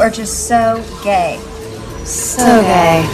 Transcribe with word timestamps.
are 0.00 0.10
just 0.10 0.48
so 0.48 0.82
gay. 1.04 1.38
So 2.04 2.42
gay. 2.62 3.04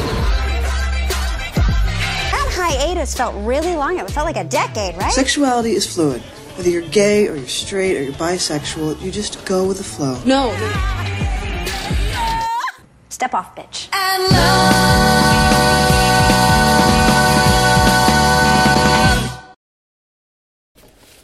That 2.31 2.49
hiatus 2.55 3.15
felt 3.15 3.35
really 3.45 3.75
long. 3.75 3.99
It 3.99 4.09
felt 4.11 4.27
like 4.27 4.37
a 4.37 4.45
decade, 4.45 4.97
right? 4.97 5.13
Sexuality 5.13 5.73
is 5.73 5.85
fluid. 5.85 6.23
Whether 6.57 6.71
you're 6.71 6.89
gay 6.89 7.27
or 7.29 7.35
you're 7.35 7.49
straight 7.49 7.97
or 7.97 8.03
you're 8.03 8.13
bisexual, 8.13 9.03
you 9.03 9.11
just 9.11 9.45
go 9.45 9.67
with 9.67 9.79
the 9.79 9.85
flow. 9.85 10.17
No. 10.25 10.55
Step 13.09 13.35
off, 13.35 13.57
bitch. 13.57 13.89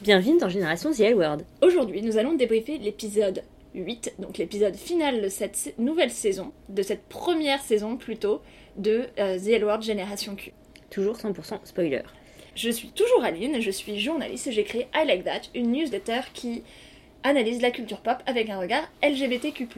Bienvenue 0.02 0.38
dans 0.40 0.48
Génération 0.48 0.90
The 0.90 1.02
L 1.02 1.14
Word. 1.14 1.44
Aujourd'hui, 1.60 2.02
nous 2.02 2.18
allons 2.18 2.34
débriefer 2.34 2.78
l'épisode 2.78 3.44
8, 3.74 4.14
donc 4.18 4.38
l'épisode 4.38 4.76
final 4.76 5.22
de 5.22 5.28
cette 5.28 5.74
nouvelle 5.78 6.10
saison, 6.10 6.52
de 6.68 6.82
cette 6.82 7.02
première 7.04 7.60
saison 7.62 7.96
plutôt, 7.96 8.42
de 8.76 9.06
euh, 9.18 9.38
The 9.38 9.48
L 9.48 9.64
Word 9.64 9.82
Génération 9.82 10.36
Q. 10.36 10.52
Toujours 10.90 11.16
100% 11.16 11.60
spoiler. 11.64 12.02
Je 12.54 12.70
suis 12.70 12.88
toujours 12.88 13.24
Aline, 13.24 13.60
je 13.60 13.70
suis 13.70 13.98
journaliste 13.98 14.46
et 14.46 14.52
j'ai 14.52 14.64
créé 14.64 14.86
I 14.94 15.06
Like 15.06 15.24
That, 15.24 15.40
une 15.54 15.72
newsletter 15.72 16.20
qui 16.34 16.62
analyse 17.22 17.62
la 17.62 17.70
culture 17.70 18.00
pop 18.00 18.18
avec 18.26 18.50
un 18.50 18.58
regard 18.58 18.90
LGBTQ+. 19.02 19.68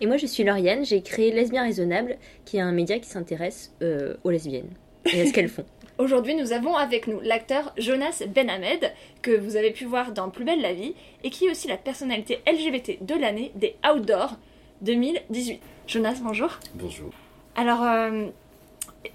Et 0.00 0.06
moi 0.06 0.16
je 0.16 0.26
suis 0.26 0.44
Lauriane, 0.44 0.84
j'ai 0.84 1.00
créé 1.00 1.30
Lesbien 1.30 1.62
Raisonnable, 1.62 2.18
qui 2.44 2.58
est 2.58 2.60
un 2.60 2.72
média 2.72 2.98
qui 2.98 3.08
s'intéresse 3.08 3.72
euh, 3.82 4.16
aux 4.24 4.30
lesbiennes 4.30 4.70
et 5.06 5.22
à 5.22 5.26
ce 5.26 5.32
qu'elles 5.32 5.48
font. 5.48 5.64
Aujourd'hui, 5.98 6.34
nous 6.34 6.52
avons 6.52 6.74
avec 6.74 7.06
nous 7.06 7.20
l'acteur 7.20 7.72
Jonas 7.76 8.22
Benhamed, 8.28 8.92
que 9.20 9.30
vous 9.30 9.56
avez 9.56 9.70
pu 9.72 9.84
voir 9.84 10.12
dans 10.12 10.30
Plus 10.30 10.44
belle 10.44 10.60
la 10.60 10.72
vie, 10.72 10.94
et 11.22 11.30
qui 11.30 11.46
est 11.46 11.50
aussi 11.50 11.68
la 11.68 11.76
personnalité 11.76 12.40
LGBT 12.50 13.04
de 13.04 13.14
l'année 13.14 13.52
des 13.54 13.76
Outdoors 13.88 14.36
2018. 14.80 15.60
Jonas, 15.86 16.18
bonjour. 16.22 16.58
Bonjour. 16.74 17.10
Alors, 17.56 17.82
euh, 17.82 18.26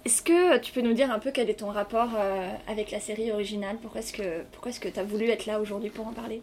est-ce 0.06 0.22
que 0.22 0.58
tu 0.60 0.72
peux 0.72 0.82
nous 0.82 0.94
dire 0.94 1.12
un 1.12 1.20
peu 1.20 1.32
quel 1.32 1.50
est 1.50 1.56
ton 1.56 1.72
rapport 1.72 2.10
euh, 2.16 2.50
avec 2.68 2.92
la 2.92 3.00
série 3.00 3.32
originale? 3.32 3.78
Pourquoi 3.82 4.00
est-ce 4.02 4.14
que 4.14 4.44
pourquoi 4.52 4.70
est-ce 4.70 4.80
que 4.80 4.90
tu 4.90 5.00
as 5.00 5.04
voulu 5.04 5.28
être 5.30 5.46
là 5.48 5.60
aujourd'hui 5.60 5.90
pour 5.90 6.08
en 6.08 6.14
parler? 6.14 6.42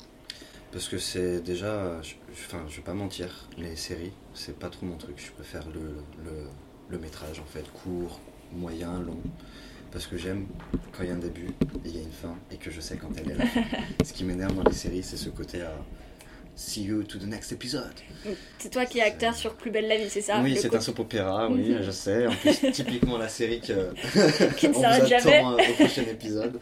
Parce 0.72 0.88
que 0.88 0.98
c'est 0.98 1.41
déjà. 1.41 2.02
je- 2.02 2.14
Enfin, 2.32 2.64
je 2.69 2.76
vais 2.76 2.82
pas 2.82 2.94
mentir, 2.94 3.48
les 3.56 3.76
séries, 3.76 4.10
c'est 4.34 4.58
pas 4.58 4.69
trop 4.69 4.84
mon 4.86 4.96
truc. 4.96 5.14
Je 5.24 5.30
préfère 5.30 5.62
le, 5.72 5.94
le, 6.24 6.48
le 6.88 6.98
métrage 6.98 7.38
en 7.38 7.44
fait, 7.44 7.64
court, 7.84 8.19
moyen, 8.52 8.98
long. 8.98 9.20
Parce 9.95 10.06
que 10.06 10.19
j'aime 10.19 10.47
quand 10.92 11.05
il 11.05 11.09
y 11.09 11.12
a 11.12 11.14
un 11.14 11.19
début 11.19 11.47
et 11.84 11.89
il 11.89 11.97
y 11.97 12.00
a 12.00 12.03
une 12.03 12.11
fin 12.12 12.34
et 12.50 12.56
que 12.56 12.70
je 12.70 12.81
sais 12.81 12.97
quand 12.97 13.09
elle 13.17 13.31
est 13.31 13.34
là. 13.37 13.45
Ce 14.05 14.12
qui 14.12 14.25
m'énerve 14.25 14.55
dans 14.55 14.64
les 14.64 14.75
séries, 14.75 15.03
c'est 15.05 15.17
ce 15.17 15.31
côté 15.31 15.62
à. 15.62 15.73
See 16.56 16.84
you 16.84 17.03
to 17.03 17.19
the 17.19 17.25
next 17.27 17.50
episode. 17.53 17.95
C'est 18.59 18.70
toi 18.70 18.87
qui 18.87 18.98
es 18.98 19.03
acteur 19.03 19.34
sur 19.34 19.55
Plus 19.56 19.72
belle 19.72 19.89
la 19.89 19.97
vie, 19.97 20.09
c'est 20.09 20.20
ça 20.20 20.41
oui, 20.41 20.56
c'est 20.56 20.72
un 20.72 20.81
soap 20.81 21.00
opéra, 21.00 21.48
oui, 21.50 21.77
je 21.81 21.91
sais. 21.91 22.28
En 22.28 22.33
plus, 22.33 22.70
typiquement 22.72 23.19
la 23.19 23.28
série 23.28 23.61
que. 23.61 23.92
Qui 24.56 24.69
ne 24.69 24.75
on 24.75 24.81
s'arrête 24.81 25.06
jamais. 25.09 25.42
euh, 25.45 25.70
au 25.70 25.75
prochain 25.75 26.03
épisode. 26.03 26.61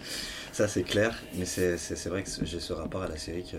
Ça, 0.51 0.67
c'est 0.69 0.83
clair. 0.83 1.19
Mais 1.35 1.45
c'est 1.45 2.07
vrai 2.07 2.23
que 2.23 2.31
j'ai 2.45 2.61
ce 2.61 2.73
rapport 2.73 3.03
à 3.03 3.09
la 3.09 3.19
série 3.19 3.45
que. 3.45 3.59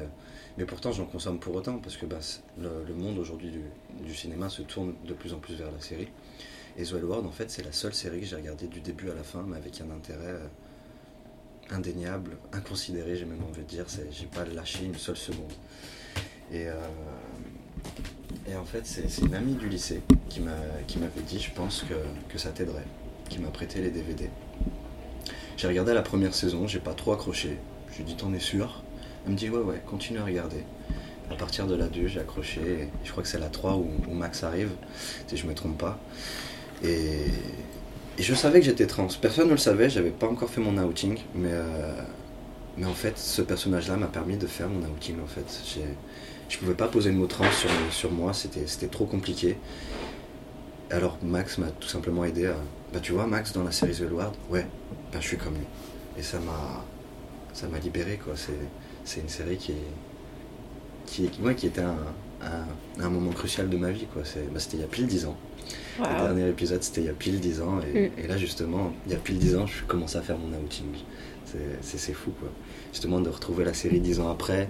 Mais 0.57 0.65
pourtant, 0.65 0.91
j'en 0.91 1.05
consomme 1.05 1.39
pour 1.39 1.53
autant 1.55 1.77
parce 1.79 1.97
que 1.97 2.05
bah, 2.05 2.19
le, 2.59 2.69
le 2.87 2.93
monde 2.93 3.17
aujourd'hui 3.19 3.49
du, 3.51 3.61
du 4.03 4.13
cinéma 4.15 4.49
se 4.49 4.61
tourne 4.63 4.93
de 5.05 5.13
plus 5.13 5.33
en 5.33 5.37
plus 5.39 5.55
vers 5.55 5.71
la 5.71 5.81
série. 5.81 6.07
Et 6.77 6.91
Word, 6.91 7.25
en 7.25 7.31
fait, 7.31 7.51
c'est 7.51 7.63
la 7.63 7.71
seule 7.71 7.93
série 7.93 8.21
que 8.21 8.25
j'ai 8.25 8.35
regardée 8.35 8.67
du 8.67 8.79
début 8.81 9.09
à 9.11 9.13
la 9.13 9.23
fin, 9.23 9.43
mais 9.47 9.57
avec 9.57 9.79
un 9.81 9.91
intérêt 9.95 10.25
euh, 10.31 10.47
indéniable, 11.71 12.31
inconsidéré, 12.51 13.15
j'ai 13.15 13.25
même 13.25 13.43
envie 13.43 13.61
de 13.61 13.67
dire. 13.67 13.85
J'ai 14.11 14.25
pas 14.25 14.43
lâché 14.45 14.85
une 14.85 14.95
seule 14.95 15.17
seconde. 15.17 15.51
Et, 16.51 16.67
euh, 16.67 16.73
en 18.57 18.65
fait, 18.65 18.85
c'est 18.85 19.21
une 19.21 19.35
amie 19.35 19.53
du 19.53 19.69
lycée 19.69 20.01
qui 20.29 20.39
m'a- 20.41 20.51
qui 20.87 20.97
m'avait 20.97 21.21
dit, 21.21 21.39
je 21.39 21.51
pense 21.51 21.85
que, 22.29 22.37
ça 22.37 22.49
t'aiderait, 22.51 22.85
qui 23.29 23.39
m'a 23.39 23.49
prêté 23.49 23.79
les 23.81 23.91
DVD. 23.91 24.29
J'ai 25.57 25.67
regardé 25.67 25.93
la 25.93 26.01
première 26.01 26.33
saison, 26.33 26.67
j'ai 26.67 26.79
pas 26.79 26.93
trop 26.93 27.13
accroché. 27.13 27.57
Je 27.91 27.97
lui 27.97 28.03
ai 28.03 28.05
dit, 28.05 28.15
t'en 28.15 28.33
es 28.33 28.39
sûr? 28.39 28.83
Elle 29.25 29.33
me 29.33 29.37
dit, 29.37 29.49
ouais, 29.49 29.61
ouais, 29.61 29.81
continue 29.85 30.19
à 30.19 30.25
regarder. 30.25 30.63
À 31.31 31.35
partir 31.35 31.67
de 31.67 31.75
la 31.75 31.87
2, 31.87 32.07
j'ai 32.07 32.19
accroché. 32.19 32.89
je 33.03 33.11
crois 33.11 33.23
que 33.23 33.29
c'est 33.29 33.39
la 33.39 33.49
3 33.49 33.75
où, 33.75 33.87
où 34.09 34.13
Max 34.13 34.43
arrive, 34.43 34.71
si 35.27 35.37
je 35.37 35.47
me 35.47 35.53
trompe 35.53 35.77
pas. 35.77 35.99
Et, 36.83 37.25
je 38.19 38.33
savais 38.35 38.59
que 38.59 38.65
j'étais 38.65 38.85
trans. 38.85 39.07
Personne 39.21 39.47
ne 39.47 39.51
le 39.51 39.57
savait, 39.57 39.89
j'avais 39.89 40.11
pas 40.11 40.27
encore 40.27 40.49
fait 40.49 40.61
mon 40.61 40.77
outing, 40.77 41.17
mais, 41.33 41.49
euh, 41.51 41.93
mais 42.77 42.85
en 42.85 42.93
fait, 42.93 43.17
ce 43.17 43.41
personnage-là 43.41 43.97
m'a 43.97 44.07
permis 44.07 44.37
de 44.37 44.45
faire 44.45 44.69
mon 44.69 44.85
outing. 44.87 45.15
En 45.21 45.27
fait, 45.27 45.45
je 46.47 46.57
pouvais 46.57 46.75
pas 46.75 46.87
poser 46.87 47.09
le 47.09 47.17
mot 47.17 47.25
trans 47.25 47.51
sur, 47.51 47.69
sur 47.91 48.11
moi, 48.11 48.33
c'était 48.33 48.87
trop 48.87 49.05
compliqué. 49.05 49.57
Alors 50.93 51.17
Max 51.23 51.57
m'a 51.57 51.71
tout 51.71 51.87
simplement 51.87 52.23
aidé 52.23 52.45
à. 52.45 52.55
Bah 52.93 52.99
tu 53.01 53.13
vois 53.13 53.25
Max 53.25 53.51
dans 53.51 53.63
la 53.63 53.71
série 53.71 53.93
The 53.95 54.11
Ward, 54.11 54.35
ouais, 54.51 54.67
bah 55.11 55.17
je 55.19 55.27
suis 55.27 55.37
comme 55.37 55.55
lui. 55.55 55.65
Et 56.19 56.21
ça 56.21 56.37
m'a 56.39 56.85
ça 57.51 57.67
m'a 57.67 57.79
libéré 57.79 58.19
quoi. 58.23 58.33
C'est 59.03 59.19
une 59.19 59.29
série 59.29 59.57
qui 59.57 59.73
qui, 61.07 61.29
qui, 61.29 61.65
était 61.65 61.81
un, 61.81 61.97
un, 62.99 63.09
moment 63.09 63.31
crucial 63.31 63.69
de 63.69 63.77
ma 63.77 63.89
vie 63.89 64.05
quoi. 64.13 64.21
Bah, 64.51 64.59
c'était 64.59 64.77
il 64.77 64.81
y 64.81 64.83
a 64.83 64.87
pile 64.87 65.07
10 65.07 65.25
ans. 65.25 65.37
Le 65.99 66.05
dernier 66.05 66.49
épisode 66.49 66.81
c'était 66.83 67.01
il 67.01 67.07
y 67.07 67.09
a 67.09 67.13
pile 67.13 67.39
10 67.39 67.61
ans 67.61 67.79
et, 67.81 68.09
Mm. 68.09 68.11
et 68.23 68.27
là 68.27 68.37
justement 68.37 68.91
il 69.05 69.11
y 69.11 69.15
a 69.15 69.19
pile 69.19 69.37
10 69.37 69.55
ans 69.55 69.65
je 69.67 69.83
commençais 69.85 70.17
à 70.17 70.21
faire 70.21 70.37
mon 70.37 70.55
outing. 70.57 70.85
C'est- 71.81 72.13
fou 72.13 72.31
quoi. 72.39 72.49
Justement 72.91 73.19
de 73.21 73.29
retrouver 73.29 73.63
la 73.63 73.73
série 73.75 73.99
10 73.99 74.19
ans 74.19 74.29
après, 74.31 74.69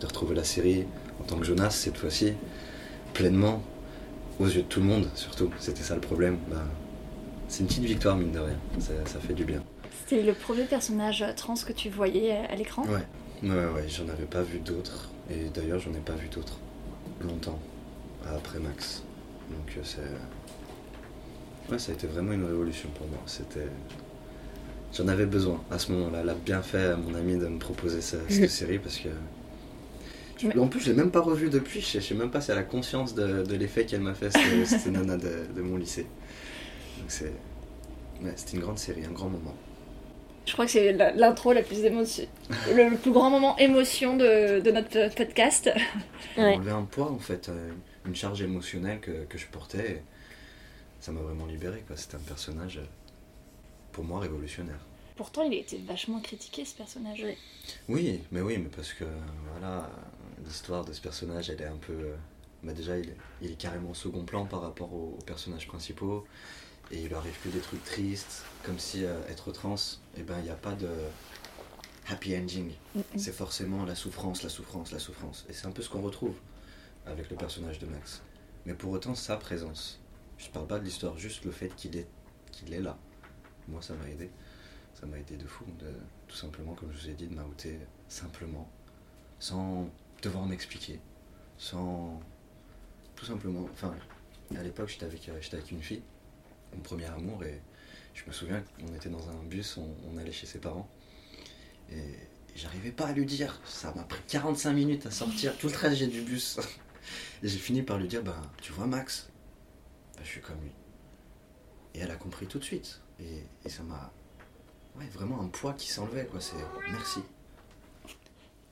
de 0.00 0.06
retrouver 0.06 0.34
la 0.34 0.42
série 0.44 0.84
en 1.20 1.24
tant 1.24 1.36
que 1.38 1.44
Jonas 1.44 1.70
cette 1.70 1.96
fois-ci, 1.96 2.32
pleinement, 3.12 3.62
aux 4.40 4.46
yeux 4.46 4.62
de 4.62 4.66
tout 4.66 4.80
le 4.80 4.86
monde 4.86 5.08
surtout. 5.14 5.50
C'était 5.60 5.82
ça 5.82 5.94
le 5.94 6.00
problème. 6.00 6.38
Bah, 6.50 6.64
c'est 7.46 7.60
une 7.60 7.66
petite 7.68 7.84
victoire 7.84 8.16
mine 8.16 8.32
de 8.32 8.40
rien, 8.40 8.58
ça, 8.80 9.20
fait 9.20 9.34
du 9.34 9.44
bien. 9.44 9.62
C'était 10.08 10.22
le 10.22 10.32
premier 10.34 10.64
personnage 10.64 11.24
trans 11.36 11.54
que 11.54 11.72
tu 11.72 11.88
voyais 11.88 12.32
à 12.32 12.56
l'écran? 12.56 12.82
Ouais, 12.84 13.48
ouais, 13.48 13.54
ouais, 13.66 13.84
j'en 13.88 14.08
avais 14.08 14.24
pas 14.24 14.42
vu 14.42 14.58
d'autres. 14.58 15.10
Et 15.30 15.48
d'ailleurs, 15.54 15.78
j'en 15.78 15.92
ai 15.92 16.00
pas 16.04 16.14
vu 16.14 16.28
d'autres 16.28 16.58
longtemps 17.20 17.58
après 18.26 18.58
Max. 18.58 19.02
Donc, 19.50 19.76
euh, 19.76 19.80
c'est. 19.84 21.72
Ouais, 21.72 21.78
ça 21.78 21.92
a 21.92 21.94
été 21.94 22.06
vraiment 22.06 22.32
une 22.32 22.44
révolution 22.44 22.88
pour 22.96 23.06
moi. 23.08 23.18
C'était. 23.26 23.66
J'en 24.92 25.08
avais 25.08 25.26
besoin 25.26 25.60
à 25.70 25.78
ce 25.78 25.90
moment-là. 25.92 26.20
Elle 26.22 26.28
a 26.30 26.34
bien 26.34 26.62
fait 26.62 26.84
à 26.86 26.96
mon 26.96 27.14
ami 27.14 27.36
de 27.36 27.46
me 27.46 27.58
proposer 27.58 28.00
ce- 28.00 28.16
cette 28.28 28.50
série 28.60 28.78
parce 28.78 28.98
que. 28.98 29.08
Je- 30.38 30.48
Mais- 30.48 30.58
En 30.58 30.66
plus, 30.68 30.80
je 30.80 30.90
l'ai 30.90 30.96
même 30.96 31.10
pas 31.10 31.20
revue 31.20 31.48
depuis. 31.50 31.80
Je 31.80 31.86
sais, 31.86 32.00
je 32.00 32.06
sais 32.08 32.14
même 32.14 32.30
pas 32.30 32.40
si 32.40 32.50
elle 32.50 32.58
a 32.58 32.62
conscience 32.62 33.14
de, 33.14 33.42
de 33.44 33.54
l'effet 33.56 33.86
qu'elle 33.86 34.00
m'a 34.02 34.14
fait, 34.14 34.30
cette, 34.30 34.66
cette 34.66 34.86
nana 34.92 35.16
de, 35.16 35.46
de 35.54 35.62
mon 35.62 35.76
lycée. 35.76 36.02
Donc, 36.98 37.08
c'est. 37.08 37.32
Ouais, 38.22 38.32
c'était 38.36 38.56
une 38.56 38.62
grande 38.62 38.78
série, 38.78 39.04
un 39.04 39.12
grand 39.12 39.28
moment. 39.28 39.54
Je 40.46 40.52
crois 40.52 40.66
que 40.66 40.70
c'est 40.72 40.92
la- 40.92 41.12
l'intro 41.12 41.52
la 41.54 41.62
plus 41.62 41.80
émotion... 41.84 42.26
le, 42.74 42.90
le 42.90 42.96
plus 42.98 43.12
grand 43.12 43.30
moment 43.30 43.56
émotion 43.56 44.16
de, 44.16 44.60
de 44.60 44.70
notre 44.70 45.12
podcast. 45.14 45.70
Ouais. 46.36 46.54
enlever 46.56 46.72
un 46.72 46.82
poids 46.82 47.10
en 47.12 47.18
fait, 47.18 47.48
euh, 47.48 47.70
une 48.04 48.14
charge 48.14 48.42
émotionnelle 48.42 49.00
que, 49.00 49.24
que 49.24 49.38
je 49.38 49.46
portais. 49.46 49.92
et 49.92 50.02
ça 51.00 51.12
m'a 51.12 51.20
vraiment 51.20 51.46
libéré. 51.46 51.84
C'était 51.96 52.16
un 52.16 52.20
personnage 52.20 52.78
euh, 52.78 52.86
pour 53.92 54.04
moi 54.04 54.20
révolutionnaire. 54.20 54.80
Pourtant, 55.16 55.42
il 55.42 55.52
a 55.54 55.60
été 55.60 55.78
vachement 55.78 56.20
critiqué 56.20 56.64
ce 56.64 56.74
personnage. 56.74 57.24
Oui, 57.88 58.20
mais 58.32 58.40
oui, 58.40 58.58
mais 58.58 58.68
parce 58.68 58.92
que 58.92 59.04
voilà, 59.52 59.88
l'histoire 60.44 60.84
de 60.84 60.92
ce 60.92 61.00
personnage, 61.00 61.50
elle 61.50 61.60
est 61.62 61.66
un 61.66 61.76
peu. 61.76 61.92
euh, 61.92 62.16
bah 62.62 62.72
déjà, 62.72 62.98
il 62.98 63.10
est, 63.10 63.16
il 63.42 63.50
est 63.52 63.56
carrément 63.58 63.90
au 63.90 63.94
second 63.94 64.24
plan 64.24 64.44
par 64.46 64.62
rapport 64.62 64.92
aux, 64.92 65.16
aux 65.18 65.24
personnages 65.24 65.66
principaux. 65.68 66.26
Et 66.90 67.00
il 67.00 67.08
lui 67.08 67.14
arrive 67.14 67.38
que 67.42 67.48
des 67.48 67.60
trucs 67.60 67.82
tristes, 67.84 68.42
comme 68.62 68.78
si 68.78 69.04
euh, 69.04 69.14
être 69.28 69.52
trans, 69.52 69.76
et 70.18 70.22
ben 70.22 70.36
il 70.38 70.44
n'y 70.44 70.50
a 70.50 70.54
pas 70.54 70.72
de 70.72 70.88
happy 72.08 72.36
ending. 72.36 72.72
C'est 73.16 73.32
forcément 73.32 73.84
la 73.84 73.94
souffrance, 73.94 74.42
la 74.42 74.50
souffrance, 74.50 74.92
la 74.92 74.98
souffrance. 74.98 75.46
Et 75.48 75.52
c'est 75.54 75.66
un 75.66 75.70
peu 75.70 75.80
ce 75.82 75.88
qu'on 75.88 76.02
retrouve 76.02 76.34
avec 77.06 77.30
le 77.30 77.36
personnage 77.36 77.78
de 77.78 77.86
Max. 77.86 78.22
Mais 78.66 78.74
pour 78.74 78.92
autant, 78.92 79.14
sa 79.14 79.36
présence. 79.36 80.00
Je 80.38 80.48
parle 80.48 80.66
pas 80.66 80.78
de 80.78 80.84
l'histoire, 80.84 81.16
juste 81.16 81.44
le 81.44 81.50
fait 81.50 81.68
qu'il 81.76 81.96
est, 81.96 82.08
qu'il 82.50 82.72
est 82.72 82.80
là. 82.80 82.98
Moi, 83.68 83.80
ça 83.82 83.94
m'a 83.94 84.08
aidé. 84.08 84.30
Ça 84.94 85.06
m'a 85.06 85.18
aidé 85.18 85.36
de 85.36 85.46
fou, 85.46 85.64
de, 85.78 85.92
tout 86.28 86.36
simplement, 86.36 86.74
comme 86.74 86.92
je 86.92 86.98
vous 86.98 87.10
ai 87.10 87.14
dit, 87.14 87.26
de 87.26 87.34
m'outer 87.34 87.78
simplement, 88.08 88.70
sans 89.38 89.88
devoir 90.22 90.46
m'expliquer, 90.46 91.00
sans. 91.58 92.20
Tout 93.16 93.24
simplement. 93.24 93.68
Enfin, 93.72 93.94
à 94.56 94.62
l'époque, 94.62 94.88
j'étais 94.88 95.06
avec, 95.06 95.28
euh, 95.28 95.40
avec 95.52 95.70
une 95.70 95.82
fille, 95.82 96.02
mon 96.74 96.80
premier 96.80 97.06
amour, 97.06 97.42
et 97.44 97.60
je 98.14 98.24
me 98.26 98.32
souviens 98.32 98.62
qu'on 98.78 98.94
était 98.94 99.08
dans 99.08 99.28
un 99.28 99.42
bus, 99.44 99.76
on, 99.76 99.88
on 100.10 100.16
allait 100.16 100.32
chez 100.32 100.46
ses 100.46 100.58
parents, 100.58 100.88
et 101.90 102.14
j'arrivais 102.54 102.92
pas 102.92 103.06
à 103.06 103.12
lui 103.12 103.26
dire. 103.26 103.60
Ça 103.64 103.92
m'a 103.94 104.04
pris 104.04 104.20
45 104.28 104.72
minutes 104.72 105.06
à 105.06 105.10
sortir 105.10 105.56
tout 105.58 105.66
le 105.66 105.72
trajet 105.72 106.06
du 106.06 106.22
bus. 106.22 106.58
Et 107.44 107.48
j'ai 107.48 107.58
fini 107.58 107.82
par 107.82 107.98
lui 107.98 108.08
dire, 108.08 108.22
ben, 108.22 108.34
tu 108.62 108.72
vois 108.72 108.86
Max, 108.86 109.28
ben, 110.16 110.24
je 110.24 110.28
suis 110.30 110.40
comme 110.40 110.60
lui. 110.62 110.72
Et 111.94 112.00
elle 112.00 112.10
a 112.10 112.16
compris 112.16 112.46
tout 112.46 112.58
de 112.58 112.64
suite. 112.64 113.00
Et, 113.20 113.44
et 113.64 113.68
ça 113.68 113.82
m'a... 113.84 114.10
Ouais, 114.98 115.06
vraiment 115.12 115.40
un 115.40 115.48
poids 115.48 115.74
qui 115.74 115.88
s'enlevait, 115.90 116.24
quoi. 116.24 116.40
C'est... 116.40 116.56
Merci. 116.90 117.20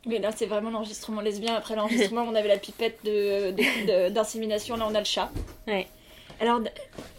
Mais 0.06 0.18
là, 0.18 0.32
c'est 0.34 0.46
vraiment 0.46 0.70
l'enregistrement 0.70 1.20
lesbien. 1.20 1.54
Après 1.54 1.76
l'enregistrement, 1.76 2.22
on 2.22 2.34
avait 2.34 2.48
la 2.48 2.58
pipette 2.58 2.98
de- 3.04 3.50
de- 3.50 4.08
de- 4.08 4.14
d'insémination. 4.14 4.76
Là, 4.76 4.86
on 4.88 4.94
a 4.94 5.00
le 5.00 5.04
chat. 5.04 5.30
Ouais. 5.68 5.86
Alors, 6.40 6.60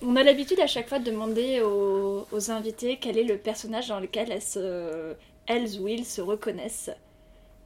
on 0.02 0.16
a 0.16 0.24
l'habitude 0.24 0.60
à 0.60 0.68
chaque 0.68 0.90
fois 0.90 1.00
de 1.00 1.06
demander 1.06 1.62
aux, 1.62 2.28
aux 2.32 2.52
invités 2.52 2.98
quel 3.00 3.18
est 3.18 3.24
le 3.24 3.38
personnage 3.38 3.90
dans 3.90 4.00
lequel 4.00 4.32
elles, 4.32 4.42
se, 4.42 5.16
elles 5.46 5.80
ou 5.80 5.88
ils 5.88 6.06
se 6.06 6.20
reconnaissent. 6.20 6.90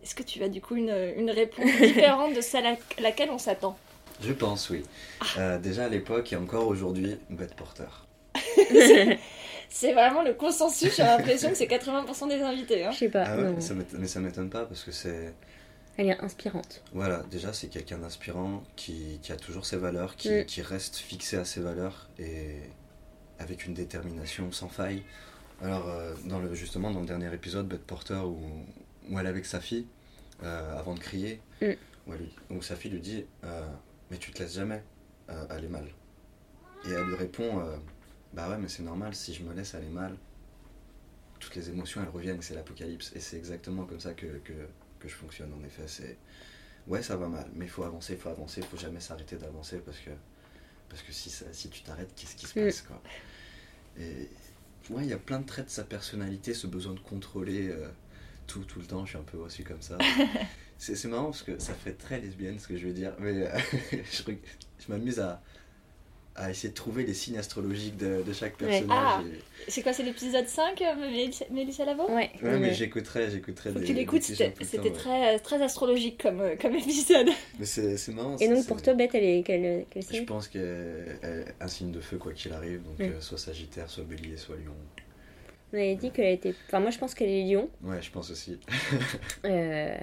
Est-ce 0.04 0.16
que 0.16 0.24
tu 0.24 0.42
as 0.44 0.50
du 0.50 0.62
coup 0.62 0.76
une, 0.76 0.96
une 1.18 1.32
réponse 1.42 1.66
différente 1.82 2.34
de 2.36 2.42
celle 2.42 2.66
à 2.66 2.76
laquelle 3.00 3.30
on 3.32 3.38
s'attend? 3.38 3.78
Je 4.22 4.34
pense, 4.34 4.70
oui. 4.70 4.84
Euh, 5.38 5.60
déjà 5.60 5.86
à 5.86 5.90
l'époque 5.90 6.32
et 6.34 6.36
encore 6.36 6.68
aujourd'hui, 6.68 7.18
Bette 7.30 7.56
Porter. 7.56 7.86
C'est 9.70 9.94
vraiment 9.94 10.24
le 10.24 10.34
consensus. 10.34 10.96
J'ai 10.96 11.04
l'impression 11.04 11.50
que 11.50 11.56
c'est 11.56 11.66
80% 11.68 12.30
des 12.30 12.42
invités. 12.42 12.86
hein. 12.86 12.92
Je 12.92 12.98
sais 13.00 13.10
pas, 13.10 13.26
Ah 13.28 13.36
ouais, 13.36 13.44
non. 13.44 13.54
mais 13.56 13.62
ça 13.62 13.74
m'étonne- 13.74 14.00
mais 14.00 14.08
ça 14.08 14.20
m'étonne 14.20 14.50
pas 14.50 14.66
parce 14.66 14.84
que 14.84 14.92
c'est. 14.92 15.34
Elle 15.98 16.10
est 16.10 16.20
inspirante. 16.22 16.84
Voilà, 16.94 17.24
déjà 17.30 17.52
c'est 17.54 17.68
quelqu'un 17.68 17.98
d'inspirant 17.98 18.64
qui, 18.76 19.20
qui 19.22 19.32
a 19.32 19.36
toujours 19.36 19.66
ses 19.66 19.78
valeurs, 19.78 20.16
qui, 20.16 20.30
Mm. 20.30 20.46
qui 20.46 20.62
reste 20.62 20.96
fixé 20.98 21.38
à 21.38 21.44
ses 21.46 21.60
valeurs 21.60 22.08
et 22.20 22.56
avec 23.40 23.66
une 23.66 23.74
détermination 23.74 24.52
sans 24.52 24.70
faille. 24.70 25.04
Alors, 25.62 25.90
euh, 25.90 26.14
dans 26.26 26.40
le, 26.40 26.54
justement, 26.54 26.92
dans 26.92 27.00
le 27.02 27.08
dernier 27.08 27.34
épisode, 27.34 27.68
Bette 27.68 27.84
Porter, 27.86 28.22
où, 28.26 28.38
où 29.10 29.20
elle 29.20 29.26
est 29.26 29.30
avec 29.30 29.46
sa 29.46 29.60
fille, 29.60 29.86
euh, 30.44 30.78
avant 30.78 30.94
de 30.94 31.00
crier, 31.00 31.42
Mm. 31.62 31.66
où, 32.08 32.14
elle 32.14 32.20
lui- 32.20 32.36
où 32.52 32.62
sa 32.62 32.76
fille 32.76 32.92
lui 32.92 33.00
dit 33.02 33.26
euh, 33.44 33.68
Mais 34.12 34.18
tu 34.18 34.32
te 34.32 34.40
laisses 34.40 34.54
jamais 34.56 34.84
euh, 35.30 35.46
aller 35.50 35.68
mal. 35.68 35.86
Et 36.86 36.92
elle 36.92 37.06
lui 37.06 37.16
répond 37.16 37.62
Bah 38.34 38.50
ouais, 38.50 38.58
mais 38.58 38.68
c'est 38.70 38.84
normal, 38.84 39.16
si 39.16 39.34
je 39.34 39.42
me 39.44 39.54
laisse 39.54 39.74
aller 39.76 39.90
mal, 39.90 40.16
toutes 41.40 41.56
les 41.56 41.70
émotions 41.70 42.02
elles 42.02 42.10
reviennent, 42.10 42.42
c'est 42.42 42.56
l'apocalypse. 42.56 43.12
Et 43.16 43.20
c'est 43.20 43.38
exactement 43.38 43.86
comme 43.86 44.00
ça 44.00 44.14
que, 44.14 44.26
que, 44.44 44.54
que 45.00 45.08
je 45.08 45.14
fonctionne 45.16 45.52
en 45.54 45.64
effet. 45.66 45.84
C'est 45.88 46.18
ouais, 46.88 47.02
ça 47.02 47.16
va 47.18 47.28
mal, 47.28 47.50
mais 47.56 47.66
il 47.66 47.72
faut 47.72 47.84
avancer, 47.84 48.14
il 48.14 48.20
faut 48.20 48.30
avancer, 48.30 48.62
il 48.62 48.68
faut 48.68 48.78
jamais 48.78 49.00
s'arrêter 49.00 49.36
d'avancer 49.38 49.78
parce 49.80 49.98
que, 50.00 50.12
parce 50.90 51.02
que 51.02 51.12
si, 51.12 51.30
ça- 51.30 51.52
si 51.52 51.70
tu 51.70 51.82
t'arrêtes, 51.84 52.14
qu'est-ce 52.16 52.36
qui 52.36 52.46
se 52.48 52.60
Mm. 52.60 52.64
passe 52.66 52.82
quoi? 52.84 53.02
Et 54.00 54.30
ouais, 54.90 55.04
il 55.04 55.10
y 55.10 55.14
a 55.14 55.18
plein 55.18 55.40
de 55.40 55.46
traits 55.46 55.66
de 55.66 55.72
sa 55.72 55.84
personnalité, 55.84 56.54
ce 56.54 56.68
besoin 56.68 56.94
de 56.94 57.00
contrôler 57.00 57.70
euh, 57.70 57.90
tout, 58.48 58.64
tout 58.64 58.80
le 58.80 58.86
temps. 58.86 59.06
Je 59.06 59.10
suis 59.12 59.18
un 59.20 59.24
peu 59.24 59.38
aussi 59.38 59.64
comme 59.64 59.82
ça. 59.82 59.98
c'est 60.78 61.04
marrant 61.06 61.26
parce 61.26 61.44
que 61.44 61.60
ça 61.60 61.74
fait 61.74 61.94
très 61.94 62.20
lesbienne 62.20 62.58
ce 62.60 62.68
que 62.68 62.78
je 62.78 62.88
veux 62.88 62.94
dire, 62.94 63.14
mais 63.20 63.32
euh, 63.48 63.50
je, 63.92 64.24
je 64.24 64.92
m'amuse 64.92 65.20
à, 65.20 65.42
à 66.36 66.52
essayer 66.52 66.70
de 66.70 66.76
trouver 66.76 67.04
les 67.04 67.16
signes 67.16 67.40
astrologiques 67.40 67.98
de, 67.98 68.22
de 68.22 68.32
chaque 68.34 68.60
Ouais. 68.62 68.68
personnage. 68.68 68.90
Ah. 68.92 69.24
et- 69.26 69.72
C'est 69.72 69.82
quoi, 69.82 69.92
c'est 69.92 70.04
l'épisode 70.04 70.48
5, 70.48 70.80
euh, 70.84 71.42
Mélissa, 71.52 71.84
Lavo 71.84 72.04
Ouais. 72.10 72.30
Ouais, 72.44 72.60
mais 72.60 72.68
ouais. 72.68 72.74
j'écouterai, 72.76 73.32
j'écouterai 73.32 73.72
des- 73.74 73.84
tu 73.86 73.94
l'écoutes, 73.94 74.22
c'était 74.22 74.54
ouais. 74.80 74.92
très, 74.92 75.40
très 75.40 75.60
astrologique 75.64 76.22
comme, 76.22 76.42
euh, 76.42 76.56
comme 76.56 76.76
épisode. 76.76 77.30
Mais 77.60 77.66
c'est 77.66 78.08
marrant. 78.10 78.38
Et 78.38 78.48
donc 78.48 78.68
pour 78.68 78.80
toi, 78.84 78.94
Bette, 78.94 79.16
elle 79.16 79.24
est 79.24 79.44
quelle, 79.44 79.86
Je 79.96 80.02
signe 80.02 80.26
pense 80.26 80.48
qu'elle 80.48 81.18
est 81.24 81.46
un 81.60 81.68
signe 81.68 81.92
de 81.92 82.02
feu 82.02 82.18
quoi 82.20 82.34
qu'il 82.34 82.54
arrive, 82.54 82.84
donc 82.84 83.00
Mm. 83.00 83.04
euh, 83.14 83.20
soit 83.22 83.40
Sagittaire, 83.40 83.90
soit 83.90 84.04
Bélier, 84.04 84.38
soit 84.38 84.58
Lion. 84.58 84.76
On 85.74 85.76
avait 85.78 85.96
dit 85.96 86.12
qu'elle 86.12 86.32
était. 86.34 86.54
Enfin, 86.68 86.80
moi 86.80 86.92
je 86.92 86.98
pense 86.98 87.14
qu'elle 87.14 87.30
est 87.30 87.44
lion. 87.44 87.70
Ouais, 87.84 88.02
je 88.02 88.12
pense 88.12 88.32
aussi. 88.32 88.60
Euh, 89.46 89.98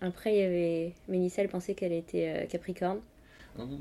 Après, 0.00 0.34
il 0.34 0.38
y 0.38 0.42
avait. 0.42 0.94
Mélissa, 1.08 1.42
elle 1.42 1.48
pensait 1.48 1.74
qu'elle 1.74 1.92
était 1.92 2.42
euh, 2.44 2.46
capricorne. 2.46 3.00
Hum, 3.58 3.78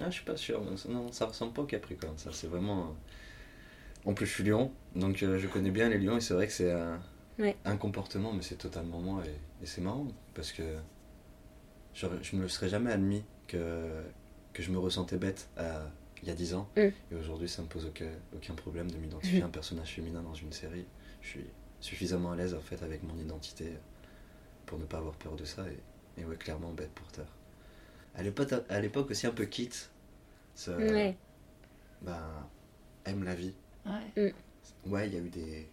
ah, 0.00 0.06
je 0.10 0.14
suis 0.16 0.24
pas 0.24 0.36
sûr. 0.36 0.62
Non, 0.88 1.10
ça 1.12 1.26
ressemble 1.26 1.52
pas 1.52 1.62
au 1.62 1.66
Capricorne, 1.66 2.16
ça. 2.18 2.30
C'est 2.32 2.46
vraiment. 2.48 2.94
En 4.04 4.14
plus, 4.14 4.26
je 4.26 4.32
suis 4.34 4.44
Lion, 4.44 4.70
donc 4.94 5.22
euh, 5.22 5.38
je 5.38 5.48
connais 5.48 5.70
bien 5.70 5.88
les 5.88 5.98
Lions 5.98 6.16
et 6.16 6.20
c'est 6.20 6.34
vrai 6.34 6.46
que 6.46 6.52
c'est 6.52 6.70
un, 6.70 7.00
Ouais. 7.38 7.56
un 7.64 7.76
comportement, 7.76 8.32
mais 8.32 8.42
c'est 8.42 8.56
totalement 8.56 8.98
moi 9.00 9.22
et, 9.26 9.64
et 9.64 9.66
c'est 9.66 9.80
marrant 9.80 10.06
parce 10.34 10.52
que 10.52 10.62
je 11.94 12.36
me 12.36 12.42
le 12.42 12.48
serais 12.48 12.68
jamais 12.68 12.92
admis 12.92 13.24
que, 13.48 13.88
que 14.52 14.62
je 14.62 14.70
me 14.70 14.78
ressentais 14.78 15.16
bête 15.16 15.48
à- 15.56 15.86
il 16.22 16.28
y 16.28 16.30
a 16.30 16.34
10 16.34 16.54
ans 16.54 16.68
Mm. 16.76 16.80
et 16.80 17.14
aujourd'hui 17.14 17.48
ça 17.48 17.62
me 17.62 17.68
pose 17.68 17.86
aucun, 17.86 18.10
aucun 18.34 18.54
problème 18.54 18.90
de 18.90 18.96
m'identifier 18.96 19.40
Mm. 19.40 19.44
à 19.44 19.46
un 19.46 19.50
personnage 19.50 19.92
féminin 19.92 20.22
dans 20.22 20.34
une 20.34 20.52
série. 20.52 20.86
Je 21.22 21.28
suis 21.28 21.46
suffisamment 21.80 22.32
à 22.32 22.36
l'aise 22.36 22.54
en 22.54 22.60
fait 22.60 22.82
avec 22.82 23.02
mon 23.02 23.16
identité 23.18 23.72
pour 24.66 24.78
ne 24.78 24.84
pas 24.84 24.98
avoir 24.98 25.14
peur 25.16 25.36
de 25.36 25.44
ça 25.44 25.64
et, 25.68 26.20
et 26.20 26.24
ouais, 26.24 26.36
clairement 26.36 26.72
bête 26.72 26.90
porteur. 26.92 27.26
À 28.14 28.22
l'époque, 28.22 28.52
à 28.68 28.80
l'époque 28.80 29.10
aussi 29.10 29.26
un 29.26 29.32
peu 29.32 29.44
quitte. 29.44 29.90
Ça, 30.54 30.76
Ouais. 30.76 31.16
ben, 32.02 32.48
aime 33.04 33.24
la 33.24 33.34
vie. 33.34 33.54
Ouais. 33.84 34.34
Ouais, 34.86 35.06
il 35.06 35.14
y 35.14 35.16
a 35.18 35.20
eu 35.20 35.28
des, 35.28 35.68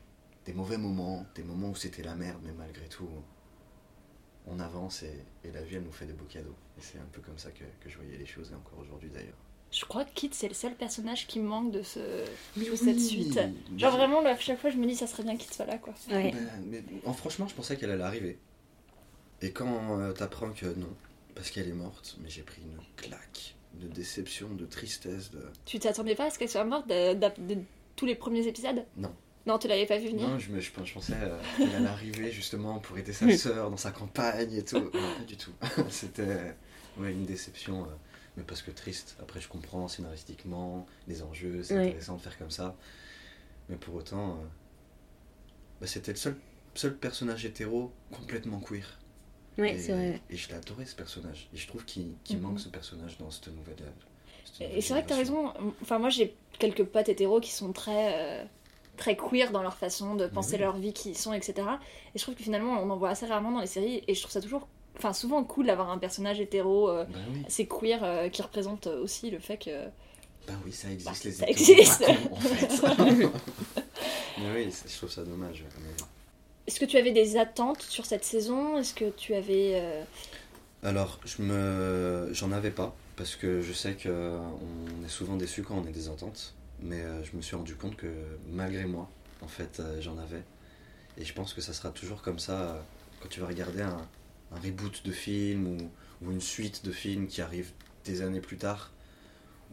des 0.46 0.54
mauvais 0.54 0.78
moments, 0.78 1.26
des 1.36 1.44
moments 1.44 1.70
où 1.70 1.76
c'était 1.76 2.04
la 2.04 2.16
merde, 2.16 2.42
mais 2.44 2.52
malgré 2.52 2.88
tout, 2.90 3.08
on 4.46 4.60
avance 4.60 5.04
et, 5.04 5.24
et 5.46 5.52
la 5.52 5.62
vie, 5.64 5.76
elle 5.76 5.84
nous 5.84 5.92
fait 5.92 6.06
des 6.06 6.14
beaux 6.14 6.26
cadeaux. 6.26 6.56
Et 6.78 6.82
c'est 6.82 6.98
un 7.00 7.08
peu 7.14 7.22
comme 7.22 7.38
ça 7.38 7.50
que, 7.52 7.64
que 7.80 7.90
je 7.90 7.96
voyais 7.98 8.18
les 8.18 8.26
choses, 8.26 8.52
et 8.52 8.56
encore 8.56 8.80
aujourd'hui 8.80 9.10
d'ailleurs. 9.10 9.38
Je 9.74 9.86
crois 9.86 10.06
que 10.06 10.12
Kit, 10.14 10.30
c'est 10.34 10.48
le 10.48 10.54
seul 10.54 10.76
personnage 10.76 11.26
qui 11.26 11.40
me 11.40 11.48
manque 11.48 11.72
de, 11.72 11.82
ce, 11.82 12.00
Mais 12.56 12.66
de 12.66 12.70
oui, 12.72 12.78
cette 12.78 13.00
suite. 13.00 13.36
mais- 13.36 13.80
Genre 13.80 13.98
vraiment, 13.98 14.22
là, 14.22 14.32
à 14.32 14.38
chaque 14.38 14.60
fois, 14.60 14.70
je 14.70 14.78
me 14.78 14.86
dis, 14.86 14.96
ça 14.96 15.08
serait 15.08 15.24
bien 15.24 15.36
qu'il 15.36 15.52
soit 15.52 15.66
là, 15.66 15.78
quoi. 15.80 15.94
Ouais. 16.12 16.32
Ben, 16.32 16.48
mais, 16.70 16.84
en, 17.06 17.14
franchement, 17.14 17.48
je 17.48 17.56
pensais 17.56 17.76
qu'elle 17.76 17.90
allait 17.92 18.04
arriver. 18.04 18.38
Et 19.42 19.52
quand 19.52 20.00
euh, 20.00 20.12
t'apprends 20.14 20.52
que 20.52 20.68
non, 20.68 20.90
parce 21.36 21.50
qu'elle 21.50 21.68
est 21.68 21.74
morte, 21.74 22.18
mais 22.22 22.30
j'ai 22.30 22.44
pris 22.44 22.62
une 22.62 22.78
claque 22.96 23.56
de 23.74 23.88
déception, 23.88 24.50
de 24.54 24.66
tristesse, 24.68 25.32
de... 25.32 25.44
Tu 25.66 25.80
t'attendais 25.80 26.14
pas 26.14 26.26
à 26.26 26.30
ce 26.30 26.38
qu'elle 26.38 26.50
soit 26.50 26.64
morte 26.64 26.88
de, 26.88 27.16
de- 27.16 27.56
de 27.56 27.62
tous 27.96 28.06
les 28.06 28.14
premiers 28.16 28.46
épisodes? 28.48 28.86
Non. 28.96 29.12
Non, 29.48 29.58
tu 29.58 29.68
l'avais 29.68 29.88
pas 29.88 29.98
vu 29.98 30.10
venir? 30.10 30.30
Non, 30.30 30.38
je, 30.40 30.52
me, 30.52 30.60
je, 30.62 30.72
je 30.86 30.94
pensais 30.94 31.14
euh, 31.20 31.38
qu'elle 31.58 31.74
allait 31.76 31.88
arriver 31.88 32.32
justement 32.32 32.78
pour 32.80 32.98
aider 33.00 33.12
sa 33.12 33.36
sœur 33.36 33.72
dans 33.72 33.76
sa 33.78 33.92
campagne 33.92 34.54
et 34.54 34.64
tout. 34.64 34.78
Non, 34.78 34.90
pas 34.92 35.24
du 35.28 35.36
tout. 35.36 35.52
C'était 35.90 36.56
ouais, 37.00 37.12
une 37.12 37.26
déception, 37.26 37.84
euh, 37.84 37.88
mais 38.38 38.44
parce 38.44 38.62
que 38.62 38.72
triste. 38.72 39.16
Après, 39.22 39.40
je 39.42 39.48
comprends 39.48 39.88
scénaristiquement 39.88 40.86
les 41.08 41.22
enjeux, 41.24 41.64
c'est 41.64 41.76
Ouais. 41.76 41.88
intéressant 41.88 42.16
de 42.18 42.22
faire 42.22 42.38
comme 42.38 42.52
ça. 42.52 42.76
Mais 43.70 43.78
pour 43.78 43.96
autant, 43.96 44.32
euh, 44.32 44.46
bah, 45.82 45.88
c'était 45.88 46.12
le 46.12 46.18
seul, 46.18 46.36
seul 46.76 46.96
personnage 46.98 47.46
hétéro 47.46 47.92
complètement 48.12 48.60
queer. 48.60 49.00
Ouais, 49.58 49.76
et, 49.76 49.78
c'est 49.78 49.92
vrai. 49.94 50.22
Et 50.30 50.38
je 50.38 50.50
l'ai 50.50 50.56
adoré 50.56 50.86
ce 50.86 50.96
personnage. 50.96 51.48
Et 51.54 51.58
je 51.58 51.68
trouve 51.68 51.86
qu'il 51.86 52.16
Mhm. 52.30 52.40
manque 52.42 52.60
ce 52.60 52.70
personnage 52.70 53.18
dans 53.18 53.30
cette 53.32 53.48
nouvelle. 53.50 53.76
cette 54.46 54.72
Et 54.72 54.82
c'est 54.82 54.94
vrai 54.94 55.04
que 55.04 55.10
t'as 55.10 55.16
raison. 55.18 55.54
Enfin, 55.82 56.00
moi, 56.00 56.10
j'ai 56.10 56.36
quelques 56.60 56.84
potes 56.84 57.10
hétéros 57.10 57.40
qui 57.40 57.52
sont 57.52 57.72
très, 57.74 58.42
euh, 58.44 58.46
très 58.98 59.16
queer 59.16 59.52
dans 59.52 59.62
leur 59.62 59.78
façon 59.78 60.16
de 60.16 60.28
penser 60.28 60.58
leur 60.58 60.78
vie, 60.78 60.94
qui 60.94 61.12
ils 61.12 61.18
sont, 61.18 61.34
etc. 61.34 61.80
Et 62.16 62.20
je 62.20 62.24
trouve 62.24 62.36
que 62.36 62.44
finalement, 62.44 62.74
on 62.82 62.90
en 62.90 62.98
voit 62.98 63.10
assez 63.10 63.26
rarement 63.26 63.52
dans 63.52 63.62
les 63.62 63.68
séries. 63.68 64.04
Et 64.08 64.16
je 64.16 64.22
trouve 64.22 64.32
ça 64.32 64.42
toujours, 64.42 64.68
enfin, 64.98 65.14
souvent 65.14 65.44
cool 65.44 65.68
d'avoir 65.68 65.90
un 65.90 65.98
personnage 65.98 66.40
hétéro 66.40 66.90
euh, 66.90 67.06
Bah 67.06 67.20
oui, 67.34 67.44
assez 67.48 67.68
queer 67.68 68.04
euh, 68.04 68.30
qui 68.30 68.42
représente 68.42 68.88
aussi 68.88 69.30
le 69.32 69.40
fait 69.40 69.58
que. 69.58 69.86
bah 70.48 70.54
oui, 70.66 70.72
ça 70.72 70.90
existe 70.92 71.06
Bah, 71.06 71.20
les 71.26 71.32
ça 71.32 71.50
hétéros 71.50 71.72
existe. 71.72 72.06
pas 72.06 72.12
en 72.32 72.36
fait. 72.40 73.28
mais 74.40 74.52
oui, 74.56 74.72
c'est- 74.72 74.90
je 74.92 74.98
trouve 74.98 75.12
ça 75.12 75.24
dommage. 75.24 75.64
mais- 75.82 76.04
Est-ce 76.68 76.80
que 76.80 76.86
tu 76.86 76.98
avais 76.98 77.12
des 77.12 77.38
attentes 77.38 77.82
sur 77.82 78.06
cette 78.06 78.24
saison? 78.24 78.78
Est-ce 78.78 78.94
que 78.94 79.10
tu 79.10 79.34
avais. 79.36 79.74
euh, 79.76 80.04
Alors, 80.84 81.20
je 81.26 81.42
me, 81.42 82.30
j'en 82.34 82.52
avais 82.52 82.72
pas 82.72 82.96
parce 83.16 83.36
que 83.36 83.62
je 83.62 83.74
sais 83.74 83.94
que 83.96 84.10
on 84.10 85.06
est 85.06 85.10
souvent 85.10 85.36
déçu 85.38 85.64
quand 85.64 85.76
on 85.76 85.86
a 85.88 85.92
des 85.92 86.10
attentes, 86.10 86.54
mais 86.82 87.02
je 87.24 87.36
me 87.38 87.42
suis 87.42 87.56
rendu 87.56 87.76
compte 87.76 87.96
que 87.96 88.08
malgré 88.52 88.86
moi, 88.86 89.10
en 89.42 89.48
fait, 89.48 89.82
j'en 90.00 90.18
avais. 90.18 90.42
Et 91.18 91.26
je 91.26 91.34
pense 91.34 91.54
que 91.54 91.62
ça 91.62 91.74
sera 91.74 91.90
toujours 91.92 92.22
comme 92.24 92.40
ça 92.40 92.84
quand 93.22 93.30
tu 93.30 93.40
vas 93.40 93.48
regarder 93.48 93.82
un, 93.84 93.98
un 94.54 94.60
reboot 94.60 95.04
de 95.06 95.12
film 95.12 95.68
ou, 95.68 96.32
une 96.32 96.42
suite 96.42 96.86
de 96.86 96.92
films 96.92 97.28
qui 97.28 97.42
arrive 97.42 97.72
des 98.06 98.22
années 98.22 98.40
plus 98.40 98.58
tard, 98.58 98.92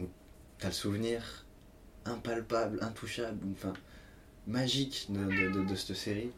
où 0.00 0.04
tu 0.58 0.66
as 0.66 0.68
le 0.68 0.74
souvenir 0.74 1.46
impalpable, 2.04 2.82
intouchable, 2.82 3.38
enfin 3.52 3.72
magique 4.48 5.06
de, 5.10 5.74
cette 5.76 5.94
série. 5.94 6.32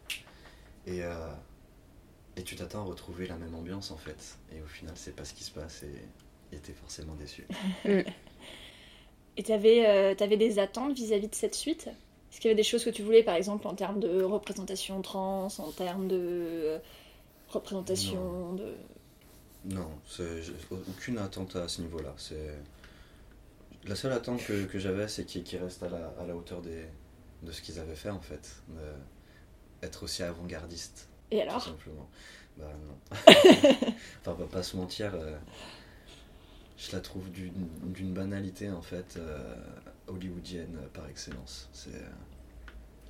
Et, 0.86 1.02
euh, 1.02 1.32
et 2.36 2.42
tu 2.42 2.56
t'attends 2.56 2.80
à 2.80 2.84
retrouver 2.84 3.26
la 3.26 3.36
même 3.36 3.54
ambiance 3.54 3.90
en 3.90 3.96
fait. 3.96 4.36
Et 4.54 4.60
au 4.60 4.66
final, 4.66 4.92
c'est 4.96 5.16
pas 5.16 5.24
ce 5.24 5.32
qui 5.32 5.44
se 5.44 5.50
passe 5.50 5.82
et 6.52 6.58
t'es 6.58 6.72
forcément 6.72 7.14
déçu. 7.14 7.46
Et 9.36 9.42
t'avais 9.42 9.86
euh, 9.86 10.14
t'avais 10.14 10.36
des 10.36 10.58
attentes 10.58 10.94
vis-à-vis 10.94 11.28
de 11.28 11.34
cette 11.34 11.54
suite? 11.54 11.86
Est-ce 11.86 12.40
qu'il 12.40 12.48
y 12.48 12.52
avait 12.52 12.62
des 12.62 12.62
choses 12.62 12.84
que 12.84 12.90
tu 12.90 13.02
voulais, 13.02 13.22
par 13.22 13.34
exemple, 13.34 13.66
en 13.66 13.74
termes 13.74 14.00
de 14.00 14.22
représentation 14.22 15.00
trans, 15.02 15.48
en 15.58 15.70
termes 15.72 16.08
de 16.08 16.78
représentation 17.52 18.52
de... 18.54 18.74
Non, 19.64 19.88
c'est- 20.06 20.42
j'ai 20.42 20.54
aucune 20.70 21.18
attente 21.18 21.56
à 21.56 21.68
ce 21.68 21.82
niveau-là. 21.82 22.14
C'est 22.16 22.54
la 23.84 23.94
seule 23.94 24.12
attente 24.12 24.44
que, 24.44 24.64
que 24.64 24.78
j'avais, 24.78 25.08
c'est 25.08 25.24
qu'ils 25.24 25.44
qu'ils 25.44 25.58
restent 25.62 25.82
à 25.82 25.88
la, 25.88 26.08
à 26.20 26.26
la 26.26 26.34
hauteur 26.36 26.60
des, 26.62 26.84
de 27.42 27.52
ce 27.52 27.62
qu'ils 27.62 27.78
avaient 27.78 27.94
fait 27.96 28.10
en 28.10 28.20
fait, 28.20 28.56
De- 28.68 29.86
être 29.86 30.02
aussi 30.04 30.22
avant-gardiste. 30.22 31.08
Et 31.30 31.36
tout 31.36 31.42
alors? 31.42 31.62
simplement. 31.64 32.08
Bah 32.58 32.70
non. 32.86 32.98
enfin, 34.20 34.32
on 34.32 34.34
va 34.34 34.46
pas 34.46 34.62
se 34.62 34.76
mentir, 34.76 35.12
euh, 35.14 35.36
je 36.78 36.92
la 36.92 37.00
trouve 37.00 37.30
d'une 37.30 38.12
banalité 38.12 38.70
en 38.70 38.82
fait 38.82 39.16
euh, 39.16 39.54
hollywoodienne 40.08 40.76
par 40.92 41.08
excellence. 41.08 41.68
C'est 41.72 41.94
euh, 41.94 42.08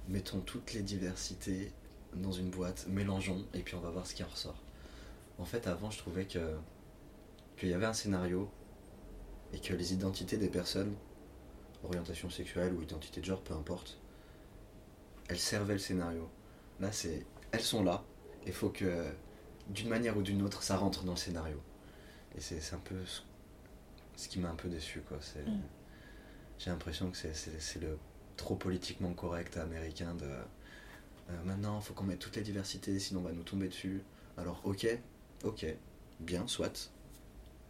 mettons 0.09 0.41
toutes 0.41 0.75
les 0.75 0.83
diversités 0.83 1.73
dans 2.15 2.33
une 2.33 2.51
boîte, 2.51 2.87
mélangeons 2.89 3.45
et 3.55 3.61
puis 3.63 3.75
on 3.75 3.81
va 3.81 3.91
voir 3.91 4.07
ce 4.07 4.15
qui 4.15 4.23
en 4.25 4.29
ressort. 4.29 4.61
En 5.39 5.45
fait, 5.45 5.67
avant, 5.67 5.91
je 5.91 5.99
trouvais 5.99 6.27
que 6.27 6.55
qu'il 7.57 7.69
y 7.69 7.75
avait 7.75 7.87
un 7.87 7.93
scénario 7.93 8.51
et 9.53 9.59
que 9.61 9.75
les 9.75 9.93
identités 9.93 10.37
des 10.37 10.49
personnes, 10.49 10.95
orientation 11.85 12.31
sexuelle 12.31 12.73
ou 12.75 12.83
identité 12.83 13.21
de 13.21 13.27
genre, 13.27 13.43
peu 13.43 13.55
importe, 13.55 13.99
elles 15.29 15.39
servaient 15.39 15.75
le 15.75 15.79
scénario. 15.79 16.29
Là, 16.81 16.93
c'est 16.93 17.25
elles 17.53 17.61
sont 17.61 17.83
là. 17.85 18.03
Il 18.47 18.53
faut 18.53 18.71
que, 18.71 19.05
d'une 19.69 19.89
manière 19.89 20.17
ou 20.17 20.23
d'une 20.23 20.43
autre, 20.43 20.63
ça 20.63 20.77
rentre 20.77 21.05
dans 21.05 21.13
le 21.13 21.19
scénario. 21.19 21.61
Et 22.37 22.41
c'est 22.41 22.75
un 22.75 22.79
peu 22.79 22.97
ce- 24.17 24.29
qui 24.29 24.39
m'a 24.39 24.49
un 24.51 24.55
peu 24.55 24.69
déçu, 24.69 25.01
quoi. 25.03 25.19
C'est, 25.21 25.47
Mm. 25.47 25.61
J'ai 26.59 26.71
l'impression 26.71 27.11
que 27.11 27.17
c'est 27.17 27.81
le 27.81 27.99
trop 28.37 28.55
politiquement 28.57 29.13
correct 29.15 29.57
américain 29.57 30.15
de. 30.15 30.29
Euh, 31.31 31.33
maintenant, 31.45 31.79
il 31.81 31.85
faut 31.85 31.95
qu'on 31.95 32.05
mette 32.05 32.19
toutes 32.19 32.37
les 32.37 32.43
diversités, 32.43 32.99
sinon 32.99 33.21
on 33.21 33.25
va 33.25 33.33
nous 33.33 33.43
tomber 33.43 33.69
dessus. 33.69 34.03
Alors, 34.37 34.61
ok, 34.65 34.87
ok, 35.45 35.67
bien, 36.21 36.47
soit. 36.47 36.91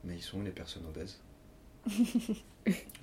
Mais 0.04 0.14
ils 0.16 0.22
sont 0.22 0.38
où 0.38 0.42
les 0.42 0.50
personnes 0.50 0.84
obèses 0.86 1.20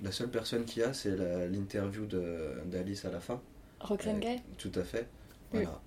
La 0.02 0.12
seule 0.12 0.30
personne 0.30 0.64
qu'il 0.64 0.82
y 0.82 0.84
a, 0.84 0.92
c'est 0.94 1.14
la- 1.16 1.46
l'interview 1.46 2.06
d'Alice 2.06 3.04
à 3.04 3.10
la 3.10 3.20
fin. 3.20 3.40
Roxane 3.80 4.16
Euh, 4.16 4.20
Gay. 4.20 4.36
Tout 4.58 4.72
à 4.74 4.84
fait. 4.84 5.06
Voilà. 5.52 5.80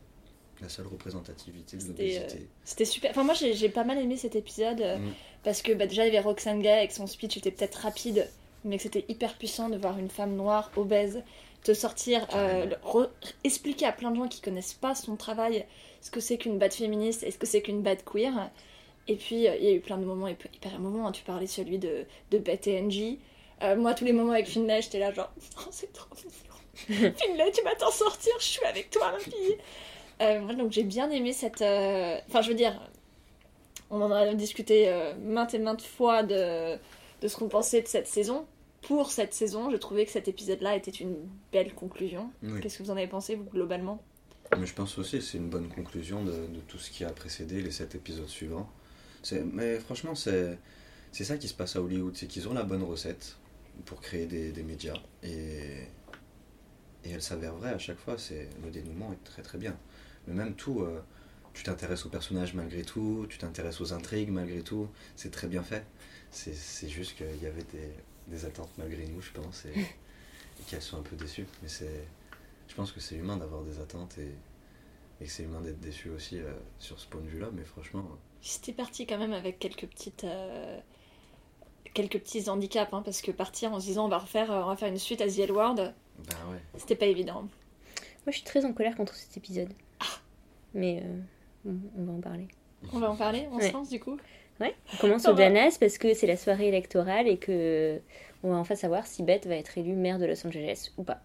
La 0.61 0.69
seule 0.69 0.87
représentativité 0.87 1.77
de 1.77 1.81
C'était, 1.81 1.91
l'obésité. 2.19 2.47
C'était 2.63 2.85
super. 2.85 3.11
Enfin, 3.11 3.23
moi, 3.23 3.33
j'ai 3.33 3.69
pas 3.69 3.83
mal 3.83 3.97
aimé 3.97 4.15
cet 4.17 4.35
épisode 4.35 4.79
euh, 4.81 4.97
Mm. 4.99 5.13
parce 5.43 5.61
que 5.61 5.73
bah, 5.73 5.87
déjà, 5.87 6.05
il 6.07 6.13
y 6.13 6.17
avait 6.17 6.25
Roxane 6.25 6.61
Gay 6.61 6.69
avec 6.71 6.91
son 6.91 7.07
speech 7.07 7.37
était 7.37 7.51
peut-être 7.51 7.75
rapide, 7.75 8.29
mais 8.63 8.77
que 8.77 8.83
c'était 8.83 9.05
hyper 9.09 9.35
puissant 9.37 9.69
de 9.69 9.77
voir 9.77 9.97
une 9.97 10.09
femme 10.09 10.35
noire, 10.35 10.71
obèse, 10.75 11.21
te 11.63 11.73
sortir, 11.73 12.25
euh, 12.35 12.65
re- 12.83 13.09
expliquer 13.43 13.85
à 13.85 13.91
plein 13.91 14.11
de 14.11 14.17
gens 14.17 14.27
qui 14.27 14.41
connaissent 14.41 14.73
pas 14.73 14.95
son 14.95 15.15
travail 15.15 15.65
ce 16.01 16.11
que 16.11 16.19
c'est 16.19 16.37
qu'une 16.37 16.57
bad 16.57 16.73
féministe 16.73 17.23
et 17.23 17.31
ce 17.31 17.37
que 17.37 17.45
c'est 17.45 17.61
qu'une 17.61 17.81
bad 17.81 18.03
queer. 18.03 18.49
Et 19.07 19.15
puis, 19.15 19.47
euh, 19.47 19.55
il 19.55 19.63
y 19.65 19.67
a 19.67 19.71
eu 19.71 19.79
plein 19.79 19.97
de 19.97 20.05
moments 20.05 20.27
hyper, 20.27 20.73
émouvants. 20.75 21.07
hein. 21.07 21.11
Tu 21.11 21.23
parlais 21.23 21.47
celui 21.47 21.77
de, 21.77 22.05
de 22.31 22.37
Beth 22.37 22.67
et 22.67 22.79
Angie. 22.79 23.19
Euh, 23.61 23.75
moi, 23.75 23.93
tous 23.93 24.03
les 24.05 24.13
moments 24.13 24.33
avec 24.33 24.47
Finlay, 24.47 24.81
j'étais 24.81 24.99
là, 24.99 25.11
genre, 25.13 25.31
oh, 25.59 25.69
c'est 25.71 25.91
trop 25.93 26.07
mignon. 26.15 27.13
Finlay, 27.17 27.51
tu 27.51 27.61
vas 27.63 27.75
t'en 27.75 27.91
sortir, 27.91 28.33
je 28.39 28.45
suis 28.45 28.65
avec 28.65 28.89
toi, 28.89 29.11
ma 29.11 29.19
fille. 29.19 29.57
Voilà, 30.19 30.53
donc 30.55 30.71
j'ai 30.71 30.83
bien 30.83 31.09
aimé 31.11 31.33
cette. 31.33 31.61
Enfin, 31.61 32.41
je 32.41 32.47
veux 32.49 32.55
dire, 32.55 32.79
on 33.89 34.01
en 34.01 34.09
a 34.11 34.33
discuté 34.33 34.89
maintes 35.21 35.53
et 35.53 35.59
maintes 35.59 35.81
fois 35.81 36.23
de, 36.23 36.77
de 37.21 37.27
ce 37.27 37.35
qu'on 37.35 37.49
pensait 37.49 37.81
de 37.81 37.87
cette 37.87 38.07
saison. 38.07 38.45
Pour 38.83 39.11
cette 39.11 39.33
saison, 39.33 39.69
je 39.71 39.77
trouvais 39.77 40.05
que 40.05 40.11
cet 40.11 40.27
épisode-là 40.27 40.75
était 40.75 40.91
une 40.91 41.15
belle 41.51 41.73
conclusion. 41.73 42.31
Oui. 42.43 42.59
Qu'est-ce 42.61 42.77
que 42.77 42.83
vous 42.83 42.91
en 42.91 42.97
avez 42.97 43.07
pensé, 43.07 43.35
vous, 43.35 43.45
globalement? 43.45 44.03
Mais 44.57 44.65
je 44.65 44.73
pense 44.73 44.97
aussi 44.97 45.17
que 45.17 45.23
c'est 45.23 45.37
une 45.37 45.49
bonne 45.49 45.69
conclusion 45.69 46.23
de, 46.23 46.31
de 46.31 46.59
tout 46.67 46.77
ce 46.77 46.91
qui 46.91 47.03
a 47.03 47.09
précédé 47.09 47.61
les 47.61 47.71
sept 47.71 47.95
épisodes 47.95 48.27
suivants. 48.27 48.69
Mais 49.53 49.79
franchement, 49.79 50.15
c'est 50.15 50.57
ça 51.11 51.37
qui 51.37 51.47
se 51.47 51.53
passe 51.53 51.75
à 51.75 51.81
Hollywood, 51.81 52.15
c'est 52.15 52.27
qu'ils 52.27 52.47
ont 52.47 52.53
la 52.53 52.63
bonne 52.63 52.83
recette 52.83 53.37
pour 53.85 54.01
créer 54.01 54.25
des, 54.25 54.51
des 54.51 54.63
médias. 54.63 54.97
Et, 55.23 55.87
et 57.05 57.09
elle 57.11 57.21
s'avère 57.21 57.55
vraie 57.55 57.71
à 57.71 57.79
chaque 57.79 57.99
fois, 57.99 58.17
c'est 58.17 58.49
le 58.63 58.69
dénouement 58.69 59.11
est 59.13 59.23
très 59.23 59.41
très 59.41 59.57
bien. 59.57 59.75
Mais 60.27 60.33
même 60.33 60.55
tout, 60.55 60.81
euh, 60.81 61.01
tu 61.53 61.63
t'intéresses 61.63 62.05
aux 62.05 62.09
personnages 62.09 62.53
malgré 62.53 62.83
tout, 62.83 63.25
tu 63.29 63.37
t'intéresses 63.37 63.81
aux 63.81 63.93
intrigues 63.93 64.29
malgré 64.29 64.61
tout, 64.61 64.89
c'est 65.15 65.31
très 65.31 65.47
bien 65.47 65.63
fait. 65.63 65.85
C'est 66.31 66.89
juste 66.89 67.15
qu'il 67.15 67.41
y 67.41 67.45
avait 67.45 67.63
des, 67.71 67.91
des 68.27 68.45
attentes 68.45 68.69
malgré 68.77 69.05
nous, 69.07 69.21
je 69.21 69.31
pense, 69.31 69.65
et, 69.65 69.79
et 69.79 70.63
qu'elles 70.67 70.81
sont 70.81 70.97
un 70.97 71.01
peu 71.03 71.15
déçues. 71.15 71.45
Mais 71.61 71.67
c'est, 71.69 72.05
je 72.67 72.75
pense 72.75 72.91
que 72.91 72.99
c'est 72.99 73.15
humain 73.15 73.37
d'avoir 73.37 73.63
des 73.63 73.79
attentes 73.79 74.17
et, 74.17 74.31
et 75.21 75.25
que 75.25 75.31
c'est 75.31 75.43
humain 75.43 75.61
d'être 75.61 75.79
déçu 75.79 76.09
aussi 76.09 76.39
euh, 76.39 76.51
sur 76.79 76.99
ce 76.99 77.07
point 77.07 77.21
de 77.21 77.27
vue-là. 77.27 77.49
Mais 77.53 77.63
franchement, 77.63 78.07
J'étais 78.41 78.73
partie 78.73 79.05
quand 79.07 79.17
même 79.17 79.33
avec 79.33 79.57
quelques 79.59 79.87
petites. 79.87 80.23
euh, 80.25 80.79
quelques 81.93 82.19
petits 82.19 82.49
handicaps, 82.49 82.91
hein, 82.93 83.01
parce 83.05 83.21
que 83.21 83.31
partir 83.31 83.71
en 83.73 83.79
se 83.79 83.85
disant 83.85 84.05
on 84.05 84.09
va 84.09 84.17
refaire, 84.17 84.51
euh, 84.51 84.63
on 84.63 84.67
va 84.67 84.75
faire 84.75 84.89
une 84.89 84.97
suite 84.97 85.21
à 85.21 85.27
The 85.27 85.39
L 85.39 85.51
Word, 85.51 85.75
bah 85.75 86.35
ouais. 86.51 86.59
c'était 86.77 86.95
pas 86.95 87.05
évident. 87.05 87.41
Moi, 87.43 88.31
je 88.31 88.37
suis 88.37 88.43
très 88.43 88.65
en 88.65 88.73
colère 88.73 88.95
contre 88.95 89.15
cet 89.15 89.37
épisode. 89.37 89.69
Mais 90.73 91.03
euh, 91.05 91.19
on, 91.67 91.75
on 91.97 92.05
va 92.05 92.13
en 92.13 92.19
parler. 92.21 92.47
On 92.91 92.99
va 92.99 93.11
en 93.11 93.15
parler, 93.15 93.47
on 93.51 93.57
Ouais. 93.57 93.67
se 93.69 93.73
lance 93.73 93.89
du 93.89 93.99
coup? 93.99 94.17
Ouais, 94.59 94.75
on 94.93 94.97
commence 94.97 95.27
au 95.27 95.33
va. 95.33 95.49
Danas 95.49 95.77
parce 95.79 95.97
que 95.97 96.13
c'est 96.13 96.27
la 96.27 96.37
soirée 96.37 96.67
électorale 96.67 97.27
et 97.27 97.37
que 97.37 97.99
on 98.43 98.51
va 98.51 98.57
enfin 98.57 98.75
savoir 98.75 99.07
si 99.07 99.23
Beth 99.23 99.45
va 99.47 99.55
être 99.55 99.77
élue 99.77 99.93
maire 99.93 100.19
de 100.19 100.25
Los 100.25 100.45
Angeles 100.45 100.91
ou 100.97 101.03
pas. 101.03 101.21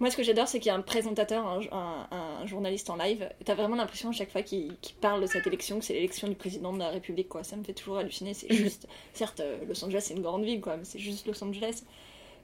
Moi, 0.00 0.10
ce 0.10 0.16
que 0.16 0.24
j'adore, 0.24 0.48
c'est 0.48 0.58
qu'il 0.58 0.68
y 0.70 0.70
a 0.70 0.74
un 0.74 0.82
présentateur, 0.82 1.46
un, 1.46 1.60
un- 1.70 2.08
un 2.42 2.46
journaliste 2.46 2.90
en 2.90 2.96
live. 2.96 3.28
T'as 3.44 3.54
vraiment 3.54 3.76
l'impression 3.76 4.08
à 4.08 4.12
chaque 4.12 4.30
fois 4.32 4.42
qu'il 4.42 4.76
parle 5.00 5.20
de 5.22 5.26
cette 5.26 5.46
élection 5.46 5.78
que 5.78 5.84
c'est 5.84 5.92
l'élection 5.92 6.26
du 6.26 6.34
président 6.34 6.72
de 6.72 6.80
la 6.80 6.88
République, 6.88 7.28
quoi. 7.28 7.44
Ça 7.44 7.54
me 7.56 7.62
fait 7.62 7.74
toujours 7.74 7.98
halluciner. 7.98 8.34
C'est 8.34 8.52
juste, 8.52 8.88
certes, 9.12 9.38
euh, 9.38 9.58
Los 9.68 9.84
Angeles, 9.84 10.00
c'est 10.08 10.14
une 10.14 10.22
grande 10.22 10.44
ville, 10.44 10.60
quoi, 10.60 10.76
mais 10.76 10.84
c'est 10.84 10.98
juste 10.98 11.26
Los 11.28 11.42
Angeles. 11.44 11.84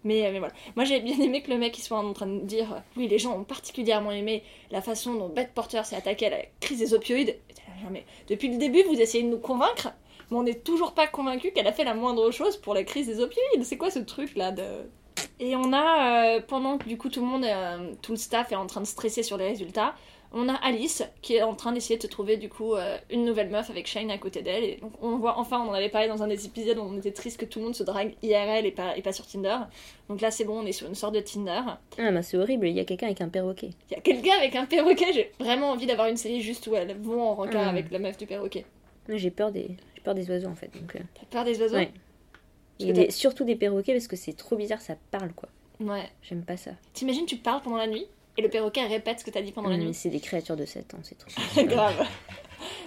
Mais, 0.04 0.26
euh, 0.26 0.32
mais 0.32 0.38
voilà. 0.38 0.54
Moi, 0.76 0.84
j'ai 0.84 1.00
bien 1.00 1.18
aimé 1.20 1.42
que 1.42 1.50
le 1.50 1.58
mec 1.58 1.76
il 1.76 1.82
soit 1.82 1.98
en 1.98 2.12
train 2.12 2.26
de 2.28 2.40
dire 2.40 2.72
euh, 2.72 2.78
Oui, 2.96 3.08
les 3.08 3.18
gens 3.18 3.36
ont 3.36 3.44
particulièrement 3.44 4.12
aimé 4.12 4.44
la 4.70 4.80
façon 4.80 5.14
dont 5.14 5.28
Beth 5.28 5.50
Porter 5.52 5.82
s'est 5.84 5.96
attaquée 5.96 6.26
à 6.26 6.30
la 6.30 6.42
crise 6.60 6.78
des 6.78 6.94
opioïdes. 6.94 7.30
Et 7.30 7.54
là, 7.54 7.80
genre, 7.82 7.90
mais 7.90 8.04
depuis 8.28 8.48
le 8.48 8.58
début, 8.58 8.82
vous 8.84 9.00
essayez 9.00 9.24
de 9.24 9.28
nous 9.28 9.38
convaincre, 9.38 9.92
mais 10.30 10.36
on 10.36 10.42
n'est 10.42 10.54
toujours 10.54 10.92
pas 10.94 11.06
convaincu 11.06 11.50
qu'elle 11.52 11.66
a 11.66 11.72
fait 11.72 11.84
la 11.84 11.94
moindre 11.94 12.30
chose 12.30 12.56
pour 12.56 12.74
la 12.74 12.84
crise 12.84 13.06
des 13.06 13.20
opioïdes. 13.20 13.64
C'est 13.64 13.76
quoi 13.76 13.90
ce 13.90 13.98
truc 14.00 14.36
là 14.36 14.52
de. 14.52 14.62
Et 15.38 15.56
on 15.56 15.72
a, 15.72 16.36
euh, 16.36 16.40
pendant 16.46 16.78
que 16.78 16.86
du 16.88 16.96
coup 16.98 17.08
tout 17.08 17.20
le 17.20 17.26
monde, 17.26 17.44
euh, 17.44 17.92
tout 18.02 18.12
le 18.12 18.18
staff 18.18 18.52
est 18.52 18.56
en 18.56 18.66
train 18.66 18.80
de 18.80 18.86
stresser 18.86 19.22
sur 19.22 19.36
les 19.38 19.48
résultats, 19.48 19.94
on 20.32 20.48
a 20.48 20.54
Alice 20.54 21.02
qui 21.22 21.34
est 21.34 21.42
en 21.42 21.54
train 21.54 21.72
d'essayer 21.72 21.98
de 21.98 22.06
trouver 22.06 22.36
du 22.36 22.48
coup 22.48 22.74
euh, 22.74 22.96
une 23.10 23.24
nouvelle 23.24 23.50
meuf 23.50 23.68
avec 23.68 23.86
Shane 23.88 24.10
à 24.10 24.18
côté 24.18 24.42
d'elle. 24.42 24.62
Et 24.64 24.76
donc 24.76 24.92
on 25.02 25.16
voit, 25.16 25.38
enfin 25.38 25.60
on 25.60 25.70
en 25.70 25.72
avait 25.72 25.88
parlé 25.88 26.06
dans 26.08 26.22
un 26.22 26.28
des 26.28 26.46
épisodes 26.46 26.78
où 26.78 26.82
on 26.82 26.96
était 26.98 27.10
triste 27.10 27.40
que 27.40 27.44
tout 27.46 27.58
le 27.58 27.64
monde 27.66 27.74
se 27.74 27.82
drague 27.82 28.14
IRL 28.22 28.64
et 28.64 28.70
pas, 28.70 28.96
et 28.96 29.02
pas 29.02 29.12
sur 29.12 29.26
Tinder. 29.26 29.56
Donc 30.08 30.20
là 30.20 30.30
c'est 30.30 30.44
bon, 30.44 30.60
on 30.60 30.66
est 30.66 30.72
sur 30.72 30.86
une 30.86 30.94
sorte 30.94 31.14
de 31.14 31.20
Tinder. 31.20 31.62
Ah 31.98 32.10
bah 32.12 32.22
c'est 32.22 32.36
horrible, 32.36 32.68
il 32.68 32.76
y 32.76 32.80
a 32.80 32.84
quelqu'un 32.84 33.06
avec 33.06 33.20
un 33.20 33.28
perroquet. 33.28 33.70
Il 33.90 33.94
y 33.94 33.96
a 33.96 34.00
quelqu'un 34.00 34.36
avec 34.38 34.54
un 34.54 34.66
perroquet, 34.66 35.12
j'ai 35.12 35.32
vraiment 35.40 35.70
envie 35.70 35.86
d'avoir 35.86 36.06
une 36.08 36.16
série 36.16 36.40
juste 36.42 36.66
où 36.68 36.76
elles 36.76 36.96
vont 37.00 37.22
en 37.22 37.34
rencard 37.34 37.64
Mm. 37.64 37.68
avec 37.68 37.90
la 37.90 37.98
meuf 37.98 38.16
du 38.16 38.26
perroquet. 38.26 38.64
J'ai 39.08 39.30
peur 39.30 39.50
des 39.50 39.70
j'ai 40.00 40.04
peur 40.04 40.14
des 40.14 40.30
oiseaux 40.30 40.48
en 40.48 40.54
fait. 40.54 40.70
Donc, 40.72 40.96
euh, 40.96 41.00
T'as 41.14 41.26
peur 41.26 41.44
des 41.44 41.60
oiseaux 41.60 41.76
Ouais. 41.76 41.92
et 42.78 42.92
des- 42.92 43.10
surtout 43.10 43.44
des 43.44 43.56
perroquets 43.56 43.92
parce 43.92 44.06
que 44.08 44.16
c'est 44.16 44.32
trop 44.32 44.56
bizarre, 44.56 44.80
ça 44.80 44.96
parle 45.10 45.32
quoi. 45.32 45.48
Ouais. 45.80 46.08
J'aime 46.22 46.42
pas 46.44 46.56
ça. 46.56 46.72
T'imagines, 46.92 47.26
tu 47.26 47.36
parles 47.36 47.62
pendant 47.62 47.76
la 47.76 47.86
nuit 47.86 48.06
et 48.36 48.42
le 48.42 48.48
perroquet 48.48 48.86
répète 48.86 49.20
ce 49.20 49.24
que 49.24 49.30
t'as 49.30 49.42
dit 49.42 49.52
pendant 49.52 49.68
la 49.70 49.76
Mais 49.76 49.84
nuit. 49.86 49.94
c'est 49.94 50.08
des 50.10 50.20
créatures 50.20 50.56
de 50.56 50.64
7 50.64 50.94
ans, 50.94 50.98
c'est 51.02 51.18
trop. 51.18 51.30
Grave. 51.64 52.06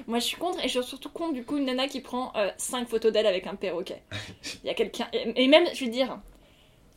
Moi 0.07 0.19
je 0.19 0.25
suis 0.25 0.37
contre 0.37 0.59
et 0.59 0.67
je 0.67 0.79
suis 0.79 0.83
surtout 0.89 1.09
contre 1.09 1.33
du 1.33 1.43
coup 1.43 1.57
une 1.57 1.65
nana 1.65 1.87
qui 1.87 2.01
prend 2.01 2.31
5 2.57 2.87
photos 2.87 3.11
d'elle 3.11 3.25
avec 3.27 3.47
un 3.47 3.55
perroquet. 3.55 4.01
Il 4.63 4.67
y 4.67 4.69
a 4.69 4.73
quelqu'un. 4.73 5.07
Et 5.13 5.47
même, 5.47 5.65
je 5.73 5.79
vais 5.81 5.87
te 5.87 5.91
dire, 5.95 6.19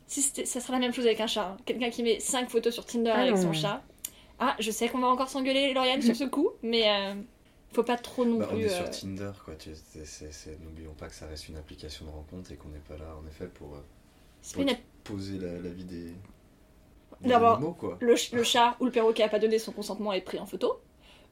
si 0.07 0.23
ça 0.23 0.61
serait 0.61 0.73
la 0.75 0.79
même 0.79 0.93
chose 0.93 1.07
avec 1.07 1.21
un 1.21 1.27
chat. 1.27 1.47
hein. 1.49 1.57
Quelqu'un 1.65 1.91
qui 1.91 2.03
met 2.03 2.21
5 2.21 2.49
photos 2.51 2.73
sur 2.75 2.85
Tinder 2.87 3.13
Ah 3.15 3.21
avec 3.23 3.35
non. 3.37 3.43
son 3.43 3.53
chat. 3.53 3.83
Ah, 4.39 4.55
je 4.59 4.71
sais 4.71 4.89
qu'on 4.89 4.99
va 4.99 5.09
encore 5.09 5.29
s'engueuler, 5.31 5.73
Lauriane, 5.73 6.03
sur 6.03 6.15
ce 6.15 6.25
coup, 6.25 6.51
mais 6.63 6.83
euh, 6.91 7.15
faut 7.77 7.83
pas 7.85 7.97
trop 7.97 8.25
non 8.25 8.39
Bah, 8.39 8.49
on 8.51 8.55
plus. 8.55 8.65
est 8.65 8.71
euh, 8.73 8.91
sur 8.91 8.91
Tinder, 8.91 9.31
quoi. 9.45 9.55
tu- 9.55 9.71
c'est- 9.75 10.05
c'est- 10.05 10.33
c'est- 10.33 10.59
N'oublions 10.63 10.95
pas 10.95 11.09
que 11.09 11.15
ça 11.15 11.27
reste 11.27 11.49
une 11.49 11.57
application 11.57 12.05
de 12.07 12.11
rencontre 12.11 12.51
et 12.53 12.57
qu'on 12.57 12.69
n'est 12.69 12.79
pas 12.81 12.97
là, 12.97 13.15
en 13.23 13.27
effet, 13.29 13.47
pour, 13.47 13.75
euh, 13.75 13.81
pour 14.53 14.63
une 14.63 14.71
poser 15.05 15.39
la, 15.39 15.53
la 15.61 15.71
vie 15.71 15.85
des, 15.85 16.13
D'abord, 17.21 17.57
animaux, 17.59 17.73
quoi. 17.73 17.97
le, 18.01 18.17
ch- 18.17 18.33
le 18.33 18.43
chat 18.43 18.77
ou 18.81 18.85
le 18.87 18.91
perroquet 18.91 19.23
a 19.23 19.29
pas 19.29 19.39
donné 19.39 19.59
son 19.59 19.73
consentement 19.73 20.11
à 20.11 20.17
être 20.17 20.25
pris 20.25 20.39
en 20.39 20.47
photo. 20.47 20.81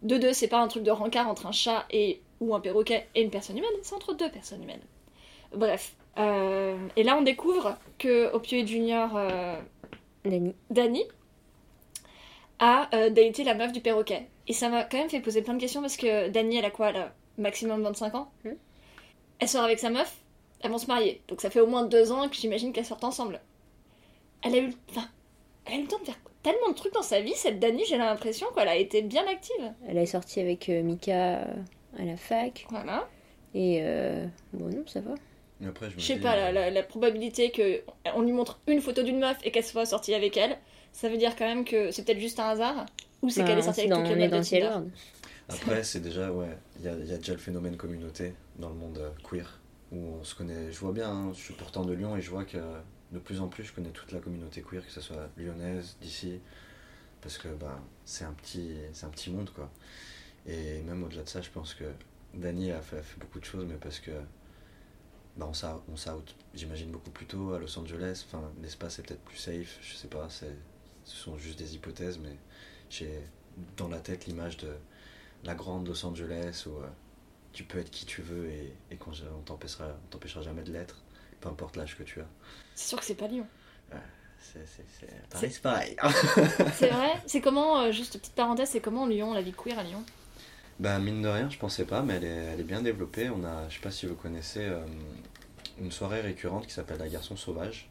De 0.03 0.17
deux, 0.19 0.33
c'est 0.33 0.49
pas 0.49 0.61
un 0.61 0.69
truc 0.69 0.83
de 0.85 0.91
rencard 0.91 1.29
entre 1.29 1.47
un 1.47 1.53
chat 1.53 1.85
et 1.91 2.21
ou 2.41 2.55
un 2.55 2.61
perroquet 2.61 3.07
et 3.15 3.23
une 3.23 3.31
personne 3.31 3.57
humaine, 3.59 3.71
c'est 3.83 3.95
entre 3.95 4.15
deux 4.15 4.31
personnes 4.31 4.63
humaines. 4.63 4.83
Bref. 5.55 5.97
Euh, 6.19 6.77
et 6.97 7.03
là, 7.03 7.17
on 7.17 7.23
découvre 7.23 7.77
que 7.99 8.33
Opioid 8.33 8.67
Junior, 8.67 9.11
euh, 9.17 9.59
Dani. 10.25 10.55
Danny, 10.71 11.05
a 12.59 12.89
euh, 12.95 13.11
daté 13.11 13.45
la 13.45 13.55
meuf 13.55 13.73
du 13.73 13.81
perroquet. 13.81 14.29
Et 14.49 14.53
ça 14.53 14.69
m'a 14.69 14.85
quand 14.85 14.99
même 14.99 15.09
fait 15.11 15.21
poser 15.21 15.43
plein 15.43 15.55
de 15.55 15.61
questions 15.61 15.81
parce 15.81 15.97
que 15.97 16.29
Danny, 16.29 16.57
elle 16.59 16.65
a 16.65 16.71
quoi 16.71 16.91
Elle 16.91 16.97
a 16.97 17.15
maximum 17.39 17.83
25 17.83 18.15
ans. 18.15 18.31
Hmm. 18.45 18.51
Elle 19.39 19.49
sort 19.49 19.65
avec 19.65 19.79
sa 19.79 19.91
meuf, 19.91 20.17
elles 20.61 20.71
vont 20.71 20.79
se 20.79 20.87
marier. 20.87 21.23
Donc 21.29 21.41
ça 21.41 21.51
fait 21.51 21.61
au 21.61 21.67
moins 21.67 21.85
deux 21.85 22.13
ans 22.13 22.29
que 22.29 22.37
j'imagine 22.37 22.73
qu'elles 22.73 22.85
sortent 22.85 23.05
ensemble. 23.05 23.41
Elle 24.43 24.55
a 24.55 24.59
eu, 24.59 24.67
le- 24.69 24.75
enfin, 24.91 25.09
elle 25.65 25.75
a 25.75 25.77
eu 25.79 25.83
le 25.83 25.89
temps 25.89 25.99
de 25.99 26.05
faire 26.05 26.19
tellement 26.43 26.69
de 26.69 26.75
trucs 26.75 26.93
dans 26.93 27.03
sa 27.03 27.21
vie, 27.23 27.33
cette 27.35 27.59
Dani, 27.59 27.85
j'ai 27.89 27.97
l'impression 27.97 28.47
qu'elle 28.55 28.69
a 28.69 28.77
été 28.77 29.01
bien 29.01 29.27
active. 29.27 29.73
Elle 29.89 29.97
est 29.97 30.05
sortie 30.07 30.41
avec 30.41 30.69
euh, 30.69 30.83
Mika 30.83 31.39
euh, 31.39 31.45
à 31.99 32.05
la 32.05 32.17
fac. 32.19 32.67
Voilà. 32.69 33.09
Et 33.55 33.79
euh, 33.83 34.27
bon, 34.53 34.67
non, 34.69 34.85
ça 34.87 35.01
va. 35.01 35.15
Mais 35.61 35.69
après, 35.69 35.89
je 35.89 35.95
me 35.97 36.01
Je 36.01 36.05
sais 36.07 36.15
dis, 36.17 36.21
pas, 36.21 36.37
la, 36.37 36.53
la- 36.53 36.71
la 36.71 36.83
probabilité 36.83 37.51
que 37.51 37.83
on 38.15 38.21
lui 38.21 38.33
montre 38.33 38.61
une 38.67 38.83
photo 38.83 39.03
d'une 39.03 39.19
meuf 39.21 39.39
et 39.43 39.51
qu'elle 39.53 39.65
soit 39.65 39.87
sortie 39.87 40.13
avec 40.13 40.37
elle, 40.37 40.59
ça 40.93 41.09
veut 41.09 41.17
dire 41.17 41.35
quand 41.35 41.47
même 41.47 41.65
que 41.65 41.91
c'est 41.91 42.05
peut-être 42.05 42.21
juste 42.21 42.39
un 42.41 42.49
hasard 42.51 42.85
ou 43.25 43.31
c'est 43.31 43.41
Bah, 43.41 43.49
qu'elle 43.49 43.59
est 43.59 43.63
sortie 43.63 43.81
avec 43.81 43.91
dans, 43.91 44.03
toutes 44.03 44.17
les 44.17 44.29
meufs 44.29 44.45
de 44.45 44.49
Tinder. 44.49 44.89
Après, 45.49 45.83
c'est 45.83 46.01
déjà, 46.01 46.33
ouais, 46.33 46.57
il 46.79 46.85
y 46.85 46.89
a, 46.89 46.95
il 46.95 47.07
y 47.07 47.13
a 47.13 47.17
déjà 47.19 47.33
le 47.33 47.39
phénomène 47.39 47.77
communauté 47.77 48.35
dans 48.59 48.69
le 48.69 48.75
monde 48.75 48.99
euh, 48.99 49.11
queer, 49.29 49.61
où 49.93 49.99
on 50.21 50.25
se 50.25 50.35
connaît, 50.35 50.73
je 50.73 50.79
vois 50.79 50.93
bien, 50.93 51.11
hein, 51.11 51.33
je 51.35 51.41
suis 51.41 51.55
pourtant 51.55 51.85
de 51.85 51.93
Lyon 51.93 52.17
et 52.17 52.21
je 52.21 52.31
vois 52.31 52.45
que 52.45 52.59
de 53.13 53.19
plus 53.19 53.41
en 53.41 53.49
plus 53.49 53.65
je 53.65 53.73
connais 53.73 53.91
toute 53.91 54.13
la 54.13 54.21
communauté 54.21 54.63
queer, 54.63 54.85
que 54.85 54.93
ce 54.93 55.01
soit 55.01 55.29
lyonnaise, 55.37 55.97
d'ici, 56.01 56.41
parce 57.21 57.39
que 57.39 57.49
bah, 57.49 57.79
c'est 58.05 58.25
un, 58.25 58.33
petit, 58.33 58.73
c'est 58.93 59.07
un 59.07 59.11
petit 59.11 59.31
monde, 59.31 59.51
quoi. 59.51 59.71
Et 60.47 60.81
même 60.83 61.03
au-delà 61.05 61.23
de 61.23 61.29
ça, 61.29 61.41
je 61.41 61.51
pense 61.51 61.75
que 61.75 61.85
Dany 62.35 62.73
a 62.73 62.81
fait, 62.81 62.99
a 62.99 63.03
fait 63.03 63.19
beaucoup 63.19 63.41
de 63.41 63.45
choses, 63.45 63.65
mais 63.67 63.77
parce 63.77 64.01
que 64.01 64.13
bah, 65.37 65.47
on 65.49 65.53
s'out, 65.53 65.83
on 65.93 65.97
s'out, 65.97 66.35
j'imagine, 66.55 66.91
beaucoup 66.91 67.11
plus 67.11 67.27
tôt 67.27 67.53
à 67.53 67.59
Los 67.59 67.79
Angeles. 67.79 68.25
Enfin, 68.27 68.51
l'espace 68.63 68.99
est 68.99 69.03
peut-être 69.03 69.25
plus 69.25 69.37
safe, 69.37 69.79
je 69.83 69.95
sais 69.95 70.09
pas, 70.09 70.29
c'est, 70.31 70.57
ce 71.05 71.17
sont 71.17 71.37
juste 71.37 71.59
des 71.59 71.75
hypothèses, 71.75 72.19
mais 72.19 72.37
j'ai 72.99 73.21
dans 73.77 73.89
la 73.89 74.01
tête 74.01 74.27
l'image 74.27 74.57
de 74.57 74.71
la 75.45 75.55
grande 75.55 75.87
Los 75.87 76.05
Angeles 76.05 76.65
où 76.67 76.77
euh, 76.79 76.87
tu 77.53 77.65
peux 77.65 77.79
être 77.79 77.91
qui 77.91 78.07
tu 78.07 78.23
veux 78.23 78.49
et, 78.49 78.73
et 78.91 78.97
qu'on 78.97 79.13
on 79.13 79.43
t'empêchera, 79.43 80.43
jamais 80.43 80.63
de 80.63 80.73
l'être, 80.73 81.03
peu 81.41 81.49
importe 81.49 81.77
l'âge 81.77 81.97
que 81.97 82.03
tu 82.03 82.21
as. 82.21 82.27
C'est 82.75 82.89
sûr 82.89 82.99
que 82.99 83.05
c'est 83.05 83.15
pas 83.15 83.29
Lyon. 83.29 83.47
C'est, 84.41 84.67
c'est. 84.67 85.31
Pareil, 85.31 85.51
c'est 85.51 85.63
pareil. 85.63 85.97
C'est 86.75 86.91
vrai? 86.91 87.13
C'est 87.27 87.41
comment, 87.41 87.81
euh, 87.81 87.93
juste 87.93 88.19
petite 88.19 88.35
parenthèse, 88.35 88.69
c'est 88.69 88.81
comment 88.81 89.07
Lyon, 89.07 89.33
la 89.33 89.41
vie 89.41 89.55
queer 89.55 89.79
à 89.79 89.83
Lyon? 89.83 90.05
Bah 90.79 90.99
mine 90.99 91.23
de 91.23 91.29
rien, 91.29 91.49
je 91.49 91.57
pensais 91.57 91.87
pas, 91.87 92.03
mais 92.03 92.15
elle 92.15 92.25
est, 92.25 92.45
elle 92.53 92.61
est 92.61 92.65
bien 92.65 92.83
développée. 92.83 93.31
On 93.31 93.43
a, 93.43 93.69
je 93.71 93.77
sais 93.77 93.81
pas 93.81 93.91
si 93.91 94.07
vous 94.07 94.17
connaissez, 94.17 94.65
euh, 94.65 94.85
une 95.81 95.91
soirée 95.91 96.21
récurrente 96.21 96.67
qui 96.67 96.75
s'appelle 96.75 96.99
La 96.99 97.09
Garçon 97.09 97.37
Sauvage, 97.37 97.89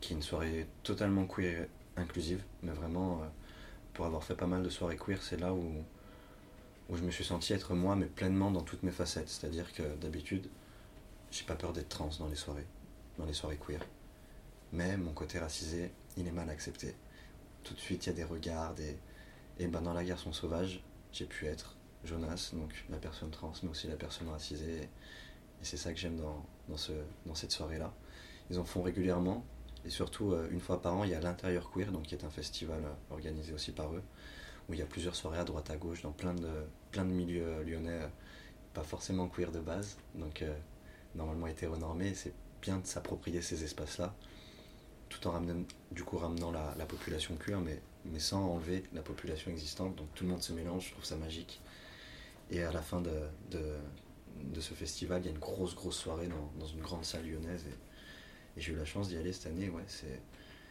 qui 0.00 0.12
est 0.12 0.16
une 0.16 0.22
soirée 0.22 0.66
totalement 0.82 1.24
queer 1.24 1.66
inclusive, 1.96 2.42
mais 2.62 2.72
vraiment, 2.72 3.22
pour 3.98 4.06
avoir 4.06 4.22
fait 4.22 4.36
pas 4.36 4.46
mal 4.46 4.62
de 4.62 4.68
soirées 4.68 4.96
queer, 4.96 5.20
c'est 5.20 5.40
là 5.40 5.52
où, 5.52 5.72
où 6.88 6.96
je 6.96 7.02
me 7.02 7.10
suis 7.10 7.24
senti 7.24 7.52
être 7.52 7.74
moi, 7.74 7.96
mais 7.96 8.06
pleinement 8.06 8.52
dans 8.52 8.62
toutes 8.62 8.84
mes 8.84 8.92
facettes. 8.92 9.28
C'est-à-dire 9.28 9.72
que 9.72 9.82
d'habitude, 9.96 10.48
j'ai 11.32 11.42
pas 11.42 11.56
peur 11.56 11.72
d'être 11.72 11.88
trans 11.88 12.10
dans 12.20 12.28
les 12.28 12.36
soirées, 12.36 12.68
dans 13.18 13.24
les 13.24 13.32
soirées 13.32 13.58
queer. 13.58 13.80
Mais 14.72 14.96
mon 14.96 15.12
côté 15.12 15.40
racisé, 15.40 15.90
il 16.16 16.28
est 16.28 16.30
mal 16.30 16.48
accepté. 16.48 16.94
Tout 17.64 17.74
de 17.74 17.80
suite, 17.80 18.06
il 18.06 18.10
y 18.10 18.12
a 18.12 18.14
des 18.14 18.22
regards, 18.22 18.76
et 19.58 19.66
ben 19.66 19.82
dans 19.82 19.94
La 19.94 20.04
Garçon 20.04 20.32
Sauvage, 20.32 20.80
j'ai 21.10 21.26
pu 21.26 21.46
être 21.46 21.74
Jonas, 22.04 22.52
donc 22.52 22.84
la 22.90 22.98
personne 22.98 23.32
trans, 23.32 23.52
mais 23.64 23.68
aussi 23.68 23.88
la 23.88 23.96
personne 23.96 24.28
racisée. 24.28 24.82
Et 24.82 24.88
c'est 25.64 25.76
ça 25.76 25.92
que 25.92 25.98
j'aime 25.98 26.18
dans, 26.18 26.46
dans, 26.68 26.76
ce, 26.76 26.92
dans 27.26 27.34
cette 27.34 27.50
soirée-là. 27.50 27.92
Ils 28.48 28.60
en 28.60 28.64
font 28.64 28.82
régulièrement, 28.82 29.44
et 29.88 29.90
surtout 29.90 30.32
euh, 30.32 30.46
une 30.50 30.60
fois 30.60 30.82
par 30.82 30.94
an, 30.94 31.04
il 31.04 31.10
y 31.10 31.14
a 31.14 31.20
l'Intérieur 31.20 31.70
Queer, 31.72 31.90
donc 31.90 32.02
qui 32.02 32.14
est 32.14 32.22
un 32.22 32.28
festival 32.30 32.82
euh, 32.84 33.14
organisé 33.14 33.54
aussi 33.54 33.72
par 33.72 33.94
eux, 33.94 34.02
où 34.68 34.74
il 34.74 34.78
y 34.78 34.82
a 34.82 34.86
plusieurs 34.86 35.16
soirées 35.16 35.38
à 35.38 35.44
droite 35.44 35.70
à 35.70 35.76
gauche 35.76 36.02
dans 36.02 36.12
plein 36.12 36.34
de, 36.34 36.50
plein 36.92 37.06
de 37.06 37.10
milieux 37.10 37.46
euh, 37.46 37.64
lyonnais, 37.64 38.00
pas 38.74 38.82
forcément 38.82 39.28
queer 39.28 39.50
de 39.50 39.60
base, 39.60 39.96
donc 40.14 40.42
euh, 40.42 40.54
normalement 41.14 41.46
hétéronormés. 41.46 42.12
C'est 42.12 42.34
bien 42.60 42.76
de 42.76 42.86
s'approprier 42.86 43.40
ces 43.40 43.64
espaces-là, 43.64 44.14
tout 45.08 45.26
en 45.26 45.30
ramenant, 45.30 45.64
du 45.90 46.04
coup 46.04 46.18
ramenant 46.18 46.50
la, 46.50 46.74
la 46.76 46.84
population 46.84 47.34
queer, 47.36 47.58
mais, 47.58 47.80
mais 48.04 48.18
sans 48.18 48.44
enlever 48.44 48.84
la 48.92 49.00
population 49.00 49.50
existante. 49.50 49.96
Donc 49.96 50.08
tout 50.14 50.24
le 50.24 50.30
monde 50.30 50.42
se 50.42 50.52
mélange, 50.52 50.88
je 50.88 50.92
trouve 50.92 51.04
ça 51.06 51.16
magique. 51.16 51.62
Et 52.50 52.62
à 52.62 52.72
la 52.72 52.82
fin 52.82 53.00
de, 53.00 53.10
de, 53.50 54.60
ce 54.60 54.74
festival, 54.74 55.22
il 55.22 55.26
y 55.26 55.28
a 55.28 55.32
une 55.32 55.38
grosse, 55.38 55.74
grosse 55.74 55.96
soirée 55.96 56.28
dans, 56.28 56.50
dans 56.60 56.66
une 56.66 56.80
grande 56.80 57.04
salle 57.06 57.26
lyonnaise. 57.26 57.64
Et 58.58 58.60
j'ai 58.60 58.72
eu 58.72 58.76
la 58.76 58.84
chance 58.84 59.08
d'y 59.08 59.16
aller 59.16 59.32
cette 59.32 59.46
année. 59.46 59.68
Ouais, 59.70 59.84
c'est... 59.86 60.20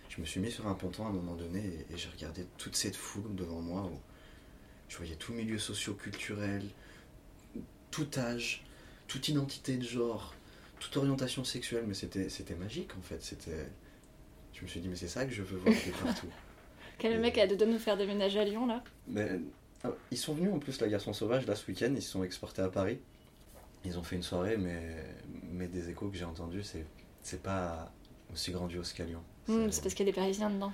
Je 0.10 0.22
me 0.22 0.26
suis 0.26 0.40
mis 0.40 0.52
sur 0.52 0.68
un 0.68 0.74
ponton 0.74 1.06
à 1.06 1.10
un 1.10 1.14
moment 1.14 1.36
donné 1.36 1.60
et, 1.60 1.94
et 1.94 1.98
j'ai 1.98 2.10
regardé 2.10 2.46
toute 2.58 2.76
cette 2.76 2.96
foule 2.96 3.34
devant 3.36 3.62
moi 3.62 3.84
où 3.84 4.00
je 4.90 4.98
voyais 4.98 5.16
tout 5.16 5.34
milieu 5.34 5.58
socio-culturel, 5.58 6.64
tout 7.92 8.08
âge, 8.18 8.64
toute 9.08 9.28
identité 9.30 9.78
de 9.78 9.84
genre, 9.84 10.34
toute 10.80 10.96
orientation 10.98 11.44
sexuelle, 11.44 11.86
mais 11.88 11.94
c'était, 11.94 12.30
c'était 12.30 12.56
magique 12.56 12.92
en 12.98 13.02
fait. 13.02 13.22
C'était... 13.22 13.68
Je 14.54 14.64
me 14.64 14.68
suis 14.68 14.80
dit, 14.80 14.90
mais 14.90 14.96
c'est 14.96 15.08
ça 15.08 15.26
que 15.26 15.32
je 15.32 15.44
veux 15.44 15.58
voir 15.58 15.74
de 15.74 16.04
partout. 16.04 16.28
Quel 16.98 17.20
mec 17.20 17.38
a 17.38 17.48
de 17.48 17.66
nous 17.66 17.80
faire 17.80 17.96
déménager 17.96 18.40
à 18.40 18.44
Lyon 18.44 18.66
là? 18.66 18.84
Mais, 19.08 19.40
ah, 19.84 19.92
ils 20.10 20.18
sont 20.18 20.34
venus 20.34 20.52
en 20.52 20.60
plus, 20.60 20.82
la 20.82 20.88
Garçon 20.88 21.14
Sauvage, 21.14 21.46
là 21.46 21.56
ce 21.56 21.68
week-end, 21.68 21.94
ils 21.96 22.02
se 22.02 22.10
sont 22.10 22.24
exportés 22.24 22.64
à 22.64 22.70
Paris. 22.70 23.00
Ils 23.86 23.98
ont 24.00 24.04
fait 24.04 24.16
une 24.16 24.24
soirée, 24.24 24.58
mais, 24.58 25.06
mais 25.52 25.68
des 25.68 25.90
échos 25.90 26.10
que 26.10 26.18
j'ai 26.18 26.26
entendus, 26.26 26.64
c'est, 26.64 26.86
c'est 27.28 27.44
pas 27.44 27.92
aussi 28.32 28.52
grandiose 28.52 28.94
qu'à 28.94 29.04
Lyon. 29.04 29.22
Hmm, 29.48 29.70
C'est 29.70 29.82
parce 29.82 29.94
qu'il 29.94 30.06
y 30.06 30.10
a 30.10 30.12
des 30.14 30.16
Parisiens 30.16 30.50
dedans. 30.50 30.72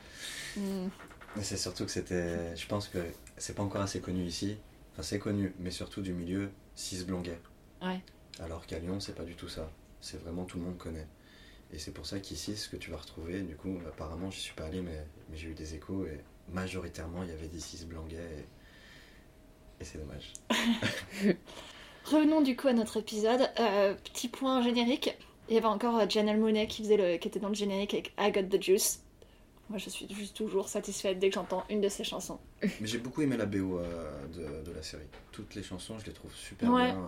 Mais 0.56 1.42
c'est 1.42 1.58
surtout 1.58 1.84
que 1.86 1.92
c'était. 1.92 2.56
Je 2.56 2.68
pense 2.68 2.88
que 2.88 3.00
c'est 3.38 3.56
pas 3.56 3.64
encore 3.64 3.82
assez 3.82 4.02
connu 4.02 4.24
ici. 4.24 4.58
Enfin, 4.92 5.02
c'est 5.02 5.18
connu, 5.18 5.56
mais 5.58 5.72
surtout 5.72 6.04
du 6.04 6.14
milieu 6.14 6.52
cis 6.76 7.04
gay. 7.24 7.40
Ouais. 7.82 8.00
Alors 8.40 8.68
qu'à 8.68 8.78
Lyon, 8.78 9.00
c'est 9.00 9.16
pas 9.16 9.24
du 9.24 9.34
tout 9.36 9.50
ça. 9.50 9.68
C'est 10.00 10.22
vraiment 10.22 10.46
tout 10.46 10.60
le 10.60 10.66
monde 10.66 10.78
connaît. 10.78 11.08
Et 11.72 11.80
c'est 11.80 11.92
pour 11.92 12.06
ça 12.06 12.20
qu'ici, 12.20 12.56
ce 12.56 12.70
que 12.70 12.78
tu 12.78 12.92
vas 12.92 12.98
retrouver, 12.98 13.42
du 13.42 13.56
coup, 13.56 13.80
apparemment, 13.88 14.30
je 14.30 14.38
suis 14.40 14.54
pas 14.54 14.66
allé, 14.66 14.82
mais, 14.82 15.08
mais 15.32 15.38
j'ai 15.38 15.50
eu 15.50 15.56
des 15.56 15.74
échos 15.74 16.06
et 16.06 16.20
majoritairement, 16.52 17.24
il 17.24 17.30
y 17.30 17.32
avait 17.32 17.48
des 17.48 17.60
cis. 17.60 17.88
Et, 18.12 18.46
et 19.82 19.84
c'est 19.84 19.98
dommage. 19.98 20.34
Revenons 22.06 22.42
du 22.42 22.56
coup 22.56 22.68
à 22.68 22.74
notre 22.74 22.98
épisode. 22.98 23.50
Euh, 23.60 23.96
petit 23.96 24.28
point 24.28 24.62
générique. 24.62 25.18
Il 25.50 25.56
y 25.56 25.58
avait 25.58 25.68
encore 25.68 25.98
euh, 25.98 26.06
Janelle 26.08 26.40
Monáe 26.40 26.66
qui, 26.68 26.84
faisait 26.84 26.98
le, 26.98 27.18
qui 27.18 27.28
était 27.28 27.40
dans 27.40 27.50
le 27.50 27.54
générique 27.56 27.94
avec 27.94 28.14
I 28.20 28.32
Got 28.32 28.58
the 28.58 28.62
Juice. 28.62 29.02
Moi, 29.70 29.78
je 29.78 29.90
suis 29.90 30.08
juste 30.14 30.36
toujours 30.36 30.68
satisfaite 30.70 31.20
dès 31.20 31.30
que 31.30 31.36
j'entends 31.36 31.64
une 31.70 31.82
de 31.82 31.90
ses 31.90 32.04
chansons. 32.04 32.40
Mais 32.62 32.70
j'ai 32.88 32.98
beaucoup 32.98 33.22
aimé 33.22 33.38
la 33.38 33.46
BO 33.46 33.80
euh, 33.80 34.26
de, 34.28 34.66
de 34.70 34.72
la 34.76 34.84
série. 34.84 35.06
Toutes 35.32 35.56
les 35.56 35.64
chansons, 35.64 35.98
je 36.00 36.06
les 36.06 36.14
trouve 36.14 36.34
super 36.34 36.70
Ouais. 36.72 36.88
bien. 36.92 36.98
euh, 37.00 37.08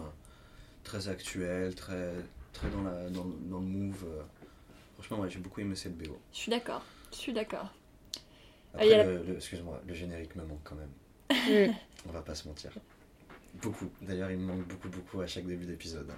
très 0.84 1.08
actuelles, 1.10 1.76
très, 1.76 2.12
très 2.54 2.70
dans, 2.70 2.82
la, 2.84 3.10
dans, 3.10 3.26
dans 3.26 3.60
le 3.60 3.66
move. 3.66 4.06
euh. 4.08 4.22
Franchement, 4.96 5.20
ouais, 5.20 5.30
j'ai 5.30 5.40
beaucoup 5.40 5.60
aimé 5.62 5.76
cette 5.76 5.98
BO. 5.98 6.18
Je 6.32 6.38
suis 6.38 6.50
d'accord. 6.52 6.82
Je 7.12 7.18
suis 7.18 7.34
d'accord. 7.34 7.70
Après, 8.74 8.88
il 8.88 8.92
y 8.92 8.94
a 8.94 8.98
la- 8.98 9.04
le, 9.06 9.24
le- 9.24 9.36
excuse-moi, 9.36 9.82
le 9.86 9.94
générique 9.94 10.36
me 10.36 10.44
manque 10.46 10.62
quand 10.64 10.76
même. 10.76 11.74
On 12.08 12.12
va 12.12 12.22
pas 12.22 12.36
se 12.36 12.48
mentir. 12.48 12.72
Beaucoup. 13.62 13.90
D'ailleurs, 14.02 14.32
il 14.32 14.38
me 14.38 14.46
manque 14.46 14.68
beaucoup, 14.68 14.90
beaucoup 14.90 15.22
à 15.22 15.28
chaque 15.28 15.46
début 15.46 15.66
d'épisode. 15.66 16.10
hein. 16.10 16.18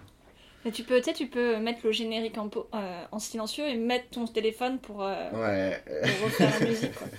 Mais 0.65 0.71
tu 0.71 0.83
peux, 0.83 0.97
tu 0.97 1.03
sais, 1.05 1.13
tu 1.13 1.27
peux 1.27 1.57
mettre 1.59 1.79
le 1.85 1.91
générique 1.91 2.37
en, 2.37 2.49
euh, 2.73 3.03
en 3.11 3.19
silencieux 3.19 3.67
et 3.67 3.75
mettre 3.77 4.09
ton 4.09 4.25
téléphone 4.25 4.79
pour, 4.79 5.03
euh, 5.03 5.29
Ouais. 5.33 5.81
pour 6.17 6.25
refaire 6.25 6.59
la 6.59 6.65
musique. 6.67 6.93
Quoi. 6.95 7.07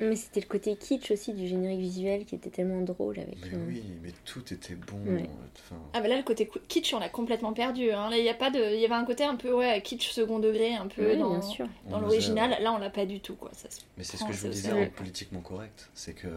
Mais 0.00 0.14
c'était 0.14 0.38
le 0.42 0.46
côté 0.46 0.76
kitsch 0.76 1.10
aussi 1.10 1.32
du 1.32 1.48
générique 1.48 1.80
visuel 1.80 2.24
qui 2.24 2.36
était 2.36 2.50
tellement 2.50 2.82
drôle 2.82 3.18
avec. 3.18 3.36
Mais 3.42 3.56
euh, 3.58 3.64
oui, 3.66 3.82
mais 4.00 4.12
tout 4.24 4.44
était 4.54 4.76
bon. 4.76 4.96
Ouais. 5.12 5.28
Enfin, 5.56 5.74
Ah 5.92 6.00
bah 6.00 6.06
là, 6.06 6.16
le 6.16 6.22
côté 6.22 6.48
kitsch, 6.68 6.94
on 6.94 7.00
l'a 7.00 7.08
complètement 7.08 7.52
perdu. 7.52 7.90
Hein. 7.90 8.08
Là, 8.08 8.16
il 8.16 8.22
y 8.24 8.28
a 8.28 8.34
pas 8.34 8.50
de, 8.50 8.60
il 8.74 8.78
y 8.80 8.84
avait 8.84 8.94
un 8.94 9.04
côté 9.04 9.24
un 9.24 9.34
peu 9.34 9.52
ouais, 9.52 9.82
kitsch 9.82 10.10
second 10.12 10.38
degré, 10.38 10.74
un 10.76 10.86
peu 10.86 11.16
dans, 11.16 11.30
bien 11.30 11.42
sûr. 11.42 11.66
on 11.88 11.90
dans 11.90 11.96
a- 11.96 12.00
l'original. 12.02 12.56
Là, 12.62 12.72
on 12.72 12.78
l'a 12.78 12.90
pas 12.90 13.06
du 13.06 13.18
tout. 13.18 13.34
Quoi. 13.34 13.50
Ça, 13.54 13.68
se- 13.70 13.80
Mais 13.96 14.04
c'est 14.04 14.16
ce 14.18 14.24
que 14.24 14.32
je 14.32 14.38
vous 14.46 14.52
disais 14.52 14.70
en 14.70 14.86
politiquement 14.90 15.40
correct. 15.40 15.88
C'est 15.94 16.14
que 16.14 16.28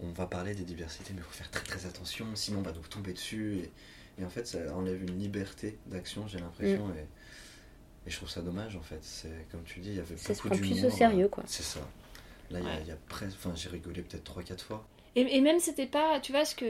on 0.00 0.10
va 0.12 0.26
parler 0.26 0.54
des 0.54 0.62
diversités, 0.62 1.10
mais 1.14 1.18
il 1.18 1.24
faut 1.24 1.32
faire 1.32 1.50
très 1.50 1.64
très 1.64 1.84
attention, 1.84 2.26
sinon 2.34 2.60
on 2.60 2.62
va 2.62 2.70
nous 2.70 2.78
tomber 2.82 3.12
dessus. 3.12 3.56
Et, 3.64 3.70
et 4.20 4.24
en 4.24 4.28
fait, 4.28 4.46
ça 4.46 4.58
enlève 4.74 5.02
une 5.02 5.18
liberté 5.18 5.78
d'action, 5.86 6.26
j'ai 6.26 6.38
l'impression. 6.38 6.86
Mm. 6.88 6.94
Et, 6.98 8.08
et 8.08 8.10
je 8.10 8.16
trouve 8.16 8.30
ça 8.30 8.40
dommage 8.40 8.76
en 8.76 8.82
fait. 8.82 8.98
C'est 9.02 9.46
comme 9.50 9.62
tu 9.64 9.80
dis, 9.80 9.90
il 9.90 9.96
y 9.96 10.00
avait 10.00 10.16
Ça 10.16 10.34
se 10.34 10.42
beaucoup 10.42 10.48
prend 10.48 10.58
plus 10.58 10.84
au 10.84 10.90
sérieux, 10.90 11.28
quoi. 11.28 11.44
C'est 11.46 11.62
ça. 11.62 11.80
Là, 12.50 12.60
il 12.60 12.64
y 12.64 12.68
a- 12.68 12.70
Ouais. 12.70 12.78
il 12.82 12.88
y 12.88 12.92
a, 12.92 12.96
presque. 13.08 13.36
Enfin, 13.38 13.52
j'ai 13.54 13.68
rigolé 13.68 14.02
peut-être 14.02 14.24
3-4 14.24 14.60
fois. 14.62 14.86
Et, 15.16 15.36
et 15.36 15.40
même 15.40 15.58
c'était 15.58 15.86
pas, 15.86 16.20
tu 16.20 16.32
vois, 16.32 16.44
ce 16.44 16.54
que 16.54 16.64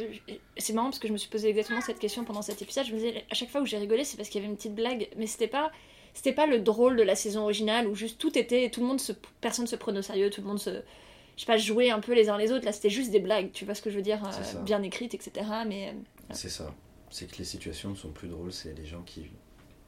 c'est 0.56 0.72
marrant 0.72 0.88
parce 0.88 0.98
que 0.98 1.08
je 1.08 1.12
me 1.12 1.18
suis 1.18 1.28
posé 1.28 1.48
exactement 1.48 1.80
cette 1.80 1.98
question 1.98 2.24
pendant 2.24 2.42
cet 2.42 2.62
épisode. 2.62 2.86
Je 2.86 2.92
me 2.92 2.96
disais 2.96 3.24
à 3.30 3.34
chaque 3.34 3.50
fois 3.50 3.60
où 3.60 3.66
j'ai 3.66 3.78
rigolé, 3.78 4.04
c'est 4.04 4.16
parce 4.16 4.28
qu'il 4.28 4.40
y 4.40 4.44
avait 4.44 4.50
une 4.50 4.56
petite 4.56 4.74
blague, 4.74 5.08
mais 5.16 5.26
c'était 5.26 5.48
pas, 5.48 5.70
c'était 6.14 6.32
pas 6.32 6.46
le 6.46 6.58
drôle 6.60 6.96
de 6.96 7.02
la 7.02 7.14
saison 7.14 7.42
originale 7.42 7.86
où 7.86 7.94
juste 7.94 8.18
tout 8.18 8.36
était, 8.38 8.70
tout 8.70 8.80
le 8.80 8.86
monde 8.86 9.00
se, 9.00 9.12
personne 9.40 9.66
se 9.66 9.76
prenait 9.76 9.98
au 9.98 10.02
sérieux, 10.02 10.30
tout 10.30 10.40
le 10.40 10.46
monde 10.46 10.58
se, 10.60 10.70
je 10.70 11.40
sais 11.40 11.46
pas, 11.46 11.58
jouait 11.58 11.90
un 11.90 12.00
peu 12.00 12.14
les 12.14 12.28
uns 12.30 12.38
les 12.38 12.50
autres. 12.52 12.64
Là, 12.64 12.72
c'était 12.72 12.90
juste 12.90 13.10
des 13.10 13.20
blagues, 13.20 13.52
tu 13.52 13.64
vois 13.64 13.74
ce 13.74 13.82
que 13.82 13.90
je 13.90 13.96
veux 13.96 14.02
dire, 14.02 14.20
C'est 14.32 14.56
euh, 14.56 14.62
bien 14.62 14.82
écrites, 14.82 15.14
etc. 15.14 15.46
Mais 15.66 15.88
euh, 15.88 15.92
C'est 16.32 16.48
ça. 16.48 16.72
C'est 17.10 17.30
que 17.30 17.38
les 17.38 17.44
situations 17.44 17.90
ne 17.90 17.94
sont 17.96 18.10
plus 18.10 18.28
drôles, 18.28 18.52
c'est 18.52 18.72
les 18.74 18.84
gens 18.86 19.02
qui. 19.02 19.30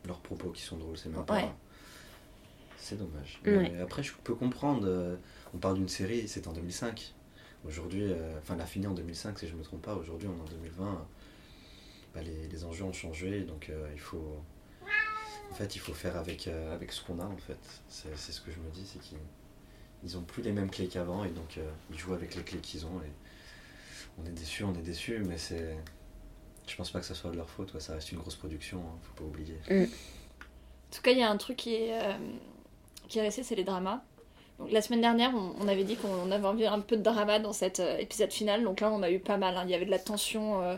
leurs 0.07 0.21
propos 0.21 0.51
qui 0.51 0.63
sont 0.63 0.77
drôles, 0.79 0.97
c'est 0.97 1.09
même 1.11 1.19
Ouais. 1.21 1.25
pas. 1.27 1.55
C'est 2.79 2.97
dommage. 2.97 3.41
Ouais. 3.45 3.71
Mais 3.71 3.81
après, 3.81 4.03
je 4.03 4.13
peux 4.25 4.35
comprendre. 4.35 4.87
euh, 4.87 5.17
on 5.55 5.59
parle 5.59 5.75
d'une 5.75 5.89
série, 5.89 6.27
c'est 6.29 6.47
en 6.47 6.53
2005. 6.53 7.15
Aujourd'hui, 7.67 8.05
euh, 8.05 8.39
enfin, 8.39 8.55
elle 8.55 8.63
a 8.63 8.67
fini 8.67 8.87
en 8.87 8.95
2005, 8.95 9.39
si 9.39 9.47
je 9.47 9.55
me 9.55 9.63
trompe 9.63 9.83
pas. 9.83 9.95
Aujourd'hui, 9.95 10.29
on 10.29 10.39
est 10.39 10.41
en 10.41 10.51
2020. 10.51 11.07
Bah, 12.15 12.23
les, 12.23 12.49
les 12.49 12.65
enjeux 12.65 12.85
ont 12.85 12.93
changé, 12.93 13.43
donc 13.43 13.69
euh, 13.69 13.89
il 13.93 14.01
faut. 14.01 14.37
En 15.51 15.55
fait, 15.55 15.75
il 15.77 15.79
faut 15.81 15.93
faire 15.93 16.17
avec, 16.17 16.49
euh, 16.49 16.75
avec 16.75 16.91
ce 16.93 17.03
qu'on 17.05 17.19
a, 17.21 17.25
en 17.25 17.37
fait. 17.37 17.59
C'est 17.89 18.17
c'est 18.17 18.33
ce 18.33 18.41
que 18.41 18.51
je 18.51 18.59
me 18.59 18.71
dis, 18.71 18.87
c'est 18.87 19.01
qu'ils 19.01 19.19
ils 20.03 20.17
ont 20.17 20.23
plus 20.23 20.43
les 20.43 20.53
mêmes 20.53 20.71
clés 20.71 20.87
qu'avant, 20.89 21.25
et 21.25 21.31
donc 21.31 21.59
euh, 21.59 21.71
ils 21.91 21.99
jouent 21.99 22.15
avec 22.15 22.35
les 22.35 22.43
clés 22.43 22.61
qu'ils 22.61 22.87
ont. 22.87 23.01
Et 23.05 23.13
on 24.19 24.25
est 24.25 24.31
déçus, 24.31 24.65
on 24.65 24.73
est 24.75 24.83
déçus, 24.83 25.19
mais 25.19 25.37
c'est. 25.37 25.77
Je 26.71 26.77
pense 26.77 26.91
pas 26.91 27.01
que 27.01 27.05
ça 27.07 27.15
soit 27.17 27.31
de 27.33 27.37
leur 27.37 27.51
faute, 27.51 27.73
quoi. 27.73 27.81
ça 27.81 27.95
reste 27.95 28.13
une 28.13 28.19
grosse 28.19 28.37
production, 28.37 28.79
hein, 28.79 28.99
faut 29.03 29.23
pas 29.25 29.29
oublier. 29.29 29.57
En 29.71 29.85
tout 30.95 31.03
cas, 31.03 31.11
il 31.11 31.19
y 31.19 31.23
a 31.23 31.29
un 31.31 31.37
truc 31.37 31.57
qui 31.57 31.75
est, 31.75 31.93
euh, 32.01 32.13
qui 33.09 33.19
est 33.19 33.23
resté, 33.23 33.43
c'est 33.43 33.57
les 33.57 33.65
dramas. 33.65 34.01
Donc, 34.59 34.71
la 34.71 34.81
semaine 34.83 35.01
dernière, 35.01 35.33
on, 35.35 35.55
on 35.61 35.69
avait 35.69 35.85
dit 35.85 35.97
qu'on 35.97 36.31
avait 36.31 36.47
envie 36.47 36.67
un 36.67 36.81
peu 36.81 36.97
de 36.97 37.03
drama 37.03 37.39
dans 37.41 37.53
cet 37.53 37.81
euh, 37.81 37.97
épisode 37.99 38.31
final. 38.33 38.63
Donc 38.63 38.81
là, 38.81 38.91
on 38.91 39.03
a 39.03 39.11
eu 39.11 39.19
pas 39.19 39.37
mal. 39.37 39.57
hein. 39.57 39.63
Il 39.65 39.71
y 39.71 39.75
avait 39.75 39.87
de 39.87 39.91
la 39.91 39.99
tension. 39.99 40.63
euh, 40.63 40.77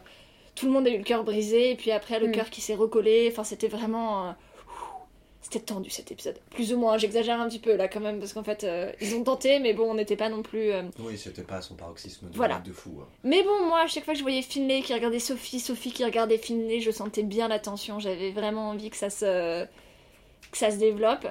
tout 0.54 0.66
le 0.66 0.72
monde 0.72 0.86
a 0.86 0.90
eu 0.90 0.98
le 0.98 1.04
cœur 1.04 1.24
brisé. 1.24 1.70
Et 1.72 1.74
puis 1.76 1.90
après, 1.90 2.20
le 2.20 2.28
Mm. 2.28 2.32
cœur 2.32 2.50
qui 2.50 2.60
s'est 2.60 2.74
recollé. 2.74 3.28
Enfin, 3.30 3.44
c'était 3.44 3.68
vraiment. 3.68 4.34
C'était 5.42 5.60
tendu 5.60 5.90
cet 5.90 6.10
épisode. 6.12 6.38
Plus 6.50 6.72
ou 6.72 6.78
moins, 6.78 6.96
j'exagère 6.96 7.40
un 7.40 7.48
petit 7.48 7.58
peu 7.58 7.74
là 7.76 7.88
quand 7.88 8.00
même, 8.00 8.18
parce 8.20 8.32
qu'en 8.32 8.44
fait, 8.44 8.64
euh, 8.64 8.90
ils 9.00 9.14
ont 9.14 9.24
tenté, 9.24 9.58
mais 9.58 9.74
bon, 9.74 9.90
on 9.90 9.94
n'était 9.94 10.16
pas 10.16 10.28
non 10.30 10.42
plus. 10.42 10.70
euh, 10.72 10.82
Oui, 11.00 11.18
c'était 11.18 11.42
pas 11.42 11.60
son 11.60 11.74
paroxysme 11.74 12.30
de, 12.30 12.36
Voilà. 12.36 12.60
de 12.60 12.72
fou. 12.72 12.92
hein. 13.02 13.06
Mais 13.24 13.42
bon, 13.42 13.66
moi, 13.66 13.80
à 13.82 13.86
chaque 13.86 14.04
fois 14.04 14.14
que 14.14 14.18
je 14.18 14.24
voyais 14.24 14.40
Finlay 14.42 14.80
qui 14.82 14.94
regardait 14.94 15.18
Sophie, 15.18 15.60
Sophie 15.60 15.92
qui 15.92 16.04
regardait 16.04 16.38
Finlay, 16.38 16.80
je 16.80 16.90
sentais 16.90 17.22
bien 17.24 17.48
la 17.48 17.58
tension. 17.58 17.98
J'avais 17.98 18.30
vraiment 18.30 18.70
envie 18.70 18.88
que 18.88 18.96
ça 18.96 19.10
se, 19.10 19.64
que 19.64 20.56
ça 20.58 20.70
se 20.70 20.76
développe. 20.76 21.26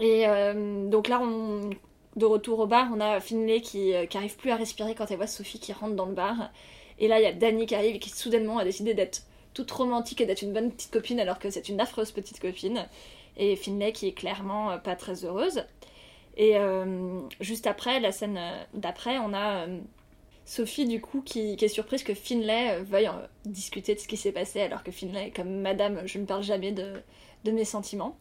Et 0.00 0.26
euh, 0.26 0.88
donc 0.88 1.08
là, 1.08 1.20
on... 1.22 1.70
de 2.16 2.24
retour 2.26 2.58
au 2.60 2.66
bar, 2.66 2.88
on 2.94 3.00
a 3.00 3.20
Finlay 3.20 3.60
qui, 3.60 3.92
qui 4.10 4.16
arrive 4.16 4.36
plus 4.36 4.50
à 4.50 4.56
respirer 4.56 4.94
quand 4.94 5.10
elle 5.10 5.16
voit 5.18 5.26
Sophie 5.26 5.60
qui 5.60 5.72
rentre 5.72 5.94
dans 5.94 6.06
le 6.06 6.14
bar. 6.14 6.50
Et 6.98 7.08
là, 7.08 7.20
il 7.20 7.22
y 7.22 7.26
a 7.26 7.32
Dani 7.32 7.66
qui 7.66 7.74
arrive 7.74 7.96
et 7.96 7.98
qui 7.98 8.10
soudainement 8.10 8.58
a 8.58 8.64
décidé 8.64 8.94
d'être 8.94 9.22
toute 9.54 9.70
romantique 9.70 10.20
et 10.20 10.26
d'être 10.26 10.42
une 10.42 10.52
bonne 10.52 10.70
petite 10.70 10.92
copine 10.92 11.20
alors 11.20 11.38
que 11.38 11.50
c'est 11.50 11.68
une 11.68 11.80
affreuse 11.80 12.12
petite 12.12 12.40
copine. 12.40 12.86
Et 13.36 13.56
Finlay 13.56 13.92
qui 13.92 14.08
est 14.08 14.12
clairement 14.12 14.70
euh, 14.70 14.78
pas 14.78 14.96
très 14.96 15.24
heureuse. 15.24 15.64
Et 16.36 16.56
euh, 16.56 17.20
juste 17.40 17.66
après, 17.66 18.00
la 18.00 18.12
scène 18.12 18.38
euh, 18.38 18.64
d'après, 18.74 19.18
on 19.18 19.34
a 19.34 19.66
euh, 19.66 19.78
Sophie 20.44 20.86
du 20.86 21.00
coup 21.00 21.22
qui, 21.22 21.56
qui 21.56 21.64
est 21.64 21.68
surprise 21.68 22.02
que 22.02 22.14
Finlay 22.14 22.80
veuille 22.82 23.08
euh, 23.08 23.26
discuter 23.44 23.94
de 23.94 24.00
ce 24.00 24.08
qui 24.08 24.16
s'est 24.16 24.32
passé 24.32 24.60
alors 24.60 24.82
que 24.82 24.90
Finlay 24.90 25.28
est 25.28 25.30
comme 25.30 25.60
Madame, 25.60 26.02
je 26.06 26.18
ne 26.18 26.24
parle 26.24 26.42
jamais 26.42 26.72
de, 26.72 27.02
de 27.44 27.50
mes 27.50 27.64
sentiments. 27.64 28.16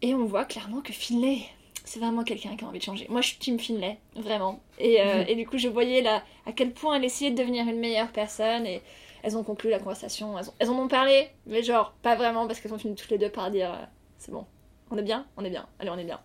Et 0.00 0.14
on 0.14 0.24
voit 0.24 0.44
clairement 0.44 0.80
que 0.80 0.92
Finlay, 0.92 1.42
c'est 1.84 2.00
vraiment 2.00 2.24
quelqu'un 2.24 2.56
qui 2.56 2.64
a 2.64 2.68
envie 2.68 2.80
de 2.80 2.84
changer. 2.84 3.06
Moi 3.08 3.20
je 3.20 3.28
suis 3.28 3.38
Team 3.38 3.60
Finlay, 3.60 3.98
vraiment. 4.16 4.60
Et, 4.80 4.96
et 5.28 5.36
du 5.36 5.46
coup 5.46 5.58
je 5.58 5.68
voyais 5.68 6.02
là 6.02 6.24
à 6.46 6.52
quel 6.52 6.72
point 6.72 6.96
elle 6.96 7.04
essayait 7.04 7.30
de 7.30 7.36
devenir 7.36 7.68
une 7.68 7.78
meilleure 7.78 8.10
personne 8.10 8.66
et 8.66 8.80
elles 9.22 9.36
ont 9.36 9.42
conclu 9.44 9.70
la 9.70 9.78
conversation. 9.78 10.38
Elles, 10.38 10.48
ont- 10.48 10.54
elles 10.58 10.70
en 10.70 10.78
ont 10.78 10.88
parlé, 10.88 11.28
mais 11.46 11.62
genre 11.62 11.92
pas 12.02 12.16
vraiment 12.16 12.46
parce 12.46 12.60
qu'elles 12.60 12.74
ont 12.74 12.78
fini 12.78 12.94
toutes 12.94 13.10
les 13.10 13.18
deux 13.18 13.30
par 13.30 13.50
dire 13.50 13.72
euh, 13.72 13.84
c'est 14.18 14.30
bon, 14.32 14.46
on 14.90 14.98
est 14.98 15.02
bien, 15.02 15.26
on 15.36 15.44
est 15.44 15.50
bien, 15.50 15.66
allez 15.78 15.90
on 15.90 15.98
est 15.98 16.04
bien. 16.04 16.20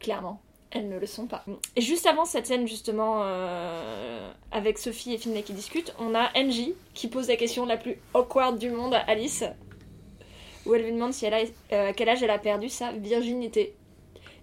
Clairement, 0.00 0.40
elles 0.70 0.88
ne 0.88 0.98
le 0.98 1.06
sont 1.06 1.26
pas. 1.26 1.44
Et 1.76 1.80
juste 1.80 2.06
avant 2.06 2.24
cette 2.24 2.46
scène 2.46 2.66
justement 2.68 3.20
euh, 3.24 4.30
avec 4.52 4.78
Sophie 4.78 5.14
et 5.14 5.18
Finlay 5.18 5.42
qui 5.42 5.52
discutent, 5.52 5.94
on 5.98 6.14
a 6.14 6.30
Angie 6.36 6.74
qui 6.94 7.08
pose 7.08 7.28
la 7.28 7.36
question 7.36 7.66
la 7.66 7.76
plus 7.76 7.98
awkward 8.14 8.58
du 8.58 8.70
monde 8.70 8.94
à 8.94 9.00
Alice, 9.00 9.44
où 10.66 10.74
elle 10.74 10.84
lui 10.84 10.92
demande 10.92 11.12
si 11.12 11.26
elle 11.26 11.34
a, 11.34 11.40
euh, 11.72 11.88
à 11.88 11.92
quel 11.92 12.08
âge 12.08 12.22
elle 12.22 12.30
a 12.30 12.38
perdu 12.38 12.68
sa 12.68 12.92
virginité. 12.92 13.74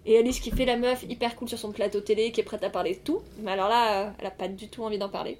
Et 0.04 0.18
Alice 0.18 0.38
qui 0.40 0.50
fait 0.52 0.64
la 0.66 0.76
meuf 0.76 1.02
hyper 1.08 1.34
cool 1.36 1.48
sur 1.48 1.58
son 1.58 1.72
plateau 1.72 2.00
télé, 2.00 2.30
qui 2.32 2.40
est 2.40 2.44
prête 2.44 2.62
à 2.62 2.70
parler 2.70 2.94
de 2.94 3.00
tout, 3.00 3.22
mais 3.40 3.50
alors 3.52 3.68
là, 3.68 4.12
elle 4.18 4.26
a 4.26 4.30
pas 4.30 4.46
du 4.46 4.68
tout 4.68 4.84
envie 4.84 4.98
d'en 4.98 5.08
parler. 5.08 5.36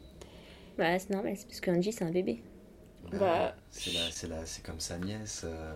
Bah, 0.79 0.99
c'est 0.99 1.11
normal, 1.11 1.37
c'est 1.37 1.47
parce 1.49 1.61
que 1.61 1.71
Angie, 1.71 1.93
c'est 1.93 2.05
un 2.05 2.11
bébé. 2.11 2.43
Bah, 3.11 3.19
Bah, 3.19 3.55
c'est 3.71 3.93
la- 3.93 4.11
c'est 4.11 4.29
la- 4.29 4.47
c'est 4.47 4.63
comme 4.65 4.81
sa 4.81 4.99
nièce. 4.99 5.43
euh, 5.45 5.75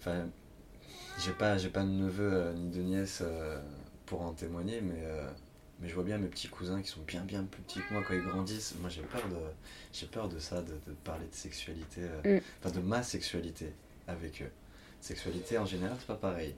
Enfin, 0.00 0.28
j'ai 1.18 1.32
pas, 1.32 1.58
j'ai 1.58 1.70
pas 1.70 1.82
de 1.84 1.88
neveu 1.90 2.30
euh, 2.32 2.54
ni 2.54 2.70
de 2.70 2.82
nièce 2.82 3.20
euh, 3.22 3.60
pour 4.06 4.22
en 4.22 4.32
témoigner, 4.34 4.80
mais, 4.82 5.02
euh, 5.04 5.30
mais 5.80 5.88
je 5.88 5.94
vois 5.94 6.04
bien 6.04 6.18
mes 6.18 6.28
petits 6.28 6.48
cousins 6.48 6.82
qui 6.82 6.88
sont 6.90 7.02
bien 7.02 7.22
bien 7.24 7.44
plus 7.44 7.62
petits 7.62 7.80
que 7.82 7.92
moi 7.94 8.02
quand 8.06 8.14
ils 8.14 8.22
grandissent. 8.24 8.74
Moi, 8.80 8.90
j'ai 8.90 9.02
peur 9.02 9.28
de, 9.28 9.36
j'ai 9.92 10.06
peur 10.06 10.28
de 10.28 10.38
ça, 10.40 10.62
de, 10.62 10.74
de 10.86 10.92
parler 11.04 11.26
de 11.28 11.34
sexualité, 11.34 12.02
euh, 12.02 12.22
Mm. 12.24 12.40
enfin 12.60 12.70
de 12.74 12.80
ma 12.80 13.02
sexualité 13.02 13.72
avec 14.08 14.42
eux. 14.42 14.50
Sexualité 15.00 15.58
en 15.58 15.66
général, 15.66 15.96
c'est 16.00 16.06
pas 16.08 16.16
pareil. 16.16 16.54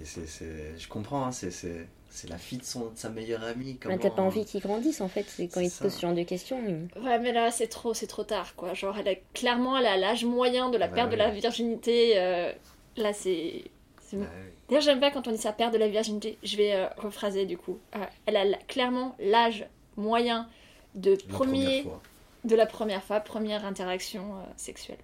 Et 0.00 0.04
c'est, 0.04 0.26
c'est, 0.26 0.76
je 0.78 0.88
comprends, 0.88 1.24
hein, 1.24 1.32
c'est, 1.32 1.50
c'est, 1.52 1.86
c'est 2.10 2.28
la 2.28 2.36
fille 2.38 2.58
de, 2.58 2.64
son, 2.64 2.90
de 2.90 2.96
sa 2.96 3.10
meilleure 3.10 3.44
amie. 3.44 3.76
Comment- 3.80 3.96
t'as 3.96 4.10
pas 4.10 4.22
envie 4.22 4.44
qu'ils 4.44 4.60
grandissent 4.60 5.00
en 5.00 5.08
fait, 5.08 5.24
c'est 5.28 5.46
quand 5.48 5.60
ils 5.60 5.70
te 5.70 5.82
posent 5.84 5.94
ce 5.94 6.00
genre 6.00 6.14
de 6.14 6.22
questions. 6.24 6.60
Ouais, 7.00 7.18
mais 7.20 7.32
là, 7.32 7.50
c'est 7.52 7.68
trop, 7.68 7.94
c'est 7.94 8.06
trop 8.08 8.24
tard, 8.24 8.54
quoi. 8.56 8.74
Genre, 8.74 8.96
elle 8.98 9.08
a 9.08 9.14
clairement, 9.34 9.78
elle 9.78 9.86
a 9.86 9.96
l'âge 9.96 10.24
moyen 10.24 10.68
de 10.70 10.78
la 10.78 10.88
Bah 10.88 10.94
perte 10.96 11.10
de 11.10 11.16
la 11.16 11.30
virginité. 11.30 12.14
euh, 12.16 12.52
là, 12.96 13.12
c'est. 13.12 13.64
c'est- 14.02 14.16
Bah 14.16 14.26
oui. 14.36 14.50
D'ailleurs, 14.68 14.82
j'aime 14.82 15.00
pas 15.00 15.10
quand 15.12 15.28
on 15.28 15.30
dit 15.32 15.38
ça, 15.38 15.52
perte 15.52 15.72
de 15.74 15.78
la 15.78 15.88
virginité. 15.88 16.38
Je 16.42 16.56
vais 16.56 16.72
euh, 16.74 16.86
rephraser 16.96 17.46
du 17.46 17.56
coup. 17.58 17.78
Euh, 17.94 17.98
elle 18.26 18.36
a 18.36 18.44
la- 18.44 18.56
clairement 18.66 19.14
l'âge 19.20 19.66
moyen 19.96 20.48
de 20.96 21.10
La 21.12 21.16
premier, 21.34 21.64
première 21.64 21.82
fois. 21.84 22.02
de 22.44 22.56
la 22.56 22.66
première 22.66 23.02
fois, 23.04 23.20
première 23.20 23.64
interaction 23.64 24.22
euh, 24.38 24.44
sexuelle. 24.56 24.98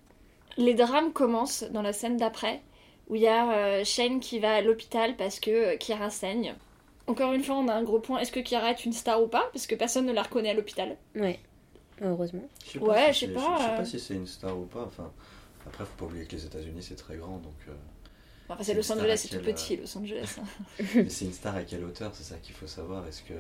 Les 0.57 0.75
drames 0.75 1.13
commencent 1.13 1.63
dans 1.71 1.83
la 1.83 1.93
scène 1.93 2.17
d'après, 2.17 2.61
où 3.11 3.17
il 3.17 3.21
y 3.23 3.27
a 3.29 3.53
euh, 3.53 3.85
Shane 3.85 4.21
qui 4.21 4.39
va 4.39 4.55
à 4.55 4.61
l'hôpital 4.63 5.17
parce 5.17 5.39
que 5.41 5.51
euh, 5.51 5.77
Kira 5.77 6.09
saigne. 6.09 6.55
Encore 7.07 7.33
une 7.33 7.43
fois, 7.43 7.57
on 7.57 7.69
a 7.69 7.75
un 7.75 7.83
gros 7.83 7.99
point. 7.99 8.21
Est-ce 8.21 8.33
que 8.33 8.41
Kira 8.41 8.71
est 8.71 8.85
une 8.85 8.93
star 8.93 9.23
ou 9.23 9.27
pas? 9.27 9.51
Parce 9.53 9.67
que 9.67 9.75
personne 9.75 10.07
ne 10.07 10.13
la 10.13 10.23
reconnaît 10.23 10.51
à 10.51 10.55
l'hôpital. 10.55 10.97
Ouais, 11.17 11.39
heureusement. 12.01 12.45
Je 12.65 12.71
sais 12.73 12.79
Ouais, 12.79 13.13
si 13.13 13.27
je 13.27 13.27
sais 13.27 13.33
pas, 13.33 13.57
Je 13.59 13.63
sais 13.65 13.71
euh. 13.73 13.77
pas 13.77 13.85
si 13.85 14.01
c'est 14.01 14.15
une 14.15 14.27
star 14.27 14.57
ou 14.57 14.65
pas. 14.67 14.85
Enfin, 14.87 15.11
après, 15.67 15.85
faut 15.85 15.97
pas 15.99 16.05
oublier 16.07 16.25
que 16.25 16.37
les 16.37 16.47
États-Unis 16.47 16.83
c'est 16.83 16.95
très 16.97 17.17
grand, 17.17 17.39
donc. 17.39 17.53
euh, 17.69 17.73
Enfin, 18.49 18.63
c'est 18.65 18.75
Los 18.75 18.91
Angeles, 18.93 19.17
c'est 19.29 19.37
tout 19.37 19.45
petit, 19.45 19.77
Los 19.77 19.97
Angeles. 19.97 20.37
Mais 20.97 21.09
c'est 21.09 21.25
une 21.25 21.33
star 21.33 21.55
à 21.57 21.63
quelle 21.63 21.85
hauteur 21.85 22.11
C'est 22.15 22.25
ça 22.25 22.37
qu'il 22.43 22.55
faut 22.55 22.67
savoir. 22.67 23.07
Est-ce 23.07 23.23
que 23.23 23.35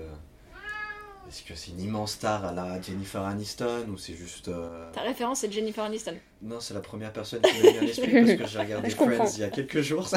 est-ce 1.30 1.44
que 1.44 1.54
c'est 1.54 1.70
une 1.70 1.80
immense 1.80 2.12
star 2.14 2.44
à 2.44 2.52
la 2.52 2.82
Jennifer 2.82 3.22
Aniston 3.22 3.86
ou 3.88 3.96
c'est 3.96 4.14
juste 4.14 4.48
euh, 4.48 4.90
Ta 4.92 5.02
référence, 5.02 5.40
c'est 5.40 5.52
Jennifer 5.52 5.84
Aniston. 5.84 6.14
non 6.42 6.58
c'est 6.58 6.74
la 6.74 6.80
première 6.80 7.12
personne 7.12 7.40
qui 7.40 7.52
m'est 7.54 7.68
venue 7.68 7.78
à 7.78 7.82
l'esprit 7.82 8.12
parce 8.12 8.34
que 8.34 8.46
j'ai 8.48 8.58
regardé 8.58 8.90
Friends 8.96 9.06
comprends. 9.06 9.30
il 9.34 9.40
y 9.40 9.44
a 9.44 9.48
quelques 9.48 9.80
jours. 9.80 10.08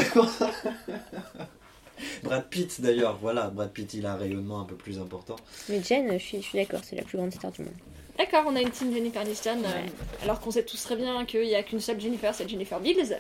Brad 2.24 2.50
Pitt 2.50 2.82
d'ailleurs, 2.82 3.18
voilà, 3.22 3.50
Brad 3.52 3.72
Pitt 3.72 3.94
il 3.94 4.08
a 4.08 4.14
un 4.14 4.18
rayonnement 4.18 4.60
un 4.60 4.66
peu 4.66 4.76
plus 4.76 4.98
important. 5.00 5.36
Mais 5.70 5.84
Jen, 5.84 6.12
je 6.14 6.18
suis, 6.18 6.42
je 6.42 6.48
suis 6.48 6.58
d'accord, 6.58 6.82
c'est 6.84 6.96
la 6.96 7.04
plus 7.04 7.20
grande 7.20 7.32
star 7.32 7.52
du 7.52 7.62
monde. 7.62 7.74
D'accord, 8.18 8.46
on 8.48 8.56
a 8.56 8.62
une 8.62 8.72
team 8.72 8.92
Jennifer 8.92 9.22
Aniston, 9.22 9.60
euh, 9.64 9.88
alors 10.24 10.40
qu'on 10.40 10.50
sait 10.52 10.64
tous 10.64 10.82
très 10.82 10.96
bien 10.96 11.26
qu'il 11.26 11.42
n'y 11.42 11.56
a 11.56 11.62
qu'une 11.62 11.80
seule 11.80 12.00
Jennifer, 12.00 12.34
c'est 12.34 12.50
Jennifer 12.50 12.80
Biggs. 12.80 13.16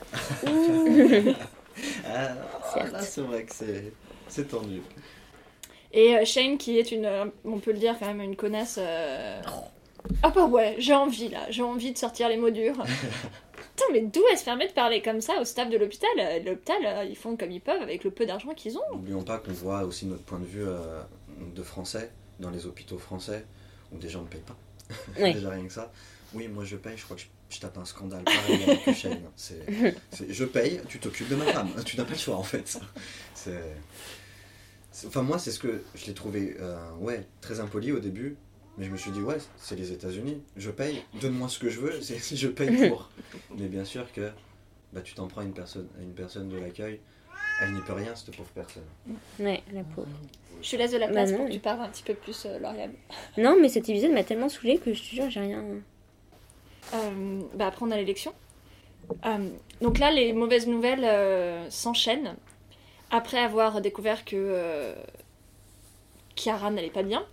Ah, 2.07 2.35
là 2.91 3.01
c'est 3.01 3.21
vrai 3.21 3.45
que 3.45 3.51
c'est 3.55 3.91
c'est 4.29 4.47
tendu. 4.47 4.79
Et 5.93 6.17
euh, 6.17 6.25
Shane, 6.25 6.57
qui 6.57 6.79
est 6.79 6.91
une, 6.91 7.05
euh, 7.05 7.25
on 7.45 7.59
peut 7.59 7.71
le 7.71 7.77
dire 7.79 7.95
quand 7.99 8.07
même, 8.07 8.21
une 8.21 8.35
connasse. 8.35 8.77
euh, 8.79 9.41
Ah 10.23 10.29
bah 10.31 10.45
ouais, 10.45 10.75
j'ai 10.79 10.93
envie 10.93 11.29
là, 11.29 11.45
j'ai 11.49 11.61
envie 11.61 11.91
de 11.93 11.97
sortir 11.97 12.29
les 12.29 12.37
mots 12.37 12.49
durs. 12.49 12.75
Putain, 13.75 13.85
mais 13.91 14.01
d'où 14.01 14.21
elle 14.31 14.37
se 14.37 14.45
permet 14.45 14.67
de 14.67 14.73
parler 14.73 15.01
comme 15.01 15.19
ça 15.21 15.33
au 15.41 15.45
staff 15.45 15.69
de 15.69 15.77
l'hôpital? 15.77 16.09
L'hôpital, 16.45 16.77
euh, 16.85 17.03
ils 17.05 17.15
font 17.15 17.35
comme 17.35 17.51
ils 17.51 17.61
peuvent 17.61 17.81
avec 17.81 18.03
le 18.03 18.11
peu 18.11 18.25
d'argent 18.25 18.53
qu'ils 18.53 18.77
ont. 18.77 18.81
N'oublions 18.91 19.23
pas 19.23 19.37
qu'on 19.39 19.51
voit 19.53 19.83
aussi 19.83 20.05
notre 20.05 20.23
point 20.23 20.39
de 20.39 20.45
vue 20.45 20.63
euh, 20.67 21.01
de 21.55 21.63
français 21.63 22.11
dans 22.39 22.49
les 22.51 22.65
hôpitaux 22.65 22.97
français 22.99 23.45
où 23.91 23.97
des 23.97 24.09
gens 24.09 24.21
ne 24.21 24.27
payent 24.27 24.41
pas. 24.41 24.55
Oui. 25.19 25.33
Déjà 25.33 25.49
rien 25.49 25.65
que 25.65 25.73
ça. 25.73 25.91
Oui, 26.35 26.47
moi 26.47 26.65
je 26.65 26.75
paye, 26.75 26.97
je 26.97 27.03
crois 27.03 27.15
que 27.15 27.21
je, 27.23 27.27
je 27.55 27.59
tape 27.59 27.77
un 27.77 27.85
scandale 27.85 28.23
pareil 28.23 28.63
avec 28.63 28.95
Shane. 28.97 29.21
Je 30.27 30.45
paye, 30.45 30.81
tu 30.87 30.99
t'occupes 30.99 31.29
de 31.29 31.35
ma 31.35 31.45
femme. 31.45 31.69
Tu 31.85 31.97
n'as 31.97 32.03
pas 32.05 32.11
le 32.13 32.17
choix 32.17 32.35
en 32.35 32.43
fait. 32.43 32.77
C'est- 33.35 33.75
enfin, 35.05 35.21
moi, 35.21 35.39
c'est 35.39 35.51
ce 35.51 35.59
que 35.59 35.81
je 35.95 36.05
l'ai 36.05 36.13
trouvé 36.13 36.57
euh, 36.59 36.77
ouais, 36.99 37.25
très 37.41 37.59
impoli 37.59 37.91
au 37.91 37.99
début. 37.99 38.37
Mais 38.77 38.85
je 38.85 38.91
me 38.91 38.97
suis 38.97 39.11
dit, 39.11 39.21
ouais, 39.21 39.37
c'est 39.57 39.75
les 39.75 39.91
États-Unis. 39.91 40.41
Je 40.57 40.71
paye, 40.71 41.03
donne-moi 41.21 41.47
ce 41.47 41.59
que 41.59 41.69
je 41.69 41.79
veux, 41.79 42.01
c'est, 42.01 42.17
je 42.35 42.47
paye 42.47 42.89
pour. 42.89 43.09
Mais 43.57 43.67
bien 43.67 43.85
sûr 43.85 44.11
que 44.11 44.31
bah, 44.91 45.01
tu 45.01 45.13
t'en 45.13 45.27
prends 45.27 45.41
à 45.41 45.43
une 45.43 45.53
personne, 45.53 45.87
à 45.99 46.01
une 46.01 46.13
personne 46.13 46.49
de 46.49 46.57
l'accueil. 46.57 46.99
Elle 47.61 47.73
n'y 47.73 47.81
peut 47.81 47.93
rien, 47.93 48.15
cette 48.15 48.35
pauvre 48.35 48.49
personne. 48.55 48.83
Ouais, 49.39 49.61
la 49.71 49.83
pauvre. 49.83 50.07
Je 50.61 50.71
te 50.71 50.75
laisse 50.75 50.91
de 50.91 50.97
la 50.97 51.07
Bah 51.07 51.13
place 51.13 51.31
non, 51.31 51.37
pour 51.37 51.47
que 51.47 51.51
tu 51.51 51.59
parles 51.59 51.81
un 51.81 51.89
petit 51.89 52.03
peu 52.03 52.15
plus, 52.15 52.45
euh, 52.45 52.57
Lauriane. 52.57 52.93
Non, 53.37 53.57
mais 53.61 53.69
cet 53.69 53.89
épisode 53.89 54.11
m'a 54.11 54.23
tellement 54.23 54.49
saoulée 54.49 54.79
que 54.79 54.93
je 54.93 55.01
te 55.01 55.15
jure, 55.15 55.29
j'ai 55.29 55.39
rien. 55.41 55.63
Euh, 56.93 57.41
bah 57.53 57.67
après, 57.67 57.85
on 57.85 57.91
a 57.91 57.97
l'élection. 57.97 58.33
Euh, 59.25 59.49
donc 59.81 59.99
là, 59.99 60.11
les 60.11 60.33
mauvaises 60.33 60.67
nouvelles 60.67 61.05
euh, 61.05 61.69
s'enchaînent. 61.69 62.35
Après 63.13 63.37
avoir 63.37 63.79
découvert 63.79 64.25
que 64.25 64.35
euh, 64.35 64.95
Chiara 66.35 66.71
n'allait 66.71 66.89
pas 66.89 67.03
bien, 67.03 67.23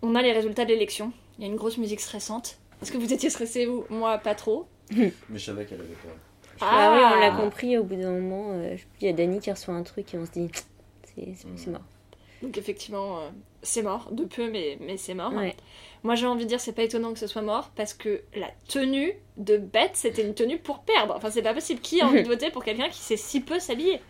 on 0.00 0.14
a 0.14 0.22
les 0.22 0.32
résultats 0.32 0.64
de 0.64 0.70
l'élection. 0.70 1.12
Il 1.38 1.44
y 1.44 1.46
a 1.46 1.50
une 1.50 1.56
grosse 1.56 1.76
musique 1.76 2.00
stressante. 2.00 2.56
Est-ce 2.80 2.92
que 2.92 2.96
vous 2.96 3.12
étiez 3.12 3.28
stressé 3.28 3.66
vous? 3.66 3.84
Moi, 3.90 4.16
pas 4.16 4.34
trop. 4.34 4.66
Mais 4.96 5.12
je 5.34 5.38
savais 5.38 5.66
qu'elle 5.66 5.80
avait 5.80 5.88
peur. 5.90 6.16
Ah, 6.62 6.94
oui, 6.94 7.02
on 7.14 7.20
l'a 7.20 7.30
compris 7.36 7.76
au 7.76 7.84
bout 7.84 7.96
d'un 7.96 8.12
moment. 8.12 8.52
euh, 8.52 8.74
il 9.02 9.06
y 9.06 9.10
a 9.10 9.12
Dani 9.12 9.38
qui 9.38 9.50
reçoit 9.50 9.74
un 9.74 9.82
truc 9.82 10.14
et 10.14 10.18
on 10.18 10.24
se 10.24 10.30
dit, 10.30 10.50
c'est 11.14 11.34
c'est 11.56 11.70
mort. 11.70 11.82
Donc 12.40 12.56
effectivement, 12.56 13.18
euh, 13.18 13.28
c'est 13.62 13.82
mort. 13.82 14.08
De 14.12 14.24
peu, 14.24 14.50
mais, 14.50 14.78
mais 14.80 14.96
c'est 14.96 15.12
mort. 15.12 15.34
Ouais. 15.34 15.54
Moi, 16.04 16.14
j'ai 16.14 16.26
envie 16.26 16.44
de 16.44 16.48
dire, 16.48 16.60
c'est 16.60 16.72
pas 16.72 16.84
étonnant 16.84 17.12
que 17.12 17.18
ce 17.18 17.26
soit 17.26 17.42
mort 17.42 17.70
parce 17.76 17.92
que 17.92 18.22
la 18.34 18.48
tenue 18.68 19.12
de 19.36 19.58
Bête, 19.58 19.92
c'était 19.94 20.22
une 20.22 20.34
tenue 20.34 20.58
pour 20.58 20.78
perdre. 20.80 21.14
Enfin, 21.14 21.30
c'est 21.30 21.42
pas 21.42 21.52
possible. 21.52 21.80
Qui 21.80 22.00
a 22.00 22.06
envie 22.08 22.22
de 22.22 22.28
voter 22.28 22.50
pour 22.50 22.64
quelqu'un 22.64 22.88
qui 22.88 23.00
sait 23.00 23.18
si 23.18 23.40
peu 23.42 23.58
s'habiller? 23.58 24.00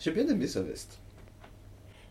J'ai 0.00 0.10
bien 0.12 0.26
aimé 0.28 0.46
sa 0.46 0.62
veste. 0.62 0.98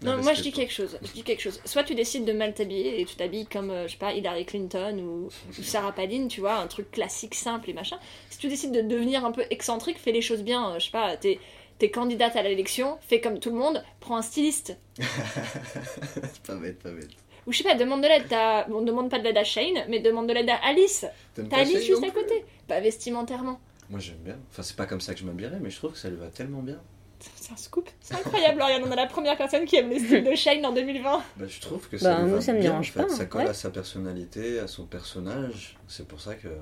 Non, 0.02 0.18
moi 0.22 0.34
je 0.34 0.42
dis 0.42 0.52
quelque 0.52 0.74
chose. 0.74 0.98
Je 1.02 1.12
dis 1.14 1.24
quelque 1.24 1.40
chose. 1.42 1.62
Soit 1.64 1.84
tu 1.86 1.96
décides 1.96 2.26
de 2.26 2.34
mal 2.34 2.54
t'habiller 2.54 3.00
et 3.00 3.06
tu 3.06 3.16
t'habilles 3.16 3.46
comme, 3.46 3.70
euh, 3.72 3.88
je 3.88 3.94
sais 3.94 3.98
pas, 3.98 4.12
Hillary 4.14 4.46
Clinton 4.46 4.98
ou, 5.00 5.30
ou 5.60 5.64
Sarah 5.64 5.94
Palin, 5.94 6.28
tu 6.28 6.42
vois, 6.42 6.56
un 6.58 6.68
truc 6.68 6.92
classique, 6.92 7.36
simple 7.36 7.70
et 7.70 7.74
machin. 7.74 7.98
Si 8.30 8.38
tu 8.38 8.50
décides 8.50 8.74
de 8.74 8.82
devenir 8.82 9.24
un 9.24 9.32
peu 9.32 9.46
excentrique, 9.50 9.98
fais 9.98 10.12
les 10.12 10.22
choses 10.22 10.44
bien. 10.44 10.72
euh, 10.72 10.80
je 10.80 10.86
sais 10.86 10.92
pas, 10.92 11.16
t'es 11.16 11.40
t'es 11.80 11.90
candidate 11.90 12.36
à 12.36 12.44
l'élection, 12.44 12.98
fais 13.02 13.20
comme 13.22 13.40
tout 13.40 13.50
le 13.50 13.56
monde, 13.58 13.82
prends 14.02 14.18
un 14.18 14.22
styliste. 14.22 14.78
Pas 16.48 16.56
bête, 16.56 16.80
pas 16.84 16.92
bête. 16.92 17.10
Ou 17.48 17.52
je 17.52 17.58
sais 17.58 17.64
pas, 17.64 17.76
demande 17.76 18.02
de 18.02 18.08
l'aide. 18.08 18.32
à- 18.34 18.66
Bon, 18.70 18.82
demande 18.82 19.10
pas 19.10 19.20
de 19.20 19.24
l'aide 19.24 19.38
à 19.38 19.44
Shane, 19.44 19.86
mais 19.90 20.00
demande 20.00 20.28
de 20.28 20.34
l'aide 20.34 20.50
à 20.50 20.56
Alice. 20.66 21.06
T'as 21.36 21.44
Alice 21.60 21.86
juste 21.86 22.04
à 22.04 22.10
côté. 22.12 22.46
Pas 22.68 22.80
vestimentairement. 22.80 23.60
Moi 23.90 24.00
j'aime 24.00 24.18
bien. 24.18 24.38
Enfin, 24.50 24.64
c'est 24.64 24.76
pas 24.78 24.86
comme 24.86 25.02
ça 25.02 25.14
que 25.14 25.20
je 25.20 25.26
m'habillerais, 25.26 25.60
mais 25.62 25.70
je 25.70 25.78
trouve 25.78 25.92
que 25.94 25.98
ça 25.98 26.10
lui 26.10 26.18
va 26.18 26.28
tellement 26.28 26.62
bien. 26.62 26.82
C'est 27.36 27.52
un 27.54 27.58
scoop. 27.58 27.90
C'est 28.02 28.16
incroyable, 28.16 28.60
Lauriane. 28.60 28.84
On 28.86 28.92
a 28.92 28.96
la 28.96 29.08
première 29.08 29.38
personne 29.38 29.66
qui 29.66 29.76
aime 29.78 29.90
le 29.90 29.98
style 30.00 30.24
de 30.24 30.36
Shane 30.36 30.66
en 30.66 30.74
2020. 30.74 31.24
Bah, 31.38 31.46
je 31.48 31.60
trouve 31.62 31.88
que 31.88 31.96
Bah, 31.98 32.02
ça 32.02 32.18
lui 32.22 32.26
moi, 32.30 32.36
va 32.36 32.42
ça 32.42 32.54
me 32.54 32.60
bien, 32.60 32.70
dérange 32.72 32.90
en 32.90 32.94
fait. 32.94 33.04
pas, 33.04 33.10
Ça 33.10 33.26
colle 33.26 33.44
ouais. 33.44 33.50
à 33.50 33.54
sa 33.54 33.70
personnalité, 33.70 34.60
à 34.60 34.68
son 34.68 34.86
personnage. 34.86 35.78
C'est 35.88 36.08
pour 36.08 36.20
ça 36.22 36.36
que. 36.36 36.48
Non, 36.48 36.54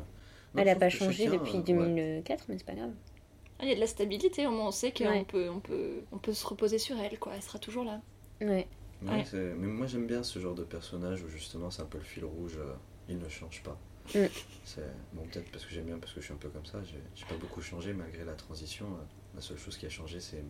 Elle 0.58 0.65
je 0.65 0.69
a 0.69 0.71
trouve 0.71 0.80
pas 0.80 0.89
changé 0.89 1.24
chacun, 1.26 1.38
depuis 1.38 1.54
euh, 1.54 1.58
ouais. 1.58 1.63
2004, 1.63 2.45
mais 2.50 2.58
c'est 2.58 2.65
pas 2.65 2.74
grave. 2.76 2.91
Ah, 3.60 3.63
Il 3.63 3.69
y 3.69 3.71
a 3.71 3.76
de 3.76 3.80
la 3.80 3.88
stabilité, 3.88 4.47
au 4.47 4.52
moins 4.52 4.67
on 4.67 4.71
sait 4.71 4.91
qu'on 4.91 5.06
Ouais. 5.06 5.24
peut, 5.26 5.50
on 5.50 5.60
peut, 5.60 6.02
on 6.12 6.17
peut 6.17 6.34
se 6.34 6.45
reposer 6.45 6.78
sur 6.78 7.00
elle, 7.00 7.17
quoi. 7.19 7.34
Elle 7.36 7.41
sera 7.41 7.60
toujours 7.60 7.84
là. 7.84 8.02
Ouais. 8.41 8.67
Ouais, 9.04 9.10
Ouais. 9.12 9.26
c'est- 9.30 9.54
Mais 9.58 9.67
moi 9.67 9.88
j'aime 9.88 10.06
bien 10.08 10.21
ce 10.24 10.38
genre 10.39 10.54
de 10.56 10.63
personnage 10.63 11.24
où 11.24 11.28
justement 11.30 11.71
c'est 11.71 11.82
un 11.82 11.86
peu 11.86 11.97
le 11.97 12.04
fil 12.04 12.24
rouge, 12.26 12.58
euh, 12.60 12.74
il 13.10 13.17
ne 13.17 13.30
change 13.30 13.63
pas. 13.63 13.78
Mm. 14.15 14.26
C'est 14.63 14.82
bon 15.13 15.24
peut-être 15.32 15.50
parce 15.52 15.63
que 15.65 15.71
j'aime 15.74 15.86
bien 15.86 15.97
parce 16.00 16.13
que 16.13 16.19
je 16.21 16.26
suis 16.26 16.34
un 16.34 16.38
peu 16.38 16.50
comme 16.50 16.65
ça, 16.65 16.80
j'ai 16.84 17.26
pas 17.26 17.36
beaucoup 17.39 17.62
changé 17.62 17.93
malgré 17.93 18.26
la 18.26 18.34
transition. 18.34 18.86
euh, 18.86 19.04
La 19.35 19.41
seule 19.41 19.57
chose 19.57 19.77
qui 19.77 19.85
a 19.85 19.89
changé 19.89 20.19
c'est 20.19 20.43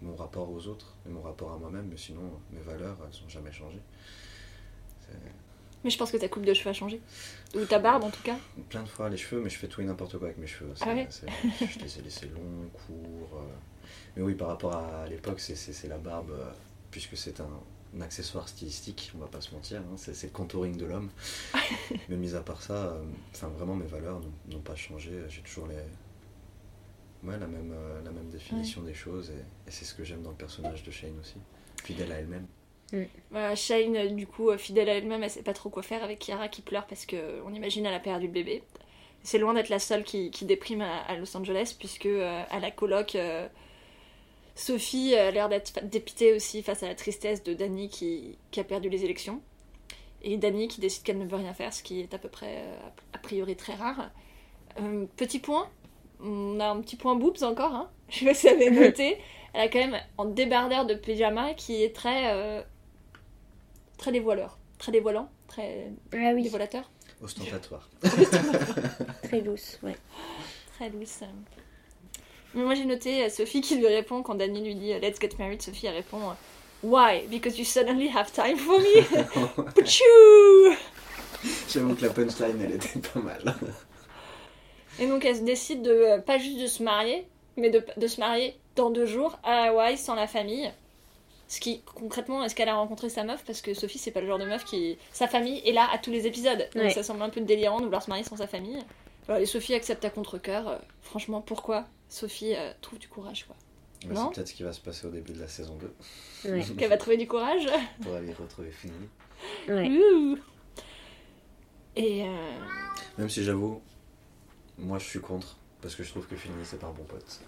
mon 0.00 0.14
rapport 0.14 0.48
aux 0.50 0.66
autres 0.68 0.94
et 1.06 1.08
mon 1.08 1.22
rapport 1.22 1.52
à 1.52 1.58
moi-même, 1.58 1.86
mais 1.88 1.96
sinon 1.96 2.22
mes 2.52 2.60
valeurs 2.60 2.96
elles 3.02 3.24
ont 3.24 3.28
jamais 3.28 3.52
changé. 3.52 3.78
Mais 5.84 5.90
je 5.90 5.98
pense 5.98 6.10
que 6.10 6.16
ta 6.16 6.28
coupe 6.28 6.44
de 6.44 6.52
cheveux 6.54 6.70
a 6.70 6.72
changé. 6.74 7.00
Ou 7.54 7.64
ta 7.64 7.78
barbe, 7.78 8.02
en 8.04 8.10
tout 8.10 8.22
cas. 8.22 8.36
Plein 8.68 8.82
de 8.82 8.88
fois 8.88 9.08
les 9.08 9.16
cheveux, 9.16 9.40
mais 9.40 9.48
je 9.48 9.56
fais 9.56 9.68
tout 9.68 9.80
et 9.80 9.84
n'importe 9.84 10.18
quoi 10.18 10.26
avec 10.26 10.38
mes 10.38 10.46
cheveux. 10.46 10.72
Ah 10.80 10.88
ouais 10.92 11.08
je 11.10 11.78
les 11.78 11.98
ai 11.98 12.02
laissés 12.02 12.26
longs, 12.28 12.68
courts. 12.72 13.38
euh. 13.40 13.86
Mais 14.16 14.22
oui, 14.22 14.34
par 14.34 14.48
rapport 14.48 14.74
à 14.74 15.06
l'époque, 15.06 15.38
c'est- 15.40 15.86
la 15.88 15.98
barbe, 15.98 16.30
euh, 16.32 16.50
puisque 16.90 17.16
c'est 17.16 17.40
un, 17.40 17.48
un 17.96 18.00
accessoire 18.00 18.48
stylistique, 18.48 19.12
on 19.14 19.18
va 19.18 19.28
pas 19.28 19.40
se 19.40 19.54
mentir, 19.54 19.80
hein, 19.80 19.94
c'est 19.96 20.20
le 20.24 20.30
contouring 20.32 20.76
de 20.76 20.84
l'homme. 20.84 21.10
mais 22.08 22.16
mis 22.16 22.34
à 22.34 22.40
part 22.40 22.60
ça, 22.60 22.74
euh, 22.88 23.04
vraiment 23.56 23.76
mes 23.76 23.86
valeurs 23.86 24.18
n'ont- 24.20 24.32
n'ont 24.56 24.60
pas 24.62 24.74
changé. 24.76 25.12
J'ai 25.28 25.42
toujours 25.42 25.68
les, 25.68 25.76
ouais, 27.24 27.38
la, 27.38 27.46
même, 27.46 27.72
euh, 27.74 28.02
la 28.02 28.10
même 28.10 28.28
définition 28.28 28.82
des 28.82 28.94
choses, 28.94 29.30
et, 29.30 29.68
et 29.68 29.70
c'est 29.70 29.84
ce 29.84 29.94
que 29.94 30.04
j'aime 30.04 30.22
dans 30.22 30.30
le 30.30 30.36
personnage 30.36 30.82
de 30.82 30.90
Shane 30.90 31.18
aussi, 31.20 31.36
fidèle 31.84 32.12
à 32.12 32.16
elle-même. 32.16 32.46
Voilà, 33.30 33.54
Shane, 33.54 33.96
euh, 33.96 34.08
du 34.08 34.26
coup, 34.26 34.50
euh, 34.50 34.56
fidèle 34.56 34.88
à 34.88 34.94
elle-même, 34.94 35.22
elle 35.22 35.30
sait 35.30 35.42
pas 35.42 35.52
trop 35.52 35.68
quoi 35.68 35.82
faire 35.82 36.02
avec 36.02 36.20
Kiara 36.20 36.48
qui 36.48 36.62
pleure 36.62 36.86
parce 36.86 37.04
que 37.04 37.42
on 37.44 37.52
imagine 37.52 37.84
elle 37.84 37.94
a 37.94 38.00
perdu 38.00 38.26
le 38.26 38.32
bébé. 38.32 38.62
C'est 39.22 39.38
loin 39.38 39.52
d'être 39.52 39.68
la 39.68 39.78
seule 39.78 40.04
qui, 40.04 40.30
qui 40.30 40.46
déprime 40.46 40.80
à, 40.80 41.00
à 41.02 41.16
Los 41.16 41.36
Angeles, 41.36 41.74
puisque 41.78 42.06
euh, 42.06 42.42
à 42.48 42.60
la 42.60 42.70
coloc, 42.70 43.14
euh, 43.14 43.46
Sophie 44.54 45.14
a 45.14 45.30
l'air 45.30 45.48
d'être 45.48 45.84
dépitée 45.84 46.32
aussi 46.32 46.62
face 46.62 46.82
à 46.82 46.88
la 46.88 46.94
tristesse 46.94 47.42
de 47.42 47.52
Danny 47.52 47.88
qui, 47.88 48.38
qui 48.50 48.60
a 48.60 48.64
perdu 48.64 48.88
les 48.88 49.04
élections. 49.04 49.42
Et 50.22 50.36
Danny 50.36 50.66
qui 50.66 50.80
décide 50.80 51.04
qu'elle 51.04 51.18
ne 51.18 51.26
veut 51.26 51.36
rien 51.36 51.52
faire, 51.52 51.72
ce 51.72 51.82
qui 51.82 52.00
est 52.00 52.14
à 52.14 52.18
peu 52.18 52.28
près, 52.28 52.56
euh, 52.58 52.76
a 53.12 53.18
priori, 53.18 53.54
très 53.54 53.74
rare. 53.74 54.10
Euh, 54.80 55.04
petit 55.16 55.40
point, 55.40 55.68
on 56.20 56.58
a 56.60 56.66
un 56.66 56.80
petit 56.80 56.96
point 56.96 57.14
boobs 57.14 57.42
encore, 57.42 57.74
hein. 57.74 57.90
je 58.08 58.20
sais 58.20 58.24
pas 58.24 58.34
si 58.34 58.48
vous 58.48 58.54
avez 58.54 58.70
noté. 58.70 59.18
Elle 59.54 59.62
a 59.62 59.68
quand 59.68 59.78
même 59.78 59.98
un 60.18 60.26
débardeur 60.26 60.84
de 60.84 60.94
pyjama 60.94 61.54
qui 61.54 61.82
est 61.82 61.94
très, 61.94 62.32
euh, 62.32 62.62
très 63.96 64.12
dévoileur, 64.12 64.58
très 64.78 64.92
dévoilant, 64.92 65.30
très 65.48 65.90
Ah 66.12 66.32
oui, 66.34 66.42
dévoilateur, 66.42 66.90
Ostentatoire. 67.22 67.88
très 69.22 69.40
douce, 69.40 69.78
ouais. 69.82 69.96
très 70.76 70.90
douce. 70.90 71.20
Mais 72.54 72.62
moi 72.62 72.74
j'ai 72.74 72.84
noté 72.84 73.24
euh, 73.24 73.28
Sophie 73.28 73.60
qui 73.60 73.76
lui 73.76 73.86
répond 73.86 74.22
quand 74.22 74.34
Danny 74.34 74.62
lui 74.62 74.74
dit 74.74 74.92
euh, 74.92 75.00
Let's 75.00 75.18
get 75.20 75.30
married. 75.38 75.60
Sophie 75.60 75.86
elle 75.86 75.94
répond 75.94 76.20
Why? 76.82 77.26
Because 77.28 77.58
you 77.58 77.64
suddenly 77.64 78.08
have 78.08 78.30
time 78.32 78.56
for 78.56 78.78
me. 78.78 79.02
Pachou 79.74 80.76
J'avoue 81.68 81.94
que 81.94 82.02
la 82.02 82.10
punchline, 82.12 82.60
elle 82.62 82.74
était 82.74 82.98
pas 83.00 83.20
mal. 83.20 83.54
Et 85.00 85.06
donc 85.06 85.24
elle 85.24 85.36
se 85.36 85.42
décide 85.42 85.82
de 85.82 85.90
euh, 85.90 86.18
pas 86.18 86.38
juste 86.38 86.60
de 86.60 86.66
se 86.66 86.82
marier, 86.82 87.26
mais 87.56 87.70
de, 87.70 87.84
de 87.96 88.06
se 88.06 88.20
marier 88.20 88.56
dans 88.76 88.90
deux 88.90 89.06
jours 89.06 89.38
à 89.44 89.64
Hawaï 89.68 89.96
sans 89.98 90.14
la 90.14 90.26
famille. 90.26 90.70
Ce 91.50 91.60
qui, 91.60 91.80
concrètement, 91.80 92.44
est-ce 92.44 92.54
qu'elle 92.54 92.68
a 92.68 92.74
rencontré 92.74 93.08
sa 93.08 93.24
meuf? 93.24 93.42
Parce 93.46 93.62
que 93.62 93.72
Sophie, 93.72 93.96
c'est 93.98 94.10
pas 94.10 94.20
le 94.20 94.26
genre 94.26 94.38
de 94.38 94.44
meuf 94.44 94.64
qui. 94.64 94.98
Sa 95.12 95.26
famille 95.28 95.62
est 95.64 95.72
là 95.72 95.88
à 95.90 95.96
tous 95.98 96.10
les 96.10 96.26
épisodes. 96.26 96.68
Donc 96.74 96.82
Ouais. 96.84 96.90
ça 96.90 97.02
semble 97.02 97.22
un 97.22 97.30
peu 97.30 97.40
délirant 97.40 97.78
de 97.78 97.84
vouloir 97.84 98.02
se 98.02 98.10
marier 98.10 98.22
sans 98.24 98.36
sa 98.36 98.46
famille. 98.46 98.78
Et 99.40 99.46
Sophie 99.46 99.72
accepte 99.74 100.04
à 100.04 100.10
contre-coeur. 100.10 100.68
Euh, 100.68 100.76
franchement, 101.02 101.40
pourquoi 101.40 101.86
Sophie 102.10 102.54
euh, 102.54 102.72
trouve 102.82 102.98
du 102.98 103.08
courage, 103.08 103.44
quoi? 103.46 103.56
Non. 104.06 104.26
c'est 104.28 104.34
peut-être 104.36 104.48
ce 104.48 104.54
qui 104.54 104.62
va 104.62 104.72
se 104.74 104.80
passer 104.80 105.06
au 105.06 105.10
début 105.10 105.32
de 105.32 105.40
la 105.40 105.48
saison 105.48 105.76
2. 106.44 106.50
Ouais. 106.52 106.62
Qu'elle 106.78 106.88
va 106.90 106.96
trouver 106.98 107.16
du 107.16 107.26
courage? 107.26 107.66
Pour 108.02 108.14
aller 108.14 108.32
retrouver 108.34 108.70
Finley. 108.70 108.94
ouais. 109.68 109.88
Ouh. 109.88 110.38
Et. 111.96 112.22
euh, 112.24 112.26
Même 113.16 113.28
si 113.30 113.42
j'avoue, 113.42 113.80
moi 114.78 114.98
je 114.98 115.04
suis 115.04 115.20
contre. 115.20 115.56
Parce 115.80 115.94
que 115.94 116.02
je 116.02 116.10
trouve 116.10 116.26
que 116.26 116.36
Finley 116.36 116.64
c'est 116.64 116.78
pas 116.78 116.88
un 116.88 116.92
bon 116.92 117.04
pote. 117.04 117.40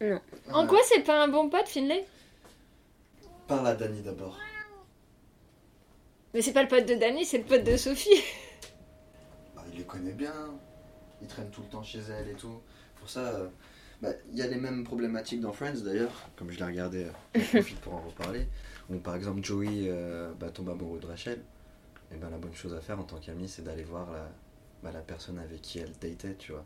Non. 0.00 0.20
En 0.52 0.66
quoi 0.66 0.78
c'est 0.84 1.00
pas 1.00 1.22
un 1.22 1.28
bon 1.28 1.48
pote, 1.48 1.68
Finlay? 1.68 2.06
Parle 3.46 3.66
à 3.66 3.74
Danny 3.74 4.02
d'abord. 4.02 4.38
Mais 6.32 6.42
c'est 6.42 6.52
pas 6.52 6.62
le 6.62 6.68
pote 6.68 6.86
de 6.86 6.94
Danny, 6.94 7.24
c'est 7.24 7.38
le 7.38 7.44
pote 7.44 7.64
de 7.64 7.76
Sophie. 7.76 8.22
Bah, 9.54 9.62
il 9.72 9.78
les 9.78 9.84
connaît 9.84 10.12
bien. 10.12 10.32
Il 11.22 11.28
traîne 11.28 11.50
tout 11.50 11.62
le 11.62 11.68
temps 11.68 11.82
chez 11.82 12.00
elle 12.00 12.28
et 12.28 12.34
tout. 12.34 12.60
Pour 12.96 13.08
ça, 13.08 13.20
euh, 13.20 13.48
bah, 14.02 14.10
il 14.32 14.38
y 14.38 14.42
a 14.42 14.46
les 14.46 14.56
mêmes 14.56 14.84
problématiques 14.84 15.40
dans 15.40 15.52
Friends 15.52 15.82
d'ailleurs. 15.84 16.28
Comme 16.36 16.50
je 16.50 16.58
l'ai 16.58 16.64
regardé, 16.64 17.04
euh, 17.04 17.10
j'en 17.34 17.46
profite 17.46 17.80
pour 17.80 17.94
en 17.94 18.00
reparler. 18.00 18.48
Où 18.90 18.96
par 18.98 19.14
exemple 19.14 19.42
Joey 19.42 19.86
euh, 19.86 20.32
bah, 20.38 20.50
tombe 20.50 20.68
amoureux 20.70 20.98
de 20.98 21.06
Rachel. 21.06 21.40
Et 22.12 22.16
ben 22.16 22.30
la 22.30 22.36
bonne 22.36 22.54
chose 22.54 22.74
à 22.74 22.80
faire 22.80 22.98
en 22.98 23.04
tant 23.04 23.18
qu'ami, 23.18 23.48
c'est 23.48 23.62
d'aller 23.62 23.84
voir 23.84 24.10
la, 24.12 24.28
bah, 24.84 24.90
la 24.92 25.00
personne 25.00 25.38
avec 25.38 25.62
qui 25.62 25.78
elle 25.80 25.90
datait, 26.00 26.36
tu 26.38 26.52
vois. 26.52 26.64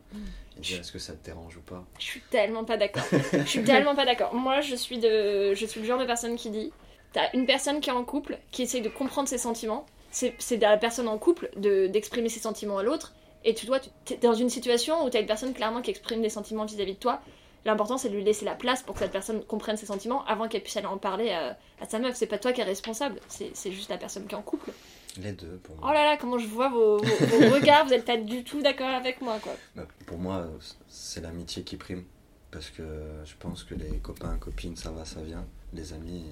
Et 0.56 0.60
dire 0.60 0.80
est-ce 0.80 0.92
que 0.92 0.98
ça 0.98 1.12
te 1.14 1.24
dérange 1.24 1.56
ou 1.56 1.60
pas? 1.62 1.84
Je 1.98 2.04
suis 2.04 2.20
tellement 2.30 2.64
pas 2.64 2.76
d'accord. 2.76 3.04
Je 3.32 3.44
suis 3.44 3.62
tellement 3.64 3.94
pas 3.94 4.04
d'accord. 4.04 4.34
Moi, 4.34 4.60
je 4.60 4.74
suis, 4.74 4.98
de... 4.98 5.54
je 5.54 5.64
suis 5.66 5.80
le 5.80 5.86
genre 5.86 5.98
de 6.00 6.04
personne 6.04 6.36
qui 6.36 6.50
dit 6.50 6.72
t'as 7.12 7.30
une 7.32 7.46
personne 7.46 7.80
qui 7.80 7.88
est 7.88 7.92
en 7.94 8.04
couple, 8.04 8.38
qui 8.50 8.62
essaye 8.62 8.82
de 8.82 8.88
comprendre 8.90 9.28
ses 9.28 9.38
sentiments. 9.38 9.86
C'est 10.10 10.62
à 10.64 10.70
la 10.70 10.76
personne 10.76 11.06
en 11.08 11.16
couple 11.16 11.48
de- 11.56 11.86
d'exprimer 11.86 12.28
ses 12.28 12.40
sentiments 12.40 12.78
à 12.78 12.82
l'autre. 12.82 13.14
Et 13.44 13.54
tu 13.54 13.66
dois, 13.66 13.78
tu 13.80 14.14
es 14.14 14.16
dans 14.16 14.34
une 14.34 14.50
situation 14.50 15.04
où 15.04 15.10
t'as 15.10 15.20
une 15.20 15.26
personne 15.26 15.54
clairement 15.54 15.80
qui 15.80 15.90
exprime 15.90 16.20
des 16.20 16.28
sentiments 16.28 16.64
vis-à-vis 16.64 16.94
de 16.94 16.98
toi. 16.98 17.20
L'important, 17.64 17.98
c'est 17.98 18.08
de 18.08 18.14
lui 18.14 18.24
laisser 18.24 18.44
la 18.44 18.54
place 18.54 18.82
pour 18.82 18.94
que 18.94 19.00
cette 19.00 19.12
personne 19.12 19.44
comprenne 19.44 19.76
ses 19.76 19.86
sentiments 19.86 20.24
avant 20.26 20.48
qu'elle 20.48 20.62
puisse 20.62 20.76
aller 20.76 20.86
en 20.86 20.98
parler 20.98 21.30
à, 21.30 21.56
à 21.80 21.88
sa 21.88 21.98
meuf. 21.98 22.16
C'est 22.16 22.26
pas 22.26 22.38
toi 22.38 22.52
qui 22.52 22.60
es 22.60 22.64
responsable, 22.64 23.20
c'est 23.28 23.50
c'est 23.54 23.70
juste 23.72 23.90
la 23.90 23.96
personne 23.98 24.26
qui 24.26 24.34
est 24.34 24.38
en 24.38 24.42
couple. 24.42 24.70
Les 25.16 25.32
deux, 25.32 25.58
pour 25.62 25.74
Oh 25.78 25.84
moi. 25.86 25.94
là 25.94 26.04
là, 26.04 26.16
comment 26.16 26.38
je 26.38 26.46
vois 26.46 26.68
vos, 26.68 26.98
vos- 26.98 27.04
vos 27.26 27.50
regards, 27.54 27.86
vous 27.86 27.92
êtes 27.92 28.04
pas 28.04 28.16
du 28.16 28.44
tout 28.44 28.62
d'accord 28.62 28.88
avec 28.88 29.20
moi, 29.20 29.38
quoi. 29.40 29.54
Bah, 29.74 29.86
pour 30.06 30.18
moi, 30.18 30.46
c'est 30.88 31.20
l'amitié 31.20 31.62
qui 31.64 31.76
prime. 31.76 32.04
Parce 32.50 32.70
que 32.70 32.82
je 33.24 33.34
pense 33.38 33.62
que 33.64 33.74
les 33.74 33.98
copains, 33.98 34.36
copines, 34.38 34.76
ça 34.76 34.90
va, 34.90 35.04
ça 35.04 35.20
vient. 35.22 35.44
Les 35.74 35.92
amis, 35.92 36.24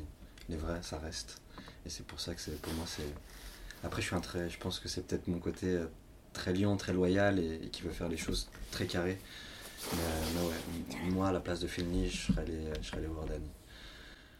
les 0.48 0.56
vrais, 0.56 0.82
ça 0.82 0.98
reste. 0.98 1.42
Et 1.84 1.90
c'est 1.90 2.06
pour 2.06 2.20
ça 2.20 2.34
que 2.34 2.50
pour 2.62 2.72
moi, 2.74 2.84
c'est. 2.86 3.02
Après, 3.84 4.00
je 4.00 4.06
suis 4.06 4.16
un 4.16 4.20
très. 4.20 4.48
Je 4.48 4.58
pense 4.58 4.78
que 4.80 4.88
c'est 4.88 5.06
peut-être 5.06 5.28
mon 5.28 5.38
côté 5.38 5.66
euh, 5.66 5.86
très 6.32 6.54
lion, 6.54 6.76
très 6.76 6.92
loyal 6.94 7.38
et, 7.38 7.56
et 7.64 7.68
qui 7.68 7.82
veut 7.82 7.90
faire 7.90 8.08
les 8.08 8.16
choses 8.16 8.48
très 8.70 8.86
carrées. 8.86 9.18
Mais, 9.92 9.98
mais 10.34 10.48
ouais, 10.48 11.10
moi, 11.10 11.28
à 11.28 11.32
la 11.32 11.40
place 11.40 11.60
de 11.60 11.66
Finley, 11.66 12.08
je 12.08 12.32
serais 12.32 12.42
allé, 12.42 12.58
je 12.80 12.86
serais 12.86 12.98
allé 12.98 13.06
voir 13.08 13.26
Danny. 13.26 13.50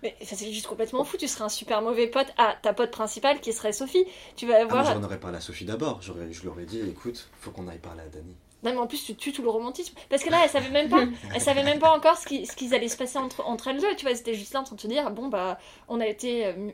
Mais 0.03 0.15
ça 0.23 0.37
c'est 0.37 0.53
juste 0.53 0.67
complètement 0.67 1.05
fou, 1.05 1.17
tu 1.17 1.27
serais 1.27 1.45
un 1.45 1.49
super 1.49 1.81
mauvais 1.83 2.07
pote 2.07 2.27
à 2.37 2.55
ta 2.61 2.73
pote 2.75 2.91
principale 2.91 3.41
qui 3.41 3.53
serait 3.53 3.73
Sophie. 3.73 4.05
Tu 4.37 4.47
vas 4.47 4.57
Ah, 4.61 4.65
voir. 4.67 4.85
mais 4.85 4.93
j'en 4.95 5.03
aurais 5.05 5.19
parlé 5.21 5.39
à 5.39 5.41
Sophie 5.41 5.65
d'abord. 5.65 6.03
Je 6.03 6.13
leur 6.45 6.61
ai 6.61 6.65
dit, 6.67 6.81
écoute, 6.81 7.29
faut 7.41 7.51
qu'on 7.51 7.67
aille 7.69 7.79
parler 7.79 8.03
à 8.03 8.09
Danny. 8.09 8.37
Non 8.63 8.73
mais 8.73 8.79
en 8.79 8.87
plus 8.87 9.05
tu 9.05 9.15
tues 9.15 9.33
tout 9.33 9.43
le 9.43 9.49
romantisme. 9.51 9.95
Parce 10.11 10.23
que 10.25 10.31
là 10.31 10.41
elle 10.43 10.51
savait 10.51 10.71
même 10.71 10.89
pas, 10.89 11.05
elle 11.35 11.41
savait 11.41 11.63
même 11.63 11.79
pas 11.79 11.95
encore 11.97 12.17
ce 12.19 12.27
qui, 12.27 12.47
ce 12.47 12.55
qui 12.57 12.75
allait 12.75 12.89
se 12.89 12.97
passer 12.97 13.19
entre, 13.19 13.45
entre 13.47 13.69
elles 13.69 13.81
deux. 13.81 13.95
Tu 13.97 14.05
vois, 14.07 14.15
c'était 14.15 14.35
juste 14.35 14.53
là 14.55 14.61
en 14.61 14.65
train 14.65 14.77
de 14.77 14.81
se 14.81 14.87
dire, 14.87 15.11
bon 15.11 15.29
bah 15.29 15.59
on 15.89 16.01
a 16.01 16.07
été 16.07 16.47
euh, 16.47 16.71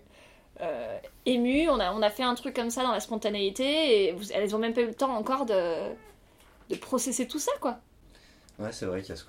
euh, 0.60 0.98
émus, 1.26 1.68
on 1.68 1.78
a, 1.80 1.92
on 1.92 2.02
a 2.02 2.10
fait 2.10 2.22
un 2.22 2.34
truc 2.34 2.54
comme 2.56 2.70
ça 2.70 2.82
dans 2.82 2.92
la 2.92 3.00
spontanéité 3.00 4.06
et 4.08 4.12
vous, 4.12 4.32
elles 4.32 4.54
ont 4.54 4.58
même 4.58 4.74
pas 4.74 4.80
eu 4.82 4.86
le 4.86 4.94
temps 4.94 5.14
encore 5.14 5.44
de, 5.46 5.74
de 6.70 6.74
processer 6.76 7.26
tout 7.28 7.38
ça 7.40 7.52
quoi. 7.60 7.78
Ouais, 8.58 8.72
c'est 8.72 8.86
vrai 8.86 9.00
qu'il 9.00 9.10
y 9.10 9.12
a 9.12 9.16
ce 9.16 9.24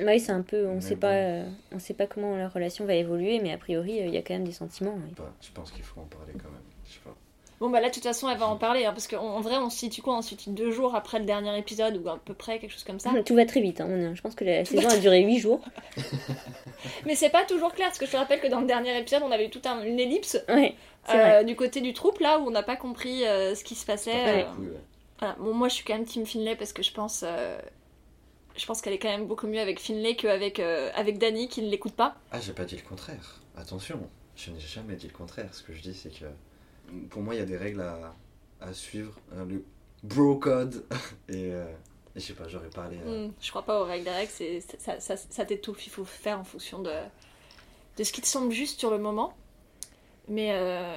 Oui, 0.00 0.20
c'est 0.20 0.32
un 0.32 0.42
peu, 0.42 0.66
on 0.66 0.74
Mais 0.76 0.80
sait 0.82 0.94
bon. 0.94 1.00
pas, 1.02 1.12
euh, 1.14 1.44
on 1.72 1.78
sait 1.78 1.94
pas 1.94 2.06
comment 2.06 2.36
leur 2.36 2.52
relation 2.52 2.84
va 2.84 2.94
évoluer, 2.94 3.40
mais 3.40 3.52
a 3.52 3.58
priori, 3.58 4.00
euh, 4.00 4.06
il 4.06 4.14
y 4.14 4.18
a 4.18 4.22
quand 4.22 4.34
même 4.34 4.44
des 4.44 4.52
sentiments. 4.52 4.94
oui. 4.96 5.12
Bah, 5.16 5.32
je 5.40 5.50
pense 5.52 5.70
qu'il 5.70 5.82
faut 5.84 6.00
en 6.00 6.04
parler 6.04 6.32
quand 6.34 6.50
même. 6.50 6.60
Je 6.86 6.92
sais 6.94 7.00
pas. 7.04 7.14
Bon 7.58 7.70
bah 7.70 7.80
là 7.80 7.88
de 7.88 7.94
toute 7.94 8.02
façon 8.02 8.28
elle 8.28 8.36
va 8.36 8.46
en 8.48 8.56
parler 8.58 8.84
hein, 8.84 8.92
parce 8.92 9.08
qu'en 9.08 9.16
en 9.22 9.40
vrai 9.40 9.56
on 9.56 9.70
se 9.70 9.78
situe 9.78 10.02
quoi 10.02 10.18
On 10.18 10.20
se 10.20 10.28
situe 10.28 10.50
deux 10.50 10.72
jours 10.72 10.94
après 10.94 11.18
le 11.18 11.24
dernier 11.24 11.58
épisode 11.58 11.96
ou 11.96 12.06
à 12.10 12.18
peu 12.22 12.34
près 12.34 12.58
quelque 12.58 12.70
chose 12.72 12.84
comme 12.84 13.00
ça? 13.00 13.10
Tout 13.24 13.34
va 13.34 13.46
très 13.46 13.62
vite. 13.62 13.80
hein, 13.80 13.86
on 13.88 14.14
Je 14.14 14.20
pense 14.20 14.34
que 14.34 14.44
la 14.44 14.66
saison 14.66 14.86
a 14.86 14.98
duré 14.98 15.22
8 15.22 15.38
jours. 15.38 15.62
Mais 17.06 17.14
c'est 17.14 17.30
pas 17.30 17.44
toujours 17.46 17.72
clair 17.72 17.86
parce 17.88 17.98
que 17.98 18.04
je 18.04 18.10
te 18.12 18.16
rappelle 18.18 18.40
que 18.40 18.46
dans 18.48 18.60
le 18.60 18.66
dernier 18.66 18.98
épisode 18.98 19.22
on 19.24 19.30
avait 19.30 19.46
eu 19.46 19.50
toute 19.50 19.64
un- 19.66 19.82
une 19.84 19.98
ellipse 19.98 20.38
Ouais, 20.50 20.74
Euh, 21.14 21.44
du 21.44 21.56
côté 21.56 21.80
du 21.80 21.94
troupe 21.94 22.18
là 22.20 22.38
où 22.40 22.46
on 22.46 22.50
n'a 22.50 22.62
pas 22.62 22.76
compris 22.76 23.24
euh, 23.26 23.54
ce 23.54 23.64
qui 23.64 23.74
se 23.74 23.86
passait. 23.86 24.12
Euh, 24.14 24.36
ouais. 24.36 24.46
voilà. 25.18 25.36
Bon, 25.38 25.54
moi 25.54 25.68
je 25.68 25.74
suis 25.76 25.84
quand 25.84 25.94
même 25.94 26.04
Team 26.04 26.26
Finlay 26.26 26.56
parce 26.56 26.74
que 26.74 26.82
je 26.82 26.92
pense, 26.92 27.24
euh, 27.26 27.58
je 28.56 28.66
pense 28.66 28.80
qu'elle 28.80 28.92
est 28.92 28.98
quand 28.98 29.08
même 29.08 29.26
beaucoup 29.26 29.46
mieux 29.46 29.60
avec 29.60 29.80
Finlay 29.80 30.16
qu'avec 30.16 30.60
euh, 30.60 30.90
avec 30.94 31.18
Danny 31.18 31.48
qui 31.48 31.62
ne 31.62 31.68
l'écoute 31.70 31.94
pas. 31.94 32.16
Ah, 32.30 32.40
j'ai 32.40 32.52
pas 32.52 32.64
dit 32.64 32.76
le 32.76 32.82
contraire. 32.88 33.40
Attention, 33.56 34.08
je 34.36 34.50
n'ai 34.50 34.60
jamais 34.60 34.96
dit 34.96 35.06
le 35.08 35.12
contraire. 35.12 35.52
Ce 35.54 35.62
que 35.62 35.72
je 35.74 35.80
dis, 35.82 35.94
c'est 35.94 36.10
que 36.10 36.26
pour 37.10 37.22
moi, 37.22 37.34
il 37.34 37.38
y 37.38 37.42
a 37.42 37.46
des 37.46 37.56
règles 37.56 37.80
à, 37.82 38.14
à 38.60 38.72
suivre. 38.72 39.18
hein, 39.34 39.44
le 39.48 39.64
bro 40.02 40.36
code. 40.36 40.84
Et, 41.28 41.52
euh, 41.52 41.64
Je 42.14 42.20
sais 42.20 42.32
pas, 42.34 42.48
j'aurais 42.48 42.70
parlé. 42.70 42.96
euh, 43.04 43.26
Hmm, 43.28 43.32
je 43.40 43.50
crois 43.50 43.62
pas 43.64 43.80
aux 43.80 43.84
règles. 43.84 44.04
Les 44.06 44.10
règles, 44.12 44.32
c'est, 44.32 44.60
ça, 44.78 45.00
ça, 45.00 45.16
ça 45.16 45.44
t'étouffe. 45.44 45.86
Il 45.86 45.90
faut 45.90 46.04
faire 46.04 46.38
en 46.38 46.44
fonction 46.44 46.80
de, 46.80 46.92
de 47.98 48.04
ce 48.04 48.12
qui 48.12 48.20
te 48.20 48.26
semble 48.26 48.52
juste 48.52 48.78
sur 48.80 48.90
le 48.90 48.98
moment. 48.98 49.34
Mais 50.28 50.50
euh, 50.52 50.94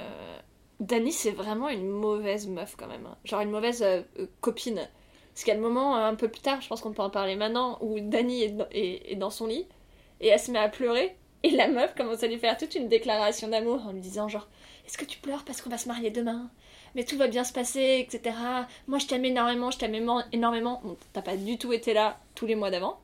Dani, 0.80 1.12
c'est 1.12 1.30
vraiment 1.30 1.68
une 1.68 1.88
mauvaise 1.88 2.46
meuf 2.48 2.74
quand 2.76 2.88
même. 2.88 3.06
hein. 3.06 3.16
Genre 3.24 3.40
une 3.40 3.50
mauvaise 3.50 3.82
euh, 3.82 4.02
euh, 4.18 4.26
copine. 4.40 4.88
Parce 5.40 5.44
qu'il 5.46 5.54
y 5.54 5.56
a 5.56 5.60
le 5.60 5.66
moment 5.66 5.96
euh, 5.96 6.06
un 6.06 6.14
peu 6.16 6.28
plus 6.28 6.42
tard, 6.42 6.60
je 6.60 6.68
pense 6.68 6.82
qu'on 6.82 6.92
peut 6.92 7.00
en 7.00 7.08
parler 7.08 7.34
maintenant, 7.34 7.78
où 7.80 7.98
Dani 7.98 8.42
est, 8.42 8.48
dans- 8.50 8.66
est- 8.72 9.10
est 9.12 9.16
dans 9.16 9.30
son 9.30 9.46
lit 9.46 9.66
et 10.20 10.28
elle 10.28 10.38
se 10.38 10.50
met 10.50 10.58
à 10.58 10.68
pleurer. 10.68 11.16
Et 11.44 11.50
la 11.50 11.68
meuf 11.68 11.94
commence 11.94 12.22
à 12.22 12.26
lui 12.26 12.36
faire 12.36 12.58
toute 12.58 12.74
une 12.74 12.88
déclaration 12.88 13.48
d'amour 13.48 13.80
en 13.86 13.92
lui 13.92 14.00
disant 14.00 14.28
genre 14.28 14.48
Est-ce 14.86 14.98
que 14.98 15.06
tu 15.06 15.18
pleures 15.18 15.42
parce 15.46 15.62
qu'on 15.62 15.70
va 15.70 15.78
se 15.78 15.88
marier 15.88 16.10
demain? 16.10 16.50
Mais 16.94 17.04
tout 17.04 17.16
va 17.16 17.26
bien 17.26 17.42
se 17.44 17.54
passer, 17.54 18.04
etc. 18.06 18.36
Moi, 18.86 18.98
je 18.98 19.06
t'aime 19.06 19.24
énormément, 19.24 19.70
je 19.70 19.78
t'aime 19.78 19.94
énormément. 20.32 20.80
Bon, 20.84 20.96
t'as 21.14 21.22
pas 21.22 21.36
du 21.38 21.56
tout 21.56 21.72
été 21.72 21.94
là 21.94 22.18
tous 22.34 22.44
les 22.44 22.54
mois 22.56 22.70
d'avant. 22.70 22.98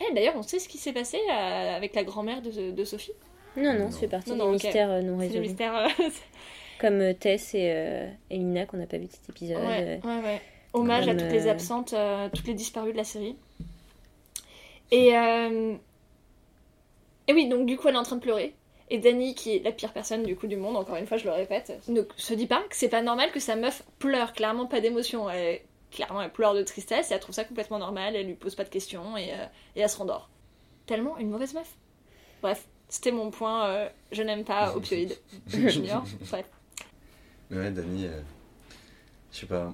Et 0.00 0.12
d'ailleurs, 0.14 0.34
on 0.36 0.42
sait 0.42 0.58
ce 0.58 0.68
qui 0.68 0.78
s'est 0.78 0.92
passé 0.92 1.18
euh, 1.30 1.76
avec 1.76 1.94
la 1.94 2.02
grand-mère 2.02 2.42
de, 2.42 2.72
de 2.72 2.84
Sophie. 2.84 3.12
Non, 3.56 3.74
non, 3.74 3.90
ça 3.92 4.00
fait 4.00 4.08
partie 4.08 4.30
Non, 4.30 4.36
des 4.36 4.42
non, 4.42 4.50
mystères 4.52 4.90
euh, 4.90 5.02
non 5.02 5.16
C'est 5.20 5.26
résolus. 5.26 5.40
mystère. 5.46 5.86
Comme 6.80 7.14
Tess 7.14 7.54
et, 7.54 7.70
euh, 7.72 8.08
et 8.30 8.38
Lina 8.38 8.66
qu'on 8.66 8.78
n'a 8.78 8.86
pas 8.86 8.98
vu 8.98 9.06
cet 9.08 9.28
épisode. 9.28 9.58
ouais, 9.58 10.00
ouais, 10.02 10.20
ouais. 10.24 10.40
Hommage 10.72 11.08
à 11.08 11.14
toutes 11.14 11.30
les 11.30 11.46
euh, 11.46 11.50
absentes, 11.50 11.92
euh, 11.92 12.28
toutes 12.34 12.46
les 12.46 12.54
disparues 12.54 12.92
de 12.92 12.96
la 12.96 13.04
série. 13.04 13.36
Et, 14.90 15.16
euh, 15.16 15.74
et 17.28 17.32
oui, 17.32 17.48
donc 17.48 17.66
du 17.66 17.76
coup, 17.76 17.88
elle 17.88 17.94
est 17.94 17.98
en 17.98 18.02
train 18.04 18.16
de 18.16 18.22
pleurer. 18.22 18.54
Et 18.90 18.98
Dani, 18.98 19.34
qui 19.34 19.56
est 19.56 19.62
la 19.62 19.72
pire 19.72 19.92
personne 19.92 20.22
du 20.22 20.36
coup 20.36 20.46
du 20.46 20.56
monde, 20.56 20.76
encore 20.76 20.96
une 20.96 21.06
fois, 21.06 21.16
je 21.16 21.24
le 21.24 21.30
répète, 21.30 21.80
ne 21.88 22.02
se 22.16 22.34
dit 22.34 22.46
pas 22.46 22.62
que 22.68 22.76
c'est 22.76 22.90
pas 22.90 23.00
normal 23.02 23.30
que 23.32 23.40
sa 23.40 23.56
meuf 23.56 23.82
pleure, 23.98 24.32
clairement 24.32 24.66
pas 24.66 24.80
d'émotion. 24.80 25.30
Elle, 25.30 25.60
clairement, 25.92 26.20
elle 26.22 26.32
pleure 26.32 26.54
de 26.54 26.62
tristesse 26.62 27.10
et 27.10 27.14
elle 27.14 27.20
trouve 27.20 27.34
ça 27.34 27.44
complètement 27.44 27.78
normal, 27.78 28.16
elle 28.16 28.26
lui 28.26 28.34
pose 28.34 28.54
pas 28.54 28.64
de 28.64 28.68
questions 28.68 29.16
et, 29.16 29.32
euh, 29.32 29.44
et 29.76 29.80
elle 29.80 29.88
se 29.88 29.96
rendort. 29.96 30.28
Tellement 30.86 31.16
une 31.18 31.30
mauvaise 31.30 31.54
meuf. 31.54 31.76
Bref, 32.42 32.66
c'était 32.88 33.12
mon 33.12 33.30
point, 33.30 33.66
euh, 33.66 33.88
je 34.10 34.22
n'aime 34.22 34.44
pas 34.44 34.74
opioïdes. 34.74 35.16
Junior, 35.46 36.04
bref. 36.28 36.46
Mais 37.50 37.58
ouais, 37.58 37.70
Dani, 37.70 38.06
euh, 38.06 38.20
je 39.30 39.38
sais 39.38 39.46
pas, 39.46 39.72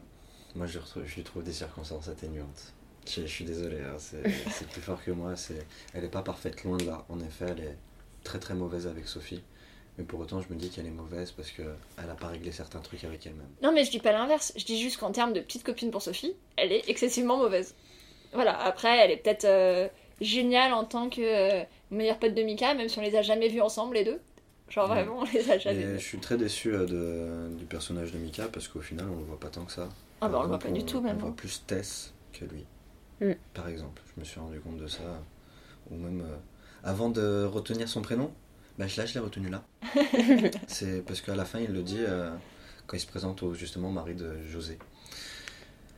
moi 0.58 0.66
je, 0.66 0.78
lui 1.14 1.22
trouve 1.22 1.42
des 1.44 1.52
circonstances 1.52 2.08
atténuantes. 2.08 2.74
Je, 3.06 3.22
je 3.22 3.26
suis 3.26 3.44
désolé, 3.44 3.78
hein, 3.80 3.96
c'est 3.98 4.68
plus 4.68 4.82
fort 4.82 5.02
que 5.02 5.10
moi. 5.12 5.36
c'est- 5.36 5.66
Elle 5.94 6.04
est 6.04 6.08
pas 6.10 6.22
parfaite, 6.22 6.62
loin 6.64 6.76
de 6.76 6.84
là. 6.84 7.04
En 7.08 7.20
effet, 7.20 7.46
elle 7.48 7.60
est 7.60 7.76
très 8.24 8.38
très 8.38 8.54
mauvaise 8.54 8.86
avec 8.86 9.06
Sophie. 9.08 9.40
Mais 9.96 10.04
pour 10.04 10.20
autant, 10.20 10.40
je 10.42 10.52
me 10.52 10.58
dis 10.58 10.68
qu'elle 10.70 10.86
est 10.86 10.90
mauvaise 10.90 11.30
parce 11.32 11.50
qu'elle 11.50 11.66
a 11.98 12.14
pas 12.14 12.28
réglé 12.28 12.52
certains 12.52 12.80
trucs 12.80 13.02
avec 13.04 13.26
elle-même. 13.26 13.48
Non, 13.62 13.72
mais 13.72 13.84
je 13.84 13.90
dis 13.90 13.98
pas 13.98 14.12
l'inverse. 14.12 14.52
Je 14.56 14.64
dis 14.64 14.80
juste 14.80 14.98
qu'en 14.98 15.10
termes 15.10 15.32
de 15.32 15.40
petite 15.40 15.64
copine 15.64 15.90
pour 15.90 16.02
Sophie, 16.02 16.34
elle 16.56 16.70
est 16.72 16.88
excessivement 16.88 17.36
mauvaise. 17.38 17.74
Voilà, 18.32 18.56
après, 18.62 18.96
elle 18.98 19.10
est 19.10 19.16
peut-être 19.16 19.44
euh, 19.46 19.88
géniale 20.20 20.72
en 20.72 20.84
tant 20.84 21.08
que 21.08 21.20
euh, 21.20 21.64
meilleure 21.90 22.18
pote 22.18 22.34
de 22.34 22.42
Mika, 22.42 22.74
même 22.74 22.88
si 22.88 22.98
on 22.98 23.02
les 23.02 23.16
a 23.16 23.22
jamais 23.22 23.48
vus 23.48 23.60
ensemble, 23.62 23.94
les 23.96 24.04
deux. 24.04 24.20
Genre 24.68 24.88
Ouais. 24.88 24.96
vraiment, 25.02 25.20
on 25.20 25.24
les 25.24 25.50
a 25.50 25.56
jamais 25.58 25.80
Et 25.80 25.82
je 25.82 25.88
vus. 25.94 26.00
suis 26.00 26.18
très 26.18 26.36
déçu 26.36 26.74
euh, 26.74 26.84
de- 26.86 27.56
du 27.56 27.64
personnage 27.64 28.12
de 28.12 28.18
Mika 28.18 28.48
parce 28.52 28.68
qu'au 28.68 28.80
final, 28.82 29.06
on 29.10 29.16
le 29.16 29.24
voit 29.24 29.40
pas 29.40 29.48
tant 29.48 29.64
que 29.64 29.72
ça. 29.72 29.88
Ah 30.20 30.28
bah, 30.28 30.38
on 30.38 30.42
le 30.42 30.48
voit 30.48 30.58
pas 30.58 30.70
du 30.70 30.84
tout, 30.84 31.00
même. 31.00 31.16
On 31.18 31.26
voit 31.26 31.36
plus 31.36 31.62
Tess 31.66 32.12
que 32.32 32.44
lui. 32.44 32.64
Mm. 33.20 33.32
Par 33.54 33.68
exemple, 33.68 34.02
je 34.14 34.20
me 34.20 34.24
suis 34.24 34.40
rendu 34.40 34.60
compte 34.60 34.78
de 34.78 34.86
ça. 34.86 35.02
Ou 35.90 35.96
même 35.96 36.20
euh, 36.22 36.36
avant 36.84 37.08
de 37.08 37.44
retenir 37.44 37.88
son 37.88 38.02
prénom, 38.02 38.30
bah, 38.78 38.86
je- 38.86 38.96
là 39.00 39.06
je 39.06 39.14
l'ai 39.14 39.20
retenu 39.20 39.48
là. 39.48 39.64
C'est 40.66 41.02
parce 41.04 41.20
qu'à 41.20 41.34
la 41.34 41.44
fin 41.44 41.58
il 41.60 41.72
le 41.72 41.82
dit 41.82 41.98
euh, 42.00 42.30
quand 42.86 42.96
il 42.96 43.00
se 43.00 43.06
présente 43.06 43.42
au 43.42 43.54
justement 43.54 43.90
mari 43.90 44.14
de 44.14 44.42
José. 44.42 44.78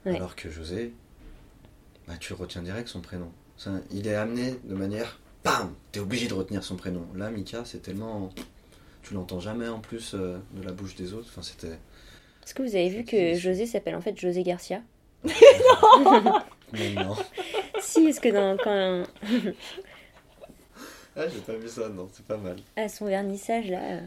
Ouais. 0.06 0.16
Alors 0.16 0.37
que 0.37 0.48
José, 0.50 0.92
bah, 2.06 2.14
tu 2.18 2.33
retiens 2.35 2.62
direct 2.62 2.88
son 2.88 3.00
prénom. 3.00 3.30
Ça, 3.56 3.72
il 3.90 4.06
est 4.06 4.14
amené 4.14 4.59
de 4.64 4.74
manière, 4.74 5.18
bam, 5.44 5.74
t'es 5.92 6.00
obligé 6.00 6.28
de 6.28 6.35
retenir 6.35 6.64
son 6.64 6.76
prénom. 6.76 7.06
Là 7.14 7.30
Mika 7.30 7.64
c'est 7.64 7.80
tellement, 7.83 8.30
tu 9.02 9.12
l'entends 9.14 9.40
jamais 9.40 9.68
en 9.68 9.80
plus 9.80 10.12
euh, 10.14 10.38
de 10.54 10.62
la 10.62 10.72
bouche 10.72 10.94
des 10.94 11.12
autres. 11.14 11.26
Enfin 11.30 11.42
c'était. 11.42 11.78
Est-ce 12.44 12.55
que 12.55 12.62
vous 12.62 12.74
avez 12.74 12.88
vu 12.88 13.05
que 13.05 13.35
José 13.35 13.66
s'appelle 13.66 13.94
en 13.94 14.00
fait 14.00 14.18
José 14.18 14.42
Garcia 14.42 14.81
Mais 15.24 16.90
non. 16.94 17.14
Si, 17.81 18.07
est-ce 18.07 18.20
que 18.20 18.29
dans, 18.29 18.57
quand, 18.57 19.05
Ah 21.16 21.26
j'ai 21.29 21.40
pas 21.40 21.55
vu 21.55 21.68
ça 21.68 21.88
non 21.88 22.09
c'est 22.12 22.24
pas 22.24 22.37
mal. 22.37 22.57
à 22.76 22.88
son 22.88 23.07
vernissage 23.07 23.68
là, 23.70 23.81
euh, 23.83 24.00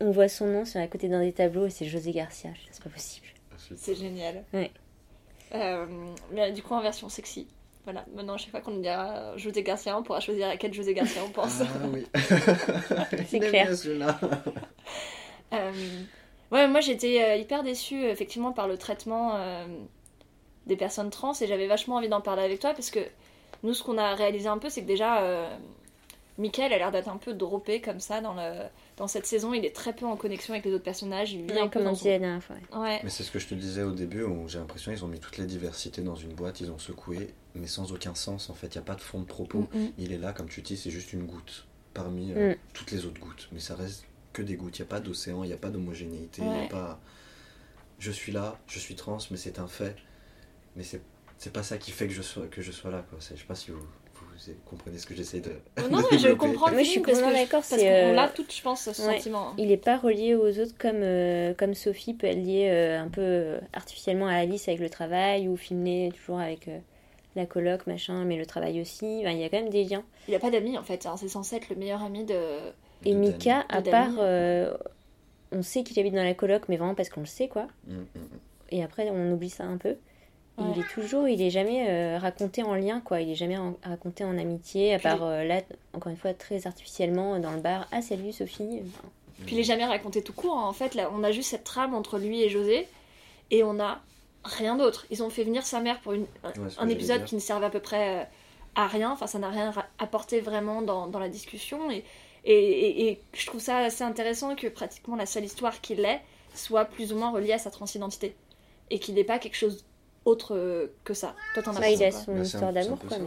on 0.00 0.10
voit 0.10 0.28
son 0.28 0.46
nom 0.46 0.64
sur 0.64 0.80
à 0.80 0.86
côté 0.86 1.08
d'un 1.08 1.20
des 1.20 1.32
tableaux 1.32 1.66
et 1.66 1.70
c'est 1.70 1.84
José 1.86 2.12
Garcia. 2.12 2.50
C'est 2.70 2.82
pas 2.82 2.88
possible. 2.90 3.26
Ensuite, 3.54 3.78
C'est 3.78 3.94
génial. 3.94 4.42
Ouais. 4.54 4.70
Euh, 5.54 5.86
mais 6.32 6.52
du 6.52 6.62
coup, 6.62 6.72
en 6.74 6.80
version 6.80 7.08
sexy. 7.10 7.46
Voilà, 7.84 8.04
maintenant, 8.14 8.36
chaque 8.38 8.50
fois 8.50 8.60
qu'on 8.60 8.70
nous 8.72 8.80
dira 8.82 9.36
José 9.36 9.62
Garcia, 9.62 9.98
on 9.98 10.02
pourra 10.02 10.20
choisir 10.20 10.48
à 10.48 10.56
quel 10.56 10.72
José 10.72 10.94
Garcia 10.94 11.22
on 11.26 11.30
pense. 11.30 11.60
Ah 11.60 11.66
oui. 11.92 12.06
C'est 13.28 13.40
clair. 13.40 13.68
bien. 13.68 14.18
Euh, 15.52 15.72
ouais, 16.52 16.68
moi 16.68 16.80
j'étais 16.80 17.22
euh, 17.22 17.36
hyper 17.36 17.62
déçue 17.62 18.04
effectivement 18.04 18.52
par 18.52 18.68
le 18.68 18.76
traitement 18.78 19.36
euh, 19.36 19.64
des 20.66 20.76
personnes 20.76 21.10
trans 21.10 21.32
et 21.40 21.46
j'avais 21.46 21.66
vachement 21.66 21.96
envie 21.96 22.08
d'en 22.08 22.20
parler 22.20 22.42
avec 22.42 22.60
toi 22.60 22.72
parce 22.74 22.90
que 22.90 23.00
nous 23.62 23.74
ce 23.74 23.82
qu'on 23.82 23.98
a 23.98 24.14
réalisé 24.14 24.48
un 24.48 24.58
peu 24.58 24.68
c'est 24.70 24.82
que 24.82 24.86
déjà 24.86 25.22
euh, 25.22 25.48
Michael 26.38 26.72
a 26.72 26.78
l'air 26.78 26.90
d'être 26.90 27.08
un 27.10 27.18
peu 27.18 27.34
droppé 27.34 27.82
comme 27.82 28.00
ça 28.00 28.22
dans, 28.22 28.32
le, 28.32 28.62
dans 28.96 29.06
cette 29.06 29.26
saison, 29.26 29.52
il 29.52 29.62
est 29.66 29.74
très 29.76 29.92
peu 29.92 30.06
en 30.06 30.16
connexion 30.16 30.54
avec 30.54 30.64
les 30.64 30.72
autres 30.72 30.84
personnages, 30.84 31.34
il 31.34 31.42
vit 31.42 31.52
Ouais, 31.52 31.60
un 31.60 31.68
peu 31.68 31.80
comme 31.80 31.82
on 31.88 31.90
dans 31.90 31.96
disait 31.96 32.12
la 32.12 32.18
dernière 32.20 32.42
fois. 32.42 32.56
ouais. 32.72 32.78
Ouais, 32.80 33.00
Mais 33.04 33.10
c'est 33.10 33.24
ce 33.24 33.30
que 33.30 33.38
je 33.38 33.46
te 33.46 33.54
disais 33.54 33.82
au 33.82 33.90
début 33.92 34.22
où 34.22 34.48
j'ai 34.48 34.58
l'impression 34.58 34.90
qu'ils 34.90 35.04
ont 35.04 35.08
mis 35.08 35.20
toutes 35.20 35.36
les 35.36 35.44
diversités 35.44 36.00
dans 36.00 36.14
une 36.14 36.32
boîte, 36.32 36.60
ils 36.62 36.70
ont 36.70 36.78
secoué, 36.78 37.34
mais 37.54 37.66
sans 37.66 37.92
aucun 37.92 38.14
sens 38.14 38.48
en 38.48 38.54
fait. 38.54 38.68
Il 38.74 38.78
n'y 38.78 38.82
a 38.82 38.86
pas 38.86 38.94
de 38.94 39.02
fond 39.02 39.18
de 39.20 39.26
propos. 39.26 39.66
Mm, 39.74 39.78
mm. 39.78 39.92
Il 39.98 40.12
est 40.14 40.18
là, 40.18 40.32
comme 40.32 40.48
tu 40.48 40.62
dis, 40.62 40.78
c'est 40.78 40.90
juste 40.90 41.12
une 41.12 41.24
goutte 41.24 41.66
parmi 41.92 42.32
euh, 42.32 42.52
Mm. 42.52 42.56
toutes 42.72 42.90
les 42.92 43.04
autres 43.04 43.20
gouttes. 43.20 43.48
Mais 43.52 43.60
ça 43.60 43.74
reste 43.74 44.06
que 44.32 44.42
des 44.42 44.54
gouttes. 44.54 44.78
Il 44.78 44.82
n'y 44.82 44.86
a 44.88 44.90
pas 44.90 45.00
d'océan, 45.00 45.42
il 45.44 45.48
n'y 45.48 45.52
a 45.52 45.58
pas 45.58 45.70
d'homogénéité, 45.70 46.42
il 46.42 46.48
n'y 46.48 46.54
Ouais. 46.58 46.64
a 46.66 46.68
pas. 46.68 47.00
Je 47.98 48.10
suis 48.10 48.32
là, 48.32 48.58
je 48.66 48.78
suis 48.78 48.94
trans, 48.94 49.18
mais 49.30 49.36
c'est 49.36 49.58
un 49.58 49.66
fait. 49.68 49.96
Mais 50.76 50.82
c'est 50.84 51.00
c'est 51.38 51.52
pas 51.52 51.62
ça 51.62 51.78
qui 51.78 51.90
fait 51.90 52.06
que 52.06 52.12
je 52.12 52.20
sois, 52.22 52.46
que 52.48 52.60
je 52.62 52.70
sois 52.70 52.90
là. 52.90 53.02
Quoi. 53.08 53.18
C'est- 53.20 53.34
Je 53.34 53.40
sais 53.40 53.46
pas 53.46 53.54
si 53.54 53.70
vous, 53.70 53.78
vous 53.80 54.52
comprenez 54.66 54.98
ce 54.98 55.06
que 55.06 55.14
j'essaie 55.14 55.40
de. 55.40 55.52
Oh 55.78 55.82
Non, 55.90 55.98
de 56.00 56.06
mais 56.12 56.18
je 56.18 56.28
comprends 56.34 56.66
je 56.76 56.84
suis 56.84 57.00
complètement 57.00 57.30
d'accord, 57.30 57.62
parce 57.68 57.70
qu'on 57.70 57.78
euh, 57.86 58.12
l'a 58.12 58.28
toutes, 58.28 58.54
je 58.54 58.62
pense, 58.62 58.82
ce 58.82 58.90
ouais. 58.90 59.14
sentiment. 59.16 59.54
Il 59.58 59.68
n'est 59.68 59.76
pas 59.78 59.96
relié 59.98 60.34
aux 60.34 60.58
autres 60.58 60.74
comme, 60.78 61.00
euh, 61.02 61.54
comme 61.54 61.72
Sophie 61.74 62.12
peut 62.14 62.26
être 62.26 62.36
liée 62.42 62.68
euh, 62.70 63.00
un 63.00 63.08
peu 63.08 63.58
artificiellement 63.72 64.26
à 64.26 64.34
Alice 64.34 64.68
avec 64.68 64.80
le 64.80 64.90
travail 64.90 65.48
ou 65.48 65.56
Finlay 65.56 66.10
toujours 66.14 66.40
avec 66.40 66.68
euh, 66.68 66.78
la 67.36 67.46
coloc, 67.46 67.86
machin, 67.86 68.24
mais 68.26 68.36
le 68.36 68.44
travail 68.46 68.80
aussi. 68.80 69.20
Il 69.22 69.38
y 69.38 69.44
a 69.44 69.48
quand 69.48 69.60
même 69.60 69.70
des 69.70 69.84
liens. 69.84 70.04
Il 70.28 70.34
a 70.34 70.38
pas 70.38 70.50
d'amis 70.50 70.76
en 70.76 70.84
fait, 70.84 71.06
hein, 71.06 71.16
c'est 71.18 71.28
censé 71.28 71.56
être 71.56 71.68
le 71.70 71.76
meilleur 71.76 72.02
ami 72.02 72.24
de... 72.24 72.34
Et 73.04 73.12
De 73.14 73.18
Mika, 73.18 73.64
à 73.68 73.82
part. 73.82 74.10
Euh, 74.18 74.76
on 75.52 75.62
sait 75.62 75.82
qu'il 75.82 75.98
habite 75.98 76.14
dans 76.14 76.22
la 76.22 76.34
coloc, 76.34 76.68
mais 76.68 76.76
vraiment 76.76 76.94
parce 76.94 77.08
qu'on 77.08 77.20
le 77.20 77.26
sait, 77.26 77.48
quoi. 77.48 77.66
Mm, 77.86 77.94
mm, 77.94 77.98
mm. 78.14 78.38
Et 78.70 78.84
après, 78.84 79.10
on 79.10 79.32
oublie 79.32 79.50
ça 79.50 79.64
un 79.64 79.78
peu. 79.78 79.96
Ouais. 80.58 80.64
Il 80.76 80.80
est 80.82 80.88
toujours, 80.88 81.26
il 81.26 81.40
est 81.42 81.50
jamais 81.50 81.86
euh, 81.88 82.18
raconté 82.18 82.62
en 82.62 82.74
lien, 82.74 83.00
quoi. 83.00 83.20
Il 83.20 83.30
est 83.30 83.34
jamais 83.34 83.56
en- 83.56 83.76
raconté 83.82 84.24
en 84.24 84.36
amitié, 84.38 84.94
à 84.94 84.98
Puis 84.98 85.04
part 85.08 85.24
euh, 85.24 85.42
là, 85.44 85.62
encore 85.94 86.10
une 86.10 86.18
fois, 86.18 86.34
très 86.34 86.66
artificiellement 86.66 87.38
dans 87.40 87.50
le 87.52 87.60
bar. 87.60 87.88
Ah, 87.90 88.02
salut 88.02 88.30
Sophie. 88.32 88.80
Enfin, 88.86 89.08
Puis 89.46 89.56
il 89.56 89.60
est 89.60 89.64
jamais 89.64 89.86
raconté 89.86 90.22
tout 90.22 90.32
court. 90.34 90.56
hein. 90.58 90.68
En 90.68 90.72
fait, 90.72 90.94
là, 90.94 91.10
on 91.14 91.24
a 91.24 91.32
juste 91.32 91.50
cette 91.50 91.64
trame 91.64 91.94
entre 91.94 92.18
lui 92.18 92.42
et 92.42 92.48
José, 92.48 92.86
et 93.50 93.64
on 93.64 93.80
a 93.80 94.00
rien 94.44 94.76
d'autre. 94.76 95.06
Ils 95.10 95.22
ont 95.22 95.30
fait 95.30 95.42
venir 95.44 95.64
sa 95.64 95.80
mère 95.80 95.98
pour 96.00 96.12
une, 96.12 96.26
un, 96.44 96.86
Ouais, 96.86 96.92
épisode 96.92 97.24
qui 97.24 97.34
ne 97.34 97.40
servait 97.40 97.66
à 97.66 97.70
peu 97.70 97.80
près 97.80 98.28
à 98.76 98.86
rien. 98.86 99.10
Enfin, 99.10 99.26
ça 99.26 99.38
n'a 99.40 99.48
rien 99.48 99.72
apporté 99.98 100.40
vraiment 100.40 100.82
dans, 100.82 101.06
dans 101.08 101.18
la 101.18 101.28
discussion. 101.28 101.90
Et, 101.90 102.04
et, 102.44 102.54
et- 102.54 103.08
et 103.10 103.20
je 103.34 103.46
trouve 103.46 103.60
ça 103.60 103.78
assez 103.78 104.02
intéressant 104.04 104.54
que 104.56 104.66
pratiquement 104.68 105.16
la 105.16 105.26
seule 105.26 105.44
histoire 105.44 105.80
qu'il 105.80 106.00
ait 106.04 106.20
soit 106.54 106.84
plus 106.84 107.12
ou 107.12 107.16
moins 107.16 107.30
reliée 107.30 107.52
à 107.52 107.58
sa 107.58 107.70
transidentité. 107.70 108.34
Et 108.90 108.98
qu'il 108.98 109.14
n'ait 109.14 109.24
pas 109.24 109.38
quelque 109.38 109.56
chose 109.56 109.84
autre 110.24 110.90
que 111.04 111.14
ça. 111.14 111.34
Toi, 111.54 111.62
t'en 111.62 111.76
as 111.76 111.80
bah, 111.80 111.88
il 111.90 112.02
a 112.02 112.10
son 112.10 112.34
Bah, 112.34 112.40
histoire 112.42 112.72
d'amour, 112.72 112.98
quoi. 113.08 113.18
mais-. 113.18 113.26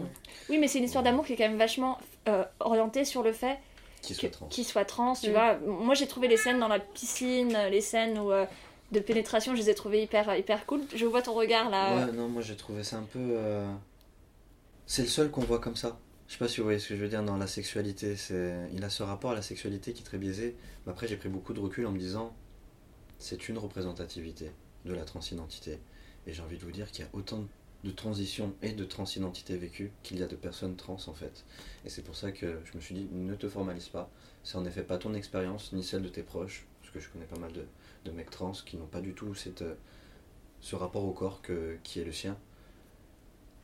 Oui, 0.50 0.58
mais 0.58 0.68
c'est 0.68 0.78
une 0.80 0.84
histoire 0.86 1.04
d'amour 1.04 1.26
qui 1.26 1.34
est 1.34 1.36
quand 1.38 1.48
même 1.48 1.58
vachement 1.58 1.98
euh, 2.28 2.44
orientée 2.60 3.06
sur 3.06 3.24
le 3.24 3.32
fait 3.34 3.58
soit 4.02 4.30
qu'il 4.50 4.66
soit 4.66 4.84
trans, 4.86 5.14
tu 5.14 5.30
Mm. 5.30 5.32
vois. 5.34 5.56
Moi, 5.60 5.96
j'ai 5.96 6.08
trouvé 6.08 6.28
les 6.28 6.36
scènes 6.38 6.60
dans 6.60 6.68
la 6.68 6.80
piscine, 6.80 7.58
les 7.72 7.80
scènes 7.82 8.20
où, 8.20 8.32
euh, 8.32 8.46
de 8.92 9.00
pénétration, 9.00 9.56
je 9.56 9.62
les 9.62 9.70
ai 9.70 9.76
trouvées 9.76 10.04
hyper, 10.04 10.36
hyper 10.38 10.66
cool. 10.66 10.82
Je 10.94 11.06
vois 11.06 11.22
ton 11.22 11.34
regard 11.34 11.70
là. 11.70 11.96
Ouais, 12.06 12.12
non, 12.12 12.28
moi 12.28 12.42
j'ai 12.42 12.56
trouvé 12.58 12.84
ça 12.84 12.98
un 12.98 13.04
peu. 13.04 13.20
euh, 13.20 13.66
C'est 14.86 15.02
le 15.04 15.08
seul 15.08 15.32
qu'on 15.32 15.42
voit 15.42 15.60
comme 15.60 15.78
ça. 15.78 15.98
Je 16.34 16.40
sais 16.40 16.46
pas 16.46 16.50
si 16.50 16.62
vous 16.62 16.64
voyez 16.64 16.80
ce 16.80 16.90
que 16.90 16.96
je 16.96 17.02
veux 17.04 17.10
dire 17.10 17.22
dans 17.22 17.38
la 17.38 17.46
sexualité. 17.46 18.16
C'est... 18.16 18.68
Il 18.74 18.84
a 18.84 18.90
ce 18.90 19.04
rapport 19.04 19.30
à 19.30 19.36
la 19.36 19.44
sexualité 19.44 19.94
qui 19.94 20.02
est 20.02 20.04
très 20.04 20.18
biaisé. 20.18 20.56
Mais 20.84 20.92
après, 20.92 21.08
j'ai 21.08 21.16
pris 21.16 21.30
beaucoup 21.30 21.54
de 21.54 21.60
recul 21.60 21.86
en 21.86 21.92
me 21.92 22.00
disant 22.00 22.36
c'est 23.20 23.50
une 23.50 23.60
représentativité 23.60 24.50
de 24.86 24.96
la 24.96 25.06
transidentité. 25.06 25.78
Et 26.26 26.34
j'ai 26.34 26.42
envie 26.42 26.58
de 26.58 26.64
vous 26.64 26.72
dire 26.72 26.90
qu'il 26.90 27.06
y 27.06 27.08
a 27.08 27.12
autant 27.14 27.46
de 27.84 27.92
transitions 27.92 28.56
et 28.64 28.72
de 28.72 28.84
transidentité 28.84 29.58
vécues 29.58 29.92
qu'il 30.02 30.18
y 30.18 30.24
a 30.24 30.26
de 30.26 30.36
personnes 30.36 30.76
trans 30.76 30.98
en 31.06 31.14
fait. 31.14 31.46
Et 31.86 31.90
c'est 31.90 32.02
pour 32.02 32.16
ça 32.16 32.32
que 32.32 32.62
je 32.66 32.76
me 32.76 32.82
suis 32.82 32.96
dit 32.96 33.08
ne 33.12 33.36
te 33.36 33.48
formalise 33.48 33.90
pas. 33.90 34.10
C'est 34.44 34.58
en 34.58 34.66
effet 34.66 34.82
pas 34.82 34.98
ton 34.98 35.14
expérience 35.14 35.72
ni 35.72 35.84
celle 35.84 36.02
de 36.02 36.10
tes 36.10 36.24
proches. 36.24 36.66
Parce 36.82 36.92
que 36.94 37.00
je 37.00 37.10
connais 37.10 37.26
pas 37.26 37.38
mal 37.38 37.54
de, 37.54 37.64
de 38.06 38.12
mecs 38.12 38.32
trans 38.32 38.54
qui 38.54 38.76
n'ont 38.78 38.88
pas 38.88 39.02
du 39.02 39.14
tout 39.14 39.36
cette, 39.36 39.62
euh, 39.62 39.76
ce 40.62 40.76
rapport 40.76 41.06
au 41.06 41.12
corps 41.12 41.44
que, 41.44 41.78
qui 41.84 42.00
est 42.00 42.06
le 42.06 42.12
sien. 42.12 42.40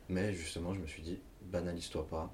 Mais 0.07 0.35
justement, 0.35 0.75
je 0.75 0.79
me 0.79 0.85
suis 0.85 1.01
dit, 1.01 1.17
banalise-toi 1.41 2.05
pas. 2.05 2.31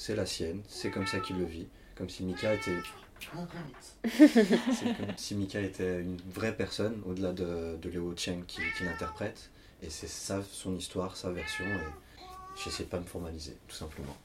C'est 0.00 0.14
la 0.14 0.26
sienne, 0.26 0.62
c'est 0.68 0.90
comme 0.92 1.08
ça 1.08 1.18
qu'il 1.18 1.36
le 1.38 1.44
vit. 1.44 1.66
Comme 1.96 2.08
si 2.08 2.22
Mika 2.22 2.54
était. 2.54 2.70
c'est 4.08 4.96
comme 4.96 5.16
si 5.16 5.34
Mika 5.34 5.60
était 5.60 6.00
une 6.00 6.18
vraie 6.32 6.56
personne, 6.56 7.02
au-delà 7.04 7.32
de, 7.32 7.76
de 7.82 7.88
Léo 7.90 8.14
Cheng 8.16 8.44
qui, 8.46 8.60
qui 8.76 8.84
l'interprète. 8.84 9.50
Et 9.82 9.90
c'est 9.90 10.06
ça, 10.06 10.40
son 10.48 10.76
histoire, 10.76 11.16
sa 11.16 11.30
version. 11.30 11.64
Et 11.64 12.22
j'essaie 12.62 12.84
de 12.84 12.88
pas 12.88 13.00
me 13.00 13.04
formaliser, 13.04 13.56
tout 13.66 13.74
simplement. 13.74 14.16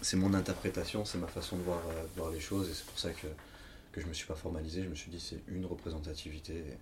C'est 0.00 0.16
mon 0.16 0.32
interprétation, 0.32 1.04
c'est 1.04 1.18
ma 1.18 1.26
façon 1.26 1.56
de 1.56 1.62
voir, 1.62 1.80
euh, 1.90 2.04
de 2.04 2.20
voir 2.20 2.30
les 2.30 2.38
choses. 2.40 2.70
Et 2.70 2.74
c'est 2.74 2.86
pour 2.86 2.98
ça 3.00 3.10
que, 3.10 3.26
que 3.90 4.00
je 4.00 4.06
me 4.06 4.12
suis 4.12 4.26
pas 4.26 4.36
formalisé. 4.36 4.84
Je 4.84 4.88
me 4.88 4.94
suis 4.94 5.10
dit, 5.10 5.18
c'est 5.18 5.40
une 5.48 5.66
représentativité. 5.66 6.52
Et- 6.54 6.78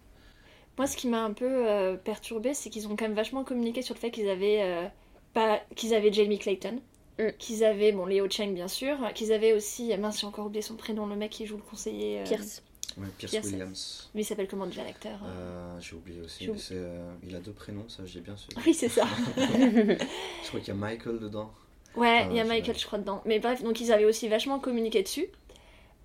Moi, 0.76 0.86
ce 0.86 0.98
qui 0.98 1.08
m'a 1.08 1.22
un 1.24 1.32
peu 1.32 1.66
euh, 1.66 1.96
perturbé, 1.96 2.52
c'est 2.52 2.68
qu'ils 2.68 2.86
ont 2.88 2.96
quand 2.96 3.06
même 3.06 3.14
vachement 3.14 3.42
communiqué 3.42 3.80
sur 3.80 3.94
le 3.94 4.00
fait 4.00 4.10
qu'ils 4.10 4.28
avaient, 4.28 4.60
euh, 4.62 4.86
pas, 5.32 5.60
qu'ils 5.76 5.94
avaient 5.94 6.12
Jamie 6.12 6.38
Clayton, 6.38 6.80
Mm. 7.18 7.28
qu'ils 7.38 7.64
avaient, 7.64 7.92
bon, 7.92 8.06
Léo 8.06 8.28
Cheng 8.28 8.54
bien 8.54 8.68
sûr, 8.68 8.96
qu'ils 9.14 9.32
avaient 9.32 9.52
aussi, 9.52 9.96
mince, 9.96 10.20
j'ai 10.20 10.26
encore 10.26 10.46
oublié 10.46 10.62
son 10.62 10.74
prénom, 10.76 11.06
le 11.06 11.16
mec 11.16 11.30
qui 11.30 11.46
joue 11.46 11.56
le 11.56 11.62
conseiller. 11.62 12.20
euh, 12.20 12.24
Pierce. 12.24 12.62
Ouais, 12.96 13.06
Pierce, 13.18 13.32
Pierce. 13.32 13.46
Williams. 13.46 14.10
Mais 14.14 14.22
il 14.22 14.24
s'appelle 14.24 14.46
comment 14.48 14.66
déjà 14.66 14.84
l'acteur 14.84 15.18
euh 15.24 15.28
Euh, 15.28 15.80
J'ai 15.80 15.96
oublié 15.96 16.20
aussi. 16.20 16.48
Mais 16.48 16.54
euh, 16.72 17.12
il 17.26 17.34
a 17.34 17.40
deux 17.40 17.52
prénoms, 17.52 17.88
ça 17.88 18.04
j'ai 18.06 18.20
bien 18.20 18.36
su. 18.36 18.48
Oui, 18.64 18.72
c'est 18.74 18.88
ça. 18.88 19.04
Je 19.36 20.48
crois 20.48 20.60
qu'il 20.60 20.68
y 20.68 20.70
a 20.70 20.74
Michael 20.74 21.18
dedans. 21.18 21.52
Ouais, 21.96 22.26
il 22.30 22.36
y 22.36 22.40
a 22.40 22.44
Michael, 22.44 22.76
je 22.78 22.86
crois, 22.86 22.98
dedans. 22.98 23.22
Mais 23.24 23.38
bref, 23.38 23.62
donc 23.62 23.80
ils 23.80 23.92
avaient 23.92 24.04
aussi 24.04 24.28
vachement 24.28 24.58
communiqué 24.58 25.02
dessus. 25.02 25.28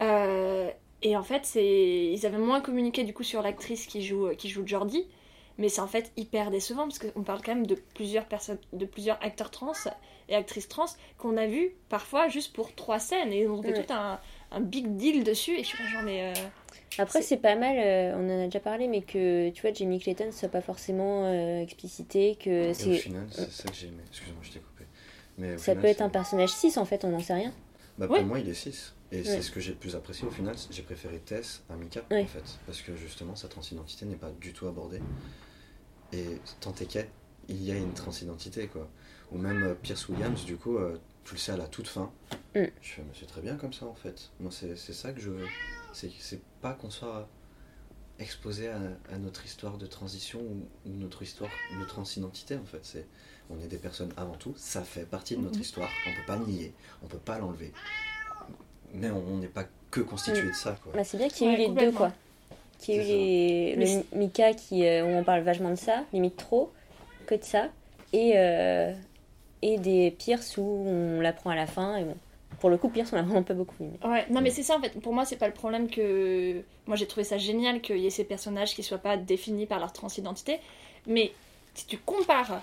Euh, 0.02 0.70
et 1.02 1.16
en 1.18 1.24
fait, 1.24 1.46
c'est 1.46 2.12
ils 2.14 2.26
avaient 2.26 2.38
moins 2.38 2.62
communiqué 2.62 3.04
du 3.04 3.14
coup 3.14 3.24
sur 3.24 3.42
l'actrice 3.42 3.86
qui 3.88 4.04
joue, 4.04 4.30
qui 4.38 4.50
joue 4.50 4.66
Jordi. 4.66 5.06
Mais 5.60 5.70
c'est 5.70 5.82
en 5.82 5.88
fait 5.88 6.12
hyper 6.18 6.50
décevant 6.50 6.88
parce 6.88 6.98
qu'on 7.00 7.22
parle 7.22 7.42
quand 7.44 7.54
même 7.54 7.68
de 7.68 7.76
plusieurs 7.76 8.26
personnes, 8.26 8.58
de 8.74 8.86
plusieurs 8.86 9.22
acteurs 9.24 9.52
trans 9.52 9.74
et 10.30 10.36
actrices 10.36 10.68
trans 10.70 10.86
qu'on 11.18 11.36
a 11.38 11.46
vu 11.48 11.76
parfois 11.90 12.30
juste 12.30 12.54
pour 12.56 12.74
trois 12.74 12.98
scènes 13.00 13.32
et 13.34 13.48
ont 13.48 13.62
fait 13.62 13.74
Ouais. 13.74 13.84
tout 13.86 13.94
un, 13.94 14.20
un 14.52 14.60
big 14.62 14.96
deal 14.96 15.24
dessus. 15.24 15.52
Et 15.52 15.64
je 15.64 15.68
suis 15.68 15.84
genre, 15.88 16.02
mais. 16.04 16.32
euh, 16.32 16.34
Après, 16.98 17.22
C'est- 17.22 17.28
c'est 17.30 17.38
pas 17.38 17.56
mal, 17.56 17.76
euh, 17.78 18.14
on 18.18 18.26
en 18.30 18.42
a 18.44 18.46
déjà 18.46 18.60
parlé, 18.60 18.88
mais 18.88 19.02
que 19.02 19.50
tu 19.52 19.62
vois, 19.62 19.72
Jamie 19.74 20.00
Clayton 20.00 20.32
soit 20.32 20.50
pas 20.50 20.62
forcément 20.62 21.26
euh, 21.26 21.62
explicité, 21.62 22.36
que 22.36 22.50
Et 22.50 22.70
au 22.72 22.74
c'est. 22.74 22.96
final, 22.96 23.28
c'est 23.32 23.52
ça 23.52 23.70
que 23.70 23.76
j'ai 23.76 23.88
aimé. 23.88 24.02
Excuse-moi, 24.10 24.42
je 24.42 24.52
t'ai 24.52 24.60
coupé. 24.60 24.86
Mais 25.38 25.58
Ça 25.58 25.66
final, 25.74 25.82
peut 25.82 25.88
être 25.88 25.98
c'est- 25.98 26.04
un 26.04 26.10
personnage 26.10 26.50
6 26.50 26.78
en 26.78 26.86
fait, 26.86 27.04
on 27.06 27.10
n'en 27.10 27.20
sait 27.20 27.34
rien. 27.36 27.54
Bah, 27.98 28.08
Ouais. 28.08 28.20
Pour 28.20 28.28
moi, 28.28 28.40
il 28.40 28.50
est 28.50 28.54
6. 28.54 28.96
Et 29.12 29.18
Ouais. 29.18 29.24
c'est 29.24 29.42
ce 29.42 29.52
que 29.52 29.60
j'ai 29.60 29.72
le 29.72 29.78
plus 29.78 29.96
apprécié 29.96 30.28
au 30.28 30.32
final. 30.32 30.58
c'est- 30.58 30.72
J'ai 30.74 30.84
préféré 30.84 31.20
Tess 31.20 31.64
à 31.70 31.76
Mika, 31.76 32.02
Ouais. 32.12 32.24
en 32.24 32.28
fait. 32.28 32.44
Parce 32.66 32.82
que 32.82 32.96
justement, 32.96 33.36
sa 33.36 33.48
transidentité 33.50 34.06
n'est 34.06 34.16
pas 34.16 34.30
du 34.40 34.54
tout 34.54 34.68
abordée. 34.68 35.02
Et 36.14 36.40
tant 36.60 36.74
est 36.76 36.86
qu'elle, 36.86 37.10
il 37.48 37.64
y 37.64 37.72
a 37.72 37.76
une 37.76 37.94
transidentité, 37.94 38.68
quoi. 38.68 38.88
Ou 39.32 39.38
même 39.38 39.64
euh, 39.64 39.74
Pierce 39.76 40.08
Williams, 40.10 40.44
du 40.46 40.58
coup, 40.58 40.78
euh, 40.78 40.98
tu 41.24 41.34
le 41.36 41.40
sais 41.40 41.52
à 41.52 41.58
la 41.58 41.68
toute 41.68 41.88
fin. 41.88 42.12
Mm. 42.56 42.64
Je 42.82 42.90
fais, 42.90 43.02
mais 43.04 43.14
c'est 43.20 43.28
très 43.28 43.42
bien 43.42 43.56
comme 43.56 43.74
ça, 43.74 43.86
en 43.86 43.94
fait. 43.94 44.32
Moi, 44.40 44.52
c'est 44.52 44.76
c'est 44.76 44.94
ça 44.94 45.12
que 45.14 45.20
je 45.22 45.30
veux. 45.30 45.48
C'est 45.94 46.12
c'est 46.20 46.42
pas 46.62 46.74
qu'on 46.74 46.90
soit 46.90 47.28
exposé 48.18 48.68
à, 48.70 48.80
à 49.12 49.18
notre 49.18 49.46
histoire 49.46 49.78
de 49.78 49.86
transition 49.86 50.40
ou, 50.42 50.68
ou 50.90 50.94
notre 50.94 51.22
histoire 51.22 51.52
de 51.80 51.86
transidentité, 51.86 52.56
en 52.58 52.66
fait. 52.66 52.80
C'est 52.84 53.06
on 53.52 53.60
est 53.60 53.68
des 53.68 53.78
personnes 53.78 54.12
avant 54.18 54.36
tout, 54.36 54.54
ça 54.58 54.84
fait 54.84 55.06
partie 55.06 55.36
de 55.36 55.42
notre 55.42 55.56
Mhm. 55.56 55.62
histoire, 55.62 55.90
on 56.08 56.12
peut 56.12 56.26
pas 56.28 56.38
le 56.38 56.46
nier, 56.46 56.74
on 57.04 57.08
peut 57.08 57.18
pas 57.18 57.40
l'enlever. 57.40 57.72
Mais 58.94 59.10
on 59.12 59.38
n'est 59.38 59.48
pas 59.48 59.66
que 59.92 60.02
constitué 60.02 60.48
de 60.50 60.54
ça, 60.54 60.78
quoi. 60.84 60.94
Bah, 60.94 61.04
c'est 61.04 61.18
bien 61.18 61.30
qu'il 61.30 61.48
y 61.48 61.50
ait 61.50 61.54
Ouais, 61.68 61.74
les 61.76 61.86
deux 61.92 61.92
quoi. 61.96 62.12
Qu'il 62.80 62.96
y 62.96 62.98
ait 63.12 63.74
eu 63.74 63.76
les... 63.78 64.04
Le 64.14 64.18
Mika 64.18 64.54
qui, 64.54 64.86
euh, 64.86 65.04
où 65.06 65.10
on 65.10 65.24
parle 65.24 65.42
vachement 65.42 65.70
de 65.70 65.76
ça, 65.76 66.04
limite 66.14 66.38
trop, 66.38 66.72
que 67.28 67.36
de 67.36 67.44
ça, 67.44 67.68
et, 68.14 68.34
euh, 68.36 68.94
et 69.62 69.78
des 69.78 70.12
Pierce 70.12 70.58
où 70.58 70.64
on 70.88 71.20
l'apprend 71.22 71.50
à 71.50 71.56
la 71.56 71.68
fin. 71.68 71.98
Et 71.98 72.04
bon, 72.06 72.16
pour 72.60 72.70
le 72.70 72.78
coup, 72.78 72.90
Pierce, 72.90 73.12
on 73.14 73.18
l'a 73.18 73.22
vraiment 73.24 73.44
pas 73.44 73.54
beaucoup 73.54 73.76
vu. 73.80 73.90
mais- 74.02 74.10
Ouais, 74.10 74.26
non 74.30 74.42
mais 74.42 74.50
c'est 74.50 74.64
ça 74.64 74.78
en 74.78 74.82
fait. 74.82 75.00
Pour 75.02 75.14
moi, 75.14 75.26
c'est 75.26 75.36
pas 75.38 75.48
le 75.48 75.54
problème 75.54 75.90
que. 75.90 76.62
Moi, 76.88 76.96
j'ai 76.96 77.06
trouvé 77.06 77.24
ça 77.24 77.38
génial 77.38 77.82
qu'il 77.82 77.98
y 77.98 78.08
ait 78.08 78.10
ces 78.10 78.24
personnages 78.24 78.74
qui 78.74 78.82
soient 78.84 78.98
pas 78.98 79.16
définis 79.18 79.66
par 79.68 79.80
leur 79.80 79.94
transidentité. 79.94 80.58
Mais 81.06 81.32
si 81.76 81.86
tu 81.86 81.98
compares 81.98 82.62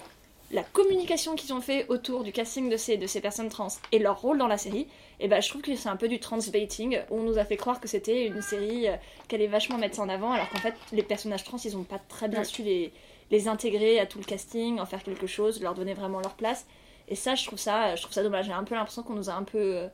la 0.53 0.63
communication 0.63 1.35
qu'ils 1.35 1.53
ont 1.53 1.61
fait 1.61 1.87
autour 1.89 2.23
du 2.23 2.33
casting 2.33 2.71
de 2.71 2.77
ces, 2.77 2.97
de 2.97 3.07
ces 3.07 3.21
personnes 3.21 3.49
trans 3.49 3.69
et 3.91 3.99
leur 3.99 4.21
rôle 4.21 4.39
dans 4.39 4.47
la 4.47 4.59
série, 4.59 4.87
et 5.19 5.29
ben 5.29 5.41
je 5.41 5.49
trouve 5.49 5.63
que 5.63 5.75
c'est 5.75 5.89
un 5.89 5.97
peu 5.97 6.09
du 6.09 6.21
transbaiting 6.21 7.01
où 7.11 7.19
on 7.19 7.23
nous 7.23 7.39
a 7.39 7.45
fait 7.45 7.57
croire 7.57 7.81
que 7.81 7.89
c'était 7.89 8.27
une 8.27 8.43
série 8.43 8.89
euh, 8.89 8.97
qui 9.29 9.35
allait 9.35 9.49
vachement 9.49 9.79
mettre 9.79 9.97
ça 9.97 10.03
en 10.03 10.09
avant, 10.09 10.33
alors 10.33 10.49
qu'en 10.51 10.59
fait, 10.59 10.75
les 10.93 11.03
personnages 11.03 11.43
trans, 11.43 11.59
ils 11.65 11.77
ont 11.77 11.83
pas 11.83 11.99
très 11.99 12.29
bien 12.29 12.45
su 12.45 12.63
les, 12.63 12.93
les 13.31 13.49
intégrer 13.49 13.99
à 13.99 14.07
tout 14.07 14.19
le 14.19 14.25
casting, 14.25 14.79
en 14.79 14.87
faire 14.87 15.03
quelque 15.03 15.27
chose, 15.27 15.61
leur 15.61 15.75
donner 15.75 15.95
vraiment 15.95 16.21
leur 16.21 16.35
place. 16.35 16.67
Et 17.09 17.15
ça, 17.15 17.35
je 17.35 17.45
trouve 17.47 17.59
ça, 17.59 17.95
je 17.97 18.03
trouve 18.03 18.15
ça 18.15 18.23
dommage. 18.23 18.47
J'ai 18.47 18.53
un 18.53 18.65
peu 18.65 18.75
l'impression 18.75 19.03
qu'on 19.03 19.15
nous 19.15 19.31
a 19.31 19.35
un 19.35 19.45
peu, 19.45 19.59
euh, 19.59 19.89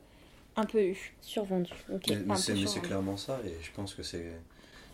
un 0.55 0.65
peu 0.65 0.81
eu. 0.83 1.15
Survendu. 1.21 1.71
Ok. 1.91 2.11
Mais, 2.25 2.35
c'est 2.35 2.81
clairement 2.81 3.17
ça, 3.17 3.39
et 3.45 3.55
je 3.61 3.71
pense 3.71 3.93
que 3.93 4.03
c'est 4.03 4.31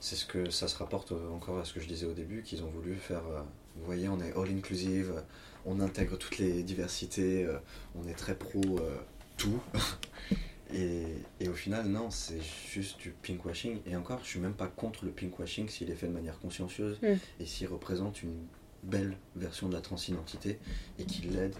c'est 0.01 0.15
ce 0.15 0.25
que 0.25 0.49
ça 0.49 0.69
se 0.69 0.77
rapporte 0.77 1.11
euh, 1.11 1.29
encore 1.35 1.59
à 1.59 1.65
ce 1.65 1.73
que 1.73 1.81
je 1.81 1.87
disais 1.87 2.05
au 2.05 2.13
début, 2.13 2.41
qu'ils 2.41 2.63
ont 2.63 2.69
voulu 2.69 2.95
faire. 2.95 3.21
euh, 3.27 3.41
vous 3.75 3.85
voyez, 3.85 4.09
on 4.09 4.19
est 4.19 4.35
all 4.37 4.49
inclusive, 4.49 5.23
on 5.65 5.79
intègre 5.79 6.17
toutes 6.17 6.37
les 6.37 6.63
diversités, 6.63 7.43
euh, 7.45 7.57
on 7.95 8.07
est 8.07 8.13
très 8.13 8.35
pro 8.35 8.61
euh, 8.79 8.97
tout. 9.37 9.59
et, 10.73 11.03
et 11.39 11.47
au 11.49 11.53
final, 11.53 11.87
non, 11.87 12.11
c'est 12.11 12.39
juste 12.71 12.99
du 12.99 13.11
pinkwashing. 13.11 13.79
Et 13.85 13.95
encore, 13.95 14.19
je 14.23 14.29
suis 14.29 14.39
même 14.39 14.53
pas 14.53 14.67
contre 14.67 15.05
le 15.05 15.11
pinkwashing 15.11 15.67
s'il 15.69 15.89
est 15.89 15.95
fait 15.95 16.07
de 16.07 16.13
manière 16.13 16.39
consciencieuse 16.39 16.97
Mm. 17.01 17.15
et 17.39 17.45
s'il 17.45 17.67
représente 17.67 18.21
une 18.23 18.35
belle 18.83 19.17
version 19.35 19.67
de 19.67 19.73
la 19.73 19.81
transidentité 19.81 20.57
et 20.99 21.03
qu'il 21.05 21.35
aide 21.37 21.55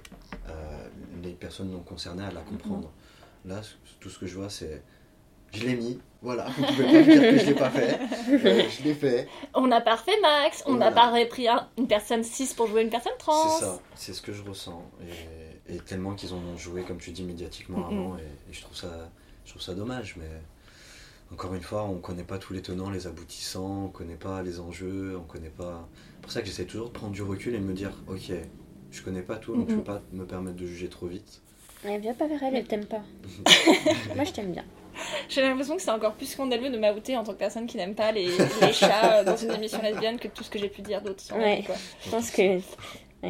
euh, 0.50 0.88
les 1.24 1.34
personnes 1.34 1.70
non 1.72 1.82
concernées 1.82 2.24
à 2.24 2.32
la 2.32 2.42
comprendre. 2.42 2.92
Là, 3.46 3.62
c- 3.64 3.72
tout 4.00 4.10
ce 4.10 4.20
que 4.20 4.26
je 4.28 4.36
vois, 4.36 4.50
c'est. 4.50 4.82
Je 5.52 5.64
l'ai 5.66 5.76
mis, 5.76 6.00
voilà, 6.22 6.48
vous 6.50 6.64
pouvez 6.64 6.84
pas 6.86 6.92
me 6.92 7.04
dire 7.04 7.22
que 7.22 7.38
je 7.38 7.46
l'ai 7.48 7.56
pas 7.56 7.70
fait. 7.72 8.00
Euh, 8.30 8.64
je 8.70 8.84
l'ai 8.84 8.94
fait. 8.94 9.28
On 9.56 9.68
n'a 9.68 9.82
pas 9.82 9.96
refait 9.96 10.20
Max, 10.22 10.64
on 10.68 10.74
n'a 10.76 10.92
Voilà. 10.92 11.12
pas 11.22 11.26
pris 11.26 11.48
un- 11.48 11.68
une 11.78 11.88
personne 11.88 12.24
cis 12.24 12.54
pour 12.56 12.68
jouer 12.68 12.84
une 12.84 12.90
personne 12.90 13.14
trans. 13.18 13.48
C'est 13.58 13.66
ça, 13.66 13.80
c'est 13.96 14.14
ce 14.14 14.22
que 14.22 14.32
je 14.34 14.44
ressens. 14.44 14.84
Et, 15.68 15.76
et 15.76 15.80
tellement 15.80 16.14
qu'ils 16.14 16.34
en 16.34 16.38
ont 16.38 16.58
joué, 16.58 16.84
comme 16.84 16.98
tu 17.00 17.12
dis, 17.12 17.24
médiatiquement 17.24 17.86
avant, 17.88 18.18
et, 18.18 18.22
et 18.22 18.54
je, 18.54 18.62
trouve 18.62 18.76
ça, 18.76 19.10
je 19.46 19.50
trouve 19.52 19.62
ça 19.62 19.74
dommage. 19.74 20.16
Mais 20.18 20.30
encore 21.34 21.54
une 21.56 21.62
fois, 21.64 21.84
on 21.86 21.98
connaît 22.00 22.24
pas 22.24 22.38
tous 22.38 22.54
les 22.54 22.62
tenants, 22.62 22.90
les 22.92 23.08
aboutissants, 23.08 23.86
on 23.86 23.90
connaît 23.90 24.16
pas 24.16 24.44
les 24.44 24.60
enjeux, 24.60 25.18
on 25.18 25.24
connaît 25.24 25.50
pas. 25.50 25.88
C'est 26.16 26.22
pour 26.22 26.32
ça 26.32 26.42
que 26.42 26.48
j'essaie 26.48 26.66
toujours 26.66 26.88
de 26.90 26.94
prendre 26.94 27.14
du 27.14 27.24
recul 27.24 27.56
et 27.56 27.60
de 27.60 27.64
me 27.64 27.74
dire, 27.74 27.92
ok, 28.08 28.32
je 28.92 29.02
connais 29.02 29.22
pas 29.24 29.38
tout, 29.38 29.56
donc 29.56 29.68
je 29.70 29.74
Mhm. 29.74 29.80
peux 29.80 29.86
pas 29.94 30.02
me 30.12 30.26
permettre 30.26 30.58
de 30.58 30.66
juger 30.68 30.90
trop 30.90 31.08
vite. 31.08 31.42
Elle 31.84 32.02
vient 32.02 32.14
pas 32.14 32.28
vers 32.28 32.44
elle, 32.44 32.56
elle 32.56 32.68
t'aime 32.68 32.86
pas. 32.86 33.02
Moi, 34.16 34.26
je 34.26 34.32
t'aime 34.32 34.52
bien. 34.52 34.66
J'ai 35.30 35.42
l'impression 35.42 35.76
que 35.76 35.82
c'est 35.82 35.92
encore 35.92 36.14
plus 36.14 36.26
scandaleux 36.28 36.70
de 36.70 36.78
m'outer 36.78 37.16
en 37.18 37.24
tant 37.24 37.34
que 37.34 37.38
personne 37.40 37.68
qui 37.68 37.78
n'aime 37.78 37.96
pas 37.96 38.12
les, 38.12 38.28
les 38.62 38.74
chats 38.74 39.20
euh, 39.20 39.24
dans 39.24 39.36
une 39.38 39.52
émission 39.52 39.82
lesbienne 39.82 40.18
que 40.20 40.28
tout 40.28 40.44
ce 40.44 40.50
que 40.50 40.60
j'ai 40.60 40.70
pu 40.70 40.82
dire 40.82 41.02
d'autre 41.02 41.24
Ouais. 41.38 41.64
quoi. 41.66 41.76
Je 42.06 42.10
pense 42.10 42.32
que. 42.32 42.60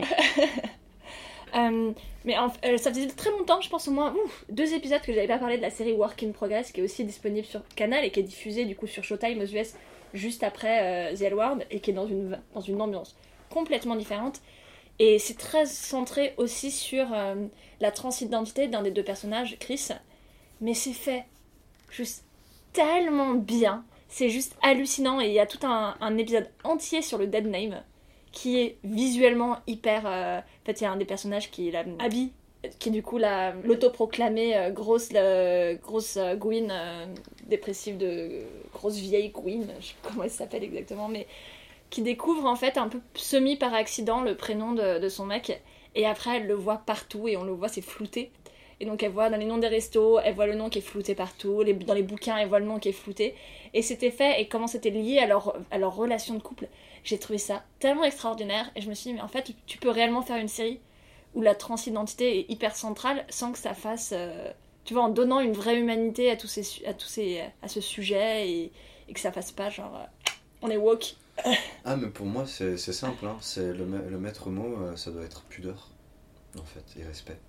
Euh, 1.56 1.92
mais 2.26 2.38
en- 2.38 2.54
euh, 2.64 2.78
ça 2.78 2.92
faisait 2.94 3.08
très 3.08 3.32
longtemps, 3.32 3.60
je 3.60 3.70
pense 3.70 3.88
au 3.88 3.92
moins 3.92 4.14
ouf, 4.24 4.46
deux 4.50 4.76
épisodes 4.76 5.02
que 5.02 5.12
j'avais 5.12 5.26
pas 5.28 5.40
parlé 5.40 5.58
de 5.58 5.64
la 5.64 5.72
série 5.72 5.94
Work 5.94 6.22
in 6.22 6.30
Progress 6.32 6.72
qui 6.72 6.80
est 6.80 6.84
aussi 6.84 7.04
disponible 7.06 7.48
sur 7.48 7.62
Canal 7.76 8.06
et 8.06 8.12
qui 8.12 8.20
est 8.20 8.24
diffusée 8.24 8.66
du 8.66 8.76
coup 8.76 8.86
sur 8.86 9.04
Showtime 9.04 9.42
aux 9.42 9.46
US 9.48 9.74
juste 10.14 10.44
après 10.44 11.10
euh, 11.12 11.16
The 11.16 11.22
L 11.24 11.34
Word 11.34 11.58
et 11.72 11.80
qui 11.80 11.90
est 11.90 11.94
dans 11.96 12.06
une, 12.06 12.40
dans 12.54 12.62
une 12.62 12.80
ambiance 12.80 13.16
complètement 13.50 13.96
différente. 13.96 14.42
Et 15.00 15.18
c'est 15.18 15.40
très 15.40 15.66
centré 15.66 16.36
aussi 16.38 16.70
sur 16.70 17.08
la 17.80 17.92
transidentité 17.92 18.68
d'un 18.68 18.84
des 18.84 18.92
deux 18.92 19.04
personnages, 19.04 19.58
Chris. 19.60 19.88
Mais 20.62 20.76
c'est 20.76 20.94
fait 20.94 21.24
juste 21.90 22.26
tellement 22.74 23.34
bien. 23.34 23.84
C'est 24.08 24.30
juste 24.30 24.56
hallucinant 24.62 25.22
et 25.22 25.28
il 25.28 25.34
y 25.34 25.40
a 25.40 25.46
tout 25.46 25.66
un, 25.66 26.18
épisode 26.18 26.50
entier 26.64 27.02
sur 27.02 27.18
le 27.18 27.28
dead 27.28 27.46
name 27.46 27.84
qui 28.32 28.60
est 28.60 28.78
visuellement 28.84 29.58
hyper. 29.68 30.04
euh, 30.06 30.40
En 30.40 30.66
fait, 30.66 30.82
il 30.82 30.84
y 30.84 30.88
a 30.88 30.92
un 30.92 30.98
des 30.98 31.06
personnages 31.06 31.52
qui 31.52 31.68
est 31.68 31.72
la 31.72 31.84
Abby, 32.00 32.32
qui 32.80 32.90
est 32.90 32.92
du 32.92 33.04
coup 33.04 33.18
la 33.18 33.52
l'autoproclamée 33.64 34.56
euh, 34.58 34.70
grosse 34.72 35.10
euh, 35.16 35.76
grosse 35.76 36.18
euh, 36.18 36.36
Gwyn 36.36 36.70
euh, 36.72 37.06
dépressive 37.48 37.98
de 37.98 38.42
grosse 38.74 38.98
vieille 38.98 39.30
Gwyn, 39.30 39.66
je 39.80 39.88
sais 39.88 39.94
pas 40.02 40.10
comment 40.10 40.24
elle 40.24 40.32
s'appelle 40.32 40.64
exactement, 40.64 41.08
mais 41.08 41.26
qui 41.90 42.02
découvre 42.02 42.46
en 42.46 42.56
fait 42.56 42.78
un 42.78 42.88
peu 42.88 43.00
semi 43.16 43.56
par 43.56 43.74
accident 43.74 44.22
le 44.22 44.36
prénom 44.36 44.74
de, 44.74 45.00
de 45.00 45.10
son 45.10 45.26
mec 45.26 45.62
et 45.96 46.06
après 46.06 46.38
elle 46.38 46.48
le 46.48 46.54
voit 46.54 46.78
partout 46.86 47.28
et 47.28 47.38
on 47.38 47.44
le 47.44 47.52
voit 47.52 47.68
c'est 47.70 47.82
flouté. 47.82 48.32
Et 48.80 48.86
donc 48.86 49.04
elle 49.04 49.12
voit 49.12 49.30
dans 49.30 49.38
les 49.38 49.46
noms 49.46 49.58
des 49.58 49.68
restos, 49.68 50.20
elle 50.20 50.36
voit 50.36 50.48
le 50.48 50.56
nom 50.56 50.70
qui 50.70 50.80
est 50.80 50.82
flouté 50.82 51.14
partout, 51.14 51.64
dans 51.64 51.94
les 51.94 52.04
bouquins 52.04 52.38
elle 52.38 52.48
voit 52.48 52.60
le 52.60 52.66
nom 52.66 52.80
qui 52.80 52.90
est 52.90 52.94
flouté. 52.94 53.36
Et 53.74 53.82
c'était 53.82 54.12
fait 54.12 54.42
et 54.42 54.48
comment 54.48 54.68
c'était 54.68 54.90
lié 54.90 55.20
à 55.20 55.28
leur, 55.28 55.96
relation 55.96 56.36
de 56.36 56.42
couple. 56.42 56.68
J'ai 57.04 57.20
trouvé 57.20 57.40
ça 57.40 57.64
tellement 57.80 58.06
extraordinaire 58.06 58.72
et 58.76 58.82
je 58.82 58.90
me 58.90 58.94
suis 58.94 59.10
dit, 59.10 59.16
mais 59.16 59.22
en 59.22 59.28
fait, 59.28 59.52
tu 59.66 59.78
peux 59.78 59.90
réellement 59.90 60.22
faire 60.22 60.38
une 60.38 60.48
série 60.48 60.80
où 61.36 61.42
la 61.42 61.56
transidentité 61.56 62.40
est 62.40 62.50
hyper 62.50 62.76
centrale 62.76 63.26
sans 63.30 63.52
que 63.52 63.58
ça 63.58 63.74
fasse. 63.74 64.12
euh, 64.14 64.52
tu 64.86 64.94
vois, 64.94 65.04
en 65.04 65.10
donnant 65.10 65.40
une 65.40 65.54
vraie 65.54 65.78
humanité 65.78 66.32
à, 66.32 66.36
tous 66.38 66.48
ces, 66.48 66.86
à, 66.88 66.94
tous 66.94 67.08
ces, 67.08 67.44
à 67.62 67.68
ce 67.68 67.82
sujet 67.82 68.50
et, 68.50 68.72
que 69.14 69.20
ça 69.20 69.32
fasse 69.32 69.52
pas 69.52 69.70
genre. 69.70 69.96
euh, 69.96 70.32
on 70.62 70.70
est 70.70 70.78
woke. 70.78 71.16
Ah, 71.86 71.96
mais 71.96 72.08
pour 72.08 72.26
moi, 72.26 72.46
c'est 72.46 72.78
simple. 72.78 73.26
Hein. 73.26 73.38
C'est 73.42 73.74
le 73.74 73.86
maître 73.86 74.50
mot, 74.50 74.78
euh, 74.82 74.96
ça 74.96 75.12
doit 75.12 75.24
être 75.24 75.44
pudeur. 75.44 75.90
en 76.58 76.64
fait, 76.64 77.00
et 77.00 77.04
respect. 77.04 77.40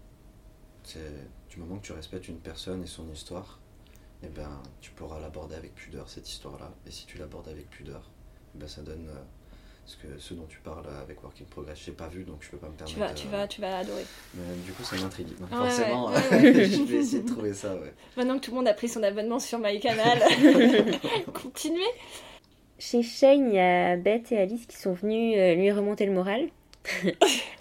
C'est 0.85 1.01
du 1.51 1.59
moment 1.59 1.79
que 1.79 1.87
tu 1.87 1.93
respectes 1.93 2.29
une 2.29 2.39
personne 2.39 2.83
et 2.83 2.87
son 2.87 3.11
histoire, 3.13 3.59
eh 4.23 4.29
ben, 4.29 4.61
tu 4.81 4.91
pourras 4.93 5.21
l'aborder 5.21 5.55
avec 5.57 5.75
pudeur, 5.75 6.09
cette 6.09 6.29
histoire-là. 6.29 6.73
Et 6.87 6.91
si 6.91 7.07
tu 7.07 7.19
l'abordes 7.19 7.49
avec 7.49 7.69
pudeur, 7.71 8.11
eh 8.55 8.59
ben, 8.59 8.69
ça 8.69 8.83
donne 8.83 9.09
euh, 9.09 9.21
ce, 9.87 9.97
que, 9.97 10.19
ce 10.19 10.35
dont 10.35 10.47
tu 10.47 10.59
parles 10.59 10.87
avec 11.03 11.23
Work 11.23 11.41
in 11.41 11.45
Progress. 11.49 11.81
Je 11.85 11.91
n'ai 11.91 11.97
pas 11.97 12.09
vu, 12.09 12.25
donc 12.25 12.39
je 12.41 12.51
peux 12.51 12.59
pas 12.59 12.69
me 12.69 12.75
permettre. 12.75 12.95
Tu 12.95 13.01
vas, 13.01 13.15
tu, 13.15 13.29
vas, 13.29 13.49
tu 13.49 13.61
vas 13.61 13.79
adorer. 13.79 14.05
Mais 14.35 14.43
du 14.65 14.73
coup, 14.73 14.83
ça 14.83 14.97
m'intrigue. 14.97 15.29
Forcément, 15.49 16.07
ouais, 16.11 16.15
ouais, 16.15 16.65
je 16.65 16.83
vais 16.83 16.97
essayer 16.99 17.23
de 17.23 17.29
trouver 17.29 17.55
ça. 17.55 17.75
Ouais. 17.75 17.93
Maintenant 18.17 18.39
que 18.39 18.45
tout 18.45 18.51
le 18.51 18.57
monde 18.57 18.69
a 18.69 18.75
pris 18.75 18.89
son 18.89 19.03
abonnement 19.03 19.39
sur 19.39 19.59
MyCanal, 19.59 20.19
continuez. 21.33 21.83
Chez 22.79 23.03
Shane, 23.03 23.49
il 23.49 23.55
y 23.55 23.59
a 23.59 23.97
Beth 23.97 24.33
et 24.33 24.39
Alice 24.39 24.67
qui 24.67 24.77
sont 24.77 24.95
venus 24.95 25.37
euh, 25.37 25.55
lui 25.55 25.71
remonter 25.71 26.07
le 26.07 26.13
moral. 26.13 26.49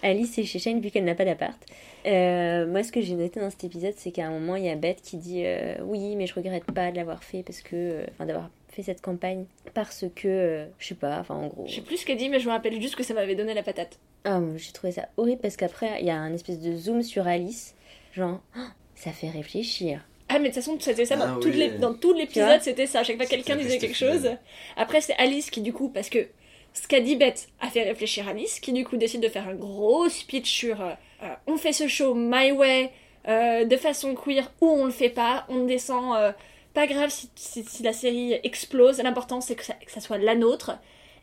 Alice 0.02 0.38
est 0.38 0.44
chez 0.44 0.58
Shane 0.58 0.80
vu 0.80 0.90
qu'elle 0.90 1.04
n'a 1.04 1.14
pas 1.14 1.26
d'appart. 1.26 1.58
Euh, 2.06 2.66
moi, 2.66 2.82
ce 2.82 2.92
que 2.92 3.00
j'ai 3.00 3.14
noté 3.14 3.40
dans 3.40 3.50
cet 3.50 3.64
épisode, 3.64 3.94
c'est 3.96 4.10
qu'à 4.10 4.26
un 4.26 4.30
moment, 4.30 4.56
il 4.56 4.64
y 4.64 4.70
a 4.70 4.76
Beth 4.76 5.00
qui 5.02 5.16
dit 5.16 5.42
euh, 5.44 5.74
Oui, 5.82 6.16
mais 6.16 6.26
je 6.26 6.34
regrette 6.34 6.64
pas 6.64 6.90
de 6.90 6.96
l'avoir 6.96 7.22
fait 7.24 7.42
parce 7.42 7.60
que. 7.60 7.74
euh, 7.76 8.06
Enfin, 8.12 8.26
d'avoir 8.26 8.48
fait 8.68 8.82
cette 8.82 9.00
campagne 9.02 9.44
parce 9.74 10.04
que. 10.14 10.28
euh, 10.28 10.66
je 10.78 10.88
sais 10.88 10.94
pas, 10.94 11.18
enfin, 11.20 11.34
en 11.34 11.46
gros. 11.48 11.66
Je 11.66 11.74
sais 11.74 11.80
plus 11.82 11.98
ce 11.98 12.06
qu'elle 12.06 12.16
dit, 12.18 12.28
mais 12.28 12.40
je 12.40 12.46
me 12.46 12.52
rappelle 12.52 12.80
juste 12.80 12.96
que 12.96 13.02
ça 13.02 13.14
m'avait 13.14 13.34
donné 13.34 13.52
la 13.54 13.62
patate. 13.62 13.98
Ah, 14.24 14.38
moi, 14.40 14.56
j'ai 14.56 14.72
trouvé 14.72 14.92
ça 14.92 15.08
horrible 15.16 15.40
parce 15.42 15.56
qu'après, 15.56 16.00
il 16.00 16.06
y 16.06 16.10
a 16.10 16.16
un 16.16 16.32
espèce 16.32 16.60
de 16.60 16.74
zoom 16.76 17.02
sur 17.02 17.26
Alice. 17.26 17.74
Genre, 18.12 18.40
Oh, 18.56 18.60
ça 18.94 19.12
fait 19.12 19.30
réfléchir. 19.30 20.04
Ah, 20.28 20.34
mais 20.38 20.50
de 20.50 20.54
toute 20.54 20.62
façon, 20.62 20.76
c'était 20.78 21.04
ça 21.06 21.16
dans, 21.16 21.24
Ah 21.24 21.38
toutes 21.40 21.52
oui. 21.52 21.58
les- 21.58 21.70
dans 21.78 21.92
tout 21.92 21.98
Tu 22.00 22.12
vois 22.12 22.14
l'épisode, 22.20 22.60
c'était 22.62 22.86
ça. 22.86 23.00
À 23.00 23.02
chaque 23.04 23.16
fois 23.16 23.24
que 23.24 23.30
quelqu'un 23.30 23.54
C'était 23.54 23.64
disait 23.64 23.78
quelque 23.78 23.96
chose. 23.96 24.30
Après, 24.76 25.00
c'est 25.00 25.14
Alice 25.16 25.50
qui, 25.50 25.60
du 25.60 25.72
coup, 25.72 25.88
parce 25.88 26.08
que 26.08 26.28
ce 26.72 26.86
qu'a 26.86 27.00
dit 27.00 27.16
Beth 27.16 27.48
a 27.60 27.68
fait 27.68 27.82
réfléchir 27.82 28.28
Alice, 28.28 28.60
qui, 28.60 28.72
du 28.72 28.84
coup, 28.84 28.96
décide 28.96 29.22
de 29.22 29.28
faire 29.28 29.48
un 29.48 29.54
gros 29.54 30.08
speech 30.08 30.48
sur 30.48 30.80
euh, 30.80 30.92
euh, 31.22 31.26
on 31.46 31.56
fait 31.56 31.72
ce 31.72 31.86
show 31.88 32.14
my 32.14 32.52
way, 32.52 32.90
euh, 33.28 33.64
de 33.64 33.76
façon 33.76 34.14
queer, 34.14 34.50
ou 34.60 34.68
on 34.68 34.84
le 34.84 34.90
fait 34.90 35.10
pas, 35.10 35.44
on 35.48 35.64
descend. 35.64 36.16
euh, 36.16 36.32
pas 36.72 36.86
grave 36.86 37.10
si, 37.10 37.28
si- 37.34 37.64
si 37.64 37.82
la 37.82 37.92
série 37.92 38.34
explose, 38.44 38.98
l'important 39.02 39.40
c'est 39.40 39.56
que 39.56 39.64
ça, 39.64 39.74
que 39.74 39.90
ça 39.90 40.00
soit 40.00 40.18
la 40.18 40.36
nôtre. 40.36 40.70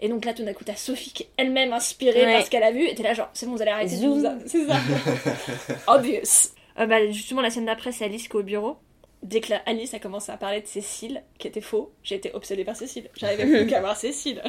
Et 0.02 0.10
donc 0.10 0.26
là, 0.26 0.34
tout 0.34 0.44
d'un 0.44 0.54
coup, 0.54 0.64
t'as 0.66 0.76
Sophie 0.76 1.12
qui 1.12 1.24
est 1.24 1.30
elle-même 1.38 1.72
inspirée 1.74 2.26
Ouais. 2.26 2.34
par 2.34 2.44
ce 2.46 2.50
qu'elle 2.50 2.64
a 2.64 2.72
vu, 2.72 2.86
et 2.86 2.94
t'es 2.96 3.02
là, 3.04 3.14
genre, 3.14 3.30
c'est 3.34 3.46
bon, 3.46 3.54
vous 3.54 3.62
allez 3.62 3.72
arrêter 3.72 3.96
de 3.96 4.02
Zoom. 4.02 4.26
a- 4.26 4.36
C'est 4.46 4.66
ça. 4.68 4.76
Obvious. 5.88 6.52
Euh, 6.80 6.86
bah, 6.86 7.06
justement, 7.12 7.42
la 7.42 7.50
scène 7.50 7.66
d'après, 7.66 7.92
c'est 7.92 8.06
Alice 8.06 8.28
qui 8.28 8.34
est 8.36 8.40
au 8.40 8.44
bureau. 8.44 8.78
Dès 9.24 9.42
que 9.42 9.50
la 9.50 9.58
Alice 9.66 9.94
a 9.94 10.00
commencé 10.00 10.32
à 10.32 10.38
parler 10.38 10.62
de 10.62 10.68
Cécile, 10.68 11.24
qui 11.40 11.48
était 11.48 11.62
faux, 11.62 11.92
j'ai 12.04 12.16
été 12.16 12.34
obsédée 12.34 12.64
par 12.64 12.76
Cécile. 12.76 13.10
J'arrivais 13.16 13.46
plus 13.46 13.68
qu'à 13.70 13.80
voir 13.80 13.98
Cécile. 13.98 14.42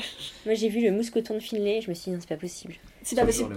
Moi, 0.45 0.55
j'ai 0.55 0.69
vu 0.69 0.83
le 0.83 0.91
mousqueton 0.93 1.35
de 1.35 1.41
Finlay 1.41 1.79
et 1.79 1.81
je 1.81 1.89
me 1.89 1.95
suis 1.95 2.11
dit 2.11 2.17
Non, 2.17 2.21
c'est 2.21 2.29
pas 2.29 2.37
possible. 2.37 2.75
C'est 3.03 3.17
pas 3.17 3.25
possible. 3.25 3.57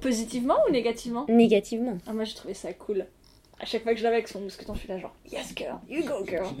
Positivement 0.00 0.56
ou 0.68 0.72
négativement 0.72 1.26
Négativement. 1.28 1.98
Ah, 2.06 2.12
moi 2.12 2.24
j'ai 2.24 2.34
trouvé 2.34 2.54
ça 2.54 2.72
cool. 2.72 3.06
À 3.58 3.66
chaque 3.66 3.82
fois 3.82 3.92
que 3.92 3.98
je 3.98 4.04
l'avais 4.04 4.16
avec 4.16 4.28
son 4.28 4.40
mousqueton, 4.40 4.74
je 4.74 4.80
suis 4.80 4.88
là 4.88 4.98
genre 4.98 5.14
Yes 5.30 5.52
girl, 5.56 5.78
you 5.88 6.04
go 6.04 6.24
girl. 6.26 6.46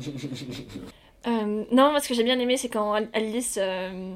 Euh, 1.24 1.64
non, 1.70 1.92
moi 1.92 2.00
ce 2.00 2.08
que 2.08 2.14
j'ai 2.14 2.24
bien 2.24 2.40
aimé, 2.40 2.56
c'est 2.56 2.68
quand 2.68 2.94
Alice 3.12 3.56
euh, 3.60 4.12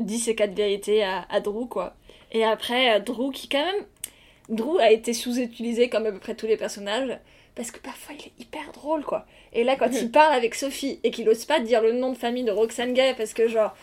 dit 0.00 0.18
ses 0.18 0.34
quatre 0.34 0.54
vérités 0.56 1.04
à, 1.04 1.24
à 1.30 1.38
Drew, 1.38 1.68
quoi. 1.68 1.94
Et 2.32 2.42
après, 2.42 2.96
euh, 2.96 2.98
Drew 2.98 3.30
qui, 3.30 3.48
quand 3.48 3.64
même. 3.64 3.84
Drew 4.48 4.78
a 4.78 4.90
été 4.90 5.12
sous-utilisé 5.12 5.88
comme 5.88 6.04
à 6.06 6.10
peu 6.10 6.18
près 6.18 6.34
tous 6.34 6.46
les 6.46 6.56
personnages, 6.56 7.16
parce 7.56 7.72
que 7.72 7.80
parfois 7.80 8.14
il 8.14 8.26
est 8.26 8.32
hyper 8.38 8.70
drôle, 8.72 9.04
quoi. 9.04 9.26
Et 9.52 9.64
là, 9.64 9.74
quand 9.76 9.90
il 9.90 10.10
parle 10.12 10.34
avec 10.34 10.54
Sophie 10.54 11.00
et 11.02 11.10
qu'il 11.10 11.28
ose 11.28 11.44
pas 11.46 11.58
dire 11.58 11.82
le 11.82 11.92
nom 11.92 12.12
de 12.12 12.16
famille 12.18 12.44
de 12.44 12.52
Roxane 12.52 12.92
Gay, 12.94 13.14
parce 13.16 13.32
que, 13.34 13.48
genre. 13.48 13.76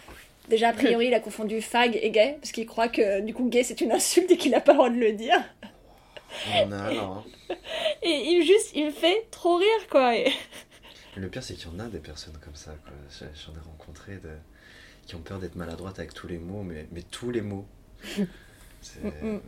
Déjà, 0.49 0.69
a 0.69 0.73
priori, 0.73 1.07
il 1.07 1.13
a 1.13 1.21
confondu 1.21 1.61
fag 1.61 1.97
et 2.01 2.11
gay, 2.11 2.35
parce 2.41 2.51
qu'il 2.51 2.65
croit 2.65 2.89
que 2.89 3.21
du 3.21 3.33
coup, 3.33 3.47
gay 3.47 3.63
c'est 3.63 3.79
une 3.79 3.93
insulte 3.93 4.29
et 4.29 4.35
qu'il 4.37 4.53
a 4.55 4.59
pas 4.59 4.73
le 4.73 4.77
droit 4.77 4.89
de 4.89 4.97
le 4.97 5.13
dire. 5.13 5.41
On 6.53 6.67
en 6.67 6.71
a 6.73 6.83
alors. 6.83 7.25
hein. 7.49 7.55
Et 8.01 8.09
il 8.09 8.43
juste, 8.45 8.71
il 8.75 8.87
me 8.87 8.91
fait 8.91 9.25
trop 9.31 9.55
rire, 9.55 9.87
quoi. 9.89 10.17
Et- 10.17 10.33
Le 11.15 11.29
pire, 11.29 11.41
c'est 11.43 11.53
qu'il 11.53 11.69
y 11.71 11.73
en 11.73 11.79
a 11.79 11.85
des 11.87 11.99
personnes 11.99 12.37
comme 12.43 12.55
ça. 12.55 12.71
quoi. 12.83 12.91
J'en 13.19 13.53
ai 13.53 13.63
rencontré 13.65 14.17
de... 14.17 14.31
qui 15.07 15.15
ont 15.15 15.21
peur 15.21 15.39
d'être 15.39 15.55
maladroites 15.55 15.97
avec 15.99 16.13
tous 16.13 16.27
les 16.27 16.39
mots, 16.39 16.63
mais, 16.63 16.87
mais 16.91 17.03
tous 17.03 17.31
les 17.31 17.41
mots. 17.41 17.65
Mm, 19.01 19.07
mm. 19.07 19.41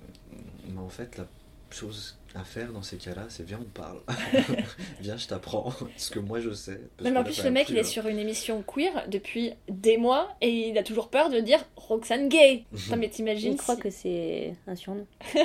Mais 0.69 0.79
en 0.79 0.87
fait, 0.87 1.17
la 1.17 1.27
chose 1.69 2.17
à 2.35 2.43
faire 2.43 2.71
dans 2.73 2.81
ces 2.81 2.97
cas-là, 2.97 3.25
c'est 3.29 3.43
viens, 3.45 3.59
on 3.61 3.69
parle. 3.69 4.01
viens, 4.99 5.17
je 5.17 5.27
t'apprends 5.27 5.73
ce 5.97 6.11
que 6.11 6.19
moi 6.19 6.39
je 6.39 6.51
sais. 6.51 6.79
Non, 7.01 7.11
mais 7.11 7.17
en 7.17 7.23
plus, 7.23 7.43
le 7.43 7.51
mec, 7.51 7.65
plus, 7.65 7.73
il 7.73 7.77
est 7.77 7.81
là. 7.83 7.87
sur 7.87 8.07
une 8.07 8.19
émission 8.19 8.61
queer 8.63 9.07
depuis 9.09 9.53
des 9.69 9.97
mois 9.97 10.35
et 10.41 10.69
il 10.69 10.77
a 10.77 10.83
toujours 10.83 11.09
peur 11.09 11.29
de 11.29 11.39
dire 11.39 11.63
Roxane 11.75 12.29
gay. 12.29 12.65
Non, 12.89 12.97
mais 12.97 13.09
t'imagines 13.09 13.53
Il 13.53 13.57
croit 13.57 13.75
si- 13.75 13.81
que 13.81 13.89
c'est 13.89 14.55
un 14.67 14.75
surnom. 14.75 15.07
Si 15.23 15.37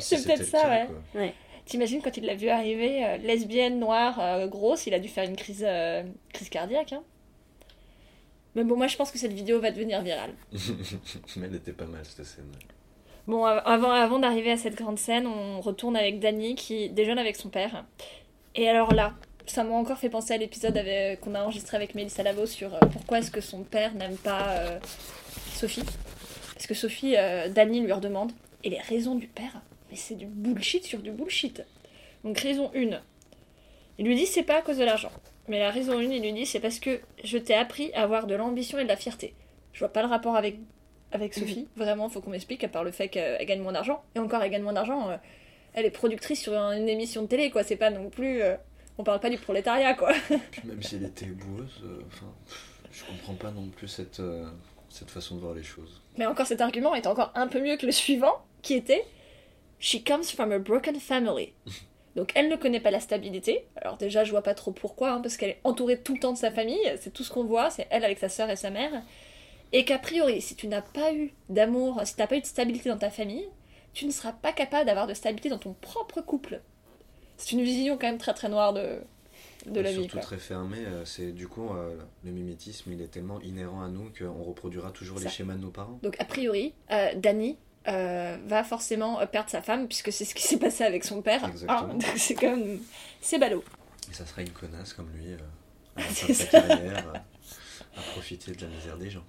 c'est 0.00 0.24
peut-être 0.24 0.44
ça, 0.44 0.62
cas, 0.62 0.86
ouais. 1.14 1.34
T'imagines 1.66 2.00
quand 2.00 2.16
il 2.16 2.24
l'a 2.24 2.34
vu 2.34 2.48
arriver, 2.48 3.04
euh, 3.04 3.16
lesbienne, 3.18 3.78
noire, 3.78 4.18
euh, 4.20 4.46
grosse, 4.46 4.86
il 4.86 4.94
a 4.94 4.98
dû 4.98 5.08
faire 5.08 5.24
une 5.28 5.36
crise, 5.36 5.64
euh, 5.66 6.02
crise 6.32 6.48
cardiaque. 6.48 6.94
Hein. 6.94 7.02
Mais 8.54 8.64
bon, 8.64 8.76
moi 8.76 8.86
je 8.86 8.96
pense 8.96 9.10
que 9.10 9.18
cette 9.18 9.34
vidéo 9.34 9.60
va 9.60 9.70
devenir 9.70 10.00
virale. 10.00 10.32
mais 11.36 11.46
elle 11.46 11.56
était 11.56 11.72
pas 11.74 11.84
mal 11.86 12.00
cette 12.04 12.24
scène. 12.24 12.50
Bon, 13.28 13.44
av- 13.44 13.62
avant, 13.66 14.18
d'arriver 14.18 14.50
à 14.52 14.56
cette 14.56 14.74
grande 14.74 14.98
scène, 14.98 15.26
on 15.26 15.60
retourne 15.60 15.96
avec 15.96 16.18
Dani 16.18 16.54
qui 16.54 16.88
déjeune 16.88 17.18
avec 17.18 17.36
son 17.36 17.50
père. 17.50 17.84
Et 18.54 18.68
alors 18.68 18.92
là, 18.94 19.12
ça 19.46 19.64
m'a 19.64 19.74
encore 19.74 19.98
fait 19.98 20.08
penser 20.08 20.32
à 20.32 20.38
l'épisode 20.38 20.76
avec- 20.78 21.20
qu'on 21.20 21.34
a 21.34 21.42
enregistré 21.42 21.76
avec 21.76 21.94
Mélissa 21.94 22.22
Lavo 22.22 22.46
sur 22.46 22.74
euh, 22.74 22.78
pourquoi 22.90 23.18
est-ce 23.18 23.30
que 23.30 23.42
son 23.42 23.62
père 23.64 23.94
n'aime 23.94 24.16
pas 24.16 24.48
euh, 24.48 24.78
Sophie. 25.52 25.84
Parce 26.54 26.66
que 26.66 26.74
Sophie, 26.74 27.16
euh, 27.16 27.48
Dani 27.50 27.80
lui 27.80 27.92
redemande, 27.92 28.32
et 28.64 28.70
les 28.70 28.78
raisons 28.80 29.14
du 29.14 29.26
père 29.28 29.60
Mais 29.90 29.96
c'est 29.96 30.14
du 30.16 30.26
bullshit 30.26 30.84
sur 30.84 30.98
du 31.00 31.10
bullshit. 31.12 31.62
Donc 32.24 32.38
raison 32.38 32.70
1, 32.74 32.98
il 33.98 34.06
lui 34.06 34.16
dit 34.16 34.26
c'est 34.26 34.42
pas 34.42 34.56
à 34.58 34.62
cause 34.62 34.78
de 34.78 34.84
l'argent. 34.84 35.12
Mais 35.48 35.58
la 35.58 35.70
raison 35.70 35.98
1, 35.98 36.02
il 36.02 36.22
lui 36.22 36.32
dit 36.32 36.46
c'est 36.46 36.60
parce 36.60 36.78
que 36.80 37.00
je 37.22 37.36
t'ai 37.38 37.54
appris 37.54 37.92
à 37.92 38.02
avoir 38.02 38.26
de 38.26 38.34
l'ambition 38.34 38.78
et 38.78 38.84
de 38.84 38.88
la 38.88 38.96
fierté. 38.96 39.34
Je 39.74 39.80
vois 39.80 39.92
pas 39.92 40.02
le 40.02 40.08
rapport 40.08 40.34
avec 40.34 40.56
avec 41.12 41.34
Sophie. 41.34 41.68
Vraiment, 41.76 42.08
faut 42.08 42.20
qu'on 42.20 42.30
m'explique, 42.30 42.64
à 42.64 42.68
part 42.68 42.84
le 42.84 42.90
fait 42.90 43.08
qu'elle 43.08 43.44
gagne 43.46 43.60
moins 43.60 43.72
d'argent. 43.72 44.02
Et 44.14 44.18
encore, 44.18 44.42
elle 44.42 44.50
gagne 44.50 44.62
moins 44.62 44.72
d'argent. 44.72 45.10
euh, 45.10 45.16
elle 45.74 45.84
est 45.84 45.90
productrice 45.90 46.40
sur 46.40 46.54
une 46.54 46.88
émission 46.88 47.22
de 47.22 47.26
télé, 47.28 47.50
quoi. 47.50 47.62
C'est 47.62 47.76
pas 47.76 47.90
non 47.90 48.08
plus. 48.10 48.42
euh, 48.42 48.56
on 48.96 49.04
parle 49.04 49.20
pas 49.20 49.30
du 49.30 49.38
prolétariat, 49.38 49.94
quoi. 49.94 50.12
Puis 50.50 50.62
même 50.64 50.82
si 50.82 50.96
elle 50.96 51.04
était 51.04 51.26
éboueuse, 51.26 51.82
euh, 51.84 52.00
enfin, 52.08 52.26
je 52.90 53.04
comprends 53.04 53.34
pas 53.34 53.50
non 53.52 53.68
plus 53.68 53.86
cette, 53.86 54.18
euh, 54.20 54.46
cette 54.90 55.10
façon 55.10 55.36
de 55.36 55.40
voir 55.40 55.54
les 55.54 55.62
choses. 55.62 56.00
Mais 56.16 56.26
encore, 56.26 56.46
cet 56.46 56.60
argument 56.60 56.94
est 56.94 57.06
encore 57.06 57.30
un 57.36 57.46
peu 57.46 57.60
mieux 57.60 57.76
que 57.76 57.86
le 57.86 57.92
suivant, 57.92 58.42
qui 58.62 58.74
était 58.74 59.04
She 59.78 60.02
comes 60.04 60.24
from 60.24 60.50
a 60.52 60.58
broken 60.58 60.96
family. 60.98 61.52
Donc 62.16 62.32
elle 62.34 62.48
ne 62.48 62.56
connaît 62.56 62.80
pas 62.80 62.90
la 62.90 62.98
stabilité. 62.98 63.66
Alors 63.76 63.96
déjà, 63.98 64.24
je 64.24 64.32
vois 64.32 64.42
pas 64.42 64.54
trop 64.54 64.72
pourquoi, 64.72 65.10
hein, 65.12 65.20
parce 65.20 65.36
qu'elle 65.36 65.50
est 65.50 65.60
entourée 65.62 66.00
tout 66.00 66.14
le 66.14 66.18
temps 66.20 66.32
de 66.32 66.38
sa 66.38 66.50
famille. 66.50 66.80
C'est 67.00 67.12
tout 67.12 67.22
ce 67.22 67.30
qu'on 67.30 67.44
voit, 67.44 67.70
c'est 67.70 67.86
elle 67.90 68.02
avec 68.04 68.18
sa 68.18 68.28
sœur 68.28 68.50
et 68.50 68.56
sa 68.56 68.70
mère. 68.70 68.90
Et 69.72 69.84
qu'a 69.84 69.98
priori, 69.98 70.40
si 70.40 70.54
tu 70.56 70.66
n'as 70.68 70.82
pas 70.82 71.12
eu 71.12 71.32
d'amour, 71.48 72.00
si 72.04 72.14
tu 72.14 72.20
n'as 72.20 72.26
pas 72.26 72.36
eu 72.36 72.40
de 72.40 72.46
stabilité 72.46 72.88
dans 72.88 72.98
ta 72.98 73.10
famille, 73.10 73.46
tu 73.92 74.06
ne 74.06 74.10
seras 74.10 74.32
pas 74.32 74.52
capable 74.52 74.86
d'avoir 74.86 75.06
de 75.06 75.14
stabilité 75.14 75.48
dans 75.48 75.58
ton 75.58 75.74
propre 75.74 76.20
couple. 76.20 76.60
C'est 77.36 77.52
une 77.52 77.62
vision 77.62 77.96
quand 77.98 78.06
même 78.06 78.18
très 78.18 78.34
très 78.34 78.48
noire 78.48 78.72
de, 78.72 78.98
de 79.66 79.80
la 79.80 79.90
Surtout 79.90 80.02
vie. 80.06 80.12
Quoi. 80.12 80.20
très 80.22 80.38
fermé, 80.38 80.78
euh, 80.86 81.04
c'est 81.04 81.32
du 81.32 81.46
coup 81.48 81.68
euh, 81.70 81.96
le 82.24 82.30
mimétisme 82.32 82.92
il 82.92 83.00
est 83.02 83.08
tellement 83.08 83.40
inhérent 83.42 83.82
à 83.82 83.88
nous 83.88 84.10
qu'on 84.18 84.42
reproduira 84.42 84.90
toujours 84.90 85.18
Ça. 85.18 85.24
les 85.24 85.30
schémas 85.30 85.54
de 85.54 85.60
nos 85.60 85.70
parents. 85.70 85.98
Donc 86.02 86.16
a 86.18 86.24
priori, 86.24 86.74
euh, 86.90 87.12
Danny 87.14 87.58
euh, 87.88 88.36
va 88.46 88.64
forcément 88.64 89.20
euh, 89.20 89.26
perdre 89.26 89.50
sa 89.50 89.62
femme 89.62 89.86
puisque 89.86 90.12
c'est 90.12 90.24
ce 90.24 90.34
qui 90.34 90.42
s'est 90.46 90.58
passé 90.58 90.82
avec 90.84 91.04
son 91.04 91.22
père. 91.22 91.44
Exactement. 91.46 91.88
Donc 91.94 92.02
c'est 92.16 92.34
quand 92.34 92.56
même 92.56 92.80
c'est 93.20 93.38
ballot. 93.38 93.62
Et 94.10 94.14
ça 94.14 94.24
sera 94.26 94.42
une 94.42 94.50
connasse 94.50 94.94
comme 94.94 95.10
lui 95.10 95.32
euh, 95.32 95.36
à 95.96 96.00
la 96.00 96.06
fin 96.06 96.14
C'est 96.26 96.28
de 96.28 96.32
sa 96.34 96.44
ça. 96.46 96.60
carrière 96.62 97.12
à 97.98 98.12
profiter 98.12 98.52
de 98.52 98.60
la 98.60 98.68
misère 98.68 98.96
des 98.96 99.10
gens. 99.10 99.24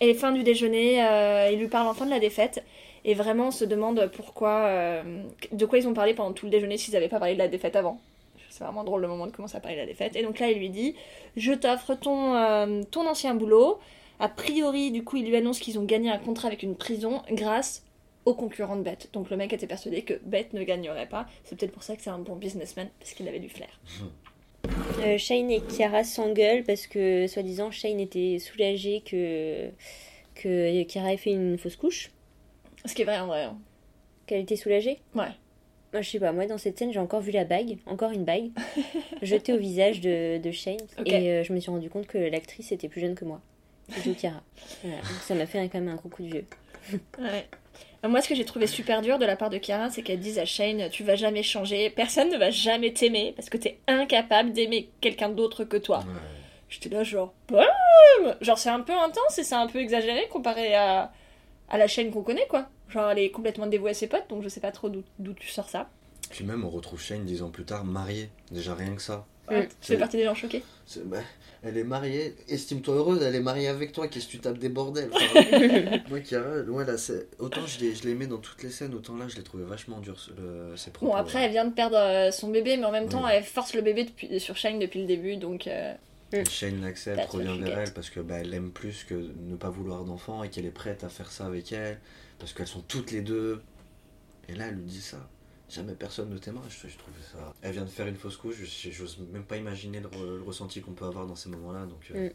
Et 0.00 0.14
fin 0.14 0.32
du 0.32 0.42
déjeuner, 0.42 1.04
euh, 1.04 1.50
il 1.52 1.58
lui 1.58 1.68
parle 1.68 1.88
enfin 1.88 2.06
de 2.06 2.10
la 2.10 2.20
défaite 2.20 2.62
et 3.04 3.14
vraiment 3.14 3.48
on 3.48 3.50
se 3.50 3.64
demande 3.64 4.10
pourquoi, 4.14 4.66
euh, 4.66 5.22
de 5.50 5.66
quoi 5.66 5.78
ils 5.78 5.88
ont 5.88 5.94
parlé 5.94 6.14
pendant 6.14 6.32
tout 6.32 6.46
le 6.46 6.50
déjeuner 6.50 6.78
s'ils 6.78 6.94
n'avaient 6.94 7.08
pas 7.08 7.18
parlé 7.18 7.34
de 7.34 7.38
la 7.38 7.48
défaite 7.48 7.76
avant. 7.76 8.00
C'est 8.48 8.64
vraiment 8.64 8.84
drôle 8.84 9.00
le 9.00 9.08
moment 9.08 9.26
de 9.26 9.32
commencer 9.32 9.56
à 9.56 9.60
parler 9.60 9.76
de 9.76 9.80
la 9.80 9.86
défaite. 9.86 10.14
Et 10.14 10.22
donc 10.22 10.38
là, 10.38 10.50
il 10.50 10.58
lui 10.58 10.68
dit 10.68 10.94
Je 11.36 11.52
t'offre 11.52 11.94
ton, 11.94 12.34
euh, 12.34 12.82
ton 12.90 13.08
ancien 13.08 13.34
boulot. 13.34 13.78
A 14.20 14.28
priori, 14.28 14.92
du 14.92 15.02
coup, 15.02 15.16
il 15.16 15.26
lui 15.26 15.34
annonce 15.36 15.58
qu'ils 15.58 15.78
ont 15.78 15.84
gagné 15.84 16.10
un 16.10 16.18
contrat 16.18 16.48
avec 16.48 16.62
une 16.62 16.76
prison 16.76 17.22
grâce 17.30 17.82
aux 18.24 18.34
concurrents 18.34 18.76
de 18.76 18.82
Beth. 18.82 19.08
Donc 19.12 19.30
le 19.30 19.36
mec 19.36 19.52
était 19.52 19.66
persuadé 19.66 20.02
que 20.02 20.14
Beth 20.24 20.52
ne 20.52 20.62
gagnerait 20.62 21.08
pas. 21.08 21.26
C'est 21.44 21.58
peut-être 21.58 21.72
pour 21.72 21.82
ça 21.82 21.96
que 21.96 22.02
c'est 22.02 22.10
un 22.10 22.18
bon 22.18 22.36
businessman, 22.36 22.88
parce 23.00 23.12
qu'il 23.12 23.26
avait 23.26 23.40
du 23.40 23.48
flair. 23.48 23.70
Euh, 25.00 25.18
Shane 25.18 25.50
et 25.50 25.60
Kiara 25.60 26.04
s'engueulent 26.04 26.62
parce 26.64 26.86
que, 26.86 27.26
soi-disant, 27.26 27.70
Shane 27.70 27.98
était 28.00 28.38
soulagé 28.38 29.02
que, 29.04 29.68
que 30.34 30.82
Kiara 30.84 31.12
ait 31.12 31.16
fait 31.16 31.32
une 31.32 31.58
fausse 31.58 31.76
couche. 31.76 32.10
Ce 32.84 32.94
qui 32.94 33.02
est 33.02 33.04
vrai 33.04 33.18
en 33.18 33.26
vrai. 33.26 33.44
hein. 33.44 33.58
Qu'elle 34.26 34.40
était 34.42 34.56
soulagée 34.56 34.98
Ouais. 35.14 35.26
Moi, 35.92 36.00
je 36.00 36.08
sais 36.08 36.18
pas, 36.20 36.32
moi 36.32 36.46
dans 36.46 36.56
cette 36.56 36.78
scène, 36.78 36.92
j'ai 36.92 37.00
encore 37.00 37.20
vu 37.20 37.32
la 37.32 37.44
bague, 37.44 37.76
encore 37.86 38.12
une 38.12 38.24
bague, 38.24 38.50
jetée 39.22 39.52
au 39.52 39.58
visage 39.58 40.00
de, 40.00 40.38
de 40.38 40.50
Shane. 40.50 40.78
Et 41.04 41.14
euh, 41.30 41.42
je 41.44 41.52
me 41.52 41.60
suis 41.60 41.70
rendu 41.70 41.90
compte 41.90 42.06
que 42.06 42.16
l'actrice 42.18 42.72
était 42.72 42.88
plus 42.88 43.00
jeune 43.00 43.14
que 43.14 43.24
moi. 43.24 43.40
Kiara. 44.18 44.42
Voilà. 44.82 44.96
Donc 44.98 45.20
ça 45.22 45.34
m'a 45.34 45.46
fait 45.46 45.58
quand 45.68 45.80
même 45.80 45.88
un 45.88 45.96
gros 45.96 46.08
coup 46.08 46.22
de 46.22 46.28
vieux. 46.28 46.44
Ouais. 47.18 47.46
Moi, 48.08 48.20
ce 48.20 48.28
que 48.28 48.34
j'ai 48.34 48.44
trouvé 48.44 48.66
super 48.66 49.00
dur 49.00 49.18
de 49.18 49.24
la 49.24 49.36
part 49.36 49.48
de 49.48 49.58
Kara, 49.58 49.88
c'est 49.88 50.02
qu'elle 50.02 50.18
dise 50.18 50.38
à 50.40 50.44
Shane 50.44 50.88
Tu 50.90 51.04
vas 51.04 51.14
jamais 51.14 51.42
changer, 51.44 51.88
personne 51.88 52.30
ne 52.30 52.36
va 52.36 52.50
jamais 52.50 52.92
t'aimer 52.92 53.32
parce 53.36 53.48
que 53.48 53.56
t'es 53.56 53.78
incapable 53.86 54.52
d'aimer 54.52 54.90
quelqu'un 55.00 55.28
d'autre 55.28 55.64
que 55.64 55.76
toi. 55.76 55.98
Ouais. 55.98 56.20
J'étais 56.68 56.88
là, 56.88 57.04
genre, 57.04 57.32
Bam 57.48 57.64
genre, 58.40 58.58
c'est 58.58 58.70
un 58.70 58.80
peu 58.80 58.92
intense 58.92 59.38
et 59.38 59.44
c'est 59.44 59.54
un 59.54 59.66
peu 59.66 59.78
exagéré 59.78 60.26
comparé 60.28 60.74
à, 60.74 61.12
à 61.68 61.78
la 61.78 61.86
chaîne 61.86 62.10
qu'on 62.10 62.22
connaît, 62.22 62.46
quoi. 62.48 62.68
Genre, 62.88 63.10
elle 63.10 63.20
est 63.20 63.30
complètement 63.30 63.66
dévouée 63.66 63.90
à 63.92 63.94
ses 63.94 64.06
potes, 64.08 64.28
donc 64.28 64.42
je 64.42 64.48
sais 64.48 64.60
pas 64.60 64.72
trop 64.72 64.88
d'où 64.88 65.02
d'où 65.18 65.32
tu 65.34 65.48
sors 65.48 65.68
ça. 65.68 65.88
Puis 66.30 66.44
même, 66.44 66.64
on 66.64 66.70
retrouve 66.70 67.00
Shane 67.00 67.24
dix 67.24 67.42
ans 67.42 67.50
plus 67.50 67.64
tard, 67.64 67.84
marié. 67.84 68.30
Déjà 68.50 68.74
rien 68.74 68.94
que 68.96 69.02
ça. 69.02 69.26
Ouais, 69.50 69.66
tu 69.66 69.74
fais 69.80 69.94
C'est- 69.94 69.96
partie 69.98 70.16
des 70.18 70.24
gens 70.24 70.34
choqués. 70.34 70.62
C'est- 70.86 71.04
bah, 71.06 71.18
elle 71.64 71.76
est 71.76 71.84
mariée, 71.84 72.34
estime-toi 72.48 72.94
heureuse, 72.94 73.22
elle 73.22 73.34
est 73.34 73.40
mariée 73.40 73.68
avec 73.68 73.92
toi, 73.92 74.06
qu'est-ce 74.08 74.26
que 74.26 74.30
tu 74.32 74.38
tapes 74.38 74.58
des 74.58 74.68
bordels 74.68 75.10
Enfin, 75.14 75.98
Moi, 76.08 76.20
Chiara, 76.22 76.60
ouais, 76.60 76.84
là, 76.84 76.96
c'est- 76.96 77.28
autant 77.38 77.66
je 77.66 77.80
l'ai- 77.80 77.94
je 77.94 78.04
l'aimais 78.04 78.26
dans 78.26 78.38
toutes 78.38 78.62
les 78.62 78.70
scènes, 78.70 78.94
autant 78.94 79.16
là, 79.16 79.26
je 79.28 79.36
l'ai 79.36 79.42
trouvé 79.42 79.64
vachement 79.64 79.98
dur, 80.00 80.16
le- 80.38 80.76
ses 80.76 80.90
propos. 80.90 81.12
Bon, 81.12 81.16
après, 81.18 81.40
elle 81.42 81.50
vient 81.50 81.64
de 81.64 81.72
perdre 81.74 81.96
euh, 81.96 82.30
son 82.30 82.48
bébé, 82.50 82.76
mais 82.76 82.84
en 82.84 82.92
même 82.92 83.08
temps, 83.08 83.24
Oui. 83.24 83.30
elle 83.32 83.44
force 83.44 83.74
le 83.74 83.82
bébé 83.82 84.04
depuis, 84.04 84.38
sur 84.40 84.56
Shane 84.56 84.78
depuis 84.78 85.00
le 85.00 85.06
début, 85.06 85.36
donc. 85.36 85.66
euh, 85.66 85.94
Shane 86.48 86.80
l'accepte, 86.80 87.28
revient 87.30 87.58
vers 87.60 87.80
elle 87.80 87.92
parce 87.92 88.08
que 88.08 88.20
bah, 88.20 88.36
elle 88.40 88.54
aime 88.54 88.70
plus 88.70 89.04
que 89.04 89.14
ne 89.14 89.54
pas 89.56 89.68
vouloir 89.68 90.04
d'enfant 90.04 90.42
et 90.44 90.48
qu'elle 90.48 90.64
est 90.66 90.70
prête 90.70 91.04
à 91.04 91.08
faire 91.10 91.30
ça 91.30 91.44
avec 91.46 91.72
elle, 91.72 91.98
parce 92.38 92.52
qu'elles 92.54 92.66
sont 92.68 92.80
toutes 92.80 93.10
les 93.10 93.20
deux. 93.20 93.60
Et 94.48 94.54
là, 94.54 94.66
elle 94.68 94.76
lui 94.76 94.84
dit 94.84 95.00
ça. 95.02 95.18
Jamais 95.72 95.94
personne 95.94 96.28
ne 96.30 96.36
t'aimera. 96.38 96.62
Je, 96.68 96.86
je 96.88 96.96
trouvais 96.98 97.16
ça. 97.32 97.54
Elle 97.62 97.72
vient 97.72 97.84
de 97.84 97.88
faire 97.90 98.06
une 98.06 98.16
fausse 98.16 98.36
couche. 98.36 98.56
je- 98.62 98.90
J'ose 98.90 99.18
même 99.32 99.44
pas 99.44 99.56
imaginer 99.56 100.00
le, 100.00 100.08
re- 100.08 100.36
le 100.36 100.42
ressenti 100.42 100.80
qu'on 100.82 100.92
peut 100.92 101.06
avoir 101.06 101.26
dans 101.26 101.34
ces 101.36 101.48
moments-là. 101.48 101.86
Donc, 101.86 102.10
euh, 102.14 102.28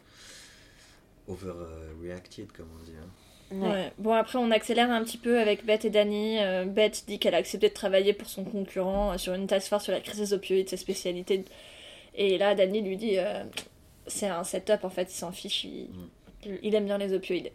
overreacted, 1.27 2.51
comme 2.51 2.67
on 2.79 2.83
dit. 2.83 2.93
hein. 2.99 3.07
Ouais. 3.55 3.69
Ouais. 3.69 3.93
Bon, 3.97 4.13
après, 4.13 4.39
on 4.39 4.51
accélère 4.51 4.91
un 4.91 5.03
petit 5.03 5.17
peu 5.17 5.39
avec 5.39 5.65
Beth 5.65 5.85
et 5.85 5.89
Danny. 5.89 6.39
Euh, 6.39 6.65
Beth 6.65 7.03
dit 7.07 7.17
qu'elle 7.19 7.35
a 7.35 7.38
accepté 7.38 7.69
de 7.69 7.73
travailler 7.73 8.13
pour 8.13 8.27
son 8.27 8.43
concurrent 8.43 9.13
euh, 9.13 9.17
sur 9.17 9.33
une 9.33 9.47
task 9.47 9.69
force 9.69 9.85
sur 9.85 9.93
la 9.93 10.01
crise 10.01 10.17
des 10.19 10.33
opioïdes, 10.33 10.67
sa 10.69 10.77
spécialité. 10.77 11.45
Et 12.15 12.38
là, 12.38 12.55
Danny 12.55 12.81
lui 12.81 12.97
dit 12.97 13.17
euh, 13.19 13.43
c'est 14.07 14.27
un 14.27 14.43
setup, 14.43 14.83
en 14.83 14.89
fait, 14.89 15.03
il 15.11 15.15
s'en 15.15 15.31
fiche, 15.31 15.63
il, 15.63 15.89
il 16.63 16.75
aime 16.75 16.85
bien 16.85 16.97
les 16.97 17.13
opioïdes. 17.13 17.51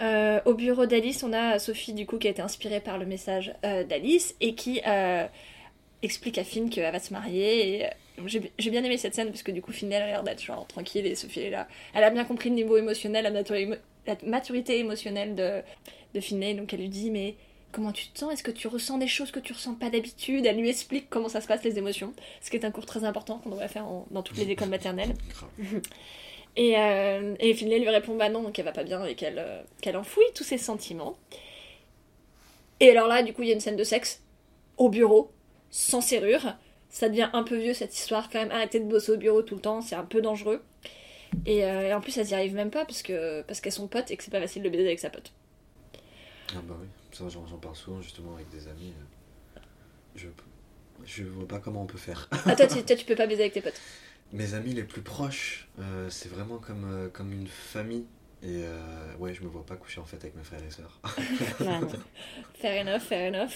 Euh, 0.00 0.40
au 0.44 0.54
bureau 0.54 0.86
d'Alice, 0.86 1.22
on 1.22 1.32
a 1.32 1.58
Sophie, 1.58 1.92
du 1.92 2.06
coup, 2.06 2.18
qui 2.18 2.26
a 2.26 2.30
été 2.30 2.42
inspirée 2.42 2.80
par 2.80 2.98
le 2.98 3.06
message 3.06 3.54
euh, 3.64 3.84
d'Alice 3.84 4.34
et 4.40 4.54
qui 4.54 4.80
euh, 4.86 5.26
explique 6.02 6.38
à 6.38 6.44
Finn 6.44 6.68
qu'elle 6.68 6.90
va 6.92 6.98
se 6.98 7.12
marier. 7.12 7.82
Et, 7.82 7.86
j'ai 8.26 8.70
bien 8.70 8.82
aimé 8.82 8.96
cette 8.96 9.14
scène 9.14 9.28
parce 9.28 9.42
que 9.42 9.52
du 9.52 9.60
coup, 9.60 9.72
Finn, 9.72 9.92
elle 9.92 10.02
a 10.02 10.06
l'air 10.06 10.22
d'être 10.22 10.42
genre 10.42 10.66
tranquille 10.66 11.06
et 11.06 11.14
Sophie 11.14 11.40
elle 11.40 11.46
est 11.46 11.50
là. 11.50 11.68
Elle 11.94 12.04
a 12.04 12.10
bien 12.10 12.24
compris 12.24 12.48
le 12.48 12.54
niveau 12.54 12.76
émotionnel, 12.76 13.24
la, 13.24 14.16
maturité 14.24 14.78
émotionnelle 14.78 15.34
de, 15.34 15.60
de. 16.14 16.52
Donc 16.54 16.72
elle 16.72 16.80
lui 16.80 16.88
dit 16.88 17.10
Mais 17.10 17.34
comment 17.72 17.92
tu 17.92 18.08
te 18.08 18.18
sens? 18.18 18.32
Est-ce 18.32 18.42
que 18.42 18.50
tu 18.50 18.68
ressens 18.68 18.96
des 18.96 19.06
choses 19.06 19.30
que 19.30 19.40
tu 19.40 19.52
ressens 19.52 19.74
pas 19.74 19.90
d'habitude? 19.90 20.46
Elle 20.46 20.56
lui 20.56 20.70
explique 20.70 21.10
comment 21.10 21.28
ça 21.28 21.42
se 21.42 21.46
passe, 21.46 21.62
les 21.62 21.76
émotions. 21.76 22.14
Ce 22.40 22.48
qui 22.50 22.56
est 22.56 22.64
un 22.64 22.70
cours 22.70 22.86
très 22.86 23.04
important 23.04 23.38
qu'on 23.38 23.50
devrait 23.50 23.68
faire 23.68 23.86
en- 23.86 24.06
dans 24.10 24.22
toutes 24.22 24.38
les 24.38 24.50
écoles 24.50 24.70
maternelles. 24.70 25.14
Et, 26.56 26.78
euh, 26.78 27.34
et 27.38 27.52
Finlay 27.54 27.78
lui 27.78 27.88
répond 27.90 28.16
bah 28.16 28.30
non, 28.30 28.50
qu'elle 28.50 28.64
va 28.64 28.72
pas 28.72 28.84
bien 28.84 29.04
et 29.04 29.14
qu'elle 29.14 29.38
euh, 29.38 29.62
qu'elle 29.82 29.96
enfouit 29.96 30.24
tous 30.34 30.44
ses 30.44 30.58
sentiments. 30.58 31.18
Et 32.80 32.90
alors 32.90 33.08
là, 33.08 33.22
du 33.22 33.32
coup, 33.32 33.42
il 33.42 33.48
y 33.48 33.50
a 33.50 33.54
une 33.54 33.60
scène 33.60 33.76
de 33.76 33.84
sexe 33.84 34.22
au 34.76 34.88
bureau, 34.88 35.30
sans 35.70 36.00
serrure. 36.00 36.54
Ça 36.88 37.08
devient 37.08 37.28
un 37.32 37.42
peu 37.42 37.56
vieux 37.56 37.74
cette 37.74 37.94
histoire 37.94 38.30
quand 38.30 38.38
même. 38.38 38.50
Arrêtez 38.50 38.80
de 38.80 38.86
bosser 38.86 39.12
au 39.12 39.16
bureau 39.16 39.42
tout 39.42 39.54
le 39.54 39.60
temps, 39.60 39.82
c'est 39.82 39.96
un 39.96 40.04
peu 40.04 40.22
dangereux. 40.22 40.62
Et, 41.44 41.64
euh, 41.64 41.88
et 41.88 41.92
en 41.94 42.00
plus, 42.00 42.16
elles 42.16 42.30
y 42.30 42.34
arrivent 42.34 42.54
même 42.54 42.70
pas 42.70 42.84
parce 42.86 43.02
que 43.02 43.42
parce 43.42 43.60
qu'elles 43.60 43.72
sont 43.72 43.88
potes 43.88 44.10
et 44.10 44.16
que 44.16 44.22
c'est 44.24 44.30
pas 44.30 44.40
facile 44.40 44.62
de 44.62 44.68
baiser 44.70 44.86
avec 44.86 44.98
sa 45.00 45.10
pote. 45.10 45.32
Ah 46.54 46.60
bah 46.66 46.76
oui, 46.80 46.86
ça 47.12 47.28
j'en 47.28 47.42
parle 47.58 47.76
souvent 47.76 48.00
justement 48.00 48.34
avec 48.34 48.48
des 48.50 48.68
amis. 48.68 48.92
euh, 49.56 49.60
Je, 50.14 50.28
je 51.04 51.24
vois 51.24 51.46
pas 51.48 51.58
comment 51.58 51.82
on 51.82 51.86
peut 51.86 51.98
faire. 51.98 52.28
Ah, 52.46 52.54
toi, 52.56 52.66
tu, 52.66 52.82
toi, 52.84 52.96
tu 52.96 53.04
peux 53.04 53.16
pas 53.16 53.26
baiser 53.26 53.42
avec 53.42 53.52
tes 53.52 53.60
potes. 53.60 53.80
Mes 54.32 54.54
amis 54.54 54.72
les 54.74 54.82
plus 54.84 55.02
proches, 55.02 55.68
euh, 55.80 56.10
c'est 56.10 56.28
vraiment 56.28 56.58
comme, 56.58 56.84
euh, 56.90 57.08
comme 57.08 57.32
une 57.32 57.46
famille. 57.46 58.04
Et 58.42 58.62
euh, 58.64 59.14
ouais, 59.18 59.32
je 59.32 59.42
me 59.42 59.48
vois 59.48 59.64
pas 59.64 59.76
coucher 59.76 60.00
en 60.00 60.04
fait 60.04 60.16
avec 60.16 60.34
mes 60.36 60.42
frères 60.44 60.60
et 60.66 60.70
sœurs. 60.70 61.00
Non. 61.60 61.88
Fair 62.54 62.82
enough, 62.86 63.00
fair 63.00 63.32
enough. 63.32 63.52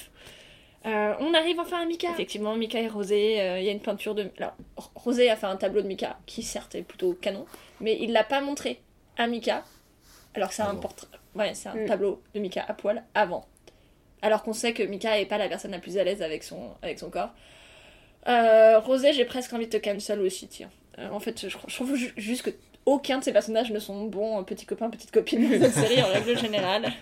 Euh, 0.87 1.14
on 1.21 1.35
arrive 1.35 1.61
enfin 1.61 1.83
à 1.83 1.85
Mika. 1.85 2.09
Effectivement, 2.11 2.57
Mika 2.57 2.81
et 2.81 2.89
Rosé, 2.89 3.41
euh, 3.41 3.59
il 3.61 3.66
y 3.66 3.68
a 3.68 3.73
une 3.73 3.81
peinture 3.83 4.14
de. 4.14 4.31
Alors, 4.39 4.55
Rosé 4.95 5.29
a 5.29 5.37
fait 5.37 5.47
un 5.47 5.57
tableau 5.57 5.83
de 5.83 5.87
Mika, 5.87 6.18
qui 6.25 6.43
certes 6.43 6.75
est 6.75 6.83
plutôt 6.83 7.12
canon, 7.12 7.45
mais 7.81 7.99
il 8.01 8.12
l'a 8.12 8.25
pas 8.25 8.41
montré 8.41 8.81
à 9.18 9.27
Mika. 9.27 9.64
Alors 10.35 10.49
que 10.49 10.55
c'est 10.55 10.62
un 10.62 10.71
Avant. 10.71 10.81
portrait. 10.81 11.09
Ouais, 11.35 11.53
c'est 11.55 11.68
un 11.68 11.75
Mm. 11.75 11.87
tableau 11.87 12.23
de 12.35 12.41
Mika 12.41 12.64
à 12.66 12.73
poil 12.73 13.05
avant. 13.14 13.47
Alors 14.23 14.43
qu'on 14.43 14.53
sait 14.55 14.73
que 14.73 14.83
Mika 14.83 15.21
est 15.21 15.27
pas 15.27 15.37
la 15.39 15.49
personne 15.49 15.73
la 15.73 15.79
plus 15.79 15.99
à 15.99 16.05
l'aise 16.05 16.23
avec 16.23 16.43
son, 16.43 16.71
avec 16.83 16.99
son 16.99 17.11
corps. 17.11 17.31
Euh, 18.29 18.79
Rosé, 18.81 19.12
j'ai 19.12 19.25
presque 19.25 19.53
envie 19.53 19.66
de 19.66 19.71
te 19.71 19.83
cancel 19.83 20.21
aussi, 20.21 20.47
tiens. 20.49 20.71
Euh, 20.99 21.09
en 21.11 21.21
fait, 21.21 21.49
je, 21.49 21.57
je 21.66 21.75
trouve 21.75 21.95
ju- 21.97 22.12
juste 22.16 22.43
que 22.43 22.51
aucun 22.87 23.18
de 23.18 23.25
ces 23.25 23.33
personnages 23.33 23.71
ne 23.71 23.79
sont 23.79 24.05
bons 24.05 24.41
euh, 24.41 24.43
petits 24.43 24.66
copains, 24.66 24.91
petites 24.91 25.11
copines 25.11 25.59
dans 25.59 25.64
cette 25.71 25.75
série 25.87 26.03
en 26.03 26.09
règle 26.12 26.39
générale. 26.39 26.93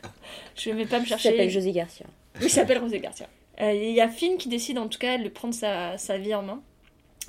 Je 0.57 0.71
vais 0.71 0.87
pas 0.87 0.99
me 0.99 1.05
Il 1.05 1.09
chercher. 1.09 1.31
s'appelle 1.31 1.51
José 1.51 1.73
Garcia. 1.73 2.07
Oui, 2.37 2.43
il 2.47 2.51
s'appelle 2.51 2.79
Rosé 2.79 3.01
Garcia. 3.01 3.27
Euh, 3.61 3.73
Il 3.73 3.91
y 3.91 4.01
a 4.01 4.09
Finn 4.09 4.37
qui 4.39 4.49
décide 4.49 4.79
en 4.79 4.89
tout 4.89 4.99
cas 4.99 5.19
de 5.19 5.29
prendre 5.29 5.55
sa, 5.55 5.99
sa 5.99 6.19
vie 6.19 6.35
en 6.35 6.43
main 6.43 6.63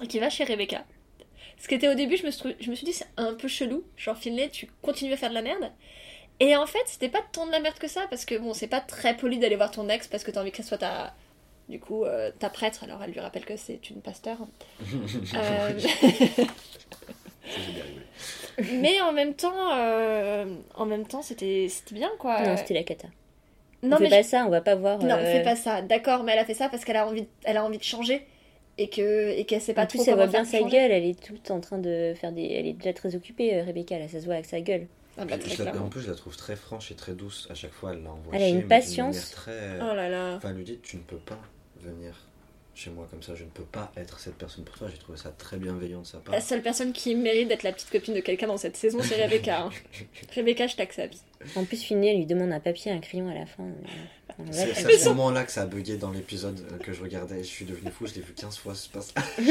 et 0.04 0.08
qui 0.08 0.20
va 0.20 0.30
chez 0.30 0.44
Rebecca. 0.44 0.84
Ce 1.58 1.68
qui 1.68 1.74
était 1.76 1.88
au 1.90 1.96
début, 1.96 2.16
je 2.16 2.26
me, 2.26 2.32
je 2.60 2.70
me 2.70 2.76
suis 2.76 2.86
dit 2.86 2.94
c'est 2.94 3.08
un 3.18 3.34
peu 3.34 3.48
chelou. 3.48 3.84
Genre, 3.98 4.16
Finlay, 4.18 4.50
tu 4.50 4.68
continues 4.82 5.14
à 5.14 5.18
faire 5.18 5.30
de 5.30 5.34
la 5.36 5.42
merde. 5.42 5.72
Et 6.40 6.56
en 6.56 6.66
fait, 6.68 6.80
c'était 6.86 7.10
pas 7.10 7.22
tant 7.34 7.46
de 7.48 7.52
la 7.52 7.60
merde 7.60 7.78
que 7.80 7.88
ça 7.90 8.06
parce 8.10 8.24
que 8.26 8.36
bon, 8.36 8.54
c'est 8.54 8.68
pas 8.68 8.80
très 8.80 9.18
poli 9.18 9.40
d'aller 9.40 9.56
voir 9.58 9.72
ton 9.72 9.90
ex 9.90 10.08
parce 10.08 10.24
que 10.24 10.32
t'as 10.32 10.42
envie 10.42 10.52
que 10.52 10.58
ce 10.58 10.64
soit 10.70 10.78
ta. 10.78 11.14
Du 11.70 11.80
coup, 11.80 12.04
euh, 12.04 12.32
ta 12.40 12.50
prêtre, 12.50 12.84
alors 12.84 13.02
elle 13.04 13.12
lui 13.12 13.20
rappelle 13.20 13.46
que 13.46 13.56
c'est 13.56 13.90
une 13.90 14.02
pasteur. 14.02 14.38
Euh, 15.36 15.80
mais 18.74 19.00
en 19.02 19.12
même 19.12 19.34
temps, 19.34 19.74
euh, 19.76 20.46
en 20.76 20.86
même 20.86 21.08
temps, 21.08 21.22
c'était 21.22 21.68
c'était 21.70 21.96
bien 21.96 22.10
quoi. 22.20 22.42
Non, 22.42 22.58
c'était 22.58 22.74
la 22.74 22.84
cata. 22.84 23.08
Non, 23.82 23.96
on 23.96 23.98
fait 23.98 24.04
mais 24.06 24.10
pas 24.10 24.24
ça, 24.24 24.46
on 24.46 24.50
va 24.50 24.62
pas 24.62 24.76
voir. 24.76 25.00
Non, 25.00 25.16
euh, 25.16 25.32
fais 25.32 25.44
pas 25.44 25.56
ça. 25.56 25.82
D'accord, 25.82 26.24
mais 26.24 26.34
elle 26.34 26.40
a 26.40 26.46
fait 26.46 26.54
ça 26.54 26.68
parce 26.70 26.84
qu'elle 26.84 26.98
a 26.98 27.08
envie, 27.08 27.28
elle 27.44 27.58
a 27.58 27.64
envie 27.64 27.78
de 27.78 27.84
changer 27.84 28.26
et 28.78 28.90
que 28.90 29.30
et 29.30 29.46
qu'elle 29.46 29.62
sait 29.62 29.74
pas 29.74 29.84
En 29.84 29.88
plus, 29.88 30.00
trop 30.00 30.10
elle 30.10 30.16
voit 30.16 30.28
bien 30.28 30.44
sa 30.46 30.60
changer. 30.60 30.78
gueule, 30.78 30.92
elle 30.92 31.06
est 31.06 31.20
toute 31.22 31.50
en 31.52 31.60
train 31.62 31.78
de 31.78 32.14
faire 32.20 32.32
des. 32.32 32.44
Elle 32.44 32.68
est 32.68 32.74
déjà 32.74 32.94
très 32.94 33.16
occupée, 33.16 33.56
euh, 33.56 33.64
Rebecca, 33.64 33.98
là, 33.98 34.08
ça 34.10 34.20
se 34.20 34.26
voit 34.26 34.34
avec 34.36 34.46
sa 34.46 34.60
gueule. 34.60 34.88
Ah 35.18 35.26
bah, 35.26 35.36
Je- 35.38 35.42
très 35.46 35.56
je 35.56 35.64
la- 35.64 35.72
clairement. 35.72 35.88
en 35.88 35.90
plus, 35.90 36.02
je 36.02 36.10
la 36.10 36.16
trouve 36.16 36.36
très 36.36 36.56
franche 36.56 36.92
et 36.92 36.96
très 36.96 37.14
douce. 37.14 37.48
À 37.50 37.56
chaque 37.56 37.72
fois, 37.74 37.94
elle 37.94 38.04
l'envoie 38.04 38.34
Elle 38.36 38.44
a 38.44 38.48
une 38.50 38.58
mais 38.58 38.62
patience. 38.64 39.32
Très... 39.32 39.80
Oh 39.82 39.94
là 39.96 40.08
là. 40.10 40.36
Enfin, 40.36 40.50
elle 40.52 40.58
lui 40.58 40.64
dit 40.66 40.80
Tu 40.84 40.98
ne 40.98 41.02
peux 41.02 41.18
pas 41.18 41.38
venir 41.82 42.14
chez 42.76 42.90
moi 42.92 43.08
comme 43.12 43.22
ça, 43.22 43.36
je 43.36 43.44
ne 43.44 43.50
peux 43.50 43.64
pas 43.66 43.92
être 43.98 44.20
cette 44.20 44.36
personne 44.36 44.64
pour 44.64 44.78
toi. 44.78 44.88
J'ai 44.90 44.98
trouvé 45.00 45.18
ça 45.18 45.32
très 45.38 45.58
bienveillant 45.58 46.02
de 46.02 46.06
sa 46.08 46.20
part. 46.20 46.34
La 46.34 46.40
seule 46.40 46.62
personne 46.62 46.94
qui 46.94 47.14
mérite 47.16 47.50
d'être 47.50 47.64
la 47.64 47.74
petite 47.74 47.90
copine 47.90 48.14
de 48.14 48.22
quelqu'un 48.22 48.48
dans 48.48 48.58
cette 48.58 48.78
saison, 48.78 49.00
c'est 49.02 49.22
Rebecca. 49.22 49.64
hein. 49.64 49.70
Rebecca, 50.36 50.66
je 50.68 50.76
t'accepte. 50.78 51.18
En 51.58 51.66
plus, 51.66 51.84
Finlay 51.84 52.16
lui 52.16 52.26
demande 52.26 52.52
un 52.54 52.60
papier, 52.62 52.92
un 52.92 53.00
crayon 53.00 53.28
à 53.30 53.34
la 53.34 53.46
fin. 53.46 53.66
C'est 54.52 54.86
à 54.86 54.98
ce 54.98 55.10
moment-là 55.10 55.44
que 55.44 55.52
ça 55.52 55.64
a 55.64 55.66
bugué 55.66 55.98
dans 55.98 56.12
l'épisode 56.12 56.60
euh, 56.72 56.78
que 56.78 56.94
je 56.94 57.02
regardais. 57.02 57.40
Je 57.40 57.48
suis 57.50 57.66
devenu 57.66 57.92
fou, 57.92 58.08
je 58.08 58.14
l'ai 58.16 58.22
vu 58.22 58.34
15 58.34 58.58
fois. 58.58 58.74
ce 58.76 58.88
passe. 58.88 59.14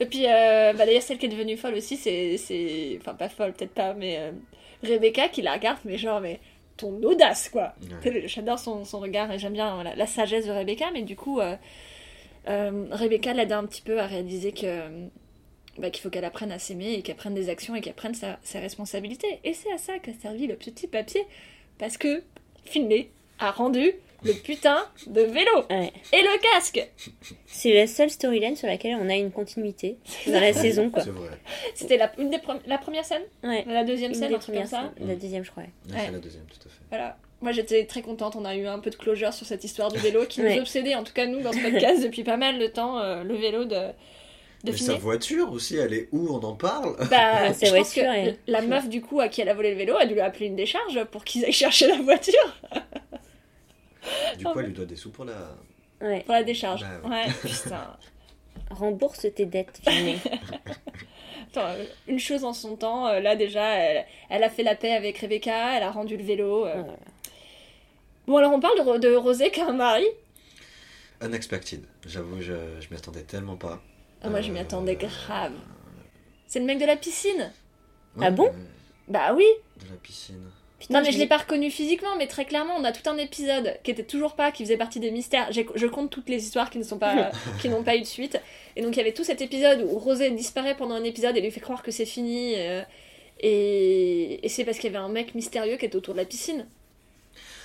Et 0.00 0.06
puis, 0.06 0.26
euh, 0.26 0.72
bah, 0.72 0.84
d'ailleurs, 0.86 1.02
celle 1.02 1.18
qui 1.18 1.26
est 1.26 1.30
devenue 1.30 1.56
folle 1.56 1.74
aussi, 1.74 1.96
c'est. 1.96 2.36
c'est- 2.36 2.96
Enfin, 3.00 3.14
pas 3.14 3.28
folle, 3.28 3.52
peut-être 3.52 3.72
pas, 3.74 3.94
mais 3.94 4.16
euh, 4.18 4.32
Rebecca 4.82 5.28
qui 5.28 5.42
la 5.42 5.52
regarde, 5.52 5.78
mais 5.84 5.96
genre, 5.98 6.20
mais 6.20 6.40
ton 6.82 7.02
audace, 7.02 7.48
quoi. 7.48 7.74
Ouais. 8.04 8.24
J'adore 8.26 8.58
son, 8.58 8.84
son 8.84 8.98
regard 8.98 9.30
et 9.30 9.38
j'aime 9.38 9.52
bien 9.52 9.82
la 9.84 10.06
sagesse 10.06 10.46
de 10.46 10.50
Rebecca, 10.50 10.90
mais 10.92 11.02
du 11.02 11.16
coup, 11.16 11.40
euh, 11.40 11.56
euh, 12.48 12.86
Rebecca 12.90 13.32
l'aide 13.32 13.52
un 13.52 13.64
petit 13.64 13.82
peu 13.82 14.00
à 14.00 14.06
réaliser 14.06 14.52
que 14.52 14.66
euh, 14.66 15.06
bah, 15.78 15.90
qu'il 15.90 16.02
faut 16.02 16.10
qu'elle 16.10 16.24
apprenne 16.24 16.50
à 16.50 16.58
s'aimer 16.58 16.94
et 16.94 17.02
qu'elle 17.02 17.16
prenne 17.16 17.34
des 17.34 17.48
actions 17.48 17.76
et 17.76 17.80
qu'elle 17.80 17.94
prenne 17.94 18.14
sa, 18.14 18.38
ses 18.42 18.58
responsabilités. 18.58 19.40
Et 19.44 19.54
c'est 19.54 19.72
à 19.72 19.78
ça 19.78 19.98
qu'a 20.00 20.12
servi 20.12 20.46
le 20.48 20.56
petit 20.56 20.88
papier, 20.88 21.24
parce 21.78 21.96
que 21.96 22.24
Finlay 22.64 23.10
a 23.38 23.52
rendu 23.52 23.92
le 24.24 24.32
putain 24.34 24.84
de 25.06 25.20
vélo 25.22 25.50
Ouais. 25.70 25.92
et 26.12 26.22
le 26.22 26.40
casque. 26.40 26.88
C'est 27.46 27.72
la 27.74 27.86
seule 27.86 28.10
storyline 28.10 28.56
sur 28.56 28.68
laquelle 28.68 28.96
on 29.00 29.08
a 29.08 29.14
une 29.14 29.30
continuité 29.30 29.96
dans 30.26 30.40
la 30.40 30.52
saison, 30.52 30.90
quoi. 30.90 31.02
C'est 31.02 31.10
vrai. 31.10 31.28
C'était 31.74 31.96
la, 31.96 32.10
une 32.18 32.30
des 32.30 32.38
pre- 32.38 32.60
la 32.66 32.78
première 32.78 33.04
scène, 33.04 33.22
Ouais. 33.42 33.64
la 33.66 33.84
deuxième 33.84 34.12
Une 34.12 34.18
scène, 34.18 34.28
des 34.30 34.34
un 34.34 34.38
truc 34.38 34.54
comme 34.56 34.66
ça. 34.66 34.90
scènes. 34.96 35.08
La 35.08 35.14
deuxième, 35.16 35.44
je 35.44 35.50
crois. 35.50 35.62
Ouais, 35.64 35.94
Ouais. 35.94 36.02
C'est 36.06 36.12
la 36.12 36.18
deuxième, 36.18 36.44
tout 36.44 36.66
à 36.66 36.70
fait. 36.70 36.78
Voilà. 36.90 37.16
Moi 37.40 37.50
j'étais 37.50 37.84
très 37.86 38.02
contente, 38.02 38.36
on 38.36 38.44
a 38.44 38.54
eu 38.54 38.66
un 38.68 38.78
peu 38.78 38.90
de 38.90 38.94
closure 38.94 39.32
sur 39.32 39.44
cette 39.46 39.64
histoire 39.64 39.90
du 39.90 39.98
vélo 39.98 40.26
qui 40.26 40.40
Ouais. 40.42 40.54
nous 40.54 40.60
obsédait, 40.60 40.94
en 40.94 41.02
tout 41.02 41.12
cas 41.12 41.26
nous 41.26 41.40
dans 41.40 41.52
ce 41.52 41.58
podcast 41.58 42.00
depuis 42.04 42.22
pas 42.22 42.36
mal 42.36 42.60
de 42.60 42.68
temps, 42.68 43.00
euh, 43.00 43.24
le 43.24 43.34
vélo 43.34 43.64
de, 43.64 43.74
de 43.74 44.70
Mais 44.70 44.76
sa 44.76 44.94
voiture 44.94 45.50
aussi, 45.50 45.76
elle 45.76 45.92
est 45.92 46.08
où 46.12 46.28
On 46.30 46.38
en 46.44 46.54
parle? 46.54 46.94
Bah, 47.10 47.16
Ah, 47.48 47.52
je 47.52 47.74
pense 47.74 47.92
que 47.94 48.00
la 48.46 48.62
meuf 48.62 48.88
du 48.88 49.00
coup 49.02 49.18
à 49.18 49.26
qui 49.28 49.40
elle 49.40 49.48
a 49.48 49.54
volé 49.54 49.72
le 49.72 49.76
vélo 49.76 49.96
a 49.96 50.06
dû 50.06 50.14
lui 50.14 50.20
appeler 50.20 50.46
une 50.46 50.54
décharge 50.54 51.02
pour 51.10 51.24
qu'ils 51.24 51.44
aillent 51.44 51.52
chercher 51.52 51.88
la 51.88 51.96
voiture 51.96 52.60
Du 54.38 54.44
coup, 54.44 54.58
elle 54.60 54.66
lui 54.66 54.72
doit 54.72 54.84
des 54.86 54.96
sous 54.96 55.10
pour 55.10 55.24
la. 55.24 55.56
Ouais. 56.00 56.22
pour 56.24 56.34
la 56.34 56.42
décharge. 56.42 56.82
Bah 57.02 57.08
ouais, 57.08 57.26
putain. 57.42 57.96
Rembourse 58.70 59.26
tes 59.34 59.46
dettes, 59.46 59.80
Finlay. 59.84 60.18
Attends, 61.50 61.66
euh, 61.68 61.84
une 62.08 62.18
chose 62.18 62.44
en 62.44 62.52
son 62.52 62.76
temps, 62.76 63.06
euh, 63.06 63.20
là 63.20 63.36
déjà, 63.36 63.64
elle, 63.74 64.06
elle 64.30 64.42
a 64.42 64.48
fait 64.50 64.62
la 64.62 64.74
paix 64.74 64.92
avec 64.92 65.18
Rebecca, 65.18 65.76
elle 65.76 65.82
a 65.82 65.90
rendu 65.90 66.16
le 66.16 66.24
vélo. 66.24 66.66
euh. 66.66 66.82
Ouais. 66.82 66.96
Bon, 68.26 68.36
alors 68.38 68.52
on 68.52 68.60
parle 68.60 68.76
de, 68.78 68.82
Ro- 68.82 68.98
de 68.98 69.14
Rosé 69.14 69.50
qui 69.50 69.60
a 69.60 69.68
un 69.68 69.72
mari. 69.72 70.06
Unexpected. 71.20 71.84
J'avoue, 72.06 72.40
je, 72.40 72.54
je 72.80 72.88
m'y 72.90 72.96
attendais 72.96 73.22
tellement 73.22 73.56
pas. 73.56 73.80
Ah, 74.22 74.30
moi, 74.30 74.40
je 74.40 74.50
m'y 74.50 74.58
Euh, 74.58 74.62
attendais 74.62 74.96
grave. 74.96 75.52
C'est 76.46 76.58
le 76.60 76.64
mec 76.66 76.78
de 76.78 76.86
la 76.86 76.96
piscine. 76.96 77.52
ouais, 78.16 78.26
Ah 78.26 78.30
bon? 78.30 78.46
euh, 78.48 78.64
Bah 79.08 79.34
oui. 79.34 79.44
De 79.80 79.88
la 79.90 79.96
piscine. 79.96 80.50
Putain, 80.82 80.94
non, 80.98 81.00
mais 81.04 81.12
je 81.12 81.16
l'ai 81.16 81.24
l'ai- 81.24 81.28
pas 81.28 81.38
reconnu 81.38 81.70
physiquement, 81.70 82.16
mais 82.18 82.26
très 82.26 82.44
clairement, 82.44 82.74
on 82.76 82.84
a 82.84 82.92
tout 82.92 83.08
un 83.08 83.16
épisode 83.16 83.78
qui 83.84 83.90
était 83.92 84.02
toujours 84.02 84.34
pas, 84.34 84.50
qui 84.52 84.64
faisait 84.64 84.76
partie 84.76 85.00
des 85.00 85.10
mystères. 85.10 85.48
Je 85.52 85.86
compte 85.86 86.10
toutes 86.10 86.28
les 86.28 86.42
histoires 86.44 86.70
qui 86.70 86.78
ne 86.78 86.82
sont 86.84 86.98
pas, 86.98 87.30
qui 87.60 87.68
n'ont 87.68 87.82
pas 87.84 87.96
eu 87.96 88.00
de 88.00 88.06
suite. 88.06 88.40
Et 88.76 88.82
donc 88.82 88.94
il 88.94 88.98
y 88.98 89.00
avait 89.00 89.12
tout 89.12 89.24
cet 89.24 89.40
épisode 89.40 89.82
où 89.88 89.98
Rosé 89.98 90.30
disparaît 90.30 90.76
pendant 90.76 90.94
un 90.94 91.04
épisode 91.04 91.36
et 91.36 91.40
lui 91.40 91.50
fait 91.50 91.60
croire 91.60 91.82
que 91.82 91.90
c'est 91.90 92.04
fini. 92.06 92.54
euh, 92.56 92.82
et, 93.40 94.44
et 94.44 94.48
c'est 94.48 94.64
parce 94.64 94.78
qu'il 94.78 94.92
y 94.92 94.96
avait 94.96 95.04
un 95.04 95.08
mec 95.08 95.34
mystérieux 95.34 95.76
qui 95.76 95.84
était 95.86 95.96
autour 95.96 96.14
de 96.14 96.18
la 96.18 96.24
piscine. 96.26 96.66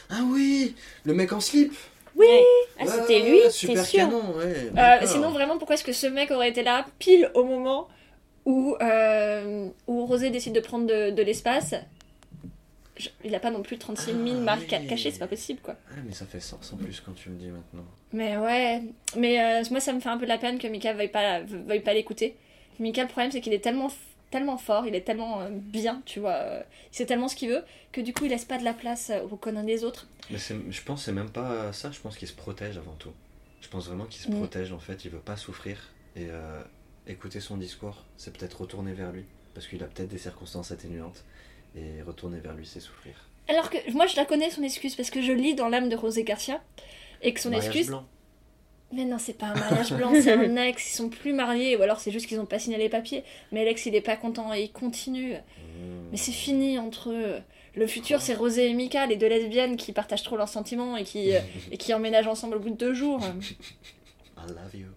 Ah 0.09 0.22
oui 0.26 0.76
Le 1.03 1.13
mec 1.13 1.34
en 1.34 1.39
slip 1.39 1.74
Oui 2.15 2.26
Ah, 2.80 2.86
c'était 2.88 3.22
ouais, 3.22 3.30
lui, 3.30 3.38
ouais, 3.41 3.49
c'est 3.49 3.84
sûr. 3.84 3.99
canon, 3.99 4.22
ouais. 4.38 4.72
Euh, 4.78 5.05
sinon, 5.05 5.30
vraiment, 5.32 5.57
pourquoi 5.57 5.76
est-ce 5.76 5.84
que 5.84 5.91
ce 5.93 6.07
mec 6.07 6.32
aurait 6.32 6.49
été 6.49 6.63
là 6.63 6.86
pile 6.99 7.30
au 7.36 7.43
moment 7.43 7.88
où, 8.45 8.76
euh, 8.82 9.68
où 9.88 10.05
Rosé 10.05 10.30
décide 10.30 10.53
de 10.53 10.59
prendre 10.61 10.88
de, 10.88 11.09
de 11.11 11.22
l'espace? 11.24 11.76
Je- 12.98 13.10
Il 13.24 13.34
a 13.36 13.39
pas 13.39 13.52
non 13.52 13.62
plus 13.62 13.78
36 13.78 14.14
000 14.14 14.18
Ah, 14.39 14.41
marques 14.41 14.76
oui. 14.80 14.88
cachées, 14.88 15.12
c'est 15.12 15.20
pas 15.20 15.28
possible 15.28 15.60
quoi. 15.62 15.76
Ah, 15.91 15.95
mais 16.06 16.14
ça 16.14 16.26
fait 16.26 16.39
sens 16.39 16.74
en 16.74 16.78
plus 16.78 17.00
quand 17.02 17.14
tu 17.14 17.30
me 17.30 17.38
dis 17.38 17.48
maintenant. 17.48 17.86
Mais 18.14 18.38
ouais, 18.38 18.82
mais 19.16 19.39
euh, 19.43 19.64
moi 19.72 19.80
ça 19.80 19.93
me 19.93 20.00
fait 20.00 20.10
un 20.10 20.18
peu 20.18 20.26
de 20.26 20.30
la 20.30 20.38
peine 20.38 20.58
que 20.60 20.68
Mika 20.68 20.93
veuille 20.93 21.08
pas, 21.10 21.41
veuille 21.41 21.82
pas 21.82 21.93
l'écouter. 21.93 22.36
Mika, 22.80 23.04
le 23.04 23.08
problème 23.08 23.32
c'est 23.32 23.41
qu'il 23.41 23.54
est 23.54 23.60
tellement, 23.60 23.89
tellement 24.32 24.58
fort, 24.58 24.86
il 24.88 24.95
est 24.95 25.02
tellement 25.02 25.41
euh, 25.41 25.50
bien, 25.52 26.02
tu 26.06 26.20
vois, 26.20 26.34
euh, 26.36 26.62
il 26.91 26.95
sait 26.98 27.06
tellement 27.06 27.28
ce 27.28 27.36
qu'il 27.36 27.50
veut, 27.50 27.64
que 27.91 28.02
du 28.02 28.14
coup 28.14 28.26
il 28.26 28.30
laisse 28.30 28.45
pas 28.45 28.58
de 28.58 28.64
la 28.64 28.74
place 28.74 29.12
aux 29.32 29.36
conneries 29.38 29.66
des 29.66 29.84
autres. 29.84 30.08
Mais 30.32 30.38
je 30.38 30.82
pense 30.84 31.00
que 31.02 31.06
c'est 31.06 31.12
même 31.14 31.30
pas 31.30 31.72
ça, 31.74 31.91
je 31.91 32.00
pense 32.00 32.18
qu'il 32.18 32.28
se 32.28 32.34
protège 32.34 32.78
avant 32.78 32.95
tout. 33.00 33.12
Je 33.62 33.68
pense 33.70 33.88
vraiment 33.88 34.06
qu'il 34.06 34.22
se 34.22 34.30
Mm. 34.30 34.36
protège 34.38 34.72
en 34.72 34.80
fait, 34.80 35.06
il 35.06 35.12
veut 35.12 35.20
pas 35.20 35.36
souffrir. 35.38 35.93
Et 36.16 36.28
écouter 37.06 37.39
son 37.39 37.58
discours, 37.58 38.04
c'est 38.18 38.36
peut-être 38.36 38.62
retourner 38.62 38.93
vers 38.93 39.12
lui. 39.12 39.26
Parce 39.54 39.68
qu'il 39.68 39.82
a 39.84 39.88
peut-être 39.88 40.10
des 40.10 40.18
circonstances 40.18 40.72
atténuantes. 40.72 41.24
Et 41.78 42.02
retourner 42.02 42.40
vers 42.40 42.54
lui, 42.54 42.66
c'est 42.66 42.80
souffrir. 42.80 43.14
Alors 43.48 43.70
que 43.70 43.78
moi 43.94 44.08
je 44.08 44.16
la 44.16 44.26
connais 44.26 44.50
son 44.50 44.64
excuse 44.64 44.96
parce 44.96 45.10
que 45.10 45.22
je 45.22 45.32
lis 45.32 45.56
dans 45.56 45.70
l'âme 45.70 45.90
de 45.90 45.96
Rosé 45.96 46.24
Garcia 46.24 46.62
et 47.22 47.34
que 47.34 47.40
son 47.40 47.50
Mariage 47.50 47.68
excuse. 47.68 47.88
blanc. 47.88 48.06
Mais 48.94 49.04
non, 49.04 49.18
c'est 49.20 49.38
pas 49.38 49.48
un 49.48 49.56
mariage 49.56 49.92
blanc, 49.92 50.12
c'est 50.14 50.32
un 50.32 50.56
ex, 50.64 50.94
ils 50.94 50.96
sont 50.96 51.10
plus 51.10 51.34
mariés, 51.34 51.76
ou 51.76 51.82
alors 51.82 52.00
c'est 52.00 52.12
juste 52.12 52.26
qu'ils 52.26 52.40
ont 52.40 52.46
pas 52.46 52.58
signé 52.58 52.78
les 52.78 52.88
papiers. 52.88 53.24
Mais 53.52 53.66
l'ex 53.66 53.86
il 53.86 53.96
est 53.96 54.02
pas 54.02 54.16
content 54.16 54.54
et 54.54 54.64
il 54.64 54.72
continue. 54.72 55.34
Mm. 55.34 56.10
Mais 56.12 56.18
c'est 56.18 56.32
fini 56.32 56.80
entre 56.80 57.12
eux. 57.12 57.42
Le 57.76 57.86
futur, 57.86 58.22
c'est 58.22 58.34
Rosé 58.34 58.70
et 58.70 58.74
Mika, 58.74 59.06
les 59.06 59.18
deux 59.18 59.28
lesbiennes 59.28 59.78
qui 59.78 59.92
partagent 59.92 60.24
trop 60.24 60.38
leurs 60.38 60.50
sentiments 60.50 60.98
et 60.98 61.04
qui, 61.04 61.36
euh, 61.36 61.40
et 61.72 61.78
qui 61.78 61.94
emménagent 61.94 62.28
ensemble 62.28 62.56
au 62.56 62.60
bout 62.60 62.70
de 62.70 62.76
deux 62.76 62.94
jours. 62.94 63.20
I 64.38 64.50
love 64.50 64.76
you. 64.76 64.88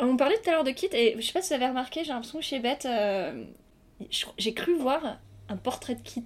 On 0.00 0.16
parlait 0.16 0.36
tout 0.42 0.50
à 0.50 0.52
l'heure 0.52 0.64
de 0.64 0.70
Kit, 0.72 0.88
et 0.92 1.14
je 1.16 1.24
sais 1.24 1.32
pas 1.32 1.42
si 1.42 1.48
vous 1.50 1.54
avez 1.54 1.68
remarqué, 1.68 2.02
j'ai 2.02 2.12
l'impression 2.12 2.38
que 2.38 2.44
chez 2.44 2.58
Beth, 2.58 2.86
euh, 2.86 3.44
j'ai 4.38 4.54
cru 4.54 4.74
voir 4.76 5.18
un 5.48 5.56
portrait 5.56 5.94
de 5.94 6.00
Kit. 6.02 6.24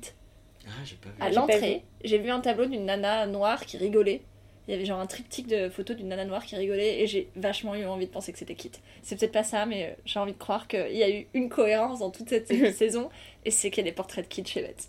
Ah, 0.67 0.71
pas 1.03 1.09
vu. 1.11 1.15
À 1.21 1.31
l'entrée, 1.31 1.85
j'ai 2.05 2.19
vu 2.19 2.31
un 2.31 2.41
tableau 2.41 2.67
d'une 2.67 2.85
nana 2.87 3.27
noire 3.27 3.65
qui 3.67 3.77
rigolait. 3.77 4.23
Il 4.69 4.73
y 4.73 4.75
avait 4.75 4.85
genre 4.85 4.99
un 4.99 5.07
triptyque 5.07 5.47
de 5.47 5.69
photos 5.69 5.97
d'une 5.97 6.09
nana 6.09 6.25
noire 6.25 6.45
qui 6.45 6.57
rigolait, 6.57 7.01
et 7.01 7.07
j'ai 7.07 7.31
vachement 7.37 7.77
eu 7.77 7.85
envie 7.87 8.07
de 8.07 8.11
penser 8.11 8.33
que 8.33 8.39
c'était 8.39 8.57
Kit. 8.57 8.73
C'est 9.03 9.17
peut-être 9.17 9.31
pas 9.33 9.45
ça, 9.45 9.65
mais 9.65 9.87
euh, 9.91 9.95
j'ai 10.05 10.19
envie 10.19 10.33
de 10.33 10.39
croire 10.39 10.67
qu'il 10.67 10.97
y 10.97 11.05
a 11.05 11.11
eu 11.11 11.29
une 11.35 11.49
cohérence 11.49 12.01
dans 12.01 12.11
toute 12.11 12.29
cette 12.29 12.49
saison, 12.75 13.09
et 13.45 13.53
c'est 13.53 13.71
qu'il 13.71 13.85
y 13.85 13.87
a 13.87 13.91
des 13.91 13.95
portraits 13.95 14.25
de 14.25 14.29
Kit 14.29 14.45
chez 14.45 14.63
Beth. 14.63 14.89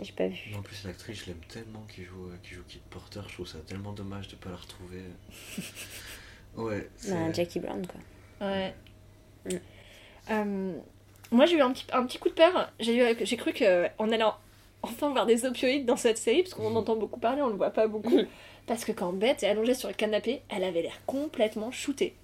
J'ai 0.00 0.12
pas 0.12 0.26
vu. 0.26 0.54
En 0.56 0.62
plus, 0.62 0.82
l'actrice, 0.84 1.20
je 1.20 1.26
l'aime 1.26 1.40
tellement 1.48 1.84
qui 1.94 2.02
joue, 2.04 2.28
euh, 2.28 2.36
qui 2.42 2.54
joue 2.54 2.62
Kid 2.66 2.80
Porter. 2.88 3.20
Je 3.28 3.34
trouve 3.34 3.46
ça 3.46 3.58
tellement 3.66 3.92
dommage 3.92 4.26
de 4.28 4.36
pas 4.36 4.48
la 4.50 4.56
retrouver. 4.56 5.02
ouais. 6.56 6.88
c'est- 6.96 7.12
Bah, 7.12 7.32
Jackie 7.32 7.60
Brown, 7.60 7.86
quoi. 7.86 8.48
Ouais. 8.48 8.74
Mm. 9.44 9.56
Euh, 10.30 10.72
moi, 11.30 11.46
j'ai 11.46 11.56
eu 11.56 11.62
un 11.62 11.72
petit, 11.72 11.86
un 11.92 12.04
petit 12.06 12.18
coup 12.18 12.28
de 12.28 12.34
peur. 12.34 12.70
J'ai 12.80 12.96
eu- 13.12 13.16
j'ai 13.24 13.36
cru 13.36 13.52
qu'on 13.52 14.12
allait 14.12 14.22
en- 14.22 14.36
enfin 14.82 15.10
voir 15.10 15.26
des 15.26 15.44
opioïdes 15.44 15.86
dans 15.86 15.96
cette 15.96 16.18
série, 16.18 16.42
parce 16.42 16.54
qu'on 16.54 16.66
en 16.66 16.76
entend 16.76 16.96
beaucoup 16.96 17.18
parler, 17.20 17.42
on 17.42 17.48
le 17.48 17.56
voit 17.56 17.70
pas 17.70 17.86
beaucoup. 17.86 18.20
Parce 18.66 18.84
que 18.84 18.92
quand 18.92 19.12
Beth 19.12 19.42
est 19.42 19.48
allongée 19.48 19.74
sur 19.74 19.88
le 19.88 19.94
canapé, 19.94 20.42
elle 20.48 20.64
avait 20.64 20.82
l'air 20.82 20.98
complètement 21.06 21.70
shootée. 21.70 22.14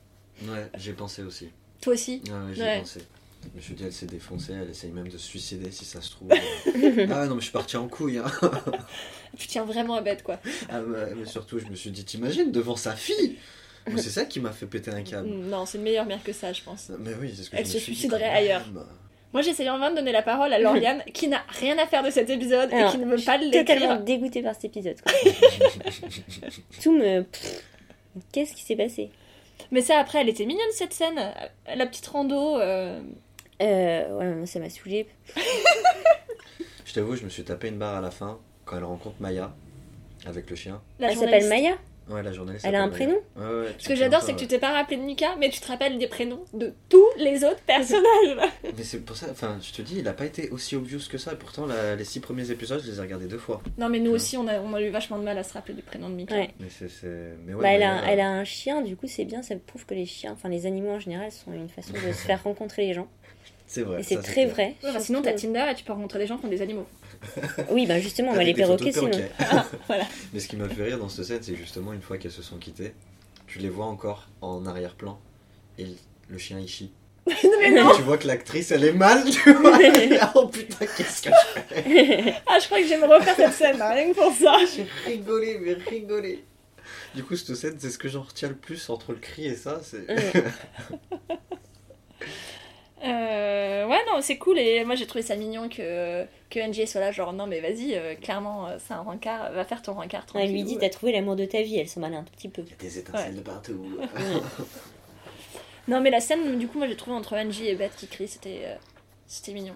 Ouais, 0.44 0.70
j'ai 0.78 0.92
pensé 0.94 1.22
aussi. 1.22 1.50
Toi 1.82 1.94
aussi 1.94 2.22
Ah 2.30 2.44
ouais, 2.46 2.54
j'ai 2.54 2.62
Ouais. 2.62 2.78
pensé. 2.80 3.00
Je 3.42 3.56
me 3.56 3.60
suis 3.62 3.74
dit, 3.74 3.84
elle 3.84 3.92
s'est 3.92 4.06
défoncée, 4.06 4.52
elle 4.52 4.68
essaye 4.70 4.90
même 4.90 5.08
de 5.08 5.16
se 5.16 5.26
suicider 5.26 5.70
si 5.70 5.84
ça 5.86 6.00
se 6.02 6.10
trouve. 6.10 6.28
ah 7.10 7.26
non, 7.26 7.34
mais 7.34 7.40
je 7.40 7.44
suis 7.44 7.52
parti 7.52 7.76
en 7.78 7.88
couille. 7.88 8.18
Hein. 8.18 8.30
Tu 9.38 9.46
tiens 9.48 9.64
vraiment 9.64 9.94
à 9.94 10.02
Beth, 10.02 10.22
quoi. 10.22 10.38
Ah, 10.68 10.80
mais, 11.16 11.24
surtout, 11.24 11.58
je 11.58 11.66
me 11.66 11.74
suis 11.74 11.90
dit, 11.90 12.04
t'imagines, 12.04 12.52
devant 12.52 12.76
sa 12.76 12.94
fille 12.96 13.38
C'est 13.96 14.10
ça 14.10 14.24
qui 14.24 14.40
m'a 14.40 14.52
fait 14.52 14.66
péter 14.66 14.90
un 14.90 15.02
câble. 15.02 15.28
Non, 15.28 15.66
c'est 15.66 15.78
une 15.78 15.84
meilleure 15.84 16.06
mère 16.06 16.22
que 16.22 16.32
ça, 16.32 16.52
je 16.52 16.62
pense. 16.62 16.90
Mais 16.98 17.12
oui, 17.20 17.32
c'est 17.34 17.42
ce 17.44 17.50
que 17.50 17.56
Elle 17.56 17.64
je 17.66 17.70
se 17.70 17.74
me 17.76 17.80
suis 17.80 17.92
dit, 17.92 17.98
suiciderait 18.00 18.24
ailleurs. 18.28 18.64
même. 18.72 18.84
Moi, 19.32 19.42
j'essayais 19.42 19.70
en 19.70 19.78
vain 19.78 19.90
de 19.92 19.96
donner 19.96 20.10
la 20.12 20.22
parole 20.22 20.52
à 20.52 20.58
Lauriane, 20.58 21.02
qui 21.14 21.28
n'a 21.28 21.42
rien 21.48 21.78
à 21.78 21.86
faire 21.86 22.02
de 22.02 22.10
cet 22.10 22.28
épisode 22.30 22.72
Alors, 22.72 22.88
et 22.88 22.92
qui 22.92 22.98
ne 22.98 23.04
veut 23.06 23.22
pas 23.24 23.38
suis 23.38 23.50
l'écrire. 23.50 23.76
totalement 23.80 24.00
dégoûtée 24.04 24.42
par 24.42 24.54
cet 24.54 24.64
épisode. 24.66 24.96
quoi. 25.00 25.12
Tout 26.82 26.92
me. 26.92 27.22
pff, 27.22 27.62
Qu'est-ce 28.32 28.54
qui 28.54 28.62
s'est 28.64 28.76
passé? 28.76 29.10
Mais 29.70 29.82
ça, 29.82 29.98
après, 29.98 30.20
elle 30.20 30.28
était 30.28 30.46
mignonne, 30.46 30.66
cette 30.72 30.92
scène. 30.92 31.32
La 31.76 31.86
petite 31.86 32.06
rando. 32.08 32.58
euh, 32.58 33.00
euh, 33.62 34.18
Ouais, 34.18 34.34
moi, 34.34 34.46
ça 34.46 34.58
m'a 34.58 34.68
saoulée. 34.68 35.06
Je 36.84 36.92
t'avoue, 36.92 37.14
je 37.14 37.22
me 37.24 37.28
suis 37.28 37.44
tapé 37.44 37.68
une 37.68 37.78
barre 37.78 37.96
à 37.96 38.00
la 38.00 38.10
fin 38.10 38.38
quand 38.64 38.76
elle 38.76 38.84
rencontre 38.84 39.16
Maya 39.20 39.52
avec 40.26 40.50
le 40.50 40.56
chien. 40.56 40.80
la 40.98 41.08
Elle 41.08 41.14
journaliste. 41.14 41.42
s'appelle 41.48 41.62
Maya? 41.62 41.78
Ouais, 42.10 42.22
la 42.22 42.32
journaliste. 42.32 42.64
Elle 42.66 42.74
a 42.74 42.82
un 42.82 42.88
prénom 42.88 43.18
Maya. 43.36 43.50
Ouais, 43.50 43.60
ouais, 43.66 43.74
Ce 43.78 43.88
que 43.88 43.94
j'adore, 43.94 44.20
c'est 44.22 44.34
que 44.34 44.38
tu 44.38 44.46
t'es 44.48 44.58
pas 44.58 44.72
rappelé 44.72 44.96
de 44.96 45.02
Mika, 45.02 45.36
mais 45.38 45.48
tu 45.50 45.60
te 45.60 45.66
rappelles 45.68 45.96
des 45.98 46.08
prénoms 46.08 46.44
de 46.52 46.72
tous 46.88 47.06
les 47.18 47.44
autres 47.44 47.62
personnages. 47.66 48.50
Mais 48.76 48.82
c'est 48.84 48.98
pour 49.04 49.16
ça, 49.16 49.26
enfin, 49.30 49.58
je 49.62 49.72
te 49.72 49.82
dis, 49.82 49.98
il 49.98 50.08
a 50.08 50.12
pas 50.12 50.24
été 50.26 50.50
aussi 50.50 50.74
obvious 50.76 51.00
que 51.10 51.18
ça. 51.18 51.32
Et 51.32 51.36
pourtant, 51.36 51.66
la- 51.66 51.94
les 51.96 52.04
six 52.04 52.20
premiers 52.20 52.50
épisodes, 52.50 52.80
je 52.84 52.90
les 52.90 52.98
ai 52.98 53.00
regardés 53.00 53.26
deux 53.26 53.38
fois. 53.38 53.62
non, 53.78 53.88
mais 53.88 54.00
nous 54.00 54.10
aussi, 54.12 54.36
on 54.36 54.46
a, 54.48 54.60
on 54.60 54.74
a 54.74 54.80
eu 54.82 54.90
vachement 54.90 55.18
de 55.18 55.24
mal 55.24 55.38
à 55.38 55.42
se 55.44 55.52
rappeler 55.52 55.74
du 55.74 55.82
prénom 55.82 56.08
de 56.10 56.14
Mika. 56.14 56.34
Ouais. 56.34 56.50
Mais 56.60 56.66
c'est. 56.70 56.88
c'est- 56.88 57.36
Mais 57.46 57.54
ouais, 57.54 57.62
Bah, 57.62 57.68
elle, 57.72 57.82
a, 57.82 57.94
Maya, 58.00 58.12
elle 58.12 58.20
a 58.20 58.28
un 58.30 58.44
chien, 58.44 58.82
du 58.82 58.96
coup, 58.96 59.06
c'est 59.06 59.24
bien, 59.24 59.42
ça 59.42 59.54
prouve 59.66 59.86
que 59.86 59.94
les 59.94 60.06
chiens, 60.06 60.32
enfin 60.32 60.48
les 60.48 60.66
animaux 60.66 60.90
en 60.90 61.00
général, 61.00 61.30
sont 61.32 61.52
une 61.52 61.68
façon 61.68 61.92
de 61.92 61.98
se 62.12 62.26
faire 62.26 62.42
rencontrer 62.42 62.86
les 62.86 62.94
gens. 62.94 63.08
C'est 63.72 63.82
vrai. 63.82 64.00
Et 64.00 64.02
c'est 64.02 64.16
très 64.20 64.32
clair. 64.46 64.48
vrai. 64.50 64.74
Ouais, 64.82 64.92
bah, 64.92 64.98
sinon, 64.98 65.22
t'as 65.22 65.32
Tinder 65.32 65.64
et 65.70 65.74
tu 65.76 65.84
peux 65.84 65.92
rencontrer 65.92 66.18
des 66.18 66.26
gens 66.26 66.38
qui 66.38 66.46
ont 66.46 66.48
des 66.48 66.60
animaux. 66.60 66.86
Oui, 67.70 67.86
bah 67.86 68.00
justement, 68.00 68.32
on 68.32 68.34
va 68.34 68.42
les 68.42 68.52
perroquets 68.54 68.90
sinon. 68.90 69.10
perroquets. 69.10 69.30
Voilà. 69.86 70.04
Mais 70.32 70.40
ce 70.40 70.48
qui 70.48 70.56
m'a 70.56 70.68
fait 70.68 70.82
rire 70.82 70.98
dans 70.98 71.08
cette 71.08 71.24
scène, 71.26 71.38
c'est 71.42 71.54
justement 71.54 71.92
une 71.92 72.02
fois 72.02 72.18
qu'elles 72.18 72.32
se 72.32 72.42
sont 72.42 72.56
quittées, 72.56 72.94
tu 73.46 73.60
les 73.60 73.68
vois 73.68 73.84
encore 73.86 74.26
en 74.40 74.66
arrière-plan 74.66 75.20
et 75.78 75.86
le- 76.28 76.38
chien 76.38 76.58
il 76.58 76.66
chie. 76.68 76.90
mais 77.26 77.70
non 77.70 77.92
Et 77.92 77.96
tu 77.96 78.02
vois 78.02 78.18
que 78.18 78.26
l'actrice 78.26 78.72
elle 78.72 78.82
est 78.84 78.92
mal, 78.92 79.22
tu 79.30 79.52
vois. 79.52 79.78
Oh 80.34 80.48
putain, 80.48 80.86
qu'est-ce 80.96 81.22
que 81.22 81.30
je 81.30 81.60
fais? 81.74 82.34
Ah, 82.48 82.58
je 82.58 82.66
crois 82.66 82.80
que 82.80 82.86
j'aime 82.88 83.04
refaire 83.04 83.36
cette 83.36 83.52
scène, 83.52 83.80
hein, 83.80 83.90
rien 83.92 84.10
que 84.12 84.16
pour 84.16 84.32
ça. 84.32 84.56
J'ai 84.74 84.86
rigolé, 85.12 85.58
mais 85.60 85.74
rigolé. 85.74 86.42
Du 87.14 87.22
coup, 87.22 87.36
cette 87.36 87.54
scène, 87.54 87.76
c'est 87.78 87.90
ce 87.90 87.98
que 87.98 88.08
j'en 88.08 88.22
retiens 88.22 88.48
le 88.48 88.56
plus 88.56 88.88
entre 88.90 89.12
le 89.12 89.18
cri 89.18 89.46
et 89.46 89.54
ça. 89.56 89.80
C'est... 89.84 90.06
Euh, 93.02 93.86
ouais, 93.86 93.98
non, 94.06 94.20
c'est 94.20 94.36
cool. 94.38 94.58
Et 94.58 94.84
moi, 94.84 94.94
j'ai 94.94 95.06
trouvé 95.06 95.22
ça 95.22 95.36
mignon 95.36 95.68
que, 95.68 96.24
que 96.50 96.58
NJ 96.60 96.86
soit 96.86 97.00
là, 97.00 97.12
genre, 97.12 97.32
non, 97.32 97.46
mais 97.46 97.60
vas-y, 97.60 97.94
euh, 97.94 98.14
clairement, 98.14 98.68
euh, 98.68 98.76
c'est 98.78 98.92
un 98.92 99.00
rencard, 99.00 99.52
va 99.52 99.64
faire 99.64 99.82
ton 99.82 99.94
rencard. 99.94 100.26
Elle 100.34 100.52
lui 100.52 100.64
dit 100.64 100.76
T'as 100.78 100.90
trouvé 100.90 101.12
l'amour 101.12 101.36
de 101.36 101.44
ta 101.44 101.62
vie, 101.62 101.78
elle 101.78 101.88
s'en 101.88 102.00
mêle 102.00 102.14
un 102.14 102.24
petit 102.24 102.48
peu. 102.48 102.62
Il 102.62 102.70
y 102.70 102.72
a 102.72 102.76
des 102.76 102.98
étincelles 102.98 103.36
de 103.36 103.40
partout. 103.40 103.86
Non, 105.88 106.00
mais 106.00 106.10
la 106.10 106.20
scène, 106.20 106.56
du 106.58 106.68
coup, 106.68 106.78
moi, 106.78 106.86
j'ai 106.86 106.94
trouvé 106.94 107.16
entre 107.16 107.34
NJ 107.36 107.62
et 107.62 107.74
Beth 107.74 107.96
qui 107.96 108.06
crie, 108.06 108.28
c'était 108.28 108.60
euh, 108.64 108.74
c'était 109.26 109.52
mignon. 109.52 109.74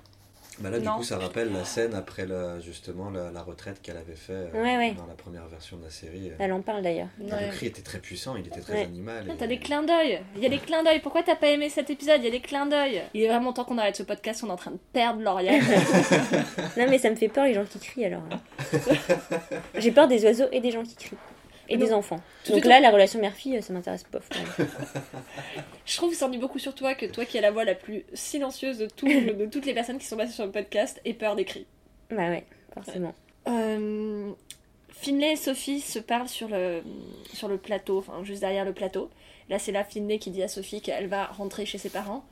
Bah 0.60 0.70
là, 0.70 0.78
du 0.78 0.84
Non. 0.86 0.96
coup, 0.96 1.02
ça 1.02 1.18
rappelle 1.18 1.52
la 1.52 1.64
scène 1.64 1.94
après 1.94 2.26
la, 2.26 2.60
justement 2.60 3.10
la, 3.10 3.30
la 3.30 3.42
retraite 3.42 3.82
qu'elle 3.82 3.96
avait 3.96 4.14
fait 4.14 4.32
euh, 4.32 4.50
Ouais, 4.52 4.76
ouais. 4.76 4.92
dans 4.92 5.06
la 5.06 5.14
première 5.14 5.46
version 5.48 5.76
de 5.76 5.84
la 5.84 5.90
série. 5.90 6.30
Elle 6.38 6.52
en 6.52 6.62
parle 6.62 6.82
d'ailleurs. 6.82 7.08
Ouais. 7.20 7.46
Le 7.46 7.52
cri 7.52 7.66
était 7.66 7.82
très 7.82 7.98
puissant, 7.98 8.36
il 8.36 8.46
était 8.46 8.60
très 8.60 8.74
Ouais. 8.74 8.82
animal. 8.84 9.22
Putain, 9.22 9.34
et- 9.34 9.38
T'as 9.38 9.46
des 9.46 9.58
clins 9.58 9.82
d'œil. 9.82 10.20
Il 10.36 10.42
y 10.42 10.46
a 10.46 10.48
des 10.48 10.58
clins 10.58 10.82
d'œil. 10.82 11.00
Pourquoi 11.00 11.22
t'as 11.22 11.36
pas 11.36 11.48
aimé 11.48 11.68
cet 11.70 11.90
épisode? 11.90 12.16
Il 12.20 12.24
y 12.24 12.28
a 12.28 12.30
des 12.30 12.40
clins 12.40 12.66
d'œil. 12.66 13.02
Il 13.14 13.22
est 13.22 13.28
vraiment 13.28 13.52
temps 13.52 13.64
qu'on 13.64 13.78
arrête 13.78 13.96
ce 13.96 14.02
podcast. 14.04 14.42
On 14.44 14.48
est 14.48 14.52
en 14.52 14.56
train 14.56 14.70
de 14.70 14.78
perdre 14.92 15.20
Lauriane. 15.22 15.60
Non, 16.76 16.86
mais 16.88 16.98
ça 16.98 17.10
me 17.10 17.16
fait 17.16 17.28
peur 17.28 17.44
les 17.44 17.54
gens 17.54 17.64
qui 17.64 17.78
crient 17.78 18.06
alors. 18.06 18.22
hein. 18.30 18.40
J'ai 19.76 19.90
peur 19.92 20.08
des 20.08 20.24
oiseaux 20.24 20.46
et 20.52 20.60
des 20.60 20.70
gens 20.70 20.82
qui 20.82 20.94
crient. 20.96 21.16
Et 21.68 21.76
Donc, 21.76 21.86
des 21.88 21.94
enfants. 21.94 22.20
Donc 22.50 22.64
là, 22.64 22.80
la 22.80 22.90
relation 22.90 23.20
mère-fille, 23.20 23.62
ça 23.62 23.72
m'intéresse 23.72 24.04
pas. 24.04 24.18
ouais. 24.18 24.66
Je 25.86 25.96
trouve 25.96 26.10
que 26.10 26.16
ça 26.16 26.26
en 26.26 26.28
dit 26.28 26.38
beaucoup 26.38 26.58
sur 26.58 26.74
toi 26.74 26.94
que 26.94 27.06
toi 27.06 27.24
qui 27.24 27.38
as 27.38 27.40
la 27.40 27.50
voix 27.50 27.64
la 27.64 27.74
plus 27.74 28.04
silencieuse 28.14 28.78
de, 28.78 28.86
tout- 28.86 29.06
de 29.06 29.46
toutes 29.46 29.66
les 29.66 29.74
personnes 29.74 29.98
qui 29.98 30.06
sont 30.06 30.16
passées 30.16 30.32
sur 30.32 30.44
le 30.46 30.50
podcast 30.52 31.00
et 31.04 31.14
peur 31.14 31.36
des 31.36 31.44
cris. 31.44 31.66
Bah 32.10 32.28
ouais, 32.28 32.44
forcément. 32.72 33.14
Euh, 33.48 34.30
Finlay 34.90 35.32
et 35.32 35.36
Sophie 35.36 35.80
se 35.80 35.98
parlent 35.98 36.28
sur 36.28 36.48
le, 36.48 36.82
sur 37.32 37.48
le 37.48 37.58
plateau, 37.58 37.98
enfin 37.98 38.22
juste 38.24 38.40
derrière 38.40 38.64
le 38.64 38.72
plateau. 38.72 39.10
Là, 39.50 39.58
c'est 39.58 39.72
là 39.72 39.84
Finlay 39.84 40.18
qui 40.18 40.30
dit 40.30 40.42
à 40.42 40.48
Sophie 40.48 40.80
qu'elle 40.80 41.08
va 41.08 41.26
rentrer 41.26 41.66
chez 41.66 41.78
ses 41.78 41.90
parents. 41.90 42.24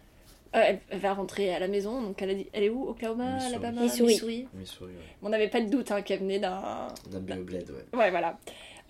Euh, 0.54 0.74
elle, 0.90 0.98
va 0.98 1.14
rentrer 1.14 1.54
à 1.54 1.58
la 1.58 1.66
maison, 1.68 2.02
donc 2.02 2.20
elle, 2.20 2.30
a 2.30 2.34
dit, 2.34 2.46
elle 2.52 2.64
est 2.64 2.68
où? 2.68 2.86
Oklahoma, 2.86 3.36
Missouri. 3.36 3.54
Alabama, 3.54 3.80
Missouri. 3.82 4.48
Missouri, 4.52 4.92
ouais. 4.92 4.98
On 5.22 5.30
n'avait 5.30 5.48
pas 5.48 5.62
de 5.62 5.70
doute 5.70 5.90
hein, 5.90 6.02
qu'elle 6.02 6.18
venait 6.20 6.38
d'un. 6.38 6.88
D'un 7.10 7.20
Bioblade, 7.20 7.70
ouais. 7.70 7.98
Ouais, 7.98 8.10
voilà. 8.10 8.38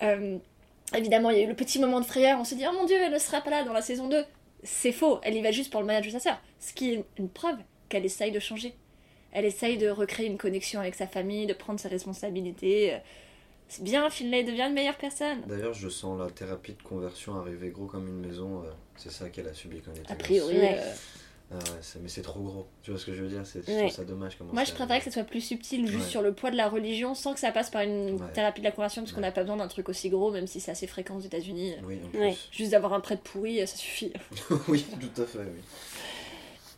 Euh, 0.01 0.37
évidemment, 0.95 1.29
il 1.29 1.37
y 1.37 1.41
a 1.41 1.43
eu 1.43 1.47
le 1.47 1.55
petit 1.55 1.79
moment 1.79 1.99
de 1.99 2.05
frayeur. 2.05 2.39
On 2.39 2.43
s'est 2.43 2.55
dit, 2.55 2.65
oh 2.69 2.73
mon 2.73 2.85
dieu, 2.85 2.97
elle 3.01 3.11
ne 3.13 3.19
sera 3.19 3.41
pas 3.41 3.49
là 3.51 3.63
dans 3.63 3.73
la 3.73 3.81
saison 3.81 4.07
2. 4.09 4.23
C'est 4.63 4.91
faux, 4.93 5.19
elle 5.23 5.35
y 5.35 5.41
va 5.41 5.51
juste 5.51 5.71
pour 5.71 5.81
le 5.81 5.87
mariage 5.87 6.05
de 6.07 6.11
sa 6.11 6.19
sœur. 6.19 6.41
Ce 6.59 6.73
qui 6.73 6.93
est 6.93 7.03
une 7.17 7.29
preuve 7.29 7.57
qu'elle 7.89 8.05
essaye 8.05 8.31
de 8.31 8.39
changer. 8.39 8.73
Elle 9.33 9.45
essaye 9.45 9.77
de 9.77 9.89
recréer 9.89 10.27
une 10.27 10.37
connexion 10.37 10.79
avec 10.79 10.95
sa 10.95 11.07
famille, 11.07 11.45
de 11.47 11.53
prendre 11.53 11.79
ses 11.79 11.87
responsabilités. 11.89 12.97
C'est 13.67 13.83
bien, 13.83 14.09
Finlay 14.09 14.43
devient 14.43 14.65
une 14.67 14.73
meilleure 14.73 14.97
personne. 14.97 15.41
D'ailleurs, 15.47 15.73
je 15.73 15.89
sens 15.89 16.19
la 16.19 16.29
thérapie 16.29 16.73
de 16.73 16.83
conversion 16.83 17.35
arriver 17.39 17.69
gros 17.69 17.87
comme 17.87 18.07
une 18.07 18.19
maison. 18.19 18.61
euh, 18.63 18.69
c'est 18.97 19.11
ça 19.11 19.29
qu'elle 19.29 19.47
a 19.47 19.53
subi 19.53 19.79
quand 19.81 19.91
elle 19.95 20.01
était 20.01 20.11
A 20.11 20.15
gosse. 20.15 20.23
priori. 20.23 20.57
Ouais. 20.57 20.77
euh, 20.77 20.93
Ah 21.53 21.57
ouais, 21.71 21.79
mais 22.01 22.09
c'est 22.09 22.21
trop 22.23 22.39
gros. 22.41 22.67
Tu 22.81 22.91
vois 22.91 22.99
ce 22.99 23.05
que 23.05 23.13
je 23.13 23.21
veux 23.23 23.29
dire? 23.29 23.41
C'est 23.45 23.67
Ouais. 23.69 23.89
ça 23.89 24.03
dommage. 24.03 24.37
Comment 24.37 24.53
Moi, 24.53 24.63
je 24.63 24.71
préférais 24.73 24.99
que 24.99 25.05
ce 25.05 25.11
soit 25.11 25.23
plus 25.23 25.41
subtil, 25.41 25.85
juste 25.87 26.05
Ouais. 26.05 26.09
sur 26.09 26.21
le 26.21 26.33
poids 26.33 26.49
de 26.51 26.55
la 26.57 26.67
religion, 26.67 27.13
sans 27.15 27.33
que 27.33 27.39
ça 27.39 27.51
passe 27.51 27.69
par 27.69 27.81
une 27.83 28.19
thérapie 28.33 28.61
de 28.61 28.65
la 28.65 28.71
conversion, 28.71 29.01
parce 29.03 29.13
qu'on 29.13 29.21
n'a 29.21 29.31
pas 29.31 29.41
besoin 29.41 29.57
d'un 29.57 29.67
truc 29.67 29.87
aussi 29.89 30.09
gros, 30.09 30.31
même 30.31 30.47
si 30.47 30.59
c'est 30.59 30.71
assez 30.71 30.87
fréquent 30.87 31.15
aux 31.17 31.21
États-Unis. 31.21 31.75
Oui, 31.83 31.99
en 32.03 32.17
Ouais. 32.17 32.29
plus. 32.31 32.49
Juste 32.51 32.71
d'avoir 32.71 32.93
un 32.93 32.99
prêtre 32.99 33.21
pourri, 33.21 33.65
ça 33.67 33.75
suffit. 33.77 34.11
oui, 34.67 34.85
tout 34.99 35.21
à 35.21 35.25
fait, 35.25 35.39
oui. 35.39 35.61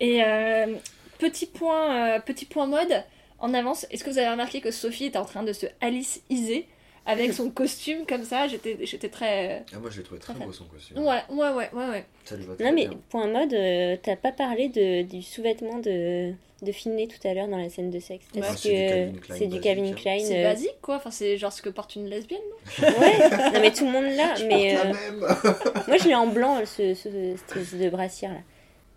Et 0.01 0.23
euh, 0.23 0.75
petit, 1.19 1.45
point, 1.45 2.15
euh, 2.15 2.19
petit 2.19 2.45
point 2.45 2.67
mode, 2.67 3.03
en 3.39 3.53
avance, 3.53 3.85
est-ce 3.91 4.03
que 4.03 4.09
vous 4.09 4.17
avez 4.17 4.29
remarqué 4.29 4.61
que 4.61 4.71
Sophie 4.71 5.05
était 5.05 5.17
en 5.17 5.25
train 5.25 5.43
de 5.43 5.53
se 5.53 5.65
Alice-iser 5.81 6.67
avec 7.05 7.33
son 7.33 7.49
costume 7.51 8.05
comme 8.07 8.23
ça 8.23 8.47
J'étais 8.47 8.77
j'étais 8.83 9.09
très. 9.09 9.63
Ah, 9.73 9.79
moi, 9.79 9.89
je 9.91 9.97
l'ai 9.97 10.03
trouvé 10.03 10.19
très 10.19 10.33
Très 10.33 10.45
beau 10.45 10.51
son 10.51 10.65
costume. 10.65 10.97
Ouais, 10.99 11.21
ouais, 11.29 11.49
ouais, 11.51 11.69
ouais, 11.73 11.89
ouais. 11.89 12.05
Ça 12.23 12.35
lui 12.35 12.45
va 12.45 12.55
très 12.55 12.63
Non, 12.63 12.71
mais 12.73 12.87
bien. 12.87 12.97
point 13.09 13.27
mode, 13.27 13.53
euh, 13.53 13.95
t'as 14.01 14.15
pas 14.15 14.31
parlé 14.31 14.69
de, 14.69 15.03
du 15.03 15.21
sous-vêtement 15.21 15.79
de, 15.79 16.31
de 16.63 16.71
Finlay 16.71 17.07
tout 17.07 17.27
à 17.27 17.33
l'heure 17.33 17.47
dans 17.47 17.57
la 17.57 17.69
scène 17.69 17.91
de 17.91 17.99
sexe. 17.99 18.25
Ouais. 18.33 18.41
Parce 18.41 18.53
Ah, 18.53 18.57
c'est 18.57 18.67
du 18.71 18.89
Calvin 18.89 19.13
que 19.13 19.19
Klein 19.25 19.35
c'est 19.37 19.45
du 19.45 19.49
basique, 19.49 19.63
Calvin 19.63 19.91
hein. 19.91 19.93
Klein. 19.95 20.19
C'est 20.19 20.45
euh, 20.45 20.49
basique 20.49 20.81
quoi, 20.81 20.95
enfin, 20.95 21.11
c'est 21.11 21.37
genre 21.37 21.53
ce 21.53 21.61
que 21.61 21.69
porte 21.69 21.95
une 21.95 22.07
lesbienne, 22.07 22.41
non 22.79 22.87
Ouais, 22.99 23.29
non, 23.53 23.59
mais 23.61 23.71
tout 23.71 23.85
le 23.85 23.91
monde 23.91 24.15
là. 24.15 24.33
Mais 24.47 24.77
euh, 24.77 24.83
même 24.85 25.19
moi, 25.87 25.97
je 25.97 26.07
l'ai 26.07 26.15
en 26.15 26.27
blanc, 26.27 26.61
ce, 26.65 26.93
ce, 26.95 27.75
de 27.75 27.89
brassière 27.89 28.33
là. 28.33 28.39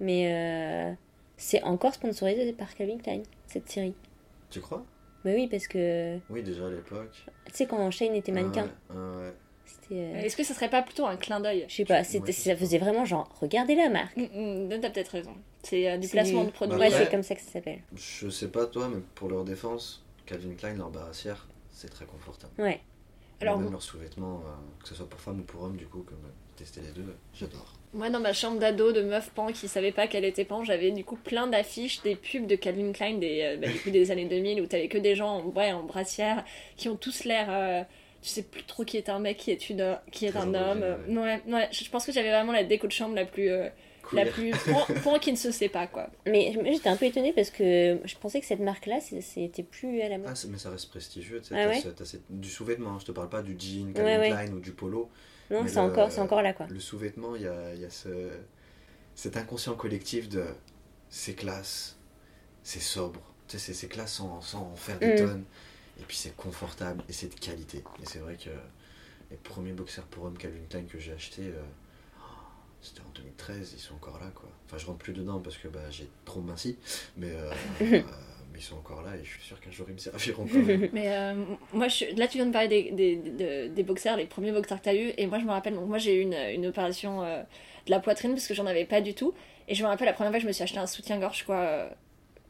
Mais 0.00 0.32
euh, 0.32 0.92
c'est 1.36 1.62
encore 1.62 1.92
sponsorisé 1.92 2.52
par 2.52 2.74
Calvin 2.74 2.98
Klein, 2.98 3.22
cette 3.46 3.68
série. 3.68 3.94
Tu 4.50 4.60
crois? 4.60 4.82
Bah 5.28 5.34
oui, 5.34 5.46
parce 5.46 5.66
que 5.68 6.18
Oui, 6.30 6.42
déjà 6.42 6.66
à 6.66 6.70
l'époque. 6.70 7.12
tu 7.46 7.52
sais, 7.52 7.66
quand 7.66 7.90
Shane 7.90 8.14
était 8.14 8.32
mannequin, 8.32 8.70
Ah 8.88 8.94
ouais, 8.94 8.98
ah 8.98 9.18
ouais. 9.18 9.32
c'était. 9.66 9.94
euh, 9.96 10.20
Est-ce 10.22 10.36
que 10.38 10.42
ça 10.42 10.54
serait 10.54 10.70
pas 10.70 10.80
plutôt 10.80 11.04
un 11.04 11.16
clin 11.18 11.38
d'œil 11.40 11.66
Je 11.68 11.74
sais 11.74 11.84
pas, 11.84 11.98
Ouais, 12.00 12.32
ça 12.32 12.56
faisait 12.56 12.78
vraiment 12.78 13.04
genre, 13.04 13.28
regardez 13.42 13.74
la 13.74 13.90
marque. 13.90 14.16
Mm, 14.16 14.22
mm, 14.74 14.80
T'as 14.80 14.88
peut-être 14.88 15.08
raison. 15.10 15.34
C'est 15.62 15.90
euh, 15.90 15.98
du 15.98 16.08
placement 16.08 16.40
du- 16.42 16.46
de 16.46 16.52
produit. 16.52 16.78
Bah 16.78 16.84
Ouais, 16.84 16.90
c'est 16.90 17.10
comme 17.10 17.22
ça 17.22 17.34
que 17.34 17.42
ça 17.42 17.50
s'appelle. 17.50 17.80
Je 17.94 18.30
sais 18.30 18.48
pas 18.48 18.64
toi, 18.66 18.88
mais 18.88 19.02
pour 19.16 19.28
leur 19.28 19.44
défense, 19.44 20.02
Calvin 20.24 20.54
Klein, 20.54 20.74
leur 20.76 20.88
barassière, 20.90 21.46
c'est 21.72 21.90
très 21.90 22.06
confortable. 22.06 22.54
Ouais. 22.58 22.80
Alors, 23.42 23.58
même 23.58 23.66
vous- 23.66 23.72
leurs 23.72 23.82
sous-vêtements, 23.82 24.40
euh, 24.46 24.82
que 24.82 24.88
ce 24.88 24.94
soit 24.94 25.08
pour 25.10 25.20
femmes 25.20 25.40
ou 25.40 25.44
pour 25.44 25.62
hommes, 25.62 25.76
du 25.76 25.86
coup, 25.86 26.04
comme 26.04 26.16
tester 26.56 26.80
les 26.80 26.92
deux, 26.92 27.14
j'adore. 27.34 27.74
Moi, 27.94 28.10
dans 28.10 28.20
ma 28.20 28.32
chambre 28.32 28.58
d'ado 28.58 28.92
de 28.92 29.00
meuf 29.02 29.30
pan 29.30 29.46
qui 29.52 29.66
savait 29.68 29.92
pas 29.92 30.06
qu'elle 30.06 30.24
était 30.24 30.44
pan, 30.44 30.62
j'avais 30.64 30.90
du 30.90 31.04
coup 31.04 31.16
plein 31.16 31.46
d'affiches 31.46 32.02
des 32.02 32.16
pubs 32.16 32.46
de 32.46 32.54
Calvin 32.56 32.92
Klein 32.92 33.14
des, 33.14 33.40
euh, 33.42 33.56
bah, 33.56 33.66
du 33.68 33.78
coup, 33.80 33.90
des 33.90 34.10
années 34.10 34.26
2000 34.26 34.60
où 34.60 34.66
t'avais 34.66 34.88
que 34.88 34.98
des 34.98 35.14
gens 35.14 35.38
en, 35.38 35.44
ouais, 35.46 35.72
en 35.72 35.82
brassière 35.84 36.44
qui 36.76 36.88
ont 36.88 36.96
tous 36.96 37.24
l'air. 37.24 37.46
euh, 37.50 37.82
tu 38.20 38.28
sais 38.30 38.42
plus 38.42 38.64
trop 38.64 38.84
qui 38.84 38.96
est 38.96 39.08
un 39.08 39.20
mec, 39.20 39.36
qui 39.38 39.52
est, 39.52 39.70
une, 39.70 39.96
qui 40.10 40.26
est 40.26 40.30
Très 40.30 40.40
un 40.40 40.52
homme. 40.54 40.84
Ouais, 41.08 41.40
ouais, 41.46 41.68
je 41.70 41.84
je 41.84 41.90
pense 41.90 42.04
que 42.04 42.12
j'avais 42.12 42.30
vraiment 42.30 42.52
la 42.52 42.64
déco 42.64 42.86
de 42.88 42.92
chambre 42.92 43.14
la 43.14 43.24
plus. 43.24 43.48
euh, 43.48 43.68
la 44.12 44.24
plus. 44.26 44.52
Pan 45.04 45.18
qui 45.18 45.30
ne 45.32 45.36
se 45.36 45.50
sait 45.50 45.68
pas 45.68 45.86
quoi. 45.86 46.08
Mais 46.26 46.52
j'étais 46.72 46.88
un 46.88 46.96
peu 46.96 47.04
étonnée 47.06 47.32
parce 47.32 47.50
que 47.50 47.98
je 48.04 48.14
pensais 48.16 48.40
que 48.40 48.46
cette 48.46 48.60
marque-là, 48.60 49.00
c'est- 49.00 49.20
c'était 49.20 49.62
plus 49.62 50.00
à 50.00 50.08
la 50.08 50.18
mode. 50.18 50.28
Ah, 50.30 50.46
mais 50.50 50.58
ça 50.58 50.70
reste 50.70 50.88
prestigieux, 50.90 51.40
tu 51.42 51.48
sais, 51.48 51.54
Ah 51.56 51.68
ouais 51.68 51.82
du 52.30 52.48
sous-vêtement, 52.48 52.90
hein, 52.92 52.98
je 53.00 53.04
te 53.06 53.12
parle 53.12 53.28
pas 53.28 53.42
du 53.42 53.54
jean, 53.58 53.92
Calvin 53.94 54.18
ouais. 54.18 54.28
Klein 54.28 54.52
ou 54.52 54.60
du 54.60 54.72
polo. 54.72 55.10
Non, 55.50 55.66
c'est 55.66 55.80
encore, 55.80 56.10
c'est 56.12 56.20
encore 56.20 56.42
là, 56.42 56.52
quoi. 56.52 56.68
Le 56.68 56.80
sous-vêtement, 56.80 57.36
il 57.36 57.42
y 57.42 57.48
a, 57.48 57.74
y 57.74 57.84
a 57.84 57.90
ce, 57.90 58.30
cet 59.14 59.36
inconscient 59.36 59.74
collectif 59.76 60.28
de 60.28 60.44
c'est 61.10 61.34
classe, 61.34 61.96
c'est 62.64 62.80
sobre, 62.80 63.20
tu 63.48 63.58
sais, 63.58 63.74
c'est- 63.74 63.88
classe 63.88 64.14
sans, 64.14 64.40
sans 64.42 64.62
en 64.72 64.76
faire 64.76 65.00
des 65.00 65.10
Mm. 65.10 65.14
tonnes, 65.14 65.44
et 66.00 66.04
puis 66.04 66.16
c'est 66.16 66.36
confortable 66.36 67.04
et 67.08 67.12
c'est 67.14 67.28
de 67.34 67.40
qualité. 67.40 67.84
Et 68.02 68.06
c'est 68.06 68.20
vrai 68.20 68.36
que 68.36 68.50
les 69.30 69.38
premiers 69.38 69.72
boxers 69.74 70.06
pour 70.06 70.24
hommes 70.26 70.38
Calvin 70.38 70.64
Klein 70.70 70.84
que 70.86 70.98
j'ai 71.00 71.12
achetés, 71.12 71.48
euh, 71.48 71.62
c'était 72.80 73.00
en 73.00 73.10
2013, 73.14 73.72
ils 73.74 73.80
sont 73.80 73.94
encore 73.94 74.18
là, 74.20 74.30
quoi. 74.34 74.48
Enfin, 74.66 74.78
je 74.78 74.86
rentre 74.86 74.98
plus 74.98 75.12
dedans 75.12 75.40
parce 75.40 75.56
que 75.58 75.68
bah, 75.68 75.90
j'ai 75.90 76.08
trop 76.24 76.40
minci, 76.40 76.78
mais, 77.16 77.32
euh, 77.32 77.50
euh, 77.90 77.90
mais 77.90 78.04
ils 78.58 78.62
sont 78.62 78.76
encore 78.76 79.02
là 79.02 79.10
et 79.16 79.24
je 79.24 79.30
suis 79.30 79.42
sûr 79.42 79.60
qu'un 79.60 79.70
jour 79.70 79.86
ils 79.88 79.94
me 79.94 79.98
serviront 79.98 80.46
quand 80.46 80.62
même. 80.62 80.88
Mais 80.92 81.08
euh, 81.16 81.34
moi, 81.72 81.88
je, 81.88 82.04
là, 82.16 82.26
tu 82.28 82.38
viens 82.38 82.46
de 82.46 82.52
parler 82.52 82.68
des, 82.68 82.90
des, 82.92 83.16
de- 83.16 83.68
des 83.68 83.82
boxers, 83.82 84.16
les 84.16 84.26
premiers 84.26 84.52
boxers 84.52 84.78
que 84.78 84.82
tu 84.84 84.88
as 84.90 84.94
eu. 84.96 85.12
Et 85.16 85.26
moi, 85.26 85.38
je 85.38 85.44
me 85.44 85.50
rappelle, 85.50 85.74
donc, 85.74 85.86
moi, 85.88 85.98
j'ai 85.98 86.16
eu 86.16 86.22
une, 86.22 86.34
une 86.34 86.66
opération 86.66 87.22
euh, 87.22 87.42
de 87.86 87.90
la 87.90 88.00
poitrine 88.00 88.32
parce 88.32 88.46
que 88.46 88.54
j'en 88.54 88.66
avais 88.66 88.84
pas 88.84 89.00
du 89.00 89.14
tout. 89.14 89.32
Et 89.68 89.74
je 89.74 89.82
me 89.82 89.88
rappelle 89.88 90.06
la 90.06 90.12
première 90.12 90.32
fois 90.32 90.40
je 90.40 90.46
me 90.46 90.52
suis 90.52 90.62
acheté 90.62 90.78
un 90.78 90.86
soutien-gorge, 90.86 91.44
quoi. 91.44 91.56
euh, 91.56 91.88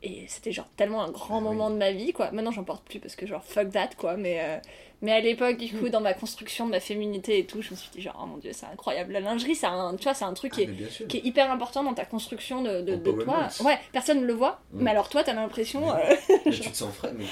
Et 0.03 0.25
c'était 0.29 0.53
genre 0.53 0.69
tellement 0.77 1.03
un 1.05 1.11
grand 1.11 1.39
Ah 1.39 1.41
oui. 1.41 1.45
moment 1.45 1.71
de 1.71 1.77
ma 1.77 1.93
vie, 1.93 2.13
quoi. 2.13 2.31
Maintenant, 2.33 2.53
j'en 2.53 2.65
porte 2.65 2.85
plus 2.87 3.01
parce 3.01 3.17
que, 3.17 3.27
genre, 3.27 3.45
fuck 3.45 3.71
that, 3.73 3.91
quoi. 3.99 4.17
Mais, 4.17 4.41
euh, 4.41 4.59
mais 5.03 5.13
à 5.13 5.21
l'époque, 5.21 5.57
du 5.59 5.75
Mm. 5.75 5.79
coup, 5.81 5.89
dans 5.89 6.01
ma 6.01 6.13
construction 6.15 6.67
de 6.67 6.73
ma 6.73 6.81
féminité 6.81 7.39
et 7.39 7.47
tout, 7.47 7.63
je 7.63 7.71
me 7.71 7.77
suis 7.77 7.91
dit, 7.91 8.01
genre, 8.01 8.19
oh 8.23 8.27
mon 8.27 8.37
dieu, 8.39 8.51
c'est 8.53 8.67
incroyable. 8.67 9.13
La 9.13 9.21
lingerie, 9.21 9.55
c'est 9.55 9.67
un, 9.67 9.95
tu 9.97 10.05
vois, 10.05 10.15
c'est 10.15 10.25
un 10.25 10.35
truc 10.35 10.53
qui 10.53 10.67
Ah, 10.69 11.03
est 11.03 11.07
qui 11.07 11.17
est 11.19 11.25
hyper 11.25 11.51
important 11.51 11.85
dans 11.85 11.95
ta 11.95 12.05
construction 12.05 12.63
de, 12.63 12.81
de, 12.81 12.97
de 12.97 13.13
toi. 13.13 13.49
Ouais, 13.65 13.79
personne 13.93 14.21
ne 14.23 14.27
le 14.27 14.33
voit, 14.35 14.61
Mm. 14.73 14.83
mais 14.83 14.91
alors 14.91 15.09
toi, 15.09 15.23
t'as 15.25 15.35
l'impression. 15.35 15.91
Euh, 15.91 15.99
tu 16.51 16.61
te 16.71 16.77
sens 16.77 16.93
frais, 16.95 17.13
mais 17.17 17.27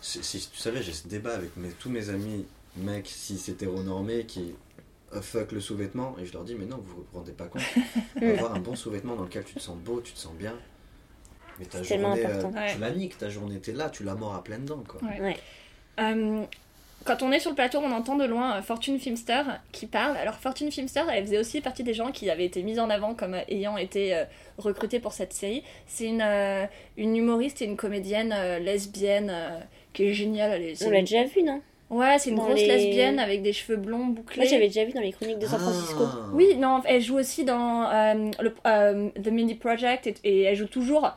si, 0.00 0.20
tu 0.20 0.58
savais, 0.58 0.82
j'ai 0.82 0.92
ce 0.92 1.08
débat 1.08 1.34
avec 1.34 1.56
mes, 1.56 1.70
tous 1.70 1.90
mes 1.90 2.10
amis 2.10 2.46
mecs, 2.76 3.08
si 3.08 3.38
c'est 3.38 3.52
hétéronormé, 3.52 4.24
qui 4.26 4.54
euh, 5.14 5.20
fuck 5.22 5.52
le 5.52 5.60
sous-vêtement, 5.60 6.14
et 6.20 6.26
je 6.26 6.32
leur 6.32 6.44
dis, 6.44 6.54
mais 6.54 6.66
non, 6.66 6.76
vous 6.76 6.96
vous 6.98 7.06
rendez 7.18 7.32
pas 7.32 7.46
compte. 7.46 7.62
Avoir 8.22 8.54
un 8.54 8.60
bon 8.60 8.76
sous-vêtement 8.76 9.16
dans 9.16 9.24
lequel 9.24 9.44
tu 9.44 9.54
te 9.54 9.60
sens 9.60 9.76
beau, 9.76 10.00
tu 10.00 10.12
te 10.12 10.18
sens 10.18 10.34
bien. 10.34 10.54
Mais 11.58 11.66
ta 11.66 11.82
journée, 11.82 12.24
important. 12.24 12.52
Ouais. 12.56 12.72
tu 12.72 12.78
la 12.80 12.90
niques, 12.90 13.18
ta 13.18 13.28
journée, 13.28 13.58
t'es 13.58 13.72
là, 13.72 13.90
tu 13.90 14.04
la 14.04 14.14
mords 14.14 14.34
à 14.34 14.44
pleines 14.44 14.64
dents, 14.64 14.82
quoi. 14.86 15.00
Ouais. 15.02 15.20
Ouais. 15.20 15.36
Euh, 15.98 16.44
quand 17.04 17.22
on 17.22 17.32
est 17.32 17.38
sur 17.40 17.50
le 17.50 17.56
plateau, 17.56 17.78
on 17.82 17.90
entend 17.92 18.16
de 18.16 18.24
loin 18.24 18.56
euh, 18.56 18.62
Fortune 18.62 18.98
Filmster 18.98 19.42
qui 19.72 19.86
parle. 19.86 20.16
Alors 20.16 20.34
Fortune 20.34 20.70
Filmster, 20.70 21.02
elle 21.12 21.24
faisait 21.24 21.38
aussi 21.38 21.60
partie 21.60 21.82
des 21.82 21.94
gens 21.94 22.10
qui 22.12 22.28
avaient 22.30 22.44
été 22.44 22.62
mis 22.62 22.78
en 22.78 22.90
avant 22.90 23.14
comme 23.14 23.34
euh, 23.34 23.40
ayant 23.48 23.76
été 23.76 24.14
euh, 24.14 24.24
recrutés 24.58 25.00
pour 25.00 25.12
cette 25.12 25.32
série. 25.32 25.62
C'est 25.86 26.04
une, 26.06 26.22
euh, 26.22 26.66
une 26.96 27.16
humoriste 27.16 27.62
et 27.62 27.64
une 27.64 27.76
comédienne 27.76 28.34
euh, 28.36 28.58
lesbienne 28.58 29.30
euh, 29.32 29.58
qui 29.92 30.04
est 30.04 30.12
géniale. 30.12 30.52
Elle 30.52 30.62
est- 30.70 30.86
On 30.86 30.90
l'a 30.90 31.00
déjà 31.00 31.24
vu, 31.24 31.42
non 31.42 31.60
Ouais, 31.88 32.18
c'est 32.20 32.30
une 32.30 32.36
dans 32.36 32.44
grosse 32.44 32.60
les- 32.60 32.68
lesbienne 32.68 33.18
avec 33.18 33.42
des 33.42 33.52
cheveux 33.52 33.76
blonds 33.76 34.06
bouclés. 34.06 34.42
Moi, 34.42 34.46
j'avais 34.48 34.68
déjà 34.68 34.84
vu 34.84 34.92
dans 34.92 35.00
les 35.00 35.10
chroniques 35.10 35.40
de 35.40 35.46
San 35.46 35.58
Francisco. 35.58 36.04
Ah. 36.06 36.28
Oui, 36.34 36.54
non, 36.56 36.80
elle 36.86 37.00
joue 37.02 37.18
aussi 37.18 37.44
dans 37.44 37.88
le, 38.40 39.10
The 39.20 39.26
Mindy 39.28 39.56
Project 39.56 40.06
et, 40.06 40.14
et 40.22 40.42
elle 40.42 40.54
joue 40.54 40.68
toujours 40.68 41.10